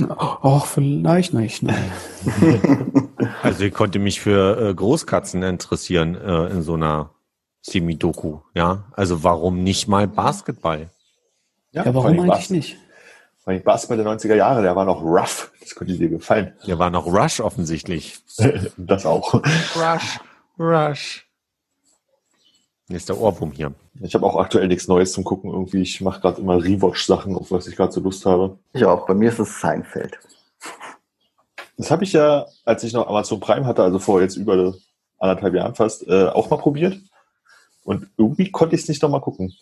Och, 0.09 0.65
vielleicht 0.65 1.33
nicht. 1.33 1.63
Nein. 1.63 1.91
Also 3.43 3.63
ich 3.63 3.73
konnte 3.73 3.99
mich 3.99 4.19
für 4.19 4.69
äh, 4.69 4.73
Großkatzen 4.73 5.43
interessieren 5.43 6.15
äh, 6.15 6.47
in 6.47 6.63
so 6.63 6.73
einer 6.73 7.11
Semi-Doku, 7.61 8.39
ja. 8.55 8.85
Also 8.93 9.23
warum 9.23 9.63
nicht 9.63 9.87
mal 9.87 10.07
Basketball? 10.07 10.89
Ja, 11.71 11.83
vor 11.83 11.93
warum 11.93 12.19
eigentlich 12.19 12.49
nicht? 12.49 12.77
vor 13.37 13.53
allem 13.53 13.63
Basketball 13.63 13.97
der 13.97 14.05
90er 14.07 14.35
Jahre, 14.35 14.61
der 14.61 14.75
war 14.75 14.85
noch 14.85 15.01
rough. 15.01 15.51
Das 15.59 15.75
könnte 15.75 15.97
dir 15.97 16.09
gefallen. 16.09 16.53
Der 16.65 16.77
war 16.79 16.89
noch 16.89 17.05
Rush 17.07 17.39
offensichtlich. 17.39 18.19
Das 18.77 19.05
auch. 19.05 19.35
Rush, 19.35 20.19
Rush. 20.61 21.27
Nächster 22.87 23.17
Ohrwurm 23.17 23.51
hier. 23.51 23.73
Ich 24.01 24.13
habe 24.13 24.25
auch 24.25 24.35
aktuell 24.35 24.67
nichts 24.67 24.87
Neues 24.87 25.11
zum 25.13 25.23
Gucken. 25.23 25.49
Irgendwie, 25.49 25.81
ich 25.81 26.01
mache 26.01 26.21
gerade 26.21 26.41
immer 26.41 26.63
Rewatch-Sachen, 26.63 27.35
auf 27.35 27.51
was 27.51 27.67
ich 27.67 27.75
gerade 27.75 27.91
so 27.91 28.01
Lust 28.01 28.25
habe. 28.25 28.59
Ich 28.73 28.85
auch. 28.85 29.07
Bei 29.07 29.13
mir 29.13 29.29
ist 29.29 29.39
es 29.39 29.59
Seinfeld. 29.59 30.19
Das 31.77 31.89
habe 31.89 32.03
ich 32.03 32.13
ja, 32.13 32.45
als 32.63 32.83
ich 32.83 32.93
noch 32.93 33.07
Amazon 33.07 33.39
Prime 33.39 33.65
hatte, 33.65 33.81
also 33.81 33.97
vor 33.97 34.21
jetzt 34.21 34.35
über 34.35 34.75
anderthalb 35.17 35.55
Jahren 35.55 35.73
fast, 35.73 36.07
äh, 36.07 36.25
auch 36.25 36.49
mal 36.49 36.57
probiert. 36.57 36.99
Und 37.83 38.07
irgendwie 38.17 38.51
konnte 38.51 38.75
ich 38.75 38.83
es 38.83 38.87
nicht 38.87 39.01
nochmal 39.01 39.21
gucken. 39.21 39.53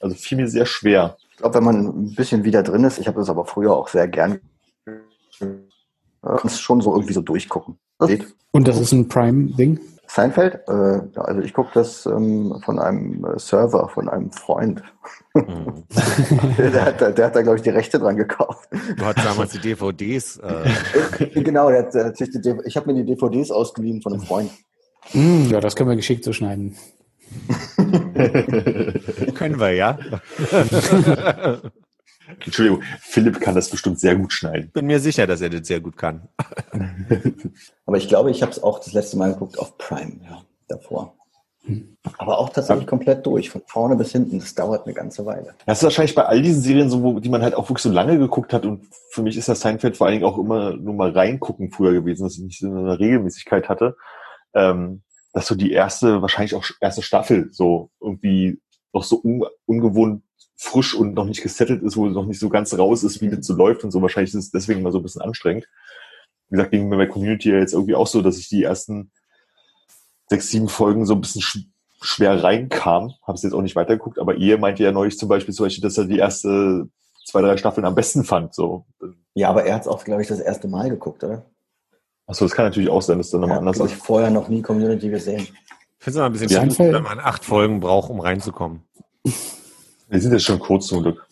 Also 0.00 0.16
fiel 0.16 0.36
mir 0.36 0.48
sehr 0.48 0.66
schwer. 0.66 1.16
Ich 1.30 1.36
glaube, 1.38 1.54
wenn 1.54 1.64
man 1.64 1.86
ein 1.86 2.14
bisschen 2.14 2.44
wieder 2.44 2.62
drin 2.62 2.84
ist, 2.84 2.98
ich 2.98 3.06
habe 3.06 3.18
das 3.20 3.30
aber 3.30 3.46
früher 3.46 3.74
auch 3.74 3.88
sehr 3.88 4.08
gern, 4.08 4.40
äh, 5.40 5.46
kannst 6.20 6.60
schon 6.60 6.80
so 6.80 6.92
irgendwie 6.92 7.14
so 7.14 7.22
durchgucken. 7.22 7.78
Und 8.50 8.68
das 8.68 8.78
ist 8.80 8.92
ein 8.92 9.08
Prime-Ding? 9.08 9.80
Seinfeld, 10.14 10.60
äh, 10.68 11.00
also 11.20 11.40
ich 11.40 11.54
gucke 11.54 11.70
das 11.72 12.04
ähm, 12.06 12.60
von 12.64 12.78
einem 12.78 13.24
äh, 13.24 13.38
Server, 13.38 13.88
von 13.88 14.08
einem 14.10 14.30
Freund. 14.30 14.82
Mhm. 15.34 15.84
der, 16.58 16.84
hat, 16.84 17.00
da- 17.00 17.10
der 17.10 17.26
hat 17.26 17.36
da, 17.36 17.40
glaube 17.42 17.56
ich, 17.56 17.62
die 17.62 17.70
Rechte 17.70 17.98
dran 17.98 18.16
gekauft. 18.16 18.68
Du 18.98 19.04
hattest 19.06 19.26
damals 19.26 19.52
die 19.52 19.58
DVDs. 19.60 20.36
Äh, 20.38 21.40
genau, 21.42 21.70
der 21.70 21.84
hat, 21.84 21.94
der 21.94 22.04
hat 22.06 22.18
die, 22.20 22.54
ich 22.66 22.76
habe 22.76 22.92
mir 22.92 23.02
die 23.02 23.14
DVDs 23.14 23.50
ausgeliehen 23.50 24.02
von 24.02 24.12
einem 24.12 24.22
Freund. 24.22 24.50
Mm, 25.14 25.46
ja, 25.50 25.60
das 25.60 25.76
können 25.76 25.88
wir 25.88 25.96
geschickt 25.96 26.24
so 26.24 26.32
schneiden. 26.34 26.76
können 29.34 29.58
wir, 29.58 29.72
ja? 29.72 29.98
Entschuldigung, 32.44 32.82
Philipp 33.00 33.40
kann 33.40 33.54
das 33.54 33.68
bestimmt 33.68 34.00
sehr 34.00 34.16
gut 34.16 34.32
schneiden. 34.32 34.70
Bin 34.72 34.86
mir 34.86 35.00
sicher, 35.00 35.26
dass 35.26 35.40
er 35.40 35.50
das 35.50 35.66
sehr 35.66 35.80
gut 35.80 35.96
kann. 35.96 36.28
Aber 37.86 37.96
ich 37.96 38.08
glaube, 38.08 38.30
ich 38.30 38.42
habe 38.42 38.52
es 38.52 38.62
auch 38.62 38.78
das 38.78 38.92
letzte 38.92 39.16
Mal 39.16 39.32
geguckt 39.32 39.58
auf 39.58 39.78
Prime, 39.78 40.20
ja, 40.24 40.42
davor. 40.68 41.14
Aber 42.18 42.38
auch 42.38 42.48
tatsächlich 42.48 42.88
komplett 42.88 43.24
durch, 43.24 43.50
von 43.50 43.62
vorne 43.66 43.94
bis 43.94 44.10
hinten. 44.10 44.40
Das 44.40 44.54
dauert 44.54 44.84
eine 44.84 44.94
ganze 44.94 45.24
Weile. 45.24 45.54
Das 45.64 45.78
ist 45.78 45.84
wahrscheinlich 45.84 46.14
bei 46.14 46.24
all 46.24 46.42
diesen 46.42 46.60
Serien 46.60 46.90
so, 46.90 47.02
wo, 47.02 47.20
die 47.20 47.28
man 47.28 47.42
halt 47.42 47.54
auch 47.54 47.68
wirklich 47.68 47.82
so 47.82 47.90
lange 47.90 48.18
geguckt 48.18 48.52
hat. 48.52 48.66
Und 48.66 48.86
für 49.10 49.22
mich 49.22 49.36
ist 49.36 49.48
das 49.48 49.60
Seinfeld 49.60 49.96
vor 49.96 50.06
allen 50.06 50.14
Dingen 50.14 50.24
auch 50.24 50.38
immer 50.38 50.76
nur 50.76 50.94
mal 50.94 51.10
reingucken 51.10 51.70
früher 51.70 51.92
gewesen, 51.92 52.24
dass 52.24 52.36
ich 52.36 52.42
nicht 52.42 52.58
so 52.58 52.66
eine 52.66 52.98
Regelmäßigkeit 52.98 53.68
hatte. 53.68 53.96
Ähm, 54.54 55.02
dass 55.32 55.46
so 55.46 55.54
die 55.54 55.70
erste, 55.70 56.20
wahrscheinlich 56.20 56.54
auch 56.54 56.64
erste 56.80 57.02
Staffel 57.02 57.48
so 57.52 57.90
irgendwie 58.00 58.60
noch 58.92 59.04
so 59.04 59.20
un, 59.22 59.44
ungewohnt 59.64 60.22
frisch 60.62 60.94
und 60.94 61.14
noch 61.14 61.24
nicht 61.24 61.42
gesettelt 61.42 61.82
ist, 61.82 61.96
wo 61.96 62.06
noch 62.06 62.24
nicht 62.26 62.38
so 62.38 62.48
ganz 62.48 62.76
raus 62.78 63.02
ist, 63.02 63.20
wie 63.20 63.28
das 63.28 63.44
so 63.44 63.54
läuft 63.54 63.82
und 63.84 63.90
so. 63.90 64.00
Wahrscheinlich 64.00 64.32
ist 64.32 64.44
es 64.44 64.50
deswegen 64.52 64.82
mal 64.82 64.92
so 64.92 64.98
ein 64.98 65.02
bisschen 65.02 65.20
anstrengend. 65.22 65.66
Wie 66.48 66.56
gesagt, 66.56 66.70
ging 66.70 66.88
mir 66.88 66.96
bei 66.96 67.06
Community 67.06 67.50
ja 67.50 67.58
jetzt 67.58 67.72
irgendwie 67.72 67.94
auch 67.96 68.06
so, 68.06 68.22
dass 68.22 68.38
ich 68.38 68.48
die 68.48 68.62
ersten 68.62 69.10
sechs, 70.28 70.48
sieben 70.50 70.68
Folgen 70.68 71.04
so 71.04 71.14
ein 71.14 71.20
bisschen 71.20 71.42
sch 71.42 71.58
schwer 72.00 72.42
reinkam. 72.42 73.14
Habe 73.26 73.36
es 73.36 73.42
jetzt 73.42 73.52
auch 73.54 73.62
nicht 73.62 73.76
weitergeguckt, 73.76 74.18
aber 74.18 74.34
ihr 74.36 74.58
meinte 74.58 74.82
ja 74.82 74.92
neulich 74.92 75.18
zum 75.18 75.28
Beispiel, 75.28 75.54
zum 75.54 75.66
Beispiel, 75.66 75.82
dass 75.82 75.98
er 75.98 76.04
die 76.04 76.18
erste 76.18 76.88
zwei, 77.24 77.40
drei 77.42 77.56
Staffeln 77.56 77.84
am 77.84 77.94
besten 77.94 78.24
fand. 78.24 78.54
So. 78.54 78.84
Ja, 79.34 79.50
aber 79.50 79.64
er 79.64 79.74
hat 79.76 79.82
es 79.82 79.88
auch, 79.88 80.04
glaube 80.04 80.22
ich, 80.22 80.28
das 80.28 80.40
erste 80.40 80.68
Mal 80.68 80.90
geguckt, 80.90 81.22
oder? 81.24 81.44
Achso, 82.26 82.44
das 82.44 82.54
kann 82.54 82.64
natürlich 82.66 82.88
auch 82.90 83.02
sein, 83.02 83.18
dass 83.18 83.30
dann 83.30 83.40
nochmal 83.40 83.56
Er 83.58 83.60
anders 83.60 83.76
glaub 83.76 83.88
ich, 83.88 83.94
ist. 83.94 84.04
vorher 84.04 84.30
noch 84.30 84.48
nie 84.48 84.62
Community 84.62 85.08
gesehen. 85.10 85.40
Ich 85.42 85.48
finde 86.04 86.10
es 86.10 86.16
immer 86.16 86.26
ein 86.26 86.32
bisschen 86.32 86.48
Ja. 86.50 86.60
schwierig, 86.62 86.78
wenn 86.92 87.02
man 87.02 87.20
acht 87.20 87.44
Folgen 87.44 87.80
braucht, 87.80 88.10
um 88.10 88.20
reinzukommen. 88.20 88.82
Wir 90.12 90.20
sind 90.20 90.32
jetzt 90.32 90.44
schon 90.44 90.58
kurz 90.58 90.88
zum 90.88 91.02
Glück. 91.02 91.26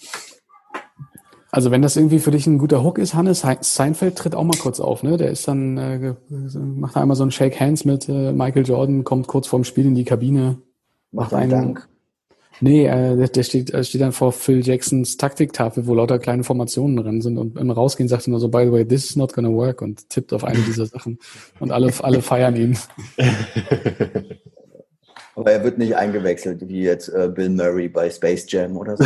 Also 1.50 1.70
wenn 1.70 1.82
das 1.82 1.96
irgendwie 1.96 2.18
für 2.18 2.30
dich 2.30 2.46
ein 2.46 2.56
guter 2.56 2.82
Hook 2.82 2.96
ist, 2.98 3.12
Hannes, 3.12 3.44
Seinfeld 3.60 4.16
tritt 4.16 4.34
auch 4.34 4.44
mal 4.44 4.56
kurz 4.56 4.80
auf, 4.80 5.02
ne? 5.02 5.18
Der 5.18 5.30
ist 5.30 5.46
dann, 5.46 5.76
äh, 5.76 6.14
macht 6.58 6.96
einmal 6.96 7.16
so 7.16 7.24
ein 7.24 7.30
Shake 7.30 7.60
Hands 7.60 7.84
mit 7.84 8.08
äh, 8.08 8.32
Michael 8.32 8.64
Jordan, 8.66 9.04
kommt 9.04 9.26
kurz 9.26 9.48
vorm 9.48 9.64
Spiel 9.64 9.84
in 9.84 9.94
die 9.94 10.04
Kabine. 10.04 10.58
Macht 11.12 11.34
einen 11.34 11.52
einen- 11.52 11.74
Dank. 11.74 11.88
Nee, 12.62 12.86
äh, 12.86 13.16
der, 13.16 13.28
der 13.28 13.42
steht, 13.42 13.72
äh, 13.74 13.84
steht 13.84 14.00
dann 14.00 14.12
vor 14.12 14.32
Phil 14.32 14.64
Jacksons 14.66 15.16
Taktiktafel, 15.18 15.86
wo 15.86 15.94
lauter 15.94 16.18
kleine 16.18 16.44
Formationen 16.44 16.96
drin 16.96 17.20
sind 17.20 17.36
und 17.36 17.58
im 17.58 17.70
Rausgehen 17.70 18.08
sagt 18.08 18.28
er 18.28 18.30
nur 18.30 18.40
so, 18.40 18.48
by 18.48 18.64
the 18.66 18.72
way, 18.72 18.86
this 18.86 19.10
is 19.10 19.16
not 19.16 19.32
gonna 19.34 19.50
work 19.50 19.82
und 19.82 20.08
tippt 20.08 20.32
auf 20.32 20.44
eine 20.44 20.58
dieser 20.60 20.86
Sachen. 20.86 21.18
Und 21.58 21.70
alle, 21.70 21.92
alle 22.02 22.22
feiern 22.22 22.56
ihn. 22.56 22.78
Aber 25.40 25.52
er 25.52 25.64
wird 25.64 25.78
nicht 25.78 25.96
eingewechselt, 25.96 26.68
wie 26.68 26.82
jetzt 26.82 27.08
äh, 27.08 27.30
Bill 27.34 27.48
Murray 27.48 27.88
bei 27.88 28.10
Space 28.10 28.44
Jam 28.46 28.76
oder 28.76 28.96
so. 28.98 29.04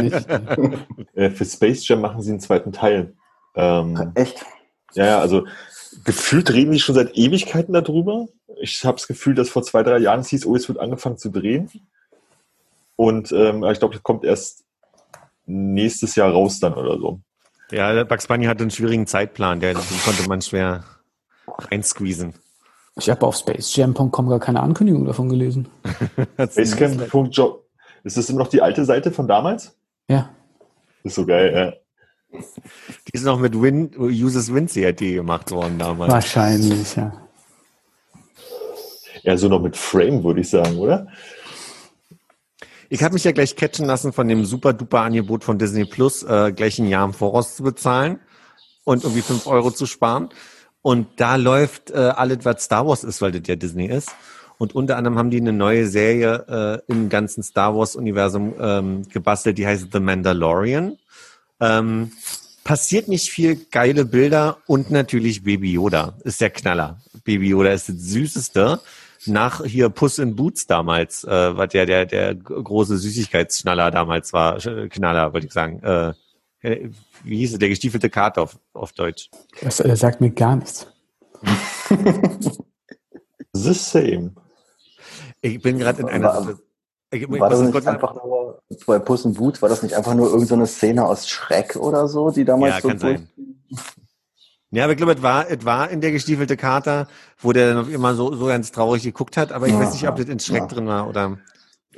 Nicht. 0.00 0.26
Äh, 1.14 1.28
für 1.28 1.44
Space 1.44 1.86
Jam 1.86 2.00
machen 2.00 2.22
sie 2.22 2.30
einen 2.30 2.40
zweiten 2.40 2.72
Teil. 2.72 3.12
Ähm, 3.54 4.12
Echt? 4.14 4.46
ja, 4.94 5.04
ja, 5.04 5.18
also 5.20 5.46
gefühlt 6.04 6.50
reden 6.50 6.72
die 6.72 6.80
schon 6.80 6.94
seit 6.94 7.14
Ewigkeiten 7.14 7.74
darüber. 7.74 8.28
Ich 8.62 8.82
habe 8.86 8.96
das 8.96 9.06
Gefühl, 9.06 9.34
dass 9.34 9.50
vor 9.50 9.62
zwei, 9.62 9.82
drei 9.82 9.98
Jahren 9.98 10.20
es 10.20 10.28
hieß, 10.28 10.46
oh, 10.46 10.56
es 10.56 10.68
wird 10.68 10.78
angefangen 10.78 11.18
zu 11.18 11.28
drehen. 11.28 11.70
Und 12.96 13.30
ähm, 13.32 13.62
ich 13.64 13.78
glaube, 13.78 13.92
das 13.92 14.02
kommt 14.02 14.24
erst 14.24 14.64
nächstes 15.44 16.16
Jahr 16.16 16.30
raus 16.30 16.58
dann 16.58 16.72
oder 16.72 16.98
so. 16.98 17.20
Ja, 17.70 18.04
Bugs 18.04 18.26
Bunny 18.26 18.46
hatte 18.46 18.62
einen 18.62 18.70
schwierigen 18.70 19.06
Zeitplan, 19.06 19.60
der, 19.60 19.74
den 19.74 20.00
konnte 20.04 20.26
man 20.26 20.40
schwer 20.40 20.84
reinsqueezen. 21.46 22.32
Ich 22.96 23.08
habe 23.08 23.26
auf 23.26 23.36
spacejam.com 23.36 24.28
gar 24.28 24.40
keine 24.40 24.60
Ankündigung 24.60 25.04
davon 25.06 25.28
gelesen. 25.28 25.68
Basecamp.job. 26.36 27.66
Ist 28.04 28.16
das 28.16 28.28
immer 28.28 28.40
noch 28.40 28.48
die 28.48 28.60
alte 28.60 28.84
Seite 28.84 29.10
von 29.12 29.28
damals? 29.28 29.76
Ja. 30.08 30.30
ist 31.02 31.14
so 31.14 31.24
geil, 31.24 31.52
ja. 31.54 32.40
Die 33.06 33.12
ist 33.12 33.24
noch 33.24 33.38
mit 33.38 33.60
Win, 33.60 33.92
Uses 33.96 34.52
WinCRT 34.52 34.98
gemacht 34.98 35.50
worden 35.50 35.78
damals. 35.78 36.12
Wahrscheinlich, 36.12 36.96
ja. 36.96 37.12
Ja, 39.22 39.36
so 39.36 39.48
noch 39.48 39.60
mit 39.60 39.76
Frame, 39.76 40.24
würde 40.24 40.40
ich 40.40 40.50
sagen, 40.50 40.78
oder? 40.78 41.06
Ich 42.88 43.02
habe 43.02 43.14
mich 43.14 43.24
ja 43.24 43.32
gleich 43.32 43.56
catchen 43.56 43.86
lassen 43.86 44.12
von 44.12 44.28
dem 44.28 44.44
super 44.44 44.72
duper 44.72 45.00
Angebot 45.00 45.44
von 45.44 45.58
Disney 45.58 45.84
Plus, 45.84 46.24
äh, 46.24 46.52
gleich 46.52 46.78
ein 46.78 46.88
Jahr 46.88 47.04
im 47.04 47.14
Voraus 47.14 47.56
zu 47.56 47.62
bezahlen 47.62 48.20
und 48.84 49.04
irgendwie 49.04 49.22
fünf 49.22 49.46
Euro 49.46 49.70
zu 49.70 49.86
sparen. 49.86 50.28
Und 50.82 51.06
da 51.16 51.36
läuft 51.36 51.90
äh, 51.90 51.96
alles, 51.96 52.38
was 52.42 52.64
Star 52.64 52.86
Wars 52.86 53.04
ist, 53.04 53.22
weil 53.22 53.32
das 53.32 53.42
ja 53.46 53.56
Disney 53.56 53.86
ist. 53.86 54.10
Und 54.58 54.74
unter 54.74 54.96
anderem 54.96 55.18
haben 55.18 55.30
die 55.30 55.40
eine 55.40 55.52
neue 55.52 55.86
Serie 55.86 56.82
äh, 56.88 56.92
im 56.92 57.08
ganzen 57.08 57.42
Star 57.42 57.74
Wars-Universum 57.76 58.54
ähm, 58.60 59.08
gebastelt, 59.08 59.58
die 59.58 59.66
heißt 59.66 59.88
The 59.92 60.00
Mandalorian. 60.00 60.98
Ähm, 61.60 62.12
passiert 62.64 63.08
nicht 63.08 63.30
viel 63.30 63.56
geile 63.70 64.04
Bilder 64.04 64.58
und 64.66 64.90
natürlich 64.90 65.42
Baby 65.42 65.72
Yoda 65.72 66.14
ist 66.24 66.40
der 66.40 66.50
Knaller. 66.50 67.00
Baby 67.24 67.48
Yoda 67.48 67.70
ist 67.70 67.88
das 67.88 67.96
Süßeste. 67.96 68.80
Nach 69.26 69.64
hier 69.64 69.88
Puss 69.88 70.18
in 70.18 70.34
Boots 70.34 70.66
damals, 70.66 71.22
äh, 71.24 71.56
was 71.56 71.72
ja 71.72 71.86
der, 71.86 72.06
der 72.06 72.34
große 72.34 72.98
Süßigkeitsschnaller 72.98 73.92
damals 73.92 74.32
war, 74.32 74.56
Sch- 74.58 74.88
Knaller, 74.88 75.32
wollte 75.32 75.46
ich 75.46 75.52
sagen. 75.52 75.80
Äh, 75.82 76.12
äh, 76.62 76.88
wie 77.24 77.38
hieß 77.38 77.52
es, 77.54 77.58
der 77.58 77.68
gestiefelte 77.68 78.10
Kater 78.10 78.42
auf, 78.42 78.58
auf 78.72 78.92
Deutsch. 78.92 79.30
Das 79.60 79.80
äh, 79.80 79.94
sagt 79.96 80.20
mir 80.20 80.30
gar 80.30 80.56
nichts. 80.56 80.86
The 83.52 83.74
same. 83.74 84.32
Ich 85.40 85.60
bin 85.60 85.78
gerade 85.78 86.02
in 86.02 86.08
einer 86.08 86.28
War-. 86.28 86.58
Ich, 87.10 87.28
das 87.28 87.60
nicht 87.60 87.86
einfach 87.86 88.14
nur 88.14 88.62
bei 88.86 88.98
Puss 88.98 89.26
in 89.26 89.34
Boots, 89.34 89.60
war 89.60 89.68
das 89.68 89.82
nicht 89.82 89.94
einfach 89.94 90.14
nur 90.14 90.30
irgendeine 90.30 90.66
Szene 90.66 91.04
aus 91.04 91.28
Schreck 91.28 91.76
oder 91.76 92.08
so, 92.08 92.30
die 92.30 92.46
damals 92.46 92.76
Ja, 92.76 92.80
so 92.80 92.88
kann 92.88 92.98
sein. 92.98 93.28
Ja, 94.70 94.84
aber 94.84 94.92
ich 94.94 94.96
glaube, 94.96 95.12
es 95.12 95.22
war, 95.22 95.50
es 95.50 95.62
war 95.66 95.90
in 95.90 96.00
der 96.00 96.12
gestiefelte 96.12 96.56
Kater, 96.56 97.06
wo 97.38 97.52
der 97.52 97.74
dann 97.74 97.92
immer 97.92 98.14
so, 98.14 98.34
so 98.34 98.46
ganz 98.46 98.72
traurig 98.72 99.02
geguckt 99.02 99.36
hat, 99.36 99.52
aber 99.52 99.66
ich 99.66 99.74
Ja, 99.74 99.80
weiß 99.80 99.92
nicht, 99.92 100.08
ob 100.08 100.16
das 100.16 100.26
in 100.26 100.40
Schreck 100.40 100.62
ja. 100.62 100.66
drin 100.66 100.86
war 100.86 101.06
oder. 101.06 101.36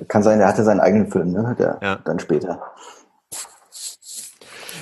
Kann 0.09 0.25
sein, 0.25 0.39
der 0.41 0.49
hatte 0.49 0.65
seinen 0.65 0.81
eigenen 0.81 1.09
Film, 1.13 1.31
ne? 1.31 1.55
Der, 1.57 1.79
Ja. 1.81 1.97
Dann 2.05 2.19
später. 2.19 2.61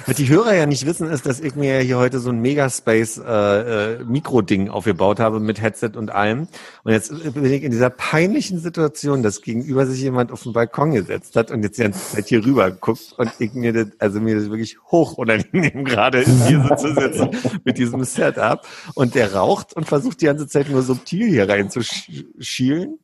Was 0.07 0.16
die 0.16 0.28
Hörer 0.28 0.55
ja 0.55 0.66
nicht 0.66 0.86
wissen, 0.86 1.09
ist, 1.09 1.26
dass 1.26 1.40
ich 1.40 1.55
mir 1.55 1.80
hier 1.80 1.98
heute 1.98 2.18
so 2.18 2.30
ein 2.30 2.40
Megaspace 2.40 3.18
äh, 3.18 4.00
äh, 4.00 4.68
aufgebaut 4.68 5.20
habe 5.20 5.40
mit 5.40 5.61
Headset 5.61 5.92
und 5.96 6.11
allem. 6.11 6.48
Und 6.84 6.92
jetzt 6.92 7.11
bin 7.34 7.44
ich 7.44 7.62
in 7.62 7.70
dieser 7.70 7.90
peinlichen 7.90 8.59
Situation, 8.59 9.22
dass 9.22 9.42
gegenüber 9.42 9.86
sich 9.86 10.00
jemand 10.00 10.32
auf 10.32 10.42
den 10.42 10.53
Balkon 10.53 10.92
gesetzt 10.92 11.36
hat 11.36 11.50
und 11.50 11.62
jetzt 11.62 11.78
die 11.78 11.82
ganze 11.82 12.16
Zeit 12.16 12.26
hier 12.28 12.44
rüber 12.44 12.70
guckt 12.70 13.14
und 13.16 13.30
ich 13.38 13.53
mir 13.55 13.72
das, 13.72 13.86
also 13.98 14.20
mir 14.20 14.36
das 14.36 14.50
wirklich 14.50 14.78
hoch 14.90 15.14
unangenehm 15.14 15.84
gerade 15.84 16.20
ist, 16.20 16.46
hier 16.46 16.64
so 16.68 16.74
zu 16.74 16.94
sitzen 16.94 17.30
mit 17.64 17.78
diesem 17.78 18.03
Setup. 18.05 18.66
Und 18.94 19.14
der 19.14 19.34
raucht 19.34 19.74
und 19.74 19.86
versucht 19.86 20.20
die 20.20 20.26
ganze 20.26 20.46
Zeit 20.46 20.68
nur 20.70 20.82
subtil 20.82 21.28
hier 21.28 21.48
reinzuschielen. 21.48 22.98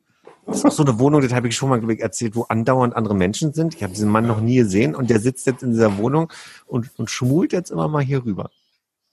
Das 0.49 0.59
ist 0.59 0.65
auch 0.65 0.73
so 0.73 0.83
eine 0.83 0.99
Wohnung, 0.99 1.21
das 1.21 1.33
habe 1.35 1.47
ich 1.49 1.55
schon 1.55 1.69
mal 1.69 2.01
erzählt, 2.01 2.35
wo 2.35 2.43
andauernd 2.45 2.97
andere 2.97 3.15
Menschen 3.15 3.53
sind. 3.53 3.75
Ich 3.75 3.83
habe 3.83 3.93
diesen 3.93 4.09
Mann 4.09 4.27
noch 4.27 4.41
nie 4.41 4.57
gesehen 4.57 4.95
und 4.95 5.11
der 5.11 5.21
sitzt 5.21 5.47
jetzt 5.47 5.63
in 5.63 5.73
dieser 5.73 5.99
Wohnung 5.99 6.33
und, 6.67 6.91
und 6.99 7.11
schmult 7.11 7.53
jetzt 7.53 7.71
immer 7.71 7.87
mal 7.87 8.03
hier 8.03 8.25
rüber. 8.25 8.51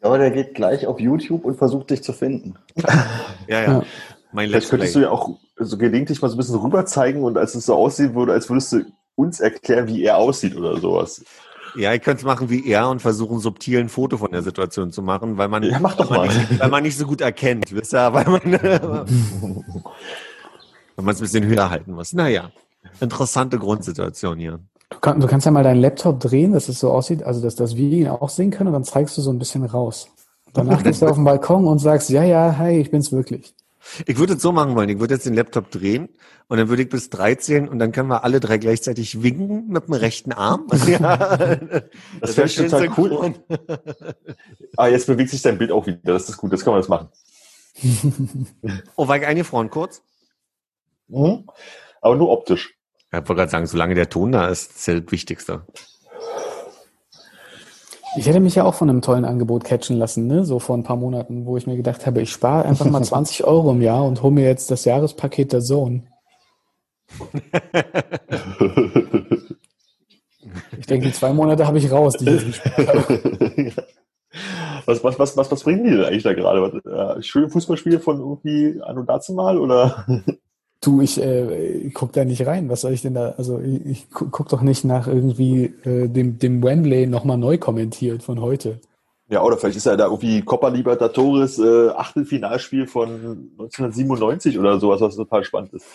Ja, 0.02 0.18
der 0.18 0.32
geht 0.32 0.56
gleich 0.56 0.88
auf 0.88 1.00
YouTube 1.00 1.44
und 1.46 1.58
versucht 1.58 1.90
dich 1.90 2.02
zu 2.04 2.14
finden. 2.14 2.56
Ja, 3.48 3.62
ja. 3.62 3.72
Ja. 3.74 3.84
Mein 4.32 4.50
Vielleicht 4.50 4.70
könntest 4.70 4.94
Play. 4.94 5.02
du 5.04 5.08
ja 5.08 5.12
auch 5.12 5.30
so 5.58 5.78
gelegentlich 5.78 6.22
mal 6.22 6.30
so 6.30 6.36
ein 6.36 6.38
bisschen 6.38 6.56
rüber 6.56 6.86
zeigen 6.86 7.24
und 7.24 7.38
als 7.38 7.54
es 7.54 7.68
so 7.68 7.76
aussehen 7.76 8.16
würde, 8.16 8.34
als 8.34 8.50
würdest 8.50 8.72
du 8.72 8.82
uns 9.16 9.40
erklären, 9.40 9.88
wie 9.88 10.04
er 10.04 10.18
aussieht 10.18 10.56
oder 10.58 10.78
sowas. 10.78 11.24
Ja, 11.78 11.94
ich 11.94 12.02
könnte 12.02 12.22
es 12.22 12.26
machen 12.26 12.50
wie 12.50 12.68
er 12.68 12.90
und 12.90 13.02
versuchen, 13.02 13.40
subtil 13.40 13.80
ein 13.80 13.90
Foto 13.90 14.18
von 14.18 14.32
der 14.32 14.42
Situation 14.42 14.92
zu 14.92 15.02
machen, 15.04 15.38
weil 15.38 15.48
man, 15.48 15.64
Ja, 15.64 15.80
mach 15.80 15.96
doch 15.96 16.10
weil 16.10 16.18
man, 16.20 16.28
mal. 16.28 16.36
nicht, 16.38 16.60
weil 16.60 16.70
man 16.70 16.84
nicht 16.84 16.98
so 16.98 17.06
gut 17.06 17.22
erkennt, 17.22 17.74
wisst 17.74 17.94
ihr, 17.94 18.14
weil 18.14 18.26
man, 18.26 18.42
weil 20.96 21.06
man 21.06 21.14
es 21.14 21.22
ein 21.22 21.24
bisschen 21.24 21.46
höher 21.46 21.70
halten 21.70 21.94
muss. 21.94 22.14
Naja, 22.14 22.52
interessante 23.00 23.60
Grundsituation 23.60 24.38
hier. 24.40 24.60
Du, 24.90 25.00
kann, 25.00 25.20
du 25.20 25.28
kannst 25.28 25.46
ja 25.46 25.52
mal 25.52 25.64
deinen 25.64 25.82
Laptop 25.82 26.20
drehen, 26.20 26.54
dass 26.54 26.70
es 26.70 26.80
so 26.80 26.92
aussieht, 26.92 27.24
also 27.24 27.42
dass, 27.42 27.56
dass 27.56 27.76
wir 27.76 27.90
ihn 27.90 28.08
auch 28.08 28.30
sehen 28.30 28.52
können 28.52 28.68
und 28.68 28.74
dann 28.74 28.84
zeigst 28.84 29.18
du 29.18 29.22
so 29.22 29.32
ein 29.32 29.40
bisschen 29.40 29.66
raus. 29.66 30.08
Danach 30.54 30.84
gehst 30.84 31.02
du 31.02 31.08
auf 31.08 31.16
den 31.16 31.26
Balkon 31.26 31.68
und 31.68 31.80
sagst, 31.80 32.10
ja, 32.10 32.24
ja, 32.24 32.58
hi, 32.58 32.80
ich 32.80 32.92
bin's 32.92 33.12
wirklich. 33.12 33.54
Ich 34.06 34.18
würde 34.18 34.34
es 34.34 34.42
so 34.42 34.52
machen 34.52 34.76
wollen, 34.76 34.90
ich 34.90 35.00
würde 35.00 35.14
jetzt 35.14 35.26
den 35.26 35.34
Laptop 35.34 35.70
drehen 35.70 36.10
und 36.48 36.58
dann 36.58 36.70
würde 36.70 36.84
ich 36.84 36.90
bis 36.90 37.10
drei 37.10 37.36
zählen 37.36 37.68
und 37.68 37.78
dann 37.80 37.92
können 37.92 38.10
wir 38.10 38.24
alle 38.24 38.40
drei 38.40 38.58
gleichzeitig 38.58 39.22
winken 39.22 39.68
mit 39.68 39.88
dem 39.88 39.94
rechten 39.94 40.32
Arm. 40.32 40.68
Ja. 40.88 41.58
Das 42.22 42.38
wäre 42.38 42.48
schön 42.48 42.70
total 42.70 42.90
cool. 42.98 43.34
Ah, 44.78 44.88
jetzt 44.88 45.08
bewegt 45.08 45.30
sich 45.30 45.42
dein 45.42 45.58
Bild 45.58 45.72
auch 45.72 45.86
wieder. 45.88 46.00
Das 46.04 46.30
ist 46.30 46.38
gut, 46.38 46.54
das 46.54 46.64
kann 46.64 46.74
man 46.74 46.82
jetzt 46.82 46.90
machen. 46.90 47.10
Oh, 48.96 49.08
war 49.08 49.18
ich 49.18 49.26
eingefroren 49.26 49.70
kurz? 49.70 50.02
Mhm. 51.08 51.48
Aber 52.02 52.16
nur 52.16 52.30
optisch. 52.30 52.76
Ich 53.12 53.14
wollte 53.14 53.36
gerade 53.36 53.52
sagen, 53.52 53.68
solange 53.68 53.96
der 53.96 54.10
Ton 54.10 54.32
da 54.32 54.48
ist, 54.48 54.76
ist 54.76 54.88
ja 54.88 55.00
das 55.00 55.12
Wichtigste. 55.12 55.66
Ich 58.18 58.28
hätte 58.28 58.40
mich 58.40 58.56
ja 58.56 58.64
auch 58.64 58.76
von 58.76 58.90
einem 58.90 59.02
tollen 59.02 59.26
Angebot 59.26 59.66
catchen 59.66 59.98
lassen, 59.98 60.28
ne? 60.28 60.46
so 60.46 60.60
vor 60.60 60.78
ein 60.78 60.84
paar 60.84 60.96
Monaten, 60.96 61.46
wo 61.46 61.58
ich 61.58 61.68
mir 61.68 61.76
gedacht 61.76 62.06
habe, 62.06 62.22
ich 62.22 62.32
spare 62.32 62.66
einfach 62.66 62.86
mal 62.86 63.04
20 63.04 63.44
Euro 63.44 63.72
im 63.72 63.82
Jahr 63.82 64.06
und 64.06 64.22
hole 64.22 64.34
mir 64.34 64.46
jetzt 64.46 64.72
das 64.72 64.86
Jahrespaket 64.86 65.54
der 65.54 65.62
Zone. 65.62 66.04
Ich 70.78 70.86
denke, 70.86 71.08
die 71.08 71.14
zwei 71.14 71.34
Monate 71.34 71.68
habe 71.68 71.78
ich 71.78 71.92
raus, 71.92 72.16
die 72.18 72.30
ich 72.30 72.64
habe. 72.64 72.86
was, 74.86 75.04
was, 75.04 75.20
was, 75.20 75.38
was, 75.38 75.52
was 75.52 75.64
bringen 75.64 75.84
die 75.84 75.92
denn 75.92 76.06
eigentlich 76.06 76.24
da 76.24 76.34
gerade? 76.34 76.62
Was, 76.62 77.18
äh, 77.20 77.24
schöne 77.24 77.50
Fußballspiele 77.50 78.00
von 78.00 78.20
irgendwie 78.20 78.82
Anno 78.84 79.04
dazu 79.04 79.34
mal 79.34 79.58
oder? 79.58 80.06
Du, 80.86 81.02
ich, 81.02 81.20
äh, 81.20 81.68
ich 81.88 81.94
guck 81.96 82.14
da 82.14 82.24
nicht 82.26 82.46
rein. 82.46 82.70
Was 82.70 82.82
soll 82.82 82.94
ich 82.94 83.02
denn 83.02 83.16
da? 83.16 83.34
Also 83.38 83.60
ich, 83.60 83.86
ich 83.86 84.10
gu- 84.12 84.28
guck 84.30 84.50
doch 84.50 84.62
nicht 84.62 84.86
nach 84.86 85.08
irgendwie 85.08 85.74
äh, 85.84 86.08
dem, 86.08 86.38
dem 86.38 86.62
Wembley 86.64 87.08
nochmal 87.08 87.38
neu 87.38 87.58
kommentiert 87.58 88.22
von 88.22 88.40
heute. 88.40 88.80
Ja, 89.28 89.42
oder 89.42 89.58
vielleicht 89.58 89.78
ist 89.78 89.88
ja 89.88 89.96
da 89.96 90.06
irgendwie 90.06 90.44
Copa 90.44 90.68
Libertadores 90.68 91.58
äh, 91.58 91.90
Achtelfinalspiel 91.90 92.86
von 92.86 93.50
1997 93.58 94.60
oder 94.60 94.80
sowas, 94.80 95.02
was 95.02 95.16
total 95.16 95.44
spannend 95.44 95.74
ist. 95.74 95.86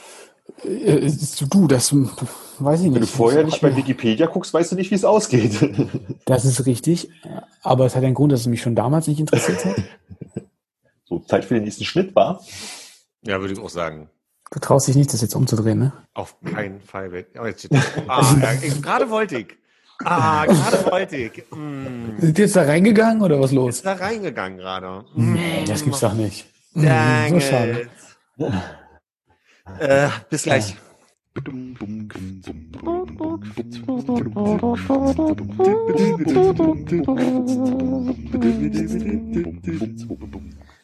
Äh, 0.65 1.09
du, 1.49 1.69
das 1.69 1.95
weiß 1.95 2.81
ich 2.81 2.87
nicht. 2.87 2.95
Wenn 2.97 3.01
du 3.03 3.07
vorher 3.07 3.45
nicht 3.45 3.61
bei 3.61 3.77
Wikipedia 3.77 4.27
guckst, 4.27 4.53
weißt 4.53 4.73
du 4.73 4.77
nicht, 4.77 4.91
wie 4.91 4.97
es 4.97 5.05
ausgeht. 5.05 5.53
Das 6.27 6.45
ist 6.45 6.67
richtig, 6.67 7.09
aber 7.63 7.87
es 7.87 7.95
hat 7.97 8.03
einen 8.05 8.15
Grund, 8.15 8.33
dass 8.33 8.41
es 8.41 8.47
mich 8.47 8.61
schon 8.63 8.75
damals 8.75 9.07
nicht 9.07 9.21
interessiert 9.21 9.65
hat. 9.65 9.77
so, 11.05 11.21
Zeit 11.21 11.45
für 11.45 11.55
den 11.55 11.65
nächsten 11.65 11.85
Schnitt 11.85 12.15
war. 12.17 12.41
Ja, 13.25 13.41
würde 13.41 13.53
ich 13.55 13.61
auch 13.61 13.71
sagen. 13.71 14.09
Du 14.51 14.59
traust 14.59 14.89
dich 14.89 14.97
nicht, 14.97 15.13
das 15.13 15.21
jetzt 15.23 15.35
umzudrehen, 15.37 15.79
ne? 15.79 15.93
Auf 16.15 16.35
keinen 16.45 16.81
Fall. 16.81 17.13
wird- 17.13 17.29
Oh, 17.41 17.47
jetzt 17.47 17.69
ah, 18.09 18.37
ich- 18.63 18.83
gerade 18.83 19.09
wollte 19.09 19.39
ich. 19.39 19.57
Ah, 20.05 20.45
gerade 20.47 20.91
wollte 20.91 21.17
ich. 21.17 21.45
Mm. 21.51 22.19
Sind 22.19 22.37
die 22.39 22.43
jetzt 22.43 22.57
da 22.57 22.63
reingegangen 22.63 23.23
oder 23.23 23.39
was 23.39 23.53
los? 23.53 23.77
Ist 23.77 23.87
da 23.87 23.93
reingegangen 23.93 24.59
gerade. 24.59 25.05
Nee, 25.15 25.65
das 25.67 25.85
gibt's 25.85 26.01
doch 26.01 26.15
nicht. 26.15 26.47
Dang 26.75 27.35
so 27.35 27.41
schade. 27.41 27.89
it. 28.39 28.53
Äh, 29.79 30.09
bis 30.29 30.43
gleich. 30.43 30.75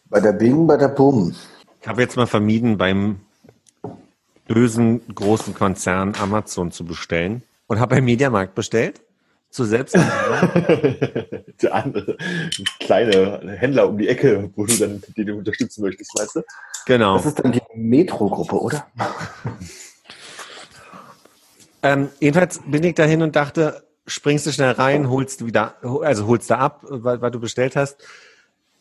Bei 0.09 0.21
der 0.21 0.33
Bing, 0.33 0.67
bei 0.67 0.77
der 0.77 0.89
Bum. 0.89 1.35
Ich 1.81 1.89
habe 1.89 2.03
jetzt 2.03 2.17
mal 2.17 2.27
vermieden, 2.27 2.79
beim 2.79 3.21
bösen 4.47 5.03
großen 5.15 5.55
Konzern 5.55 6.15
Amazon 6.21 6.71
zu 6.71 6.85
bestellen 6.85 7.43
und 7.67 7.81
habe 7.81 7.97
beim 7.97 8.05
Mediamarkt 8.05 8.55
bestellt. 8.55 9.01
Zu 9.51 9.65
selbst. 9.65 9.95
Der 11.63 11.75
andere 11.75 12.17
kleine 12.81 13.41
Händler 13.57 13.89
um 13.89 13.97
die 13.97 14.09
Ecke, 14.09 14.51
wo 14.55 14.67
du 14.67 14.77
dann 14.77 15.03
den 15.17 15.27
du 15.27 15.39
unterstützen 15.39 15.83
möchtest, 15.83 16.11
weißt 16.19 16.37
du? 16.37 16.43
genau. 16.85 17.17
Das 17.17 17.27
ist 17.27 17.39
dann 17.39 17.53
die 17.53 17.63
Metro-Gruppe, 17.75 18.61
oder? 18.61 18.87
Ähm, 21.83 22.09
jedenfalls 22.19 22.61
bin 22.67 22.83
ich 22.83 22.95
dahin 22.95 23.23
und 23.23 23.37
dachte, 23.37 23.85
springst 24.09 24.45
du 24.47 24.51
schnell 24.51 24.73
rein, 24.73 25.09
holst 25.09 25.41
du 25.41 25.47
wieder, 25.47 25.77
also 26.03 26.27
holst 26.27 26.51
du 26.51 26.59
ab, 26.59 26.81
weil, 26.83 27.21
weil 27.21 27.31
du 27.31 27.39
bestellt 27.39 27.77
hast 27.77 28.03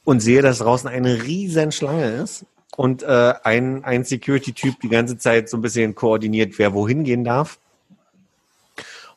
und 0.06 0.22
sehe, 0.22 0.42
dass 0.42 0.58
draußen 0.58 0.90
eine 0.90 1.22
riesen 1.22 1.72
Schlange 1.72 2.10
ist 2.24 2.48
und 2.76 3.04
äh, 3.04 3.34
ein, 3.44 3.84
ein 3.84 4.04
Security-Typ 4.04 4.80
die 4.82 4.90
ganze 4.90 5.18
Zeit 5.18 5.50
so 5.50 5.58
ein 5.58 5.62
bisschen 5.62 5.96
koordiniert, 5.96 6.58
wer 6.58 6.74
wohin 6.74 7.04
gehen 7.04 7.24
darf. 7.24 7.60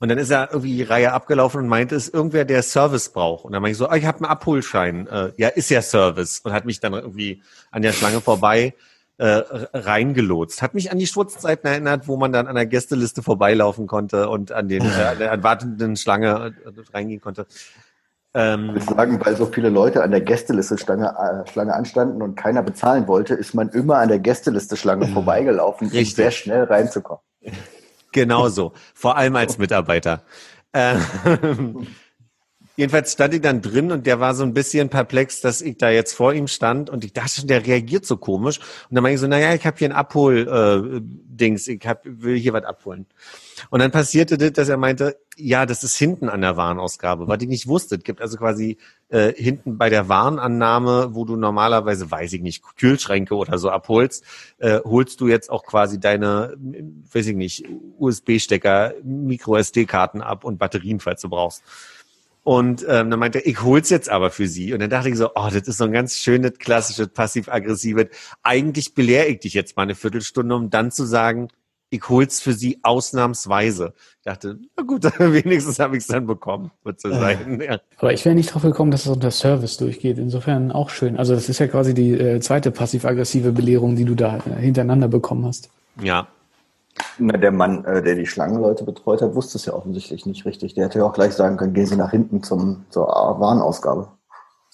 Und 0.00 0.10
dann 0.10 0.18
ist 0.18 0.30
er 0.30 0.50
irgendwie 0.52 0.76
die 0.76 0.82
Reihe 0.84 1.12
abgelaufen 1.12 1.60
und 1.60 1.68
meinte, 1.68 1.96
es 1.96 2.08
ist 2.08 2.14
irgendwer, 2.14 2.44
der 2.44 2.62
Service 2.62 3.08
braucht. 3.08 3.44
Und 3.44 3.52
dann 3.52 3.62
meinte 3.62 3.72
ich 3.72 3.78
so, 3.78 3.88
ah, 3.88 3.96
ich 3.96 4.04
habe 4.04 4.18
einen 4.18 4.26
Abholschein. 4.26 5.08
Äh, 5.08 5.32
ja, 5.36 5.48
ist 5.48 5.70
ja 5.70 5.82
Service. 5.82 6.40
Und 6.44 6.52
hat 6.52 6.66
mich 6.66 6.78
dann 6.78 6.92
irgendwie 6.92 7.42
an 7.72 7.82
der 7.82 7.92
Schlange 7.92 8.20
vorbei 8.20 8.74
äh, 9.18 9.42
reingelotst. 9.74 10.62
Hat 10.62 10.74
mich 10.74 10.92
an 10.92 10.98
die 11.00 11.08
Schwurzzeiten 11.08 11.68
erinnert, 11.68 12.06
wo 12.06 12.16
man 12.16 12.32
dann 12.32 12.46
an 12.46 12.54
der 12.54 12.66
Gästeliste 12.66 13.22
vorbeilaufen 13.24 13.88
konnte 13.88 14.28
und 14.28 14.52
an 14.52 14.68
den 14.68 14.84
äh, 14.84 15.02
an 15.02 15.18
der 15.18 15.30
erwartenden 15.32 15.96
Schlange 15.96 16.54
äh, 16.64 16.94
reingehen 16.94 17.20
konnte. 17.20 17.46
Ähm, 18.34 18.74
Ich 18.76 18.86
würde 18.86 18.94
sagen, 18.94 19.24
weil 19.24 19.36
so 19.36 19.46
viele 19.46 19.68
Leute 19.70 20.02
an 20.02 20.10
der 20.10 20.20
Gästeliste 20.20 20.78
Schlange, 20.78 21.08
äh, 21.08 21.50
Schlange 21.50 21.74
anstanden 21.74 22.22
und 22.22 22.36
keiner 22.36 22.62
bezahlen 22.62 23.08
wollte, 23.08 23.34
ist 23.34 23.54
man 23.54 23.68
immer 23.70 23.98
an 23.98 24.08
der 24.08 24.18
Gästeliste 24.18 24.76
Schlange 24.76 25.06
vorbeigelaufen, 25.08 25.90
um 25.90 26.04
sehr 26.04 26.30
schnell 26.30 26.64
reinzukommen. 26.64 27.22
Genauso, 28.12 28.72
vor 28.94 29.16
allem 29.16 29.36
als 29.36 29.58
Mitarbeiter. 29.58 30.22
Ähm, 30.72 31.86
jedenfalls 32.78 33.12
stand 33.12 33.34
ich 33.34 33.40
dann 33.40 33.60
drin 33.60 33.90
und 33.90 34.06
der 34.06 34.20
war 34.20 34.36
so 34.36 34.44
ein 34.44 34.54
bisschen 34.54 34.88
perplex, 34.88 35.40
dass 35.40 35.60
ich 35.60 35.78
da 35.78 35.90
jetzt 35.90 36.14
vor 36.14 36.32
ihm 36.32 36.46
stand 36.46 36.88
und 36.90 37.04
ich 37.04 37.12
dachte 37.12 37.44
der 37.44 37.66
reagiert 37.66 38.06
so 38.06 38.16
komisch. 38.16 38.60
Und 38.88 38.94
dann 38.94 39.02
meinte 39.02 39.16
ich 39.16 39.20
so, 39.20 39.26
naja, 39.26 39.52
ich 39.52 39.66
habe 39.66 39.76
hier 39.76 39.88
ein 39.88 39.96
Abhol-Dings, 39.96 41.66
ich 41.66 41.84
hab, 41.84 42.02
will 42.04 42.36
hier 42.36 42.52
was 42.52 42.64
abholen. 42.64 43.06
Und 43.70 43.80
dann 43.80 43.90
passierte 43.90 44.38
das, 44.38 44.52
dass 44.52 44.68
er 44.68 44.76
meinte, 44.76 45.18
ja, 45.36 45.66
das 45.66 45.82
ist 45.82 45.96
hinten 45.96 46.28
an 46.28 46.40
der 46.40 46.56
Warenausgabe, 46.56 47.26
was 47.26 47.42
ich 47.42 47.48
nicht 47.48 47.66
wusste. 47.66 47.96
Es 47.96 48.04
gibt 48.04 48.20
also 48.20 48.36
quasi 48.36 48.78
äh, 49.08 49.32
hinten 49.32 49.76
bei 49.76 49.90
der 49.90 50.08
Warenannahme, 50.08 51.16
wo 51.16 51.24
du 51.24 51.34
normalerweise, 51.34 52.08
weiß 52.08 52.32
ich 52.32 52.42
nicht, 52.42 52.62
Kühlschränke 52.76 53.34
oder 53.34 53.58
so 53.58 53.70
abholst, 53.70 54.24
äh, 54.58 54.78
holst 54.84 55.20
du 55.20 55.26
jetzt 55.26 55.50
auch 55.50 55.64
quasi 55.64 55.98
deine, 55.98 56.56
weiß 57.12 57.26
ich 57.26 57.36
nicht, 57.36 57.64
USB-Stecker, 57.98 58.94
Micro-SD-Karten 59.02 60.22
ab 60.22 60.44
und 60.44 60.58
Batterien, 60.58 61.00
falls 61.00 61.20
du 61.22 61.28
brauchst. 61.28 61.64
Und 62.48 62.82
ähm, 62.88 63.10
dann 63.10 63.18
meinte 63.18 63.40
er, 63.40 63.46
ich 63.46 63.62
hol's 63.62 63.90
jetzt 63.90 64.08
aber 64.08 64.30
für 64.30 64.48
sie. 64.48 64.72
Und 64.72 64.80
dann 64.80 64.88
dachte 64.88 65.10
ich 65.10 65.16
so, 65.16 65.32
oh, 65.34 65.50
das 65.52 65.68
ist 65.68 65.76
so 65.76 65.84
ein 65.84 65.92
ganz 65.92 66.16
schönes, 66.16 66.58
klassisches, 66.58 67.08
passiv-aggressives. 67.08 68.06
Eigentlich 68.42 68.94
belehre 68.94 69.26
ich 69.26 69.40
dich 69.40 69.52
jetzt 69.52 69.76
mal 69.76 69.82
eine 69.82 69.94
Viertelstunde, 69.94 70.56
um 70.56 70.70
dann 70.70 70.90
zu 70.90 71.04
sagen, 71.04 71.48
ich 71.90 72.08
hol's 72.08 72.40
für 72.40 72.54
sie 72.54 72.78
ausnahmsweise. 72.82 73.92
Ich 74.20 74.24
dachte, 74.24 74.58
na 74.78 74.82
gut, 74.82 75.04
wenigstens 75.18 75.78
habe 75.78 75.98
ich 75.98 76.04
es 76.04 76.06
dann 76.06 76.26
bekommen, 76.26 76.70
wird 76.84 77.02
so 77.02 77.10
sein. 77.10 77.60
Ja. 77.60 77.80
Aber 77.98 78.14
ich 78.14 78.24
wäre 78.24 78.34
nicht 78.34 78.54
drauf 78.54 78.62
gekommen, 78.62 78.92
dass 78.92 79.04
es 79.04 79.12
unter 79.12 79.30
Service 79.30 79.76
durchgeht. 79.76 80.16
Insofern 80.16 80.72
auch 80.72 80.88
schön. 80.88 81.18
Also 81.18 81.34
das 81.34 81.50
ist 81.50 81.58
ja 81.58 81.66
quasi 81.66 81.92
die 81.92 82.12
äh, 82.12 82.40
zweite 82.40 82.70
passiv-aggressive 82.70 83.52
Belehrung, 83.52 83.94
die 83.94 84.06
du 84.06 84.14
da 84.14 84.38
äh, 84.38 84.58
hintereinander 84.58 85.08
bekommen 85.08 85.44
hast. 85.44 85.68
ja. 86.00 86.28
Na, 87.18 87.36
der 87.36 87.52
Mann, 87.52 87.84
äh, 87.84 88.02
der 88.02 88.14
die 88.14 88.26
Schlangenleute 88.26 88.84
betreut 88.84 89.22
hat, 89.22 89.34
wusste 89.34 89.58
es 89.58 89.66
ja 89.66 89.72
offensichtlich 89.72 90.26
nicht 90.26 90.44
richtig. 90.44 90.74
Der 90.74 90.86
hätte 90.86 90.98
ja 91.00 91.04
auch 91.04 91.12
gleich 91.12 91.34
sagen 91.34 91.56
können, 91.56 91.74
gehen 91.74 91.86
Sie 91.86 91.96
nach 91.96 92.10
hinten 92.10 92.42
zum, 92.42 92.84
zur 92.90 93.06
Warenausgabe. 93.06 94.08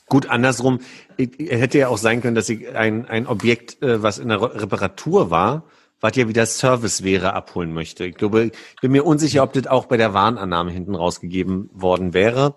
Gut, 0.08 0.28
andersrum, 0.28 0.80
ich 1.16 1.30
hätte 1.38 1.78
ja 1.78 1.88
auch 1.88 1.96
sein 1.96 2.20
können, 2.20 2.34
dass 2.34 2.48
ich 2.50 2.74
ein, 2.76 3.06
ein 3.08 3.26
Objekt, 3.26 3.82
äh, 3.82 4.02
was 4.02 4.18
in 4.18 4.28
der 4.28 4.42
Re- 4.42 4.62
Reparatur 4.62 5.30
war, 5.30 5.64
was 6.00 6.16
ja 6.16 6.28
wieder 6.28 6.44
Service 6.44 7.02
wäre, 7.02 7.32
abholen 7.32 7.72
möchte. 7.72 8.04
Ich 8.04 8.16
glaube, 8.16 8.44
ich 8.44 8.52
bin 8.82 8.92
mir 8.92 9.06
unsicher, 9.06 9.42
ob 9.42 9.54
das 9.54 9.66
auch 9.66 9.86
bei 9.86 9.96
der 9.96 10.12
Warnannahme 10.12 10.70
hinten 10.70 10.94
rausgegeben 10.94 11.70
worden 11.72 12.12
wäre. 12.12 12.56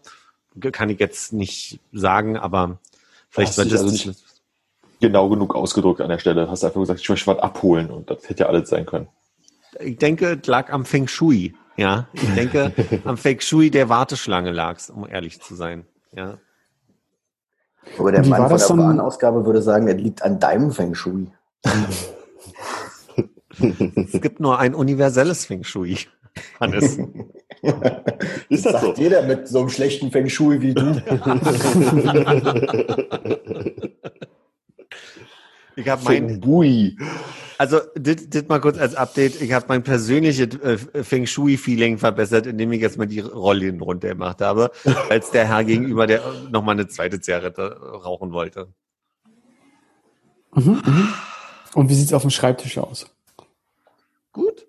Kann 0.60 0.90
ich 0.90 1.00
jetzt 1.00 1.32
nicht 1.32 1.80
sagen, 1.94 2.36
aber 2.36 2.80
vielleicht 3.30 3.58
war 3.58 3.64
das 3.64 3.82
also 3.82 3.91
nicht 3.91 4.18
genau 5.00 5.30
genug 5.30 5.56
ausgedrückt 5.56 6.02
an 6.02 6.10
der 6.10 6.20
Stelle. 6.20 6.50
Hast 6.50 6.66
einfach 6.66 6.82
gesagt, 6.82 7.00
ich 7.00 7.08
möchte 7.08 7.28
was 7.28 7.40
abholen 7.40 7.90
und 7.90 8.10
das 8.10 8.28
hätte 8.28 8.44
ja 8.44 8.50
alles 8.50 8.68
sein 8.70 8.86
können. 8.86 9.08
Ich 9.80 9.98
denke, 9.98 10.40
es 10.41 10.48
lag 10.48 10.72
am 10.72 10.86
Feng 10.86 11.08
Shui. 11.08 11.56
Ja, 11.76 12.08
ich 12.14 12.34
denke, 12.34 12.74
am 13.06 13.18
Feng 13.18 13.40
Shui 13.40 13.70
der 13.70 13.90
Warteschlange 13.90 14.52
lag's, 14.52 14.90
um 14.90 15.08
ehrlich 15.08 15.41
zu 15.41 15.56
sein. 15.56 15.86
Ja. 16.16 16.38
Aber 17.98 18.12
der 18.12 18.26
Wie 18.26 18.30
Mann 18.30 18.41
von 18.41 18.49
das 18.49 18.68
der 18.68 18.76
Bahnausgabe 18.76 19.45
würde 19.45 19.62
sagen, 19.62 19.88
er 19.88 19.94
liegt 19.94 20.24
an 20.24 20.40
deinem 20.40 20.72
Feng 20.72 20.94
Shui. 20.94 21.32
Es 23.60 24.22
gibt 24.22 24.40
nur 24.40 24.60
ein 24.60 24.76
universelles 24.76 25.45
Feng 25.45 25.64
Shui. 25.64 25.98
Hannes. 26.60 26.99
Ist 28.49 28.66
das 28.66 28.82
so? 28.82 28.88
Sagt 28.88 28.98
jeder 28.99 29.24
mit 29.24 29.48
so 29.48 29.60
einem 29.60 29.70
schlechten 29.70 30.12
Feng 30.12 30.30
Shui 30.30 30.62
wie 30.62 30.74
du. 30.74 31.02
Ich 35.80 35.88
habe 35.88 36.04
mein, 36.06 36.28
Feng 36.28 36.40
Bui. 36.40 36.98
Also 37.58 37.80
das, 37.96 38.30
das 38.30 38.48
mal 38.48 38.60
kurz 38.60 38.78
als 38.78 38.96
Update. 38.96 39.42
Ich 39.42 39.52
habe 39.52 39.66
mein 39.70 39.84
persönliches 39.84 40.56
äh, 40.62 40.78
Feng 41.04 41.26
Shui-Feeling 41.26 41.98
verbessert, 41.98 42.46
indem 42.46 42.72
ich 42.72 42.82
jetzt 42.82 42.98
mal 42.98 43.08
die 43.08 43.20
Rollläden 43.20 43.82
runter 43.82 44.10
gemacht 44.10 44.42
habe, 44.42 44.72
als 45.10 45.32
der 45.32 45.48
Herr 45.48 45.64
gegenüber, 45.64 46.08
der 46.08 46.22
nochmal 46.52 46.76
eine 46.76 46.88
zweite 46.88 47.20
Zigarette 47.20 47.80
rauchen 47.82 48.32
wollte. 48.32 48.68
Mhm, 50.54 50.82
mhm. 50.86 51.14
Und 51.74 51.90
wie 51.90 51.96
sieht's 51.96 52.14
auf 52.14 52.22
dem 52.22 52.32
Schreibtisch 52.32 52.78
aus? 52.78 53.08
Gut. 54.32 54.68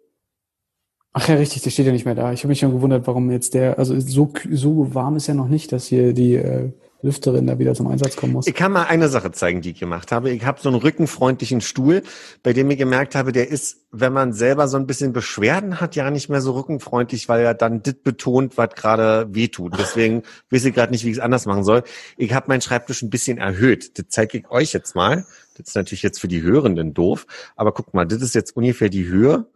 Ach 1.12 1.26
ja, 1.28 1.36
richtig, 1.36 1.62
der 1.62 1.70
steht 1.70 1.86
ja 1.86 1.92
nicht 1.92 2.04
mehr 2.04 2.14
da. 2.14 2.32
Ich 2.32 2.40
habe 2.40 2.48
mich 2.48 2.58
schon 2.58 2.72
gewundert, 2.72 3.06
warum 3.06 3.30
jetzt 3.30 3.54
der, 3.54 3.78
also 3.78 3.98
so, 3.98 4.32
so 4.50 4.94
warm 4.94 5.16
ist 5.16 5.26
ja 5.26 5.34
noch 5.34 5.48
nicht, 5.48 5.72
dass 5.72 5.86
hier 5.86 6.12
die 6.12 6.34
äh, 6.34 6.72
Lüfterin 7.00 7.46
da 7.46 7.58
wieder 7.60 7.74
zum 7.74 7.86
Einsatz 7.86 8.16
kommen 8.16 8.32
muss. 8.32 8.48
Ich 8.48 8.54
kann 8.54 8.72
mal 8.72 8.84
eine 8.84 9.08
Sache 9.08 9.30
zeigen, 9.30 9.60
die 9.60 9.70
ich 9.70 9.78
gemacht 9.78 10.10
habe. 10.10 10.30
Ich 10.30 10.44
habe 10.44 10.60
so 10.60 10.68
einen 10.68 10.78
rückenfreundlichen 10.78 11.60
Stuhl, 11.60 12.02
bei 12.42 12.52
dem 12.52 12.68
ich 12.70 12.78
gemerkt 12.78 13.14
habe, 13.14 13.30
der 13.30 13.48
ist, 13.48 13.86
wenn 13.92 14.12
man 14.12 14.32
selber 14.32 14.66
so 14.66 14.76
ein 14.76 14.86
bisschen 14.86 15.12
Beschwerden 15.12 15.80
hat, 15.80 15.94
ja 15.94 16.10
nicht 16.10 16.28
mehr 16.28 16.40
so 16.40 16.52
rückenfreundlich, 16.52 17.28
weil 17.28 17.42
er 17.44 17.54
dann 17.54 17.82
das 17.84 17.94
betont, 17.94 18.58
was 18.58 18.70
gerade 18.74 19.32
wehtut. 19.32 19.78
Deswegen 19.78 20.22
weiß 20.50 20.64
ich 20.64 20.74
gerade 20.74 20.90
nicht, 20.90 21.04
wie 21.04 21.10
ich 21.10 21.18
es 21.18 21.22
anders 21.22 21.46
machen 21.46 21.62
soll. 21.62 21.84
Ich 22.16 22.34
habe 22.34 22.48
meinen 22.48 22.62
Schreibtisch 22.62 23.02
ein 23.02 23.10
bisschen 23.10 23.38
erhöht. 23.38 23.96
Das 23.98 24.06
zeige 24.08 24.38
ich 24.38 24.50
euch 24.50 24.72
jetzt 24.72 24.96
mal. 24.96 25.24
Das 25.56 25.68
ist 25.68 25.76
natürlich 25.76 26.02
jetzt 26.02 26.20
für 26.20 26.28
die 26.28 26.42
Hörenden 26.42 26.94
doof. 26.94 27.26
Aber 27.54 27.72
guck 27.72 27.94
mal, 27.94 28.06
das 28.06 28.22
ist 28.22 28.34
jetzt 28.34 28.56
ungefähr 28.56 28.88
die 28.88 29.06
Höhe. 29.06 29.46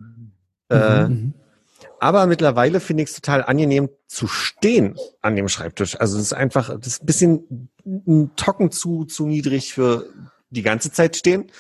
Äh, 0.69 1.09
Mhm, 1.09 1.35
aber 2.03 2.27
mittlerweile 2.27 2.81
finde 2.81 3.05
ich 3.05 3.11
es 3.11 3.15
total 3.15 3.45
angenehm 3.45 3.89
zu 4.09 4.27
stehen 4.27 4.99
an 5.21 5.37
dem 5.37 5.49
Schreibtisch. 5.49 6.01
Also 6.01 6.17
das 6.17 6.27
ist 6.27 6.33
einfach, 6.33 6.77
das 6.77 6.87
ist 6.89 7.03
ein 7.03 7.07
bisschen 7.07 7.71
ein 7.85 8.33
Tocken 8.35 8.73
zu, 8.73 9.05
zu 9.05 9.27
niedrig 9.27 9.73
für 9.73 10.07
die 10.51 10.63
ganze 10.63 10.91
Zeit 10.91 11.15
stehen. 11.17 11.53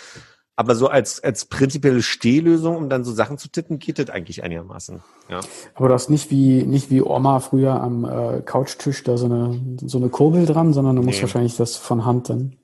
Aber 0.56 0.74
so 0.74 0.88
als, 0.88 1.22
als 1.22 1.44
prinzipielle 1.44 2.02
Stehlösung, 2.02 2.76
um 2.76 2.88
dann 2.90 3.04
so 3.04 3.12
Sachen 3.12 3.38
zu 3.38 3.48
tippen, 3.48 3.78
geht 3.78 4.00
das 4.00 4.10
eigentlich 4.10 4.42
einigermaßen. 4.42 5.00
Ja. 5.30 5.40
Aber 5.74 5.86
du 5.86 5.94
hast 5.94 6.10
nicht 6.10 6.30
wie, 6.32 6.64
nicht 6.64 6.90
wie 6.90 7.02
Oma 7.02 7.38
früher 7.38 7.80
am 7.80 8.04
äh, 8.04 8.42
Couchtisch 8.42 9.04
da 9.04 9.16
so 9.16 9.26
eine, 9.26 9.60
so 9.86 9.98
eine 9.98 10.08
Kurbel 10.08 10.44
dran, 10.44 10.72
sondern 10.72 10.96
du 10.96 11.02
musst 11.02 11.18
Nee. 11.18 11.22
wahrscheinlich 11.22 11.56
das 11.56 11.76
von 11.76 12.04
Hand 12.04 12.30
dann. 12.30 12.56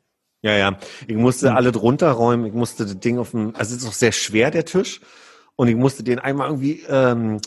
Ja, 0.43 0.57
ja. 0.57 0.79
Ich 1.07 1.17
musste 1.17 1.55
alle 1.55 1.71
drunter 1.71 2.11
räumen. 2.11 2.45
Ich 2.45 2.55
musste 2.55 2.85
das 2.85 2.99
Ding 2.99 3.19
auf 3.19 3.31
dem, 3.31 3.55
also 3.55 3.75
es 3.77 3.83
ist 3.83 3.89
auch 3.89 3.93
sehr 3.93 4.13
schwer, 4.13 4.51
der 4.51 4.65
Tisch. 4.65 5.01
Und 5.55 5.69
ich 5.69 5.77
musste 5.77 6.03
den 6.03 6.19
einmal 6.19 6.49
irgendwie 6.49 6.83
ähm, 6.89 7.41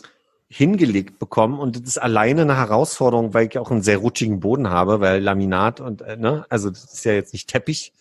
hingelegt 0.52 1.18
bekommen. 1.18 1.58
Und 1.58 1.76
das 1.76 1.82
ist 1.84 1.98
alleine 1.98 2.42
eine 2.42 2.56
Herausforderung, 2.56 3.32
weil 3.32 3.46
ich 3.46 3.54
ja 3.54 3.62
auch 3.62 3.70
einen 3.70 3.82
sehr 3.82 3.96
rutschigen 3.96 4.40
Boden 4.40 4.68
habe, 4.68 5.00
weil 5.00 5.22
Laminat 5.22 5.80
und, 5.80 6.02
äh, 6.02 6.18
ne, 6.18 6.44
also 6.50 6.68
das 6.68 6.84
ist 6.92 7.04
ja 7.06 7.12
jetzt 7.12 7.32
nicht 7.32 7.48
Teppich. 7.48 7.92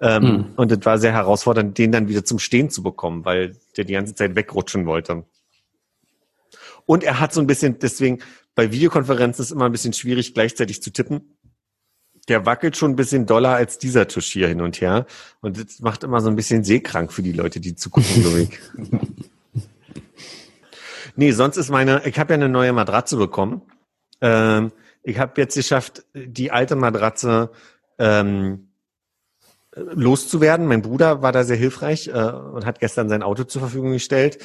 Ähm, 0.00 0.22
Mhm. 0.22 0.46
Und 0.56 0.70
das 0.70 0.78
war 0.84 0.98
sehr 0.98 1.12
herausfordernd, 1.12 1.76
den 1.76 1.92
dann 1.92 2.08
wieder 2.08 2.24
zum 2.24 2.38
Stehen 2.38 2.70
zu 2.70 2.82
bekommen, 2.82 3.24
weil 3.26 3.56
der 3.76 3.84
die 3.84 3.92
ganze 3.92 4.14
Zeit 4.14 4.34
wegrutschen 4.34 4.86
wollte. 4.86 5.24
Und 6.86 7.04
er 7.04 7.20
hat 7.20 7.34
so 7.34 7.40
ein 7.40 7.46
bisschen, 7.46 7.78
deswegen, 7.78 8.20
bei 8.54 8.72
Videokonferenzen 8.72 9.42
ist 9.42 9.50
es 9.50 9.52
immer 9.54 9.66
ein 9.66 9.72
bisschen 9.72 9.92
schwierig, 9.92 10.32
gleichzeitig 10.32 10.82
zu 10.82 10.90
tippen 10.90 11.36
der 12.28 12.46
wackelt 12.46 12.76
schon 12.76 12.92
ein 12.92 12.96
bisschen 12.96 13.26
doller 13.26 13.50
als 13.50 13.78
dieser 13.78 14.08
Tisch 14.08 14.32
hier 14.32 14.48
hin 14.48 14.60
und 14.60 14.80
her. 14.80 15.06
Und 15.40 15.58
das 15.58 15.80
macht 15.80 16.04
immer 16.04 16.20
so 16.20 16.28
ein 16.28 16.36
bisschen 16.36 16.64
seekrank 16.64 17.12
für 17.12 17.22
die 17.22 17.32
Leute, 17.32 17.60
die 17.60 17.74
zugucken, 17.74 18.22
glaube 18.22 18.42
ich. 18.42 18.48
nee, 21.16 21.32
sonst 21.32 21.56
ist 21.56 21.70
meine, 21.70 22.02
ich 22.06 22.18
habe 22.18 22.32
ja 22.32 22.34
eine 22.34 22.48
neue 22.48 22.72
Matratze 22.72 23.16
bekommen. 23.16 23.62
Ähm, 24.20 24.72
ich 25.02 25.18
habe 25.18 25.40
jetzt 25.40 25.54
geschafft, 25.54 26.04
die 26.14 26.50
alte 26.50 26.76
Matratze 26.76 27.50
ähm, 27.98 28.68
loszuwerden. 29.76 30.66
Mein 30.66 30.82
Bruder 30.82 31.22
war 31.22 31.32
da 31.32 31.44
sehr 31.44 31.56
hilfreich 31.56 32.08
äh, 32.08 32.12
und 32.12 32.64
hat 32.64 32.80
gestern 32.80 33.08
sein 33.08 33.22
Auto 33.22 33.44
zur 33.44 33.60
Verfügung 33.60 33.92
gestellt. 33.92 34.38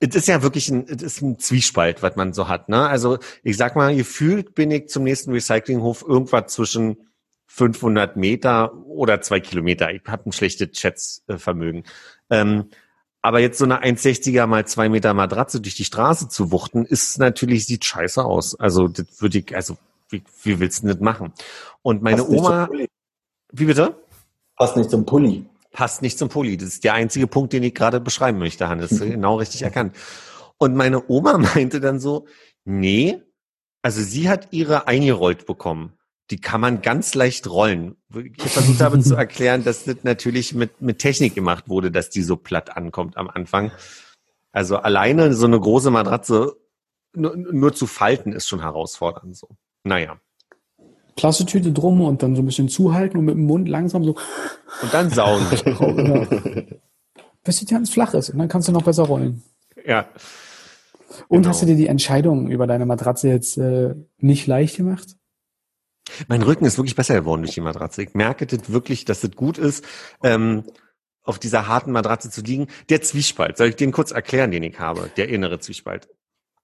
Es 0.00 0.14
ist 0.14 0.28
ja 0.28 0.42
wirklich 0.42 0.68
ein, 0.68 0.86
es 0.88 1.02
ist 1.02 1.22
ein 1.22 1.38
Zwiespalt, 1.38 2.02
was 2.02 2.14
man 2.16 2.32
so 2.32 2.48
hat. 2.48 2.68
Ne? 2.68 2.88
Also 2.88 3.18
ich 3.42 3.56
sag 3.56 3.74
mal, 3.74 3.94
gefühlt 3.94 4.54
bin 4.54 4.70
ich 4.70 4.88
zum 4.88 5.02
nächsten 5.02 5.32
Recyclinghof 5.32 6.04
irgendwas 6.06 6.52
zwischen 6.52 7.08
500 7.48 8.16
Meter 8.16 8.74
oder 8.86 9.20
zwei 9.20 9.40
Kilometer. 9.40 9.90
Ich 9.90 10.02
habe 10.06 10.28
ein 10.28 10.32
schlechtes 10.32 10.78
Schätzvermögen. 10.78 11.82
Ähm, 12.30 12.70
aber 13.22 13.40
jetzt 13.40 13.58
so 13.58 13.64
eine 13.64 13.82
1,60er 13.82 14.46
mal 14.46 14.66
zwei 14.66 14.88
Meter 14.88 15.12
Matratze 15.14 15.60
durch 15.60 15.74
die 15.74 15.84
Straße 15.84 16.28
zu 16.28 16.52
wuchten, 16.52 16.84
ist 16.84 17.18
natürlich, 17.18 17.66
sieht 17.66 17.84
scheiße 17.84 18.24
aus. 18.24 18.58
Also 18.58 18.88
das 18.88 19.06
würde 19.20 19.38
ich, 19.38 19.54
also 19.54 19.76
wie, 20.08 20.22
wie 20.42 20.60
willst 20.60 20.82
du 20.82 20.86
denn 20.86 20.96
das 20.96 21.04
machen? 21.04 21.32
Und 21.82 22.02
meine 22.02 22.22
Passt 22.22 22.30
Oma, 22.30 22.68
wie 23.52 23.64
bitte? 23.64 23.96
Passt 24.56 24.76
nicht 24.76 24.90
zum 24.90 25.04
Pulli. 25.04 25.44
passt 25.72 26.02
nicht 26.02 26.18
zum 26.18 26.28
Pulli. 26.28 26.56
Das 26.56 26.68
ist 26.68 26.84
der 26.84 26.94
einzige 26.94 27.26
Punkt, 27.26 27.52
den 27.52 27.62
ich 27.62 27.74
gerade 27.74 28.00
beschreiben 28.00 28.38
möchte, 28.38 28.68
Hannes. 28.68 28.98
Genau 29.00 29.36
richtig 29.36 29.62
erkannt. 29.62 29.94
Und 30.58 30.74
meine 30.74 31.08
Oma 31.08 31.38
meinte 31.54 31.80
dann 31.80 32.00
so, 32.00 32.26
nee, 32.64 33.20
also 33.82 34.02
sie 34.02 34.28
hat 34.28 34.48
ihre 34.52 34.86
eingerollt 34.86 35.46
bekommen. 35.46 35.97
Die 36.30 36.40
kann 36.40 36.60
man 36.60 36.82
ganz 36.82 37.14
leicht 37.14 37.48
rollen. 37.48 37.96
Ich 38.14 38.50
versucht 38.50 38.80
habe 38.80 39.00
zu 39.00 39.14
erklären, 39.16 39.64
dass 39.64 39.84
das 39.84 39.96
natürlich 40.02 40.54
mit, 40.54 40.80
mit 40.82 40.98
Technik 40.98 41.34
gemacht 41.34 41.68
wurde, 41.68 41.90
dass 41.90 42.10
die 42.10 42.22
so 42.22 42.36
platt 42.36 42.76
ankommt 42.76 43.16
am 43.16 43.28
Anfang. 43.28 43.72
Also 44.52 44.76
alleine 44.76 45.32
so 45.34 45.46
eine 45.46 45.58
große 45.58 45.90
Matratze 45.90 46.56
nur, 47.14 47.36
nur 47.36 47.72
zu 47.74 47.86
falten 47.86 48.32
ist 48.32 48.46
schon 48.48 48.60
herausfordernd 48.60 49.36
so. 49.36 49.48
Naja. 49.84 50.18
Plastetüte 51.16 51.72
drum 51.72 52.00
und 52.02 52.22
dann 52.22 52.36
so 52.36 52.42
ein 52.42 52.46
bisschen 52.46 52.68
zuhalten 52.68 53.18
und 53.18 53.24
mit 53.24 53.34
dem 53.34 53.46
Mund 53.46 53.68
langsam 53.68 54.04
so, 54.04 54.14
Und 54.82 54.94
dann 54.94 55.10
saugen. 55.10 55.46
bis 57.44 57.56
die 57.56 57.64
ganz 57.64 57.90
flach 57.90 58.14
ist 58.14 58.30
und 58.30 58.38
dann 58.38 58.48
kannst 58.48 58.68
du 58.68 58.72
noch 58.72 58.82
besser 58.82 59.04
rollen. 59.04 59.42
ja. 59.84 60.08
Und 61.28 61.38
Genau. 61.38 61.48
hast 61.48 61.62
du 61.62 61.66
dir 61.66 61.74
die 61.76 61.86
Entscheidung 61.86 62.50
über 62.50 62.66
deine 62.66 62.84
Matratze 62.84 63.28
jetzt 63.28 63.56
äh, 63.56 63.94
nicht 64.18 64.46
leicht 64.46 64.76
gemacht? 64.76 65.16
Mein 66.28 66.42
Rücken 66.42 66.64
ist 66.64 66.78
wirklich 66.78 66.96
besser 66.96 67.14
geworden 67.14 67.42
durch 67.42 67.54
die 67.54 67.60
Matratze. 67.60 68.02
Ich 68.02 68.14
merke 68.14 68.46
das 68.46 68.70
wirklich, 68.70 69.04
dass 69.04 69.20
das 69.20 69.32
gut 69.32 69.58
ist, 69.58 69.84
ähm, 70.22 70.64
auf 71.22 71.38
dieser 71.38 71.68
harten 71.68 71.92
Matratze 71.92 72.30
zu 72.30 72.40
liegen. 72.40 72.68
Der 72.88 73.02
Zwiespalt, 73.02 73.56
soll 73.56 73.68
ich 73.68 73.76
den 73.76 73.92
kurz 73.92 74.10
erklären, 74.10 74.50
den 74.50 74.62
ich 74.62 74.78
habe? 74.78 75.10
Der 75.16 75.28
innere 75.28 75.60
Zwiespalt. 75.60 76.08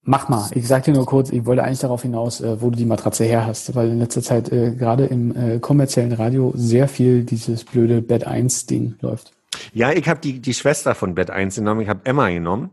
Mach 0.07 0.29
mal. 0.29 0.51
Ich 0.55 0.69
sag 0.69 0.85
dir 0.85 0.93
nur 0.93 1.07
kurz, 1.07 1.31
ich 1.31 1.47
wollte 1.47 1.65
eigentlich 1.65 1.79
darauf 1.79 2.03
hinaus, 2.03 2.41
äh, 2.43 2.61
wo 2.61 2.69
du 2.69 2.77
die 2.77 2.85
Matratze 2.85 3.25
her 3.25 3.47
hast, 3.47 3.75
weil 3.75 3.89
in 3.89 3.99
letzter 3.99 4.23
Zeit 4.23 4.53
äh, 4.53 4.73
gerade 4.73 5.07
im 5.07 5.35
äh, 5.35 5.59
kommerziellen 5.61 6.13
Radio 6.13 6.53
sehr 6.55 6.89
viel 6.89 7.25
dieses 7.25 7.65
blöde 7.65 8.03
Bett 8.03 8.27
1 8.27 8.67
Ding 8.67 8.97
läuft. 9.01 9.33
Ja, 9.73 9.93
ich 9.93 10.07
habe 10.09 10.21
die, 10.21 10.41
die 10.41 10.53
Schwester 10.53 10.95
von 10.95 11.15
Bett 11.15 11.31
1 11.31 11.55
genommen, 11.57 11.81
ich 11.81 11.89
habe 11.89 12.01
Emma 12.05 12.29
genommen, 12.29 12.71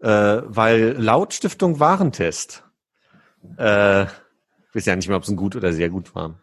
äh, 0.00 0.08
weil 0.08 0.94
laut 0.98 1.34
Stiftung 1.34 1.80
Warentest, 1.80 2.62
äh, 3.56 4.06
ich 4.68 4.74
weiß 4.74 4.86
ja 4.86 4.96
nicht 4.96 5.08
mehr, 5.08 5.16
ob 5.16 5.22
es 5.22 5.28
ein 5.28 5.36
gut 5.36 5.56
oder 5.56 5.72
sehr 5.72 5.88
gut 5.88 6.14
war. 6.14 6.38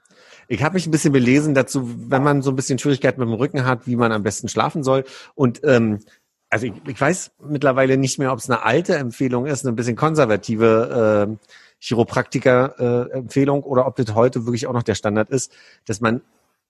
Ich 0.47 0.63
habe 0.63 0.75
mich 0.75 0.85
ein 0.85 0.91
bisschen 0.91 1.13
belesen 1.13 1.53
dazu, 1.53 1.89
wenn 2.09 2.23
man 2.23 2.41
so 2.41 2.51
ein 2.51 2.55
bisschen 2.55 2.79
Schwierigkeiten 2.79 3.19
mit 3.19 3.29
dem 3.29 3.33
Rücken 3.33 3.65
hat, 3.65 3.87
wie 3.87 3.95
man 3.95 4.11
am 4.11 4.23
besten 4.23 4.47
schlafen 4.47 4.83
soll. 4.83 5.03
Und 5.33 5.61
ähm, 5.63 5.99
also 6.49 6.67
ich, 6.67 6.73
ich 6.87 7.01
weiß 7.01 7.31
mittlerweile 7.47 7.97
nicht 7.97 8.19
mehr, 8.19 8.31
ob 8.31 8.39
es 8.39 8.49
eine 8.49 8.63
alte 8.63 8.95
Empfehlung 8.95 9.45
ist, 9.45 9.65
eine 9.65 9.75
bisschen 9.75 9.95
konservative 9.95 11.37
äh, 11.39 11.47
Chiropraktiker-Empfehlung 11.79 13.63
oder 13.63 13.85
ob 13.85 13.95
das 13.95 14.15
heute 14.15 14.45
wirklich 14.45 14.67
auch 14.67 14.73
noch 14.73 14.83
der 14.83 14.95
Standard 14.95 15.29
ist, 15.29 15.51
dass 15.85 15.99
man, 15.99 16.21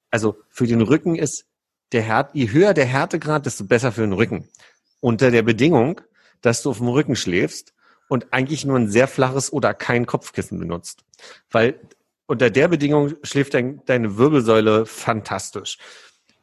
also 0.10 0.38
für 0.50 0.68
den 0.68 0.82
Rücken 0.82 1.16
ist 1.16 1.46
der 1.92 2.02
Härt, 2.02 2.34
je 2.34 2.52
höher 2.52 2.74
der 2.74 2.86
Härtegrad, 2.86 3.46
desto 3.46 3.66
besser 3.66 3.92
für 3.92 4.02
den 4.02 4.14
Rücken. 4.14 4.48
Unter 5.02 5.30
der 5.30 5.44
Bedingung, 5.44 6.02
dass 6.42 6.64
du 6.64 6.72
auf 6.72 6.80
dem 6.80 6.88
Rücken 6.88 7.16
schläfst 7.16 7.75
und 8.08 8.28
eigentlich 8.32 8.66
nur 8.66 8.78
ein 8.78 8.88
sehr 8.88 9.08
flaches 9.08 9.52
oder 9.52 9.74
kein 9.74 10.06
Kopfkissen 10.06 10.60
benutzt. 10.60 11.04
Weil 11.52 11.80
unter 12.28 12.50
der 12.50 12.68
Bedingung 12.68 13.14
schläft 13.24 13.54
dein, 13.54 13.82
deine 13.86 14.18
Wirbelsäule 14.18 14.86
fantastisch. 14.86 15.78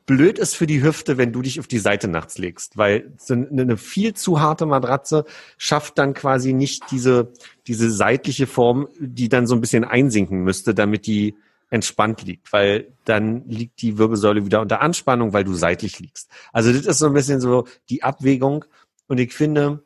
Blöd 0.05 0.39
ist 0.39 0.57
für 0.57 0.67
die 0.67 0.83
Hüfte, 0.83 1.17
wenn 1.17 1.33
du 1.33 1.43
dich 1.43 1.61
auf 1.61 1.69
die 1.69 1.79
Seite 1.79 2.09
nachts 2.09 2.37
legst, 2.37 2.77
weil 2.77 3.13
eine 3.31 3.77
viel 3.77 4.15
zu 4.15 4.41
harte 4.41 4.67
Matratze 4.67 5.25
schafft 5.59 5.97
dann 5.97 6.13
quasi 6.13 6.53
nicht 6.53 6.91
diese, 6.91 7.33
diese 7.69 7.91
seitliche 7.91 8.49
Form, 8.49 8.89
die 8.99 9.29
dann 9.29 9.47
so 9.47 9.55
ein 9.55 9.61
bisschen 9.61 9.85
einsinken 9.85 10.43
müsste, 10.43 10.75
damit 10.75 11.07
die 11.07 11.37
entspannt 11.71 12.23
liegt, 12.23 12.53
weil 12.53 12.93
dann 13.05 13.49
liegt 13.49 13.81
die 13.81 13.97
Wirbelsäule 13.97 14.45
wieder 14.45 14.61
unter 14.61 14.83
Anspannung, 14.83 15.33
weil 15.33 15.45
du 15.45 15.55
seitlich 15.55 16.01
liegst. 16.01 16.29
Also 16.53 16.73
das 16.73 16.85
ist 16.85 16.99
so 16.99 17.07
ein 17.07 17.15
bisschen 17.15 17.41
so 17.41 17.67
die 17.89 18.03
Abwägung 18.03 18.65
und 19.07 19.19
ich 19.19 19.33
finde, 19.33 19.85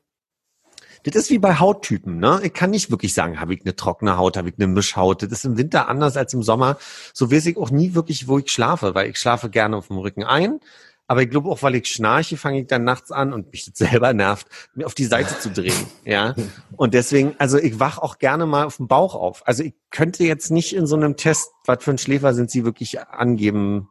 Das 1.13 1.23
ist 1.23 1.31
wie 1.31 1.39
bei 1.39 1.59
Hauttypen, 1.59 2.19
ne? 2.19 2.41
Ich 2.43 2.53
kann 2.53 2.71
nicht 2.71 2.91
wirklich 2.91 3.15
sagen, 3.15 3.41
habe 3.41 3.55
ich 3.55 3.61
eine 3.63 3.77
trockene 3.77 4.17
Haut, 4.17 4.37
habe 4.37 4.49
ich 4.49 4.57
eine 4.59 4.67
Mischhaut. 4.67 5.23
Das 5.23 5.31
ist 5.31 5.45
im 5.45 5.57
Winter 5.57 5.89
anders 5.89 6.17
als 6.17 6.35
im 6.35 6.43
Sommer. 6.43 6.79
So 7.13 7.31
weiß 7.31 7.47
ich 7.47 7.57
auch 7.57 7.71
nie 7.71 7.95
wirklich, 7.95 8.27
wo 8.27 8.39
ich 8.39 8.51
schlafe, 8.51 8.95
weil 8.95 9.11
ich 9.11 9.19
schlafe 9.19 9.49
gerne 9.49 9.77
auf 9.77 9.87
dem 9.89 9.99
Rücken 9.99 10.25
ein. 10.25 10.61
Aber 11.09 11.23
ich 11.23 11.31
glaube 11.31 11.49
auch, 11.49 11.63
weil 11.63 11.77
ich 11.77 11.87
schnarche, 11.87 12.37
fange 12.37 12.63
ich 12.63 12.67
dann 12.67 12.83
nachts 12.83 13.13
an 13.13 13.33
und 13.33 13.53
mich 13.53 13.67
das 13.67 13.79
selber 13.89 14.13
nervt, 14.13 14.49
mir 14.75 14.87
auf 14.87 14.95
die 14.95 15.05
Seite 15.05 15.39
zu 15.39 15.51
drehen. 15.51 15.87
Ja. 16.05 16.35
Und 16.77 16.95
deswegen, 16.95 17.35
also 17.39 17.59
ich 17.59 17.81
wach 17.81 17.99
auch 17.99 18.19
gerne 18.19 18.47
mal 18.47 18.67
auf 18.67 18.77
dem 18.77 18.89
Bauch 18.89 19.15
auf. 19.15 19.47
Also 19.47 19.65
ich 19.65 19.75
könnte 19.91 20.25
jetzt 20.25 20.51
nicht 20.51 20.75
in 20.75 20.87
so 20.87 20.97
einem 20.97 21.17
Test, 21.17 21.51
was 21.65 21.83
für 21.83 21.91
ein 21.91 21.99
Schläfer 21.99 22.33
sind 22.33 22.51
Sie 22.51 22.65
wirklich 22.65 23.01
angeben. 23.01 23.89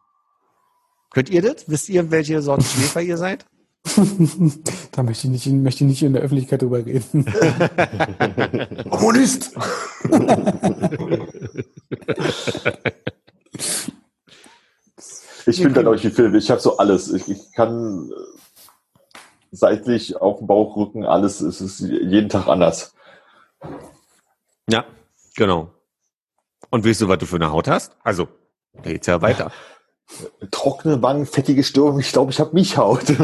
Könnt 1.11 1.29
ihr 1.29 1.41
das? 1.41 1.69
Wisst 1.69 1.89
ihr, 1.89 2.11
welche 2.11 2.41
Sorte 2.41 2.63
Schläfer 2.63 3.01
ihr 3.01 3.17
seid? 3.17 3.45
Da 4.91 5.03
möchte 5.03 5.27
ich 5.27 5.31
nicht, 5.31 5.47
möchte 5.47 5.83
ich 5.83 5.89
nicht 5.89 6.03
in 6.03 6.13
der 6.13 6.23
Öffentlichkeit 6.23 6.61
drüber 6.61 6.85
reden. 6.85 7.25
Kommunist! 8.89 9.51
ich 15.45 15.61
bin 15.61 15.73
dann 15.73 15.87
euch 15.87 16.03
wie 16.03 16.09
Philipp. 16.09 16.35
Ich 16.35 16.49
habe 16.49 16.59
so 16.59 16.77
alles. 16.77 17.11
Ich, 17.13 17.29
ich 17.29 17.51
kann 17.53 18.09
äh, 18.09 19.17
seitlich 19.51 20.17
auf 20.17 20.39
dem 20.39 20.47
Bauch, 20.47 20.75
Rücken, 20.75 21.05
alles. 21.05 21.41
Es 21.41 21.61
ist 21.61 21.79
jeden 21.79 22.29
Tag 22.29 22.47
anders. 22.47 22.95
Ja, 24.69 24.85
genau. 25.35 25.71
Und 26.69 26.85
weißt 26.85 27.01
du, 27.01 27.07
was 27.07 27.19
du 27.19 27.25
für 27.25 27.35
eine 27.35 27.51
Haut 27.51 27.67
hast? 27.67 27.95
Also, 28.03 28.27
da 28.73 28.91
geht's 28.91 29.07
ja 29.07 29.21
weiter. 29.21 29.51
Trockene 30.52 31.02
Wangen, 31.02 31.26
fettige 31.26 31.64
Stirn. 31.64 31.99
Ich 31.99 32.11
glaube, 32.11 32.32
ich 32.32 32.40
habe 32.40 32.53
mich 32.53 32.77
Haut. 32.77 33.10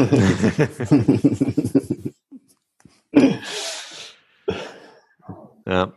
ja. 5.66 5.92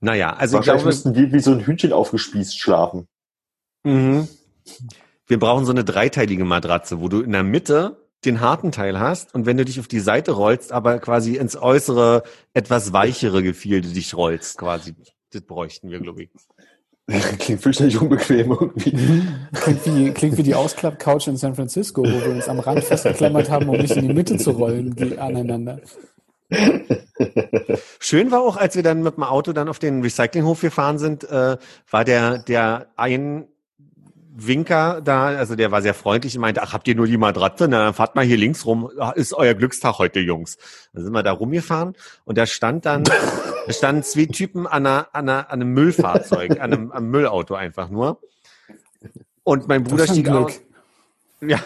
Naja, 0.00 0.32
also 0.32 0.56
Wahrscheinlich 0.56 0.58
ich 0.58 0.64
glaube, 0.64 0.84
müssten 0.84 1.14
wir 1.14 1.32
wie 1.32 1.40
so 1.40 1.52
ein 1.52 1.60
Hühnchen 1.60 1.92
aufgespießt 1.92 2.58
schlafen. 2.58 3.06
Mhm. 3.84 4.28
Wir 5.26 5.38
brauchen 5.38 5.64
so 5.64 5.70
eine 5.70 5.84
dreiteilige 5.84 6.44
Matratze, 6.44 7.00
wo 7.00 7.08
du 7.08 7.20
in 7.20 7.32
der 7.32 7.44
Mitte 7.44 8.02
den 8.24 8.40
harten 8.40 8.72
Teil 8.72 8.98
hast 9.00 9.34
und 9.34 9.46
wenn 9.46 9.56
du 9.56 9.64
dich 9.64 9.80
auf 9.80 9.88
die 9.88 10.00
Seite 10.00 10.32
rollst, 10.32 10.72
aber 10.72 10.98
quasi 10.98 11.36
ins 11.36 11.56
äußere, 11.56 12.22
etwas 12.54 12.92
weichere 12.92 13.42
Gefilde 13.42 13.88
dich 13.88 14.14
rollst, 14.14 14.58
quasi. 14.58 14.94
Das 15.30 15.42
bräuchten 15.42 15.90
wir, 15.90 16.00
glaube 16.00 16.24
ich. 16.24 16.30
Klingt 17.38 17.62
fürchterlich 17.62 18.00
unbequem 18.00 18.52
irgendwie. 18.52 19.26
klingt, 19.52 19.86
wie, 19.86 20.10
klingt 20.12 20.38
wie 20.38 20.42
die 20.42 20.54
Ausklapp-Couch 20.54 21.28
in 21.28 21.36
San 21.36 21.54
Francisco, 21.54 22.02
wo 22.02 22.06
wir 22.06 22.30
uns 22.30 22.48
am 22.48 22.60
Rand 22.60 22.84
festgeklammert 22.84 23.50
haben, 23.50 23.68
um 23.68 23.76
nicht 23.76 23.96
in 23.96 24.08
die 24.08 24.14
Mitte 24.14 24.36
zu 24.36 24.52
rollen 24.52 25.18
aneinander. 25.18 25.80
Schön 27.98 28.30
war 28.30 28.40
auch, 28.42 28.56
als 28.56 28.76
wir 28.76 28.82
dann 28.82 29.02
mit 29.02 29.16
dem 29.16 29.22
Auto 29.22 29.52
dann 29.52 29.68
auf 29.68 29.78
den 29.78 30.02
Recyclinghof 30.02 30.60
gefahren 30.60 30.98
sind, 30.98 31.24
äh, 31.24 31.56
war 31.90 32.04
der, 32.04 32.38
der 32.38 32.88
ein 32.96 33.46
Winker 34.34 35.02
da, 35.02 35.26
also 35.26 35.56
der 35.56 35.70
war 35.70 35.82
sehr 35.82 35.92
freundlich 35.92 36.36
und 36.36 36.40
meinte, 36.40 36.62
ach, 36.62 36.72
habt 36.72 36.88
ihr 36.88 36.94
nur 36.94 37.06
die 37.06 37.18
Matratze? 37.18 37.68
Na, 37.68 37.84
dann 37.84 37.94
fahrt 37.94 38.14
mal 38.14 38.24
hier 38.24 38.38
links 38.38 38.64
rum, 38.64 38.90
ist 39.14 39.34
euer 39.34 39.52
Glückstag 39.54 39.98
heute, 39.98 40.20
Jungs. 40.20 40.56
Dann 40.94 41.04
sind 41.04 41.12
wir 41.12 41.22
da 41.22 41.32
rumgefahren 41.32 41.94
und 42.24 42.38
da 42.38 42.46
stand 42.46 42.86
dann, 42.86 43.04
da 43.66 43.72
standen 43.72 44.02
zwei 44.02 44.26
Typen 44.26 44.66
an, 44.66 44.86
einer, 44.86 45.08
an, 45.12 45.28
einer, 45.28 45.50
an 45.50 45.60
einem 45.60 45.72
Müllfahrzeug, 45.74 46.52
an 46.52 46.72
einem, 46.72 46.92
einem 46.92 47.10
Müllauto 47.10 47.54
einfach 47.54 47.90
nur. 47.90 48.20
Und 49.44 49.68
mein 49.68 49.84
Bruder 49.84 50.06
stieg 50.06 50.24
Glück. 50.24 50.46
aus. 50.46 50.60
Ja, 51.42 51.58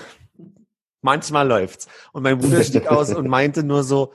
manchmal 1.02 1.46
läuft's. 1.46 1.86
Und 2.12 2.24
mein 2.24 2.38
Bruder 2.38 2.64
stieg 2.64 2.88
aus 2.88 3.14
und 3.14 3.28
meinte 3.28 3.62
nur 3.62 3.84
so, 3.84 4.12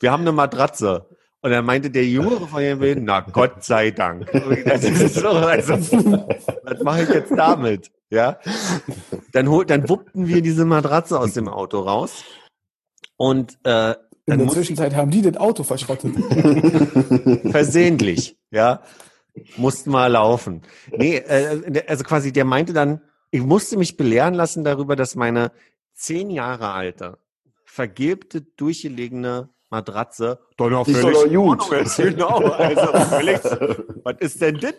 wir 0.00 0.12
haben 0.12 0.22
eine 0.22 0.32
Matratze. 0.32 1.06
Und 1.46 1.52
dann 1.52 1.64
meinte 1.64 1.92
der 1.92 2.04
Jüngere 2.04 2.48
von 2.48 2.60
ihm, 2.60 3.04
na 3.04 3.20
Gott 3.20 3.62
sei 3.62 3.92
Dank. 3.92 4.28
So, 5.10 5.28
also, 5.28 5.74
was 5.74 6.82
mache 6.82 7.02
ich 7.04 7.08
jetzt 7.08 7.30
damit? 7.30 7.92
Ja. 8.10 8.40
Dann, 9.30 9.48
hol, 9.48 9.64
dann 9.64 9.88
wuppten 9.88 10.26
wir 10.26 10.42
diese 10.42 10.64
Matratze 10.64 11.20
aus 11.20 11.34
dem 11.34 11.46
Auto 11.46 11.78
raus. 11.78 12.24
Und 13.16 13.58
äh, 13.62 13.94
in 14.26 14.40
der 14.40 14.48
Zwischenzeit 14.48 14.96
haben 14.96 15.12
die 15.12 15.22
das 15.22 15.36
Auto 15.36 15.62
verschrottet. 15.62 16.16
Versehentlich, 17.52 18.36
ja. 18.50 18.82
Mussten 19.56 19.90
mal 19.90 20.10
laufen. 20.10 20.62
Nee, 20.90 21.18
äh, 21.18 21.84
also 21.86 22.02
quasi, 22.02 22.32
der 22.32 22.44
meinte 22.44 22.72
dann, 22.72 23.02
ich 23.30 23.40
musste 23.40 23.76
mich 23.76 23.96
belehren 23.96 24.34
lassen 24.34 24.64
darüber, 24.64 24.96
dass 24.96 25.14
meine 25.14 25.52
zehn 25.94 26.28
Jahre 26.28 26.72
alte, 26.72 27.18
vergilbte, 27.64 28.40
durchgelegene 28.40 29.48
Matratze 29.70 30.40
doch 30.56 30.70
noch 30.70 30.86
völlig. 30.86 31.86
Ist. 31.86 31.98
Genau, 31.98 32.38
also 32.38 32.86
völlig, 33.10 33.40
was 34.04 34.16
ist 34.20 34.40
denn 34.40 34.58
das? 34.58 34.74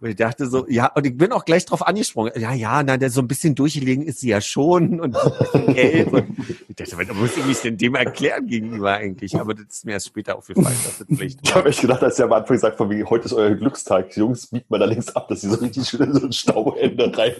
Und 0.00 0.10
ich 0.10 0.16
dachte 0.16 0.46
so, 0.46 0.64
ja, 0.68 0.86
und 0.94 1.04
ich 1.06 1.16
bin 1.16 1.32
auch 1.32 1.44
gleich 1.44 1.66
drauf 1.66 1.84
angesprungen. 1.84 2.32
Ja, 2.36 2.52
ja, 2.52 2.84
na, 2.84 2.96
der 2.96 3.10
so 3.10 3.20
ein 3.20 3.26
bisschen 3.26 3.56
durchgelegen 3.56 4.04
ist 4.04 4.20
sie 4.20 4.28
ja 4.28 4.40
schon 4.40 5.00
und 5.00 5.16
gelb. 5.66 6.12
Und 6.12 6.38
ich 6.68 6.76
dachte, 6.76 6.96
was 6.98 7.16
muss 7.16 7.36
ich 7.36 7.44
mich 7.44 7.58
denn 7.58 7.76
dem 7.76 7.96
erklären 7.96 8.46
gegenüber 8.46 8.92
eigentlich? 8.92 9.34
Aber 9.40 9.54
das 9.54 9.64
ist 9.68 9.84
mir 9.84 9.92
erst 9.92 10.06
später 10.06 10.36
aufgefallen. 10.36 10.76
Dass 10.84 10.98
das 10.98 11.20
ich 11.20 11.36
habe 11.52 11.68
echt 11.68 11.80
gedacht, 11.80 12.00
dass 12.00 12.16
er 12.16 12.26
am 12.26 12.32
Anfang 12.32 12.58
sagt, 12.58 12.76
von 12.76 12.88
wegen, 12.90 13.10
heute 13.10 13.24
ist 13.24 13.32
euer 13.32 13.56
Glückstag. 13.56 14.16
Jungs, 14.16 14.46
biegt 14.46 14.70
mal 14.70 14.78
da 14.78 14.84
links 14.84 15.08
ab, 15.16 15.26
dass 15.26 15.40
sie 15.40 15.48
so 15.48 15.56
richtig 15.56 15.88
schön 15.88 16.02
in 16.02 16.14
so 16.14 16.26
ein 16.26 16.32
Stauende 16.32 17.12
rein. 17.18 17.32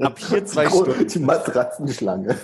ab 0.00 0.18
hier 0.18 0.46
zwei 0.46 0.64
die 0.64 0.70
Stunden. 0.70 1.08
Die 1.08 1.18
Matratzenschlange. 1.18 2.38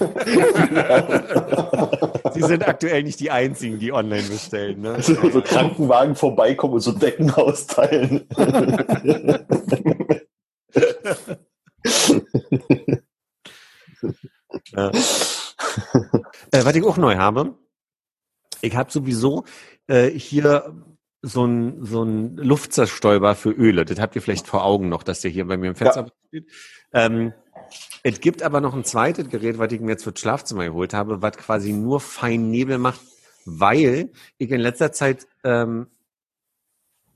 sie 2.35 2.43
sind 2.43 2.69
aktuell 2.69 3.03
nicht 3.03 3.19
die 3.21 3.31
einzigen, 3.31 3.56
die 3.61 3.93
online 3.93 4.29
bestellen. 4.29 4.81
Ne? 4.81 5.03
So, 5.03 5.15
so 5.31 5.41
Krankenwagen 5.43 6.15
vorbeikommen 6.15 6.75
und 6.75 6.81
so 6.81 6.93
Decken 6.93 7.31
austeilen 7.31 8.27
ja. 14.73 14.91
äh, 16.51 16.65
was 16.65 16.75
ich 16.75 16.85
auch 16.85 16.97
neu 16.97 17.17
habe, 17.17 17.59
ich 18.61 18.77
habe 18.77 18.91
sowieso 18.91 19.45
äh, 19.87 20.09
hier 20.11 20.75
so 21.23 21.45
ein, 21.45 21.85
so 21.85 22.03
ein 22.05 22.37
Luftzerstäuber 22.37 23.35
für 23.35 23.51
Öle. 23.51 23.85
Das 23.85 23.99
habt 23.99 24.15
ihr 24.17 24.23
vielleicht 24.23 24.47
vor 24.47 24.65
Augen 24.65 24.89
noch, 24.89 25.03
dass 25.03 25.21
der 25.21 25.31
hier 25.31 25.47
bei 25.47 25.57
mir 25.57 25.69
im 25.69 25.77
Fenster 25.77 26.03
ja. 26.03 26.09
steht. 26.29 26.53
Ähm, 26.93 27.33
es 28.03 28.21
gibt 28.21 28.43
aber 28.43 28.61
noch 28.61 28.75
ein 28.75 28.85
zweites 28.85 29.29
Gerät, 29.29 29.59
was 29.59 29.73
ich 29.73 29.81
mir 29.81 29.93
jetzt 29.93 30.05
für 30.05 30.13
das 30.13 30.21
Schlafzimmer 30.21 30.65
geholt 30.65 30.95
habe, 30.95 31.23
was 31.23 31.37
quasi 31.37 31.73
nur 31.73 32.01
fein 32.01 32.51
Nebel 32.51 32.79
macht, 32.79 33.01
weil 33.47 34.11
ich 34.39 34.51
in 34.51 34.61
letzter 34.61 34.93
Zeit 34.93 35.27
ähm, 35.45 35.87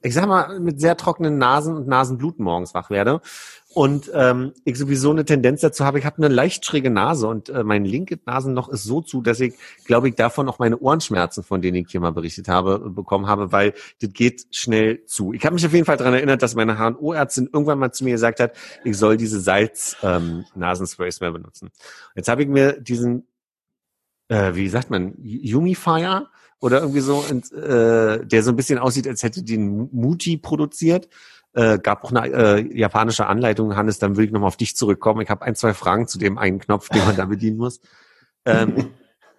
ich 0.02 0.14
sag 0.14 0.26
mal, 0.26 0.60
mit 0.60 0.80
sehr 0.80 0.96
trockenen 0.96 1.38
Nasen 1.38 1.76
und 1.76 1.86
Nasenbluten 1.86 2.44
morgens 2.44 2.74
wach 2.74 2.90
werde. 2.90 3.20
Und 3.72 4.10
ähm, 4.14 4.52
ich 4.64 4.76
sowieso 4.78 5.10
eine 5.10 5.24
Tendenz 5.24 5.60
dazu 5.60 5.84
habe, 5.84 6.00
ich 6.00 6.04
habe 6.04 6.16
eine 6.16 6.28
leicht 6.28 6.64
schräge 6.64 6.90
Nase 6.90 7.28
und 7.28 7.50
äh, 7.50 7.62
mein 7.62 7.84
linkes 7.84 8.18
Nasenloch 8.26 8.68
ist 8.68 8.82
so 8.82 9.00
zu, 9.00 9.22
dass 9.22 9.38
ich, 9.38 9.54
glaube 9.84 10.08
ich, 10.08 10.16
davon 10.16 10.48
auch 10.48 10.58
meine 10.58 10.78
Ohrenschmerzen, 10.78 11.44
von 11.44 11.62
denen 11.62 11.76
ich 11.76 11.86
hier 11.88 12.00
mal 12.00 12.10
berichtet 12.10 12.48
habe, 12.48 12.90
bekommen 12.90 13.28
habe, 13.28 13.52
weil 13.52 13.74
das 14.00 14.12
geht 14.12 14.46
schnell 14.50 15.04
zu. 15.04 15.32
Ich 15.34 15.44
habe 15.44 15.54
mich 15.54 15.64
auf 15.64 15.72
jeden 15.72 15.84
Fall 15.84 15.98
daran 15.98 16.14
erinnert, 16.14 16.42
dass 16.42 16.56
meine 16.56 16.78
HNO-Ärztin 16.78 17.48
irgendwann 17.52 17.78
mal 17.78 17.92
zu 17.92 18.02
mir 18.02 18.12
gesagt 18.12 18.40
hat, 18.40 18.56
ich 18.82 18.98
soll 18.98 19.16
diese 19.16 19.38
Salz-Nasensprays 19.38 21.20
ähm, 21.20 21.24
mehr 21.24 21.32
benutzen. 21.32 21.70
Jetzt 22.16 22.28
habe 22.28 22.42
ich 22.42 22.48
mir 22.48 22.72
diesen, 22.80 23.28
äh, 24.30 24.54
wie 24.54 24.68
sagt 24.68 24.90
man, 24.90 25.14
Humifier 25.18 26.28
oder 26.60 26.80
irgendwie 26.80 27.00
so, 27.00 27.24
und, 27.28 27.52
äh, 27.52 28.24
der 28.24 28.42
so 28.42 28.50
ein 28.50 28.56
bisschen 28.56 28.78
aussieht, 28.78 29.08
als 29.08 29.22
hätte 29.22 29.42
den 29.42 29.88
Muji 29.92 30.36
produziert. 30.38 31.08
Äh, 31.52 31.80
gab 31.80 32.04
auch 32.04 32.12
eine 32.12 32.28
äh, 32.28 32.78
japanische 32.78 33.26
Anleitung, 33.26 33.74
Hannes, 33.74 33.98
dann 33.98 34.16
will 34.16 34.26
ich 34.26 34.30
nochmal 34.30 34.48
auf 34.48 34.56
dich 34.56 34.76
zurückkommen. 34.76 35.20
Ich 35.20 35.30
habe 35.30 35.44
ein, 35.44 35.56
zwei 35.56 35.74
Fragen 35.74 36.06
zu 36.06 36.16
dem 36.18 36.38
einen 36.38 36.60
Knopf, 36.60 36.88
den 36.90 37.04
man 37.04 37.16
da 37.16 37.24
bedienen 37.26 37.56
muss. 37.56 37.80
Ähm, 38.44 38.90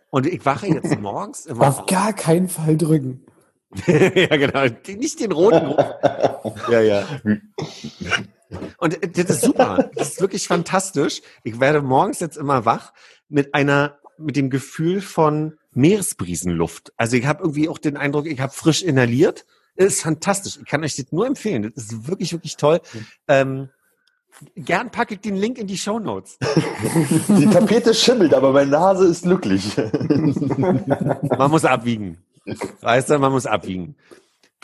und 0.09 0.25
ich 0.27 0.45
wache 0.45 0.67
jetzt 0.67 0.99
morgens 0.99 1.45
immer 1.45 1.69
auf. 1.69 1.79
Auf 1.79 1.85
gar 1.85 2.11
keinen 2.11 2.49
Fall 2.49 2.75
drücken. 2.75 3.25
ja, 3.87 4.35
genau. 4.35 4.65
Nicht 4.97 5.21
den 5.21 5.31
roten. 5.31 5.73
ja, 6.69 6.81
ja. 6.81 7.05
Und 8.77 9.17
das 9.17 9.29
ist 9.29 9.41
super. 9.41 9.89
Das 9.95 10.09
ist 10.09 10.21
wirklich 10.21 10.45
fantastisch. 10.45 11.21
Ich 11.45 11.61
werde 11.61 11.81
morgens 11.81 12.19
jetzt 12.19 12.35
immer 12.35 12.65
wach 12.65 12.91
mit 13.29 13.55
einer, 13.55 14.00
mit 14.21 14.35
dem 14.35 14.49
Gefühl 14.49 15.01
von, 15.01 15.57
Meeresbriesenluft. 15.73 16.93
Also 16.97 17.17
ich 17.17 17.25
habe 17.25 17.43
irgendwie 17.43 17.69
auch 17.69 17.77
den 17.77 17.97
Eindruck, 17.97 18.27
ich 18.27 18.39
habe 18.39 18.53
frisch 18.53 18.83
inhaliert. 18.83 19.45
Das 19.75 19.87
ist 19.87 20.01
fantastisch. 20.01 20.57
Ich 20.57 20.65
kann 20.65 20.83
euch 20.83 20.95
das 20.95 21.11
nur 21.11 21.25
empfehlen. 21.25 21.63
Das 21.63 21.85
ist 21.85 22.07
wirklich, 22.07 22.33
wirklich 22.33 22.57
toll. 22.57 22.81
Ähm, 23.27 23.69
gern 24.55 24.91
packe 24.91 25.15
ich 25.15 25.21
den 25.21 25.35
Link 25.35 25.57
in 25.57 25.67
die 25.67 25.77
Show 25.77 25.99
Notes. 25.99 26.37
Die 27.29 27.47
Tapete 27.47 27.93
schimmelt, 27.93 28.33
aber 28.33 28.51
meine 28.51 28.71
Nase 28.71 29.05
ist 29.05 29.23
glücklich. 29.23 29.77
Man 30.57 31.51
muss 31.51 31.63
abwiegen. 31.63 32.17
Weißt 32.81 33.09
du, 33.09 33.19
man 33.19 33.31
muss 33.31 33.45
abwiegen. 33.45 33.95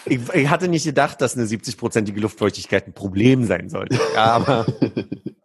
Ich, 0.06 0.20
ich 0.34 0.50
hatte 0.50 0.68
nicht 0.68 0.84
gedacht, 0.84 1.22
dass 1.22 1.38
eine 1.38 1.46
70-prozentige 1.46 2.20
Luftfeuchtigkeit 2.20 2.88
ein 2.88 2.94
Problem 2.94 3.46
sein 3.46 3.70
sollte. 3.70 4.00
Aber 4.16 4.66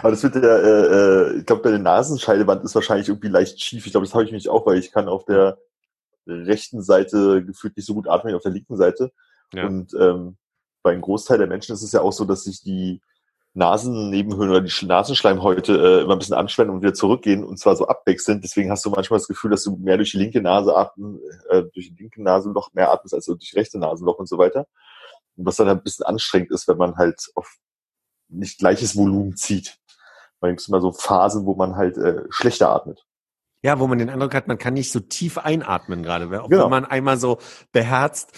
Aber 0.00 0.10
das 0.10 0.22
mit 0.22 0.34
der, 0.34 0.62
äh, 0.62 0.86
äh 1.34 1.38
ich 1.38 1.46
glaube, 1.46 1.62
deine 1.62 1.78
Nasenscheidewand 1.78 2.64
ist 2.64 2.74
wahrscheinlich 2.74 3.08
irgendwie 3.08 3.28
leicht 3.28 3.60
schief. 3.62 3.86
Ich 3.86 3.92
glaube, 3.92 4.06
das 4.06 4.14
habe 4.14 4.24
ich 4.24 4.32
mich 4.32 4.48
auch, 4.48 4.66
weil 4.66 4.78
ich 4.78 4.92
kann 4.92 5.08
auf 5.08 5.24
der 5.24 5.58
rechten 6.26 6.82
Seite 6.82 7.44
gefühlt 7.44 7.76
nicht 7.76 7.86
so 7.86 7.94
gut 7.94 8.08
atmen 8.08 8.32
wie 8.32 8.36
auf 8.36 8.42
der 8.42 8.52
linken 8.52 8.76
Seite. 8.76 9.12
Ja. 9.54 9.66
Und 9.66 9.94
ähm, 9.94 10.36
bei 10.82 10.92
einem 10.92 11.00
Großteil 11.00 11.38
der 11.38 11.46
Menschen 11.46 11.72
ist 11.72 11.82
es 11.82 11.92
ja 11.92 12.02
auch 12.02 12.12
so, 12.12 12.24
dass 12.24 12.44
sich 12.44 12.62
die 12.62 13.00
Nasennebenhöhlen 13.54 14.50
oder 14.50 14.60
die 14.60 14.70
Sch- 14.70 14.86
Nasenschleimhäute 14.86 15.72
äh, 15.72 16.02
immer 16.02 16.12
ein 16.12 16.18
bisschen 16.18 16.36
anspannen 16.36 16.72
und 16.72 16.82
wieder 16.82 16.94
zurückgehen 16.94 17.44
und 17.44 17.58
zwar 17.58 17.76
so 17.76 17.88
abwechselnd. 17.88 18.44
Deswegen 18.44 18.70
hast 18.70 18.84
du 18.84 18.90
manchmal 18.90 19.18
das 19.18 19.26
Gefühl, 19.26 19.50
dass 19.50 19.64
du 19.64 19.76
mehr 19.76 19.96
durch 19.96 20.12
die 20.12 20.18
linke 20.18 20.40
Nase 20.40 20.76
atmen, 20.76 21.18
äh, 21.48 21.64
durch 21.72 21.88
die 21.88 21.96
linke 21.98 22.22
Nasenloch 22.22 22.72
mehr 22.74 22.92
atmest 22.92 23.14
als 23.14 23.24
durch 23.24 23.38
die 23.38 23.56
rechte 23.56 23.78
Nasenloch 23.78 24.18
und 24.18 24.28
so 24.28 24.38
weiter. 24.38 24.66
Und 25.36 25.46
was 25.46 25.56
dann 25.56 25.66
halt 25.68 25.80
ein 25.80 25.82
bisschen 25.82 26.04
anstrengend 26.04 26.50
ist, 26.50 26.68
wenn 26.68 26.76
man 26.76 26.96
halt 26.96 27.30
auf 27.34 27.56
nicht 28.28 28.58
gleiches 28.58 28.96
Volumen 28.96 29.36
zieht. 29.36 29.78
Weil 30.40 30.54
es 30.54 30.68
immer 30.68 30.80
so 30.80 30.92
Phasen, 30.92 31.46
wo 31.46 31.54
man 31.54 31.76
halt 31.76 31.96
äh, 31.96 32.22
schlechter 32.30 32.70
atmet. 32.70 33.04
Ja, 33.62 33.80
wo 33.80 33.86
man 33.88 33.98
den 33.98 34.08
Eindruck 34.08 34.34
hat, 34.34 34.46
man 34.46 34.58
kann 34.58 34.74
nicht 34.74 34.92
so 34.92 35.00
tief 35.00 35.36
einatmen 35.38 36.02
gerade, 36.04 36.30
weil- 36.30 36.38
obwohl 36.40 36.58
Genau. 36.58 36.68
man 36.68 36.84
einmal 36.84 37.16
so 37.18 37.38
beherzt 37.72 38.30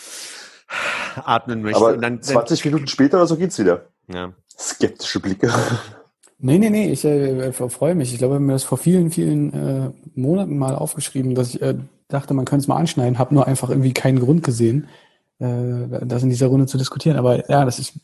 atmen 1.25 1.63
möchte. 1.63 1.77
Aber 1.81 1.93
und 1.95 2.01
dann, 2.03 2.23
20 2.23 2.65
Minuten 2.65 2.87
später 2.87 3.19
oder 3.19 3.27
so 3.27 3.37
geht's 3.37 3.59
wieder. 3.59 3.87
ja. 4.09 4.33
Skeptische 4.59 5.21
Blicke. 5.21 5.51
Nee, 6.39 6.59
nee, 6.59 6.69
nee, 6.69 6.91
ich 6.93 7.03
äh, 7.07 7.51
freue 7.53 7.95
mich. 7.95 8.13
Ich 8.13 8.19
glaube, 8.19 8.35
ich 8.35 8.37
habe 8.37 8.45
mir 8.45 8.53
das 8.53 8.65
vor 8.65 8.77
vielen, 8.77 9.11
vielen 9.11 9.53
äh, 9.55 9.91
Monaten 10.15 10.59
mal 10.59 10.75
aufgeschrieben, 10.75 11.35
dass 11.35 11.55
ich 11.55 11.63
äh, 11.63 11.77
dachte, 12.09 12.35
man 12.35 12.45
könnte 12.45 12.65
es 12.65 12.69
mal 12.69 12.77
anschneiden, 12.77 13.19
habe 13.19 13.35
nur 13.35 13.47
einfach 13.47 13.71
irgendwie 13.71 13.95
keinen 13.95 14.21
Grund 14.21 14.43
gesehen, 14.43 14.89
äh, 15.39 16.05
das 16.07 16.23
in 16.23 16.29
dieser 16.29 16.49
Runde 16.49 16.67
zu 16.67 16.77
diskutieren. 16.77 17.17
Aber 17.17 17.49
ja, 17.51 17.65
das 17.65 17.79
ist, 17.79 17.95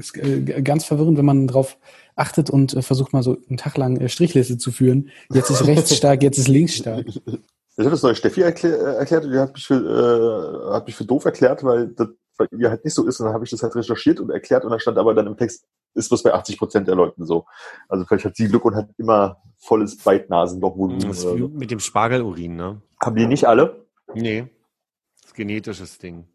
ist 0.00 0.16
äh, 0.16 0.62
ganz 0.62 0.84
verwirrend, 0.84 1.18
wenn 1.18 1.24
man 1.24 1.46
drauf 1.46 1.78
achtet 2.16 2.50
und 2.50 2.74
äh, 2.74 2.82
versucht 2.82 3.12
mal 3.12 3.22
so 3.22 3.36
einen 3.48 3.56
Tag 3.56 3.76
lang 3.76 3.96
äh, 3.98 4.08
Strichliste 4.08 4.58
zu 4.58 4.72
führen. 4.72 5.10
Jetzt 5.32 5.50
ist 5.50 5.66
rechts 5.66 5.96
stark, 5.96 6.22
jetzt 6.22 6.38
ist 6.38 6.48
links 6.48 6.74
stark. 6.74 7.06
Ich 7.06 7.86
habe 7.86 7.90
das 7.90 8.02
neue 8.02 8.14
Steffi 8.14 8.42
erklär, 8.42 8.76
erklärt 8.78 9.24
und 9.24 9.32
die 9.32 9.38
hat 9.38 9.54
mich, 9.54 9.66
für, 9.66 10.68
äh, 10.68 10.74
hat 10.74 10.86
mich 10.86 10.96
für 10.96 11.04
doof 11.04 11.24
erklärt, 11.24 11.64
weil 11.64 11.88
das 11.88 12.08
bei 12.36 12.46
ihr 12.56 12.70
halt 12.70 12.84
nicht 12.84 12.94
so 12.94 13.06
ist. 13.06 13.20
Und 13.20 13.26
dann 13.26 13.34
habe 13.34 13.44
ich 13.44 13.50
das 13.50 13.62
halt 13.62 13.74
recherchiert 13.74 14.20
und 14.20 14.30
erklärt 14.30 14.64
und 14.64 14.70
dann 14.70 14.80
stand 14.80 14.98
aber 14.98 15.14
dann 15.14 15.26
im 15.26 15.36
Text, 15.36 15.66
ist 15.94 16.10
was 16.10 16.22
bei 16.22 16.32
80 16.32 16.58
Prozent 16.58 16.88
der 16.88 16.94
Leuten 16.94 17.26
so. 17.26 17.46
Also 17.88 18.04
vielleicht 18.04 18.24
hat 18.24 18.36
sie 18.36 18.48
Glück 18.48 18.64
und 18.64 18.74
hat 18.74 18.88
immer 18.96 19.42
volles 19.58 19.96
Beitnasenlochvolumen. 19.98 21.00
Das 21.00 21.18
ist 21.18 21.24
oder 21.24 21.36
wie 21.36 21.40
so. 21.40 21.48
mit 21.48 21.70
dem 21.70 21.80
Spargelurin, 21.80 22.56
ne? 22.56 22.80
Haben 23.02 23.16
die 23.16 23.26
nicht 23.26 23.46
alle? 23.46 23.86
Nee. 24.14 24.46
Das 25.20 25.30
ist 25.30 25.34
genetisches 25.34 25.98
Ding. 25.98 26.26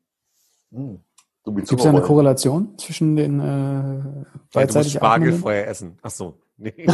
Hm. 0.72 1.00
So 1.46 1.52
Gibt 1.52 1.72
es 1.72 1.86
eine. 1.86 2.02
Korrelation 2.02 2.76
zwischen 2.78 3.16
den 3.16 3.40
äh, 3.40 3.44
Weil 4.52 4.68
du 4.68 4.74
musst 4.74 4.92
Spargel 4.92 5.34
vorher 5.34 5.68
essen. 5.68 5.98
Ach 6.02 6.10
so. 6.10 6.40
Nee. 6.58 6.74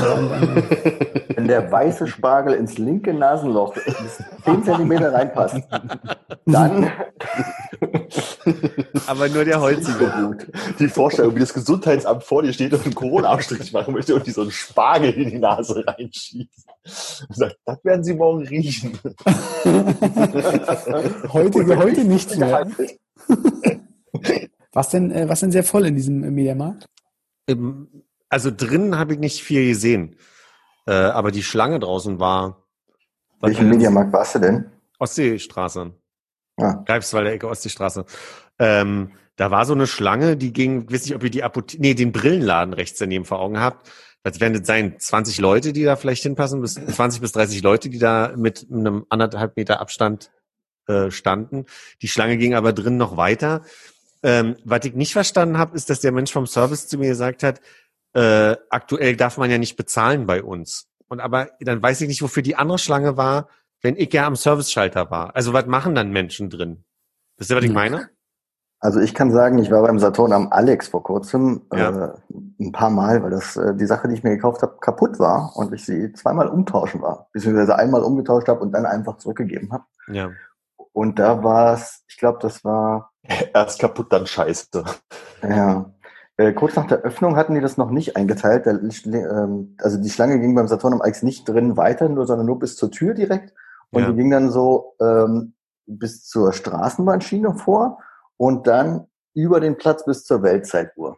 Wenn 1.36 1.48
der 1.48 1.72
weiße 1.72 2.07
Spargel 2.07 2.56
ins 2.56 2.80
linke 2.80 3.14
Nasenloch 3.14 3.76
bis 3.76 4.18
10 4.44 4.64
Zentimeter 4.64 5.14
reinpasst, 5.14 5.61
dann 6.48 6.91
Aber 9.07 9.30
nur 9.30 9.45
der 9.45 9.61
holzige. 9.61 10.11
gut. 10.22 10.48
Die 10.80 10.88
Vorstellung, 10.88 11.36
wie 11.36 11.40
das 11.40 11.53
Gesundheitsamt 11.53 12.23
vor 12.23 12.41
dir 12.41 12.53
steht 12.53 12.73
und 12.73 12.84
einen 12.84 12.95
Corona-Abstrich 12.95 13.72
machen 13.72 13.94
möchte 13.94 14.15
und 14.15 14.26
die 14.26 14.32
so 14.32 14.41
einen 14.41 14.52
Spargel 14.52 15.11
in 15.11 15.30
die 15.30 15.40
Nase 15.40 15.84
reinschießt. 15.86 16.68
Und 17.30 17.36
sagt, 17.36 17.57
das 17.65 17.86
werden 17.86 18.03
sie 18.03 18.15
morgen 18.15 18.48
riechen. 18.48 18.98
Heute, 21.32 21.78
heute 21.78 22.03
nichts 22.03 22.36
mehr. 22.38 22.65
Was 24.73 24.89
denn, 24.89 25.11
äh, 25.11 25.27
was 25.27 25.41
denn 25.41 25.51
sehr 25.51 25.63
voll 25.63 25.85
in 25.85 25.95
diesem 25.95 26.23
äh, 26.23 26.31
Mediamarkt? 26.31 26.85
Also 28.29 28.51
drinnen 28.55 28.97
habe 28.97 29.13
ich 29.13 29.19
nicht 29.19 29.43
viel 29.43 29.67
gesehen. 29.67 30.15
Äh, 30.88 30.93
aber 30.93 31.31
die 31.31 31.43
Schlange 31.43 31.79
draußen 31.79 32.19
war. 32.19 32.67
Welchen 33.41 33.69
Mediamarkt 33.69 34.13
warst 34.13 34.35
du 34.35 34.39
denn? 34.39 34.71
Ostseestraße. 34.99 35.93
Ah. 36.57 36.83
Greifswalder 36.85 37.31
Ecke 37.33 37.47
Ostseestraße. 37.47 38.05
Ähm, 38.59 39.11
da 39.35 39.49
war 39.49 39.65
so 39.65 39.73
eine 39.73 39.88
Schlange, 39.88 40.38
die 40.38 40.53
ging, 40.53 40.83
ich 40.83 40.93
weiß 40.93 41.05
nicht, 41.05 41.15
ob 41.15 41.23
ihr 41.23 41.31
die 41.31 41.43
Apotheke, 41.43 41.81
nee, 41.81 41.93
den 41.93 42.11
Brillenladen 42.11 42.73
rechts 42.73 42.99
daneben 42.99 43.25
vor 43.25 43.39
Augen 43.39 43.59
habt. 43.59 43.89
Das 44.23 44.39
werden 44.39 44.53
das 44.53 44.67
sein 44.67 44.99
20 44.99 45.39
Leute, 45.39 45.73
die 45.73 45.83
da 45.83 45.95
vielleicht 45.95 46.21
hinpassen, 46.21 46.61
bis 46.61 46.75
20 46.75 47.21
bis 47.21 47.31
30 47.31 47.63
Leute, 47.63 47.89
die 47.89 47.97
da 47.97 48.33
mit 48.38 48.67
einem 48.71 49.05
anderthalb 49.09 49.57
Meter 49.57 49.81
Abstand 49.81 50.31
äh, 50.88 51.09
standen. 51.09 51.65
Die 52.03 52.07
Schlange 52.07 52.38
ging 52.38 52.53
aber 52.53 52.73
drin 52.73 52.97
noch 52.97 53.17
weiter. 53.17 53.63
Ähm, 54.23 54.56
was 54.64 54.85
ich 54.85 54.93
nicht 54.93 55.14
verstanden 55.14 55.57
habe, 55.57 55.76
ist, 55.76 55.89
dass 55.89 55.99
der 55.99 56.11
Mensch 56.11 56.31
vom 56.31 56.45
Service 56.45 56.88
zu 56.88 56.98
mir 56.98 57.10
gesagt 57.10 57.43
hat, 57.43 57.60
äh, 58.14 58.56
aktuell 58.69 59.15
darf 59.15 59.38
man 59.38 59.49
ja 59.49 59.57
nicht 59.57 59.77
bezahlen 59.77 60.26
bei 60.27 60.43
uns. 60.43 60.88
Und 61.07 61.19
aber 61.19 61.49
dann 61.60 61.81
weiß 61.81 62.02
ich 62.02 62.07
nicht, 62.07 62.22
wofür 62.22 62.43
die 62.43 62.56
andere 62.56 62.77
Schlange 62.77 63.18
war, 63.18 63.48
wenn 63.81 63.95
ich 63.95 64.14
ja 64.14 64.27
am 64.27 64.35
Service-Schalter 64.35 65.10
war. 65.10 65.35
Also 65.35 65.53
was 65.53 65.65
machen 65.65 65.95
dann 65.95 66.11
Menschen 66.11 66.49
drin? 66.49 66.84
Wisst 67.38 67.49
ihr, 67.49 67.57
was 67.57 67.64
ich 67.64 67.72
meine? 67.72 68.10
Also 68.80 68.99
ich 68.99 69.14
kann 69.14 69.31
sagen, 69.31 69.60
ich 69.60 69.69
war 69.69 69.84
beim 69.84 69.99
Saturn 69.99 70.34
am 70.34 70.52
Alex 70.52 70.88
vor 70.88 71.03
kurzem 71.03 71.61
Ja. 71.72 72.07
äh, 72.07 72.14
ein 72.60 72.72
paar 72.72 72.89
Mal, 72.89 73.22
weil 73.22 73.30
das 73.30 73.56
äh, 73.56 73.76
die 73.76 73.85
Sache, 73.85 74.07
die 74.07 74.15
ich 74.15 74.23
mir 74.23 74.31
gekauft 74.31 74.64
habe, 74.64 74.77
kaputt 74.81 75.19
war 75.19 75.56
und 75.56 75.72
ich 75.73 75.85
sie 75.85 76.14
zweimal 76.14 76.48
umtauschen 76.48 77.02
war, 77.02 77.30
beziehungsweise 77.31 77.76
einmal 77.76 78.02
umgetauscht 78.02 78.48
habe 78.48 78.60
und 78.60 78.72
dann 78.72 78.85
einfach 78.85 79.18
zurückgegeben 79.18 79.72
habe. 79.72 79.84
Ja. 80.11 80.31
Und 80.93 81.19
da 81.19 81.43
war 81.43 81.76
es, 81.76 82.03
ich 82.07 82.18
glaube, 82.18 82.39
das 82.41 82.64
war 82.64 83.10
Erst 83.53 83.80
kaputt, 83.80 84.12
dann 84.12 84.26
scheiße. 84.28 84.84
ja 85.44 85.91
äh, 86.41 86.53
kurz 86.53 86.76
nach 86.76 86.88
der 86.88 87.02
Öffnung 87.02 87.36
hatten 87.36 87.53
die 87.53 87.62
das 87.62 87.78
noch 87.78 87.91
nicht 87.91 88.16
eingeteilt. 88.16 88.66
Da, 88.66 88.72
ähm, 88.72 89.76
also 89.80 90.02
die 90.02 90.10
Schlange 90.10 90.40
ging 90.40 90.56
beim 90.56 90.68
Saturn 90.68 90.94
am 90.94 91.02
Alex 91.02 91.24
nicht 91.24 91.48
drin 91.48 91.78
weiter, 91.78 92.10
nur 92.10 92.26
sondern 92.26 92.48
nur 92.48 92.60
bis 92.60 92.76
zur 92.76 92.91
Tür 92.91 93.14
direkt 93.14 93.53
und 93.91 94.03
Ja. 94.03 94.10
die 94.10 94.16
ging 94.16 94.32
dann 94.32 94.49
so 94.49 94.95
ähm, 94.99 95.53
bis 95.86 96.26
zur 96.26 96.53
Straßenbahnschiene 96.53 97.56
vor 97.56 97.99
und 98.38 98.68
dann 98.68 99.08
über 99.34 99.60
den 99.60 99.78
Platz 99.78 100.03
bis 100.06 100.24
zur 100.24 100.41
Weltzeituhr. 100.41 101.18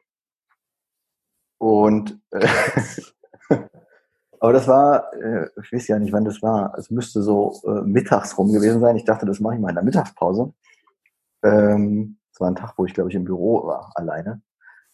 Und 1.58 2.20
äh, 2.32 2.48
aber 4.40 4.54
das 4.54 4.68
war, 4.68 5.14
äh, 5.14 5.48
ich 5.62 5.72
weiß 5.72 5.88
ja 5.88 6.00
nicht, 6.00 6.12
wann 6.12 6.26
das 6.26 6.42
war. 6.42 6.78
Es 6.78 6.90
müsste 6.90 7.22
so 7.22 7.62
äh, 7.66 7.82
mittags 7.86 8.38
rum 8.38 8.52
gewesen 8.52 8.82
sein. 8.82 8.98
Ich 8.98 9.06
dachte, 9.06 9.26
das 9.26 9.40
mache 9.40 9.56
ich 9.56 9.62
mal 9.62 9.70
in 9.70 9.76
der 9.76 9.84
Mittagspause. 9.84 10.54
Ähm, 11.44 12.18
das 12.32 12.42
war 12.42 12.50
ein 12.50 12.56
Tag, 12.56 12.74
wo 12.78 12.86
ich 12.86 12.94
glaube 12.94 13.10
ich 13.10 13.16
im 13.16 13.26
Büro 13.26 13.66
war, 13.66 13.92
alleine. 13.96 14.42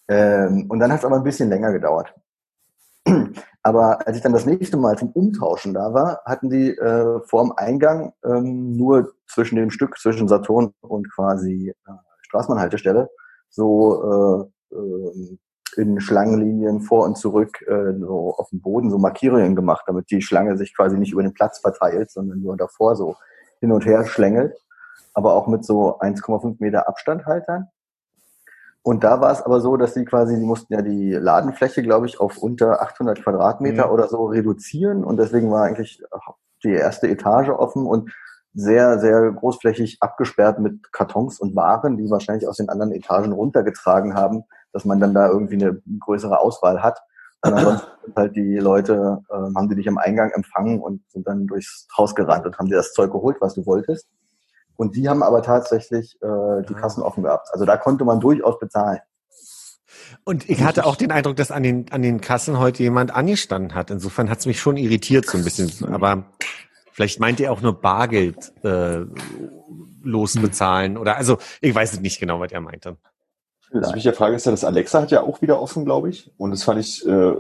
Ähm, 0.08 0.66
und 0.70 0.80
dann 0.80 0.92
hat 0.92 1.00
es 1.00 1.06
aber 1.06 1.18
ein 1.18 1.24
bisschen 1.24 1.50
länger 1.50 1.72
gedauert. 1.72 2.14
Aber 3.62 4.08
als 4.08 4.18
ich 4.18 4.24
dann 4.24 4.34
das 4.34 4.46
nächste 4.46 4.78
Mal 4.78 4.98
zum 4.98 5.12
Umtauschen 5.12 5.74
da 5.74 5.94
war, 5.94 6.22
hatten 6.26 6.50
die 6.50 6.70
äh, 6.70 7.20
vor 7.26 7.44
dem 7.44 7.54
Eingang 7.56 8.14
ähm, 8.24 8.76
nur 8.76 9.14
zwischen 9.28 9.58
dem 9.58 9.70
Stück 9.70 9.98
zwischen 9.98 10.28
Saturn 10.28 10.74
und 10.82 11.12
quasi 11.14 11.70
äh, 11.70 11.92
Straßenbahnhaltestelle 12.22 13.10
so 13.50 14.50
äh, 14.72 14.76
äh, 14.76 15.38
in 15.78 16.00
Schlangenlinien 16.00 16.82
vor 16.82 17.06
und 17.06 17.18
zurück 17.18 17.62
äh, 17.68 17.94
so 18.00 18.34
auf 18.38 18.50
dem 18.50 18.62
Boden 18.62 18.90
so 18.90 18.98
Markierungen 18.98 19.56
gemacht, 19.56 19.84
damit 19.88 20.10
die 20.10 20.22
Schlange 20.22 20.58
sich 20.58 20.76
quasi 20.76 20.98
nicht 20.98 21.12
über 21.12 21.24
den 21.24 21.34
Platz 21.34 21.60
verteilt, 21.60 22.12
sondern 22.12 22.42
nur 22.42 22.58
davor 22.58 22.96
so 22.96 23.16
hin 23.60 23.72
und 23.72 23.86
her 23.86 24.06
schlängelt, 24.06 24.58
aber 25.14 25.34
auch 25.34 25.48
mit 25.48 25.66
so 25.66 26.00
1,5 26.00 26.58
Meter 26.60 26.88
Abstand 26.88 27.26
halt 27.26 27.46
dann. 27.48 27.68
Und 28.82 29.04
da 29.04 29.20
war 29.20 29.32
es 29.32 29.42
aber 29.42 29.60
so, 29.60 29.76
dass 29.78 29.94
sie 29.94 30.06
quasi, 30.06 30.36
sie 30.36 30.46
mussten 30.46 30.74
ja 30.74 30.82
die 30.82 31.12
Ladenfläche, 31.14 31.84
glaube 31.84 32.06
ich, 32.06 32.20
auf 32.20 32.38
unter 32.38 32.82
800 32.82 33.22
Quadratmeter 33.22 33.88
Mhm. 33.88 33.92
oder 33.92 34.08
so 34.08 34.26
reduzieren 34.28 35.04
und 35.04 35.18
deswegen 35.18 35.52
war 35.52 35.64
eigentlich 35.66 36.02
die 36.64 36.72
erste 36.74 37.08
Etage 37.10 37.50
offen 37.50 37.86
und 37.86 38.12
sehr, 38.54 39.00
sehr 39.00 39.32
großflächig 39.32 39.98
abgesperrt 40.02 40.60
mit 40.60 40.92
Kartons 40.92 41.40
und 41.40 41.56
Waren, 41.56 41.98
die 41.98 42.10
wahrscheinlich 42.10 42.48
aus 42.48 42.58
den 42.58 42.70
anderen 42.70 42.92
Etagen 42.94 43.32
runtergetragen 43.32 44.16
haben, 44.16 44.44
dass 44.74 44.86
man 44.86 45.00
dann 45.00 45.14
da 45.14 45.28
irgendwie 45.28 45.56
eine 45.56 45.82
größere 46.00 46.40
Auswahl 46.40 46.82
hat. 46.82 47.00
Und 47.46 47.54
ansonsten 47.54 47.88
sind 48.04 48.16
halt 48.18 48.36
die 48.36 48.58
Leute, 48.58 49.20
äh, 49.30 49.34
haben 49.56 49.70
die 49.70 49.76
dich 49.76 49.88
am 49.88 49.98
Eingang 49.98 50.32
empfangen 50.32 50.82
und 50.82 51.02
sind 51.10 51.28
dann 51.28 51.48
durchs 51.48 51.88
Haus 51.98 52.16
gerannt 52.16 52.46
und 52.46 52.58
haben 52.58 52.68
dir 52.68 52.76
das 52.78 52.94
Zeug 52.94 53.12
geholt, 53.12 53.38
was 53.40 53.54
du 53.54 53.66
wolltest. 53.66 54.08
Und 54.80 54.96
die 54.96 55.10
haben 55.10 55.24
aber 55.24 55.42
tatsächlich 55.44 56.16
äh, 56.22 56.64
die 56.70 56.74
Ah. 56.74 56.80
Kassen 56.80 57.04
offen 57.04 57.24
gehabt. 57.24 57.50
Also 57.52 57.66
da 57.66 57.76
konnte 57.76 58.06
man 58.06 58.22
durchaus 58.22 58.58
bezahlen. 58.60 59.00
Und 60.24 60.50
ich 60.50 60.64
hatte 60.64 60.86
auch 60.86 60.96
den 60.96 61.12
Eindruck, 61.12 61.36
dass 61.36 61.52
an 61.52 61.64
den, 61.64 61.92
an 61.92 62.02
den 62.02 62.22
Kassen 62.22 62.60
heute 62.60 62.82
jemand 62.82 63.14
angestanden 63.14 63.76
hat. 63.76 63.92
Insofern 63.92 64.30
hat 64.30 64.40
es 64.40 64.46
mich 64.46 64.62
schon 64.62 64.78
irritiert 64.78 65.26
so 65.26 65.38
ein 65.38 65.44
bisschen. 65.44 65.94
Aber 65.94 66.32
vielleicht 66.94 67.20
meint 67.20 67.42
ihr 67.42 67.52
auch 67.52 67.60
nur 67.60 67.82
Bargeld 67.82 68.54
äh, 68.64 69.02
losbezahlen 70.02 70.98
oder 70.98 71.18
also 71.18 71.40
ich 71.60 71.76
weiß 71.76 71.92
es 71.92 72.00
nicht 72.00 72.22
genau, 72.22 72.40
was 72.40 72.54
er 72.54 72.62
meinte. 72.62 72.96
Was 73.74 73.90
ich 73.90 73.96
mich 73.96 74.04
ja 74.06 74.14
frage, 74.14 74.38
ist 74.38 74.46
ja, 74.46 74.52
das 74.54 74.64
Alexa 74.64 75.02
hat 75.02 75.12
ja 75.12 75.24
auch 75.24 75.42
wieder 75.42 75.62
offen, 75.62 75.84
glaube 75.84 76.10
ich. 76.10 76.32
Und 76.38 76.52
das 76.52 76.64
fand 76.64 76.80
ich, 76.80 77.06
äh, 77.06 77.34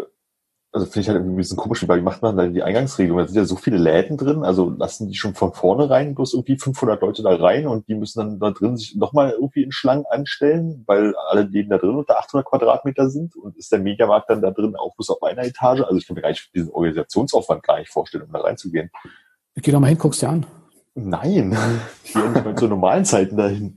also 0.71 0.85
finde 0.85 1.01
ich 1.01 1.07
halt 1.07 1.17
irgendwie 1.17 1.33
ein 1.33 1.37
bisschen 1.37 1.57
komisch, 1.57 1.87
weil 1.87 1.99
wie 1.99 2.03
macht 2.03 2.21
man 2.21 2.37
dann 2.37 2.53
die 2.53 2.61
Eingangsregelung? 2.61 3.17
Da 3.17 3.25
sind 3.25 3.35
ja 3.35 3.45
so 3.45 3.55
viele 3.55 3.77
Läden 3.77 4.17
drin, 4.17 4.43
also 4.43 4.69
lassen 4.69 5.07
die 5.07 5.15
schon 5.15 5.33
von 5.33 5.51
vorne 5.51 5.89
rein, 5.89 6.13
bloß 6.13 6.35
irgendwie 6.35 6.57
500 6.57 7.01
Leute 7.01 7.23
da 7.23 7.35
rein 7.35 7.65
und 7.65 7.87
die 7.87 7.95
müssen 7.95 8.19
dann 8.19 8.39
da 8.39 8.51
drin 8.51 8.77
sich 8.77 8.95
nochmal 8.95 9.31
irgendwie 9.31 9.63
in 9.63 9.71
Schlangen 9.71 10.05
anstellen, 10.09 10.83
weil 10.85 11.15
alle 11.29 11.41
Läden 11.43 11.71
da 11.71 11.79
drin 11.79 11.95
unter 11.95 12.19
800 12.19 12.45
Quadratmeter 12.45 13.09
sind 13.09 13.35
und 13.35 13.57
ist 13.57 13.71
der 13.71 13.79
Mediamarkt 13.79 14.29
dann 14.29 14.41
da 14.41 14.51
drin 14.51 14.75
auch 14.75 14.95
bloß 14.95 15.09
auf 15.09 15.23
einer 15.23 15.43
Etage? 15.43 15.81
Also 15.81 15.97
ich 15.97 16.05
kann 16.05 16.15
mir 16.15 16.21
gar 16.21 16.29
nicht 16.29 16.53
diesen 16.53 16.71
Organisationsaufwand 16.71 17.63
gar 17.63 17.79
nicht 17.79 17.89
vorstellen, 17.89 18.25
um 18.25 18.31
da 18.31 18.41
reinzugehen. 18.41 18.91
Geh 19.55 19.71
doch 19.71 19.79
mal 19.79 19.87
hin, 19.87 19.97
guck's 19.97 20.19
dir 20.19 20.29
an. 20.29 20.45
Nein, 20.93 21.57
ich 22.03 22.13
gehe 22.13 22.29
nicht 22.29 22.45
mal 22.45 22.55
zu 22.55 22.67
normalen 22.67 23.05
Zeiten 23.05 23.37
dahin. 23.37 23.75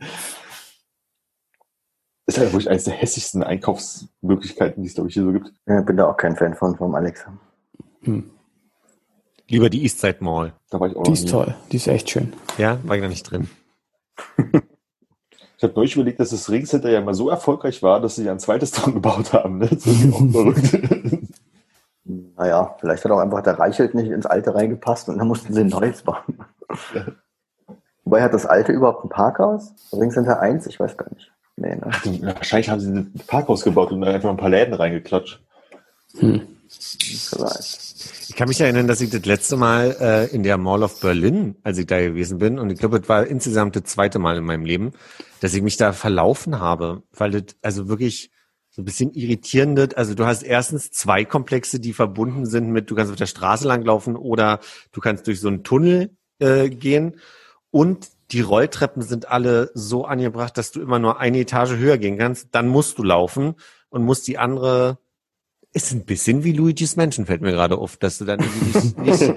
Das 2.32 2.38
ist 2.38 2.44
halt 2.44 2.52
wirklich 2.54 2.70
eines 2.70 2.84
der 2.84 2.94
hässlichsten 2.94 3.42
Einkaufsmöglichkeiten, 3.42 4.82
die 4.82 4.88
es, 4.88 4.94
glaube 4.94 5.09
ich, 5.10 5.14
hier 5.14 5.22
so 5.24 5.32
gibt. 5.32 5.52
Ja, 5.66 5.82
bin 5.82 5.98
da 5.98 6.09
auch 6.09 6.16
kein 6.16 6.34
Fan 6.34 6.54
von, 6.54 6.74
vom 6.76 6.94
Alex. 6.94 7.26
Hm. 8.04 8.30
Lieber 9.48 9.68
die 9.68 9.82
Eastside 9.82 10.16
Mall. 10.20 10.54
Da 10.70 10.80
war 10.80 10.88
ich 10.88 10.96
auch 10.96 11.02
Die 11.02 11.12
ist 11.12 11.24
nie. 11.24 11.30
toll. 11.30 11.54
Die 11.70 11.76
ist 11.76 11.86
echt 11.88 12.09
schön. 12.09 12.32
Ja, 12.56 12.78
war 12.84 12.96
ich 12.96 13.02
noch 13.02 13.10
nicht 13.10 13.30
drin. 13.30 13.50
Ich 15.59 15.64
habe 15.64 15.74
neulich 15.76 15.94
überlegt, 15.94 16.18
dass 16.18 16.30
das 16.30 16.50
Ringcenter 16.50 16.90
ja 16.90 17.00
mal 17.00 17.14
so 17.14 17.30
erfolgreich 17.30 17.84
war, 17.84 18.00
dass 18.00 18.16
sie 18.16 18.24
ja 18.24 18.32
ein 18.32 18.40
zweites 18.40 18.70
dran 18.72 18.94
gebaut 18.94 19.32
haben. 19.32 19.59
Ne? 19.59 19.68
Das 19.68 19.86
ist 19.86 20.12
auch 20.12 20.30
verrückt. 20.30 20.78
Naja, 22.04 22.74
vielleicht 22.80 23.04
hat 23.04 23.12
auch 23.12 23.20
einfach 23.20 23.42
der 23.44 23.60
Reichelt 23.60 23.94
nicht 23.94 24.10
ins 24.10 24.26
Alte 24.26 24.56
reingepasst 24.56 25.09
und 25.09 25.18
dann 25.18 25.28
mussten 25.28 25.54
sie 25.54 25.60
ein 25.60 25.68
neues 25.68 26.02
bauen. 26.02 26.40
Wobei 28.02 28.22
hat 28.22 28.34
das 28.34 28.44
Alte 28.44 28.72
überhaupt 28.72 29.04
ein 29.04 29.09
Parkhaus? 29.09 29.72
Ringcenter 29.92 30.40
1? 30.40 30.66
Ich 30.66 30.80
weiß 30.80 30.96
gar 30.96 31.09
nicht. 31.14 31.31
Nee, 31.57 31.77
ne? 31.77 31.83
Wahrscheinlich 32.35 32.70
haben 32.70 32.81
sie 32.81 32.91
ein 32.91 33.12
Parkhaus 33.27 33.62
gebaut 33.62 33.93
und 33.93 34.01
dann 34.01 34.15
einfach 34.15 34.31
ein 34.31 34.37
paar 34.37 34.49
Läden 34.49 34.74
reingeklatscht. 34.74 35.41
Hm. 36.19 36.47
Ich 38.29 38.37
kann 38.37 38.49
mich 38.49 38.61
erinnern, 38.61 38.87
dass 38.87 39.03
ich 39.03 39.11
das 39.11 39.24
letzte 39.27 39.57
Mal 39.57 39.97
äh, 40.01 40.35
in 40.35 40.43
der 40.43 40.57
Mall 40.57 40.83
of 40.83 41.01
Berlin, 41.01 41.57
als 41.62 41.77
ich 41.77 41.87
da 41.87 42.01
gewesen 42.01 42.39
bin, 42.39 42.59
und 42.59 42.70
ich 42.70 42.79
glaube, 42.79 42.99
das 42.99 43.09
war 43.09 43.27
insgesamt 43.27 43.77
das 43.77 43.85
zweite 43.85 44.19
Mal 44.19 44.39
in 44.39 44.45
meinem 44.45 44.65
Leben, 44.65 44.93
dass 45.41 45.53
ich 45.53 45.62
mich 45.62 45.77
da 45.77 45.93
verlaufen 45.93 46.59
habe, 46.59 47.03
weil 47.12 47.31
das 47.31 47.57
also 47.61 47.89
wirklich 47.89 48.31
so 48.70 48.81
ein 48.81 48.87
bisschen 48.87 49.12
irritierend 49.12 49.79
ist. 49.79 49.99
Also 49.99 50.15
du 50.15 50.24
hast 50.24 50.43
erstens 50.43 50.91
zwei 50.91 51.27
Komplexe, 51.27 51.79
die 51.79 51.93
verbunden 51.93 52.47
sind 52.47 52.70
mit, 52.70 52.91
du 52.91 52.95
kannst 52.95 53.12
auf 53.12 53.19
der 53.19 53.27
Straße 53.27 53.69
langlaufen 53.69 54.16
oder 54.16 54.61
du 54.93 55.01
kannst 55.03 55.27
durch 55.27 55.41
so 55.41 55.49
einen 55.49 55.62
Tunnel 55.62 56.16
äh, 56.39 56.70
gehen 56.70 57.20
und 57.70 58.09
die 58.32 58.40
Rolltreppen 58.40 59.02
sind 59.02 59.28
alle 59.28 59.70
so 59.74 60.04
angebracht, 60.04 60.56
dass 60.56 60.72
du 60.72 60.80
immer 60.80 60.98
nur 60.98 61.20
eine 61.20 61.40
Etage 61.40 61.72
höher 61.72 61.98
gehen 61.98 62.18
kannst. 62.18 62.48
Dann 62.52 62.68
musst 62.68 62.98
du 62.98 63.02
laufen 63.02 63.54
und 63.90 64.04
musst 64.04 64.26
die 64.26 64.38
andere 64.38 64.98
ist 65.74 65.92
ein 65.92 66.04
bisschen 66.04 66.44
wie 66.44 66.52
Luigi's 66.52 66.96
Mansion, 66.96 67.24
fällt 67.24 67.40
mir 67.40 67.52
gerade 67.52 67.78
auf, 67.78 67.96
dass 67.96 68.18
du 68.18 68.24
dann 68.24 68.40
nicht, 68.40 68.98
nicht 69.32 69.34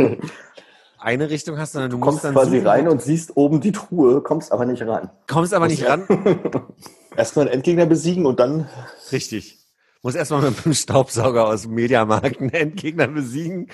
eine 0.98 1.30
Richtung 1.30 1.58
hast, 1.58 1.74
sondern 1.74 1.92
du 1.92 1.98
Du 1.98 2.04
kommst 2.04 2.24
musst 2.24 2.26
dann 2.26 2.34
quasi 2.34 2.58
suchen, 2.58 2.68
rein 2.68 2.88
und 2.88 3.02
siehst 3.02 3.38
oben 3.38 3.62
die 3.62 3.72
Truhe, 3.72 4.22
kommst 4.22 4.52
aber 4.52 4.66
nicht 4.66 4.82
ran. 4.82 5.10
kommst 5.28 5.54
aber 5.54 5.68
nicht 5.68 5.88
ran. 5.88 6.06
Erstmal 7.16 7.46
einen 7.46 7.56
Endgegner 7.56 7.86
besiegen 7.86 8.26
und 8.26 8.40
dann 8.40 8.68
Richtig. 9.12 9.60
Muss 10.02 10.16
erstmal 10.16 10.42
mit 10.42 10.66
dem 10.66 10.74
Staubsauger 10.74 11.48
aus 11.48 11.64
dem 11.64 11.72
Mediamarkt 11.74 12.40
einen 12.40 12.52
Endgegner 12.52 13.08
besiegen 13.08 13.70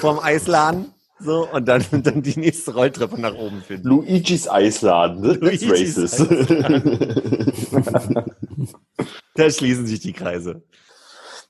vom 0.00 0.18
Eisladen. 0.18 0.92
So, 1.24 1.48
und 1.50 1.66
dann, 1.66 1.84
dann 2.02 2.22
die 2.22 2.38
nächste 2.38 2.74
Rolltreppe 2.74 3.20
nach 3.20 3.34
oben 3.34 3.62
finden. 3.62 3.88
Luigi's 3.88 4.48
Eisladen. 4.48 5.20
Ne? 5.20 5.38
That's 5.38 5.64
Luigi's 5.64 5.98
racist. 5.98 6.26
Da 9.34 9.48
schließen 9.48 9.86
sich 9.86 10.00
die 10.00 10.12
Kreise. 10.12 10.62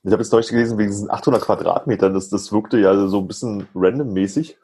Ich 0.05 0.12
habe 0.12 0.23
jetzt 0.23 0.32
neulich 0.32 0.49
gelesen, 0.49 0.78
wegen 0.78 0.90
diesen 0.90 1.11
800 1.11 1.43
Quadratmetern, 1.43 2.15
das, 2.15 2.28
das 2.28 2.53
wirkte 2.53 2.78
ja 2.78 3.09
so 3.09 3.19
ein 3.19 3.27
bisschen 3.27 3.66
randommäßig. 3.74 4.57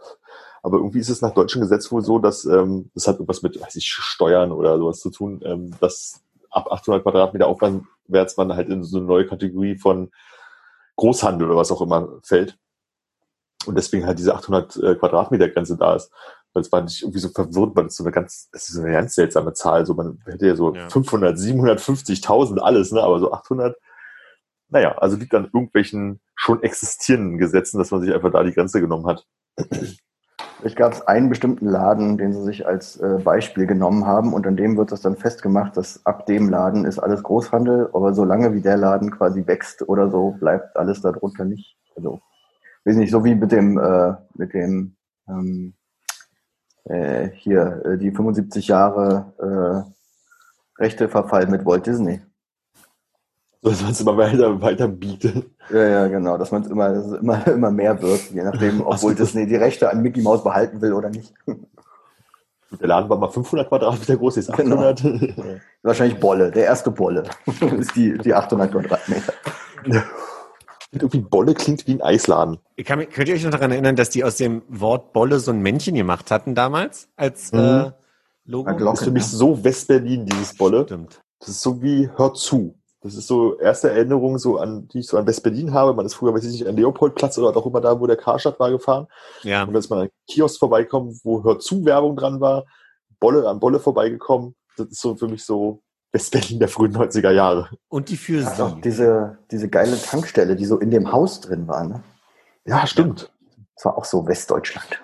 Aber 0.62 0.78
irgendwie 0.78 0.98
ist 0.98 1.09
es 1.09 1.22
nach 1.22 1.35
deutschem 1.35 1.60
Gesetz 1.60 1.90
wohl 1.93 2.02
so, 2.02 2.18
dass 2.18 2.44
ähm, 2.44 2.90
das 2.94 3.06
hat 3.06 3.16
irgendwas 3.16 3.43
mit, 3.43 3.60
weiß 3.60 3.76
ich, 3.76 3.89
Steuern 3.89 4.52
oder 4.52 4.78
sowas 4.78 5.01
zu 5.01 5.10
tun, 5.10 5.40
ähm, 5.44 5.72
dass 5.80 6.20
ab 6.51 6.70
800 6.70 7.02
Quadratmeter 7.02 7.47
aufwärts 7.47 8.36
man 8.36 8.55
halt 8.55 8.68
in 8.68 8.82
so 8.82 8.98
eine 8.98 9.06
neue 9.06 9.26
Kategorie 9.26 9.76
von 9.76 10.10
Großhandel 10.97 11.48
oder 11.48 11.59
was 11.59 11.70
auch 11.70 11.82
immer 11.82 12.09
fällt. 12.22 12.59
Und 13.66 13.76
deswegen 13.76 14.06
halt 14.06 14.18
diese 14.18 14.35
800 14.35 14.76
äh, 14.76 14.94
Quadratmeter 14.94 15.48
Grenze 15.48 15.76
da 15.76 15.94
ist. 15.97 16.10
Weil 16.52 16.62
es 16.62 16.72
war 16.72 16.82
nicht 16.82 17.02
irgendwie 17.02 17.18
so 17.18 17.28
verwirrt, 17.28 17.76
weil 17.76 17.85
das 17.85 17.97
so 17.97 18.05
eine 18.05 18.12
ganz, 18.12 18.48
das 18.52 18.68
ist 18.68 18.76
so 18.76 18.82
eine 18.82 18.93
ganz 18.93 19.14
seltsame 19.14 19.52
Zahl. 19.52 19.85
So 19.85 19.94
man 19.94 20.18
hätte 20.24 20.47
ja 20.47 20.56
so 20.56 20.74
Ja. 20.74 20.89
500, 20.89 21.36
750.000 21.36 22.59
alles, 22.59 22.93
ne? 22.93 23.02
Aber 23.02 23.18
so 23.18 23.32
800 23.32 23.76
naja, 24.70 24.97
also 24.98 25.16
liegt 25.16 25.35
an 25.35 25.44
irgendwelchen 25.44 26.20
schon 26.35 26.62
existierenden 26.62 27.39
Gesetzen, 27.39 27.78
dass 27.78 27.90
man 27.90 28.01
sich 28.01 28.12
einfach 28.14 28.30
da 28.30 28.43
die 28.43 28.52
Grenze 28.52 28.80
genommen 28.80 29.06
hat. 29.06 29.26
Es 30.62 30.74
gab 30.74 31.06
einen 31.06 31.28
bestimmten 31.28 31.66
Laden, 31.66 32.18
den 32.18 32.32
sie 32.32 32.43
sich 32.43 32.66
als 32.66 32.97
äh, 32.97 33.18
Beispiel 33.22 33.66
genommen 33.66 34.06
haben 34.06 34.32
und 34.32 34.47
an 34.47 34.56
dem 34.56 34.76
wird 34.76 34.90
das 34.90 35.01
dann 35.01 35.16
festgemacht, 35.16 35.76
dass 35.76 36.05
ab 36.05 36.26
dem 36.26 36.48
Laden 36.48 36.85
ist 36.85 36.98
alles 36.98 37.22
Großhandel, 37.22 37.90
aber 37.93 38.12
solange 38.12 38.52
wie 38.55 38.60
der 38.60 38.76
Laden 38.76 39.10
quasi 39.10 39.47
wächst 39.47 39.89
oder 39.89 40.10
so, 40.10 40.32
bleibt 40.32 40.76
alles 40.76 41.01
darunter 41.01 41.44
nicht. 41.44 41.76
Also, 41.97 42.20
weiß 42.89 42.97
nicht, 42.97 43.10
so 43.10 43.24
wie 43.24 43.35
mit 43.35 43.52
dem, 43.52 43.78
äh, 43.78 44.15
mit 44.35 44.55
dem 44.55 44.97
ähm, 45.28 45.74
äh, 46.85 47.28
hier, 47.35 47.82
äh, 47.85 47.98
die 47.98 48.10
75 48.10 48.69
Jahre 48.69 49.32
äh, 49.39 50.82
Rechteverfall 50.82 51.47
mit 51.47 51.66
Walt 51.66 51.86
Disney. 51.86 52.20
So, 53.60 53.70
dass 53.70 53.82
man 53.82 53.90
es 53.90 54.01
immer 54.01 54.16
weiter, 54.16 54.60
weiter 54.62 54.89
bietet. 54.89 55.51
Ja, 55.70 55.86
ja, 55.86 56.09
genau, 56.09 56.39
dass 56.39 56.52
man 56.52 56.62
es 56.62 56.70
immer, 56.70 56.90
dass 56.90 57.12
immer, 57.12 57.47
immer 57.48 57.70
mehr 57.70 58.01
wird, 58.01 58.31
je 58.31 58.43
nachdem, 58.43 58.81
ob. 58.81 59.02
Walt 59.02 59.19
Disney 59.19 59.47
die 59.47 59.56
Rechte 59.56 59.90
an 59.90 60.01
Mickey 60.01 60.23
Mouse 60.23 60.43
behalten 60.43 60.81
will 60.81 60.93
oder 60.93 61.10
nicht. 61.10 61.35
Der 62.81 62.89
Laden 62.89 63.09
war 63.09 63.16
mal 63.19 63.31
500 63.31 63.69
Quadratmeter 63.69 64.16
groß, 64.16 64.36
jetzt 64.36 64.52
Genau. 64.55 64.77
800. 64.77 65.60
Wahrscheinlich 65.82 66.20
Bolle, 66.20 66.51
der 66.51 66.65
erste 66.65 66.90
Bolle 66.90 67.24
ist 67.78 67.97
die, 67.97 68.16
die 68.19 68.35
800 68.35 68.70
Quadratmeter. 68.70 69.32
Irgendwie 70.90 71.20
Bolle 71.20 71.55
klingt 71.55 71.86
wie 71.86 71.93
ein 71.93 72.01
Eisladen. 72.02 72.59
Ich 72.77 72.86
kann, 72.86 73.06
könnt 73.10 73.28
ihr 73.28 73.35
euch 73.35 73.44
noch 73.44 73.51
daran 73.51 73.70
erinnern, 73.73 73.97
dass 73.97 74.09
die 74.09 74.24
aus 74.24 74.36
dem 74.36 74.62
Wort 74.69 75.12
Bolle 75.12 75.39
so 75.39 75.51
ein 75.51 75.60
Männchen 75.60 75.94
gemacht 75.94 76.31
hatten 76.31 76.55
damals 76.55 77.09
als 77.16 77.52
Mhm. 77.52 77.59
äh, 77.59 77.93
Logo? 78.47 78.70
Na, 78.70 78.77
Glocke. 78.77 78.93
Das 78.93 79.01
ist 79.01 79.05
für 79.05 79.10
mich 79.10 79.27
so 79.27 79.62
West-Berlin, 79.62 80.24
dieses 80.24 80.56
Bolle. 80.56 80.85
Stimmt. 80.85 81.20
Das 81.40 81.51
ist 81.51 81.60
so 81.60 81.82
wie 81.82 82.09
Hör 82.16 82.32
zu. 82.32 82.74
Das 83.02 83.15
ist 83.15 83.27
so 83.28 83.59
erste 83.59 83.90
Erinnerung, 83.90 84.39
so 84.39 84.56
an, 84.59 84.89
die 84.89 85.01
ich 85.01 85.06
so 85.06 85.19
an 85.19 85.27
West-Berlin 85.27 85.73
habe. 85.74 85.93
Man 85.94 86.06
ist 86.06 86.15
früher, 86.15 86.32
weiß 86.35 86.44
ich 86.44 86.52
nicht, 86.52 86.66
an 86.66 86.77
Leopoldplatz 86.77 87.39
oder 87.39 87.55
auch 87.56 87.66
immer 87.66 87.81
da, 87.81 88.01
wo 88.01 88.06
der 88.06 88.16
Karstadt 88.16 88.59
war, 88.59 88.70
gefahren. 88.70 89.06
Ja. 89.43 89.65
Und 89.65 89.74
ist 89.74 89.90
man 89.90 90.01
an 90.01 90.09
Kiosk 90.27 90.59
vorbeikommen, 90.59 91.20
wo 91.23 91.44
Hör 91.44 91.59
zu 91.59 91.85
Werbung 91.85 92.16
dran 92.16 92.40
war. 92.40 92.65
Bolle 93.20 93.47
an 93.48 93.60
Bolle 93.60 93.78
vorbeigekommen. 93.78 94.56
Das 94.77 94.89
ist 94.89 95.01
so 95.01 95.15
für 95.15 95.28
mich 95.28 95.44
so 95.44 95.82
West-Berlin 96.12 96.59
der 96.59 96.68
frühen 96.68 96.97
90er 96.97 97.30
Jahre. 97.30 97.70
Und 97.89 98.09
die 98.09 98.16
für 98.16 98.40
Das 98.40 98.60
auch 98.60 98.76
sie. 98.76 98.80
diese, 98.80 99.39
diese 99.51 99.68
geile 99.68 100.01
Tankstelle, 100.01 100.56
die 100.56 100.64
so 100.64 100.78
in 100.78 100.90
dem 100.90 101.12
Haus 101.12 101.40
drin 101.40 101.68
war. 101.68 101.85
Ne? 101.85 102.02
Ja, 102.64 102.86
stimmt. 102.86 103.30
Das 103.74 103.85
war 103.85 103.97
auch 103.98 104.05
so 104.05 104.26
Westdeutschland. 104.26 105.01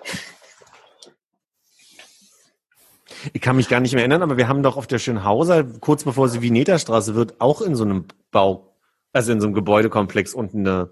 Ich 3.33 3.41
kann 3.41 3.55
mich 3.55 3.69
gar 3.69 3.79
nicht 3.79 3.93
mehr 3.93 4.01
erinnern, 4.01 4.21
aber 4.21 4.37
wir 4.37 4.47
haben 4.47 4.61
doch 4.63 4.77
auf 4.77 4.87
der 4.87 4.99
Schönhauser, 4.99 5.63
kurz 5.63 6.03
bevor 6.03 6.29
sie 6.29 6.41
Vineterstraße 6.41 7.15
wird, 7.15 7.39
auch 7.39 7.61
in 7.61 7.75
so 7.75 7.83
einem 7.83 8.05
Bau, 8.31 8.75
also 9.13 9.31
in 9.31 9.39
so 9.41 9.47
einem 9.47 9.55
Gebäudekomplex 9.55 10.33
unten 10.33 10.59
eine, 10.67 10.89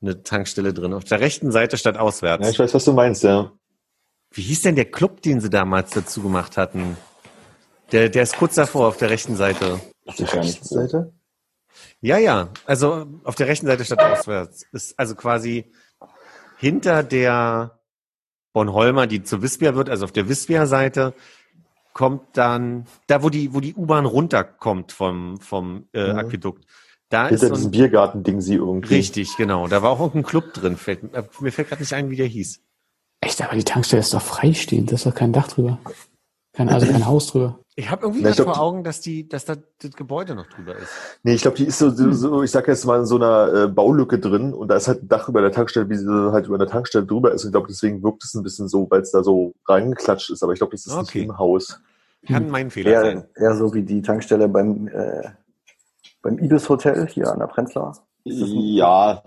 eine 0.00 0.22
Tankstelle 0.22 0.72
drin. 0.72 0.94
Auf 0.94 1.04
der 1.04 1.20
rechten 1.20 1.50
Seite 1.50 1.76
statt 1.76 1.98
auswärts. 1.98 2.44
Ja, 2.44 2.50
ich 2.50 2.58
weiß, 2.58 2.72
was 2.72 2.84
du 2.84 2.92
meinst, 2.92 3.24
ja. 3.24 3.52
Wie 4.30 4.42
hieß 4.42 4.62
denn 4.62 4.76
der 4.76 4.86
Club, 4.90 5.22
den 5.22 5.40
sie 5.40 5.50
damals 5.50 5.90
dazu 5.90 6.22
gemacht 6.22 6.56
hatten? 6.56 6.96
Der, 7.92 8.08
der 8.08 8.22
ist 8.22 8.36
kurz 8.36 8.54
davor 8.56 8.88
auf 8.88 8.96
der 8.96 9.10
rechten 9.10 9.36
Seite. 9.36 9.80
Auf 10.06 10.16
der 10.16 10.32
rechten 10.32 10.64
Seite? 10.64 11.12
Ja, 12.00 12.18
ja. 12.18 12.48
Also 12.64 13.06
auf 13.24 13.34
der 13.34 13.46
rechten 13.48 13.66
Seite 13.66 13.84
statt 13.84 14.00
auswärts. 14.00 14.66
Ist 14.72 14.98
also 14.98 15.14
quasi 15.14 15.70
hinter 16.58 17.02
der 17.02 17.78
Bornholmer, 18.52 19.06
die 19.06 19.22
zur 19.22 19.42
Wispia 19.42 19.74
wird, 19.74 19.90
also 19.90 20.04
auf 20.04 20.12
der 20.12 20.28
Wispia-Seite, 20.28 21.14
kommt 21.92 22.22
dann, 22.36 22.86
da 23.06 23.22
wo 23.22 23.30
die, 23.30 23.54
wo 23.54 23.60
die 23.60 23.74
U-Bahn 23.74 24.04
runterkommt 24.06 24.92
vom, 24.92 25.38
vom 25.40 25.88
äh, 25.92 26.12
Mhm. 26.12 26.18
Aquädukt. 26.18 26.64
Da 27.08 27.28
ist 27.28 27.40
Hinter 27.40 27.48
so 27.48 27.54
diesem 27.54 27.68
ein, 27.68 27.70
Biergarten-Ding 27.72 28.40
sie 28.40 28.54
irgendwie. 28.54 28.94
richtig, 28.94 29.36
genau. 29.36 29.68
Da 29.68 29.82
war 29.82 29.90
auch 29.90 30.00
irgendein 30.00 30.24
Club 30.24 30.52
drin. 30.54 30.76
Fällt, 30.76 31.02
mir 31.40 31.52
fällt 31.52 31.68
gerade 31.68 31.82
nicht 31.82 31.92
ein, 31.92 32.10
wie 32.10 32.16
der 32.16 32.26
hieß. 32.26 32.60
Echt, 33.20 33.40
aber 33.42 33.54
die 33.54 33.64
Tankstelle 33.64 34.00
ist 34.00 34.12
doch 34.12 34.22
freistehend, 34.22 34.90
da 34.90 34.96
ist 34.96 35.06
doch 35.06 35.14
kein 35.14 35.32
Dach 35.32 35.48
drüber. 35.48 35.78
Kein, 36.56 36.68
also 36.68 36.86
kein 36.86 37.06
Haus 37.06 37.28
drüber. 37.28 37.58
Ich 37.78 37.90
habe 37.90 38.02
irgendwie 38.06 38.22
Na, 38.22 38.30
ich 38.30 38.36
glaub, 38.36 38.48
vor 38.54 38.60
Augen, 38.60 38.84
dass 38.84 39.02
die, 39.02 39.28
dass 39.28 39.44
da 39.44 39.56
das 39.82 39.92
Gebäude 39.92 40.34
noch 40.34 40.46
drüber 40.46 40.74
ist. 40.76 40.88
Nee, 41.22 41.34
ich 41.34 41.42
glaube, 41.42 41.58
die 41.58 41.64
ist 41.66 41.78
so, 41.78 41.90
so, 41.90 42.10
so, 42.12 42.42
ich 42.42 42.50
sag 42.50 42.66
jetzt 42.68 42.86
mal, 42.86 42.98
in 43.00 43.04
so 43.06 43.16
einer 43.16 43.52
äh, 43.64 43.68
Baulücke 43.68 44.18
drin 44.18 44.54
und 44.54 44.68
da 44.68 44.76
ist 44.76 44.88
halt 44.88 45.02
ein 45.02 45.08
Dach 45.08 45.28
über 45.28 45.42
der 45.42 45.52
Tankstelle, 45.52 45.88
wie 45.90 45.96
sie 45.96 46.32
halt 46.32 46.46
über 46.46 46.56
der 46.56 46.68
Tankstelle 46.68 47.04
drüber 47.04 47.32
ist. 47.32 47.44
Und 47.44 47.48
ich 47.48 47.52
glaube, 47.52 47.68
deswegen 47.68 48.02
wirkt 48.02 48.24
es 48.24 48.34
ein 48.34 48.42
bisschen 48.42 48.68
so, 48.68 48.86
weil 48.90 49.02
es 49.02 49.10
da 49.10 49.22
so 49.22 49.52
reingeklatscht 49.68 50.30
ist. 50.30 50.42
Aber 50.42 50.54
ich 50.54 50.58
glaube, 50.58 50.72
das 50.72 50.86
ist 50.86 50.94
Okay. 50.94 51.18
nicht 51.18 51.28
im 51.28 51.38
Haus. 51.38 51.78
Kann 52.26 52.48
mein 52.48 52.70
Fehler 52.70 53.00
sein. 53.02 53.24
Eher, 53.36 53.42
eher 53.50 53.56
so 53.56 53.74
wie 53.74 53.82
die 53.82 54.00
Tankstelle 54.00 54.48
beim, 54.48 54.88
äh, 54.88 55.28
beim 56.22 56.38
Ibis 56.38 56.68
Hotel 56.70 57.06
hier 57.06 57.30
an 57.30 57.38
der 57.40 57.46
Prenzlauer. 57.46 57.92
Ja. 58.24 59.22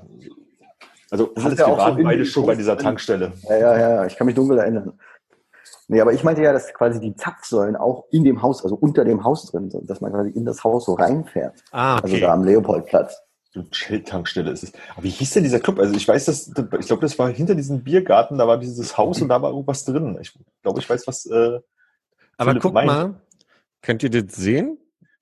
Also 1.12 1.28
Das 1.36 1.46
alles 1.46 1.54
ist 1.54 1.60
ja 1.60 1.68
wir 1.68 1.74
auch 1.74 1.80
so 1.80 1.86
waren 1.86 1.98
in 2.00 2.04
beide 2.06 2.26
schon 2.26 2.46
bei 2.46 2.56
dieser. 2.56 2.78
Tankstelle. 2.78 3.32
Ja, 3.48 3.58
ja, 3.58 3.78
ja, 3.80 4.06
ich 4.06 4.16
kann 4.16 4.26
mich 4.28 4.36
dunkel 4.36 4.58
erinnern. 4.58 4.94
Nee, 5.92 6.00
aber 6.02 6.14
ich 6.14 6.24
meinte 6.24 6.42
ja, 6.44 6.54
dass 6.54 6.72
quasi 6.74 7.00
die 7.00 7.16
Zapfsäulen 7.16 7.76
auch 7.76 8.06
in 8.12 8.24
dem 8.24 8.42
Haus, 8.44 8.64
also 8.64 8.76
unter 8.76 9.04
dem 9.06 9.24
Haus 9.24 9.46
drin 9.52 9.70
sind, 9.72 9.90
dass 9.90 10.02
man 10.02 10.12
quasi 10.12 10.30
in 10.30 10.46
das 10.46 10.64
Haus 10.64 10.86
so 10.86 10.94
reinfährt. 10.94 11.64
Ah, 11.72 11.96
Also 11.96 12.14
okay. 12.16 12.22
da 12.22 12.34
am 12.34 12.44
Leopoldplatz. 12.44 13.18
Shell-Tankstelle 13.72 14.52
ist 14.52 14.64
es. 14.64 14.72
Aber 14.94 15.04
wie 15.04 15.10
hieß 15.10 15.32
denn 15.32 15.44
dieser 15.44 15.60
Club? 15.60 15.80
Also 15.80 15.96
ich 15.96 16.08
weiß, 16.08 16.26
dass 16.26 16.48
ich 16.50 16.86
glaube, 16.88 17.02
das 17.02 17.18
war 17.18 17.30
hinter 17.30 17.56
diesem 17.56 17.84
Biergarten, 17.84 18.38
da 18.38 18.48
war 18.48 18.60
dieses 18.60 18.98
Haus 18.98 19.22
und 19.22 19.30
da 19.30 19.42
war 19.42 19.50
irgendwas 19.52 19.84
drin. 19.86 20.18
Ich 20.22 20.38
glaube, 20.62 20.80
ich 20.80 20.88
weiß, 20.90 21.08
was. 21.08 21.26
Äh, 21.26 21.60
Aber 22.38 22.52
Philipp 22.52 22.62
guck 22.62 22.74
meint. 22.74 22.88
mal, 22.88 23.14
könnt 23.82 24.04
ihr 24.04 24.12
das 24.12 24.36
sehen? 24.36 24.78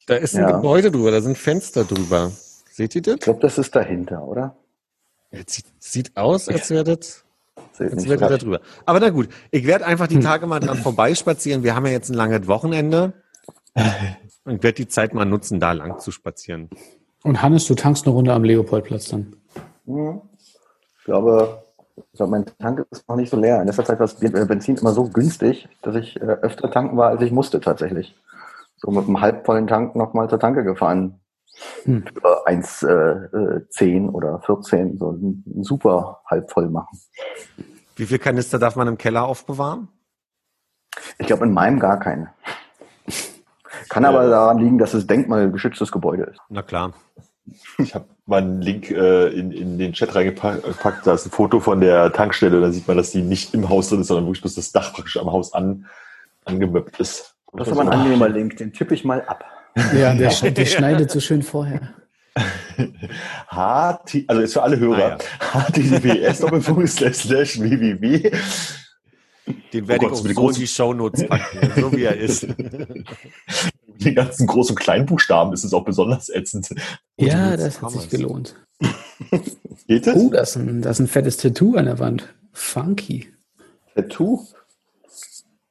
Da 0.07 0.15
ist 0.15 0.35
ein 0.35 0.41
Ja. 0.41 0.51
Gebäude 0.51 0.91
drüber, 0.91 1.11
da 1.11 1.21
sind 1.21 1.37
Fenster 1.37 1.85
drüber. 1.85 2.31
Seht 2.69 2.93
ihr 2.95 3.01
das? 3.01 3.15
Ich 3.15 3.21
glaube, 3.21 3.39
das 3.39 3.57
ist 3.57 3.73
dahinter, 3.75 4.21
oder? 4.27 4.57
Es 5.31 5.45
sieht, 5.47 5.65
sieht 5.79 6.17
aus, 6.17 6.49
als 6.49 6.69
wäre 6.69 6.83
das, 6.83 7.23
Das 7.77 8.03
da 8.03 8.27
recht. 8.27 8.43
drüber. 8.43 8.61
Aber 8.85 8.99
na 8.99 9.09
gut, 9.09 9.29
ich 9.51 9.67
werde 9.67 9.85
einfach 9.85 10.07
die 10.07 10.19
Tage 10.19 10.47
mal 10.47 10.59
dran 10.59 10.77
vorbeispazieren. 10.77 11.63
Wir 11.63 11.75
haben 11.75 11.85
ja 11.85 11.91
jetzt 11.91 12.09
ein 12.09 12.15
langes 12.15 12.47
Wochenende. 12.47 13.13
Und 14.45 14.63
werde 14.63 14.75
die 14.75 14.87
Zeit 14.87 15.13
mal 15.13 15.25
nutzen, 15.25 15.59
da 15.59 15.73
lang 15.73 15.99
zu 15.99 16.11
spazieren. 16.11 16.69
Und 17.23 17.41
Hannes, 17.41 17.65
du 17.65 17.75
tankst 17.75 18.05
eine 18.05 18.13
Runde 18.15 18.31
am 18.33 18.45
Leopoldplatz 18.45 19.09
dann. 19.09 19.35
Ich 19.85 21.03
glaube, 21.03 21.63
ich 21.97 22.17
glaube, 22.17 22.31
mein 22.31 22.45
Tank 22.59 22.85
ist 22.89 23.07
noch 23.09 23.17
nicht 23.17 23.29
so 23.29 23.37
leer. 23.37 23.59
In 23.59 23.67
letzter 23.67 23.83
Zeit 23.83 23.99
war 23.99 24.07
das 24.07 24.15
Benzin 24.15 24.77
immer 24.77 24.93
so 24.93 25.09
günstig, 25.09 25.67
dass 25.81 25.95
ich 25.95 26.15
äh, 26.17 26.25
öfter 26.25 26.71
tanken 26.71 26.95
war, 26.95 27.09
als 27.09 27.21
ich 27.21 27.31
musste 27.31 27.59
tatsächlich. 27.59 28.15
So 28.77 28.91
mit 28.91 29.05
einem 29.05 29.19
halbvollen 29.19 29.67
Tank 29.67 29.95
nochmal 29.95 30.29
zur 30.29 30.39
Tanke 30.39 30.63
gefahren. 30.63 31.19
Hm. 31.83 32.03
Für 32.13 32.47
1,10 32.47 34.09
oder 34.09 34.39
14, 34.45 34.97
so 34.97 35.11
ein, 35.11 35.43
ein 35.45 35.63
super 35.63 36.21
halbvoll 36.29 36.69
machen. 36.69 36.99
Wie 37.95 38.05
viel 38.05 38.19
Kanister 38.19 38.59
darf 38.59 38.75
man 38.75 38.87
im 38.87 38.97
Keller 38.97 39.25
aufbewahren? 39.25 39.87
Ich 41.17 41.27
glaube, 41.27 41.45
in 41.45 41.53
meinem 41.53 41.79
gar 41.79 41.99
keine. 41.99 42.31
Kann 43.89 44.05
aber 44.05 44.27
daran 44.27 44.59
liegen, 44.59 44.77
dass 44.77 44.93
es 44.93 45.07
denkmalgeschütztes 45.07 45.91
Gebäude 45.91 46.23
ist. 46.23 46.39
Na 46.49 46.61
klar. 46.61 46.93
Ich 47.77 47.95
habe 47.95 48.05
mal 48.25 48.41
einen 48.41 48.61
Link 48.61 48.91
äh, 48.91 49.27
in, 49.29 49.51
in 49.51 49.77
den 49.77 49.93
Chat 49.93 50.13
reingepackt. 50.13 51.07
Da 51.07 51.13
ist 51.13 51.25
ein 51.25 51.31
Foto 51.31 51.59
von 51.59 51.79
der 51.79 52.11
Tankstelle. 52.11 52.59
Da 52.59 52.71
sieht 52.71 52.87
man, 52.87 52.97
dass 52.97 53.11
die 53.11 53.21
nicht 53.21 53.53
im 53.53 53.69
Haus 53.69 53.89
drin 53.89 54.01
ist, 54.01 54.07
sondern 54.07 54.25
wirklich 54.25 54.41
bloß 54.41 54.55
das 54.55 54.71
Dach 54.71 54.93
praktisch 54.93 55.17
am 55.17 55.31
Haus 55.31 55.53
an, 55.53 55.85
angemöppt 56.43 56.99
ist. 56.99 57.35
Das 57.53 57.67
ist 57.67 57.73
aber 57.73 57.81
ein 57.81 57.89
angenehmer 57.89 58.27
Link, 58.27 58.57
den 58.57 58.73
tippe 58.73 58.93
ich 58.93 59.05
mal 59.05 59.21
ab. 59.21 59.45
Ja, 59.97 60.13
der, 60.15 60.51
der 60.51 60.65
schneidet 60.65 61.11
so 61.11 61.19
schön 61.19 61.43
vorher. 61.43 61.93
HT, 63.49 64.25
also 64.27 64.41
ist 64.41 64.53
für 64.53 64.61
alle 64.63 64.77
Hörer. 64.79 65.17
Ah, 65.53 65.61
https 65.67 66.95
slash 66.95 67.59
www. 67.59 68.31
Den 69.73 69.87
werde 69.87 70.05
Oh 70.05 70.09
Gott, 70.09 70.11
ich 70.11 70.19
auch 70.19 70.23
so 70.23 70.27
in 70.29 70.35
großen- 70.35 70.59
die 70.59 70.67
Shownotes 70.67 71.27
packen, 71.27 71.71
so 71.81 71.91
wie 71.93 72.03
er 72.03 72.17
ist. 72.19 72.45
Die 73.99 74.13
ganzen 74.13 74.47
Groß- 74.47 74.69
und 74.69 74.75
Kleinbuchstaben 74.79 75.53
ist 75.53 75.63
es 75.63 75.73
auch 75.73 75.85
besonders 75.85 76.29
ätzend. 76.29 76.69
Ja, 77.17 77.51
Gute 77.51 77.63
das 77.63 77.81
hat 77.81 77.91
sich 77.91 78.09
gelohnt. 78.09 78.55
Geht 79.87 80.05
das? 80.05 80.15
Oh, 80.15 80.29
das 80.29 80.49
ist, 80.51 80.55
ein, 80.57 80.81
das 80.81 80.97
ist 80.97 81.05
ein 81.05 81.07
fettes 81.07 81.37
Tattoo 81.37 81.75
an 81.75 81.85
der 81.85 81.97
Wand. 81.97 82.33
Funky. 82.51 83.33
Tattoo? 83.95 84.45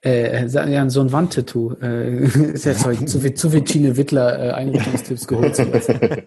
Äh, 0.07 0.47
ja, 0.47 0.89
so 0.89 1.01
ein 1.01 1.11
Wandtattoo. 1.11 1.75
Äh, 1.83 2.27
ist 2.53 2.65
ja 2.65 2.75
sorry, 2.75 3.05
zu 3.07 3.19
viel, 3.19 3.35
zu 3.35 3.51
viel 3.51 3.65
Tine 3.65 3.97
Wittler 3.97 4.39
äh, 4.39 4.53
Einrichtungstipps 4.53 5.27
geholt 5.27 5.57
zu 5.57 5.65
lassen. 5.65 5.99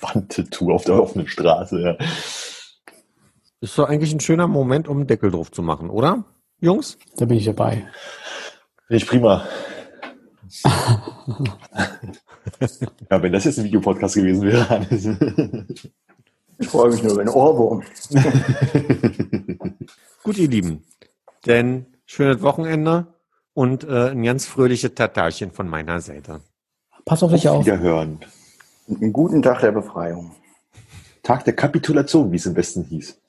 Wandtattoo 0.00 0.70
auf 0.70 0.84
der 0.84 1.02
offenen 1.02 1.26
Straße. 1.26 1.80
Ja. 1.80 1.96
Ist 3.62 3.78
doch 3.78 3.88
eigentlich 3.88 4.12
ein 4.12 4.20
schöner 4.20 4.48
Moment, 4.48 4.86
um 4.86 4.98
einen 4.98 5.06
Deckel 5.06 5.30
drauf 5.30 5.50
zu 5.50 5.62
machen, 5.62 5.88
oder? 5.88 6.24
Jungs? 6.60 6.98
Da 7.16 7.24
bin 7.24 7.38
ich 7.38 7.46
dabei. 7.46 7.86
Finde 8.86 9.02
ich 9.02 9.06
prima. 9.06 9.46
ja, 13.10 13.22
wenn 13.22 13.32
das 13.32 13.44
jetzt 13.44 13.58
ein 13.58 13.64
Videopodcast 13.64 14.16
gewesen 14.16 14.42
wäre. 14.42 14.86
Ich 16.58 16.68
freue 16.68 16.90
mich 16.90 17.02
nur 17.02 17.12
über 17.12 17.22
einen 17.22 17.30
Ohrwurm. 17.30 17.82
Gut, 20.22 20.36
ihr 20.36 20.48
Lieben. 20.48 20.84
Denn 21.46 21.86
schönes 22.06 22.42
Wochenende 22.42 23.14
und 23.54 23.84
äh, 23.84 24.10
ein 24.10 24.22
ganz 24.22 24.46
fröhliches 24.46 24.94
Tatarchen 24.94 25.50
von 25.50 25.68
meiner 25.68 26.00
Seite. 26.00 26.40
Pass 27.04 27.22
auf 27.22 27.32
dich 27.32 27.48
auf. 27.48 27.64
Wiederhören. 27.64 28.20
Einen 28.88 29.12
guten 29.12 29.42
Tag 29.42 29.60
der 29.60 29.72
Befreiung. 29.72 30.32
Tag 31.22 31.44
der 31.44 31.54
Kapitulation, 31.54 32.32
wie 32.32 32.36
es 32.36 32.46
im 32.46 32.56
Westen 32.56 32.84
hieß. 32.84 33.20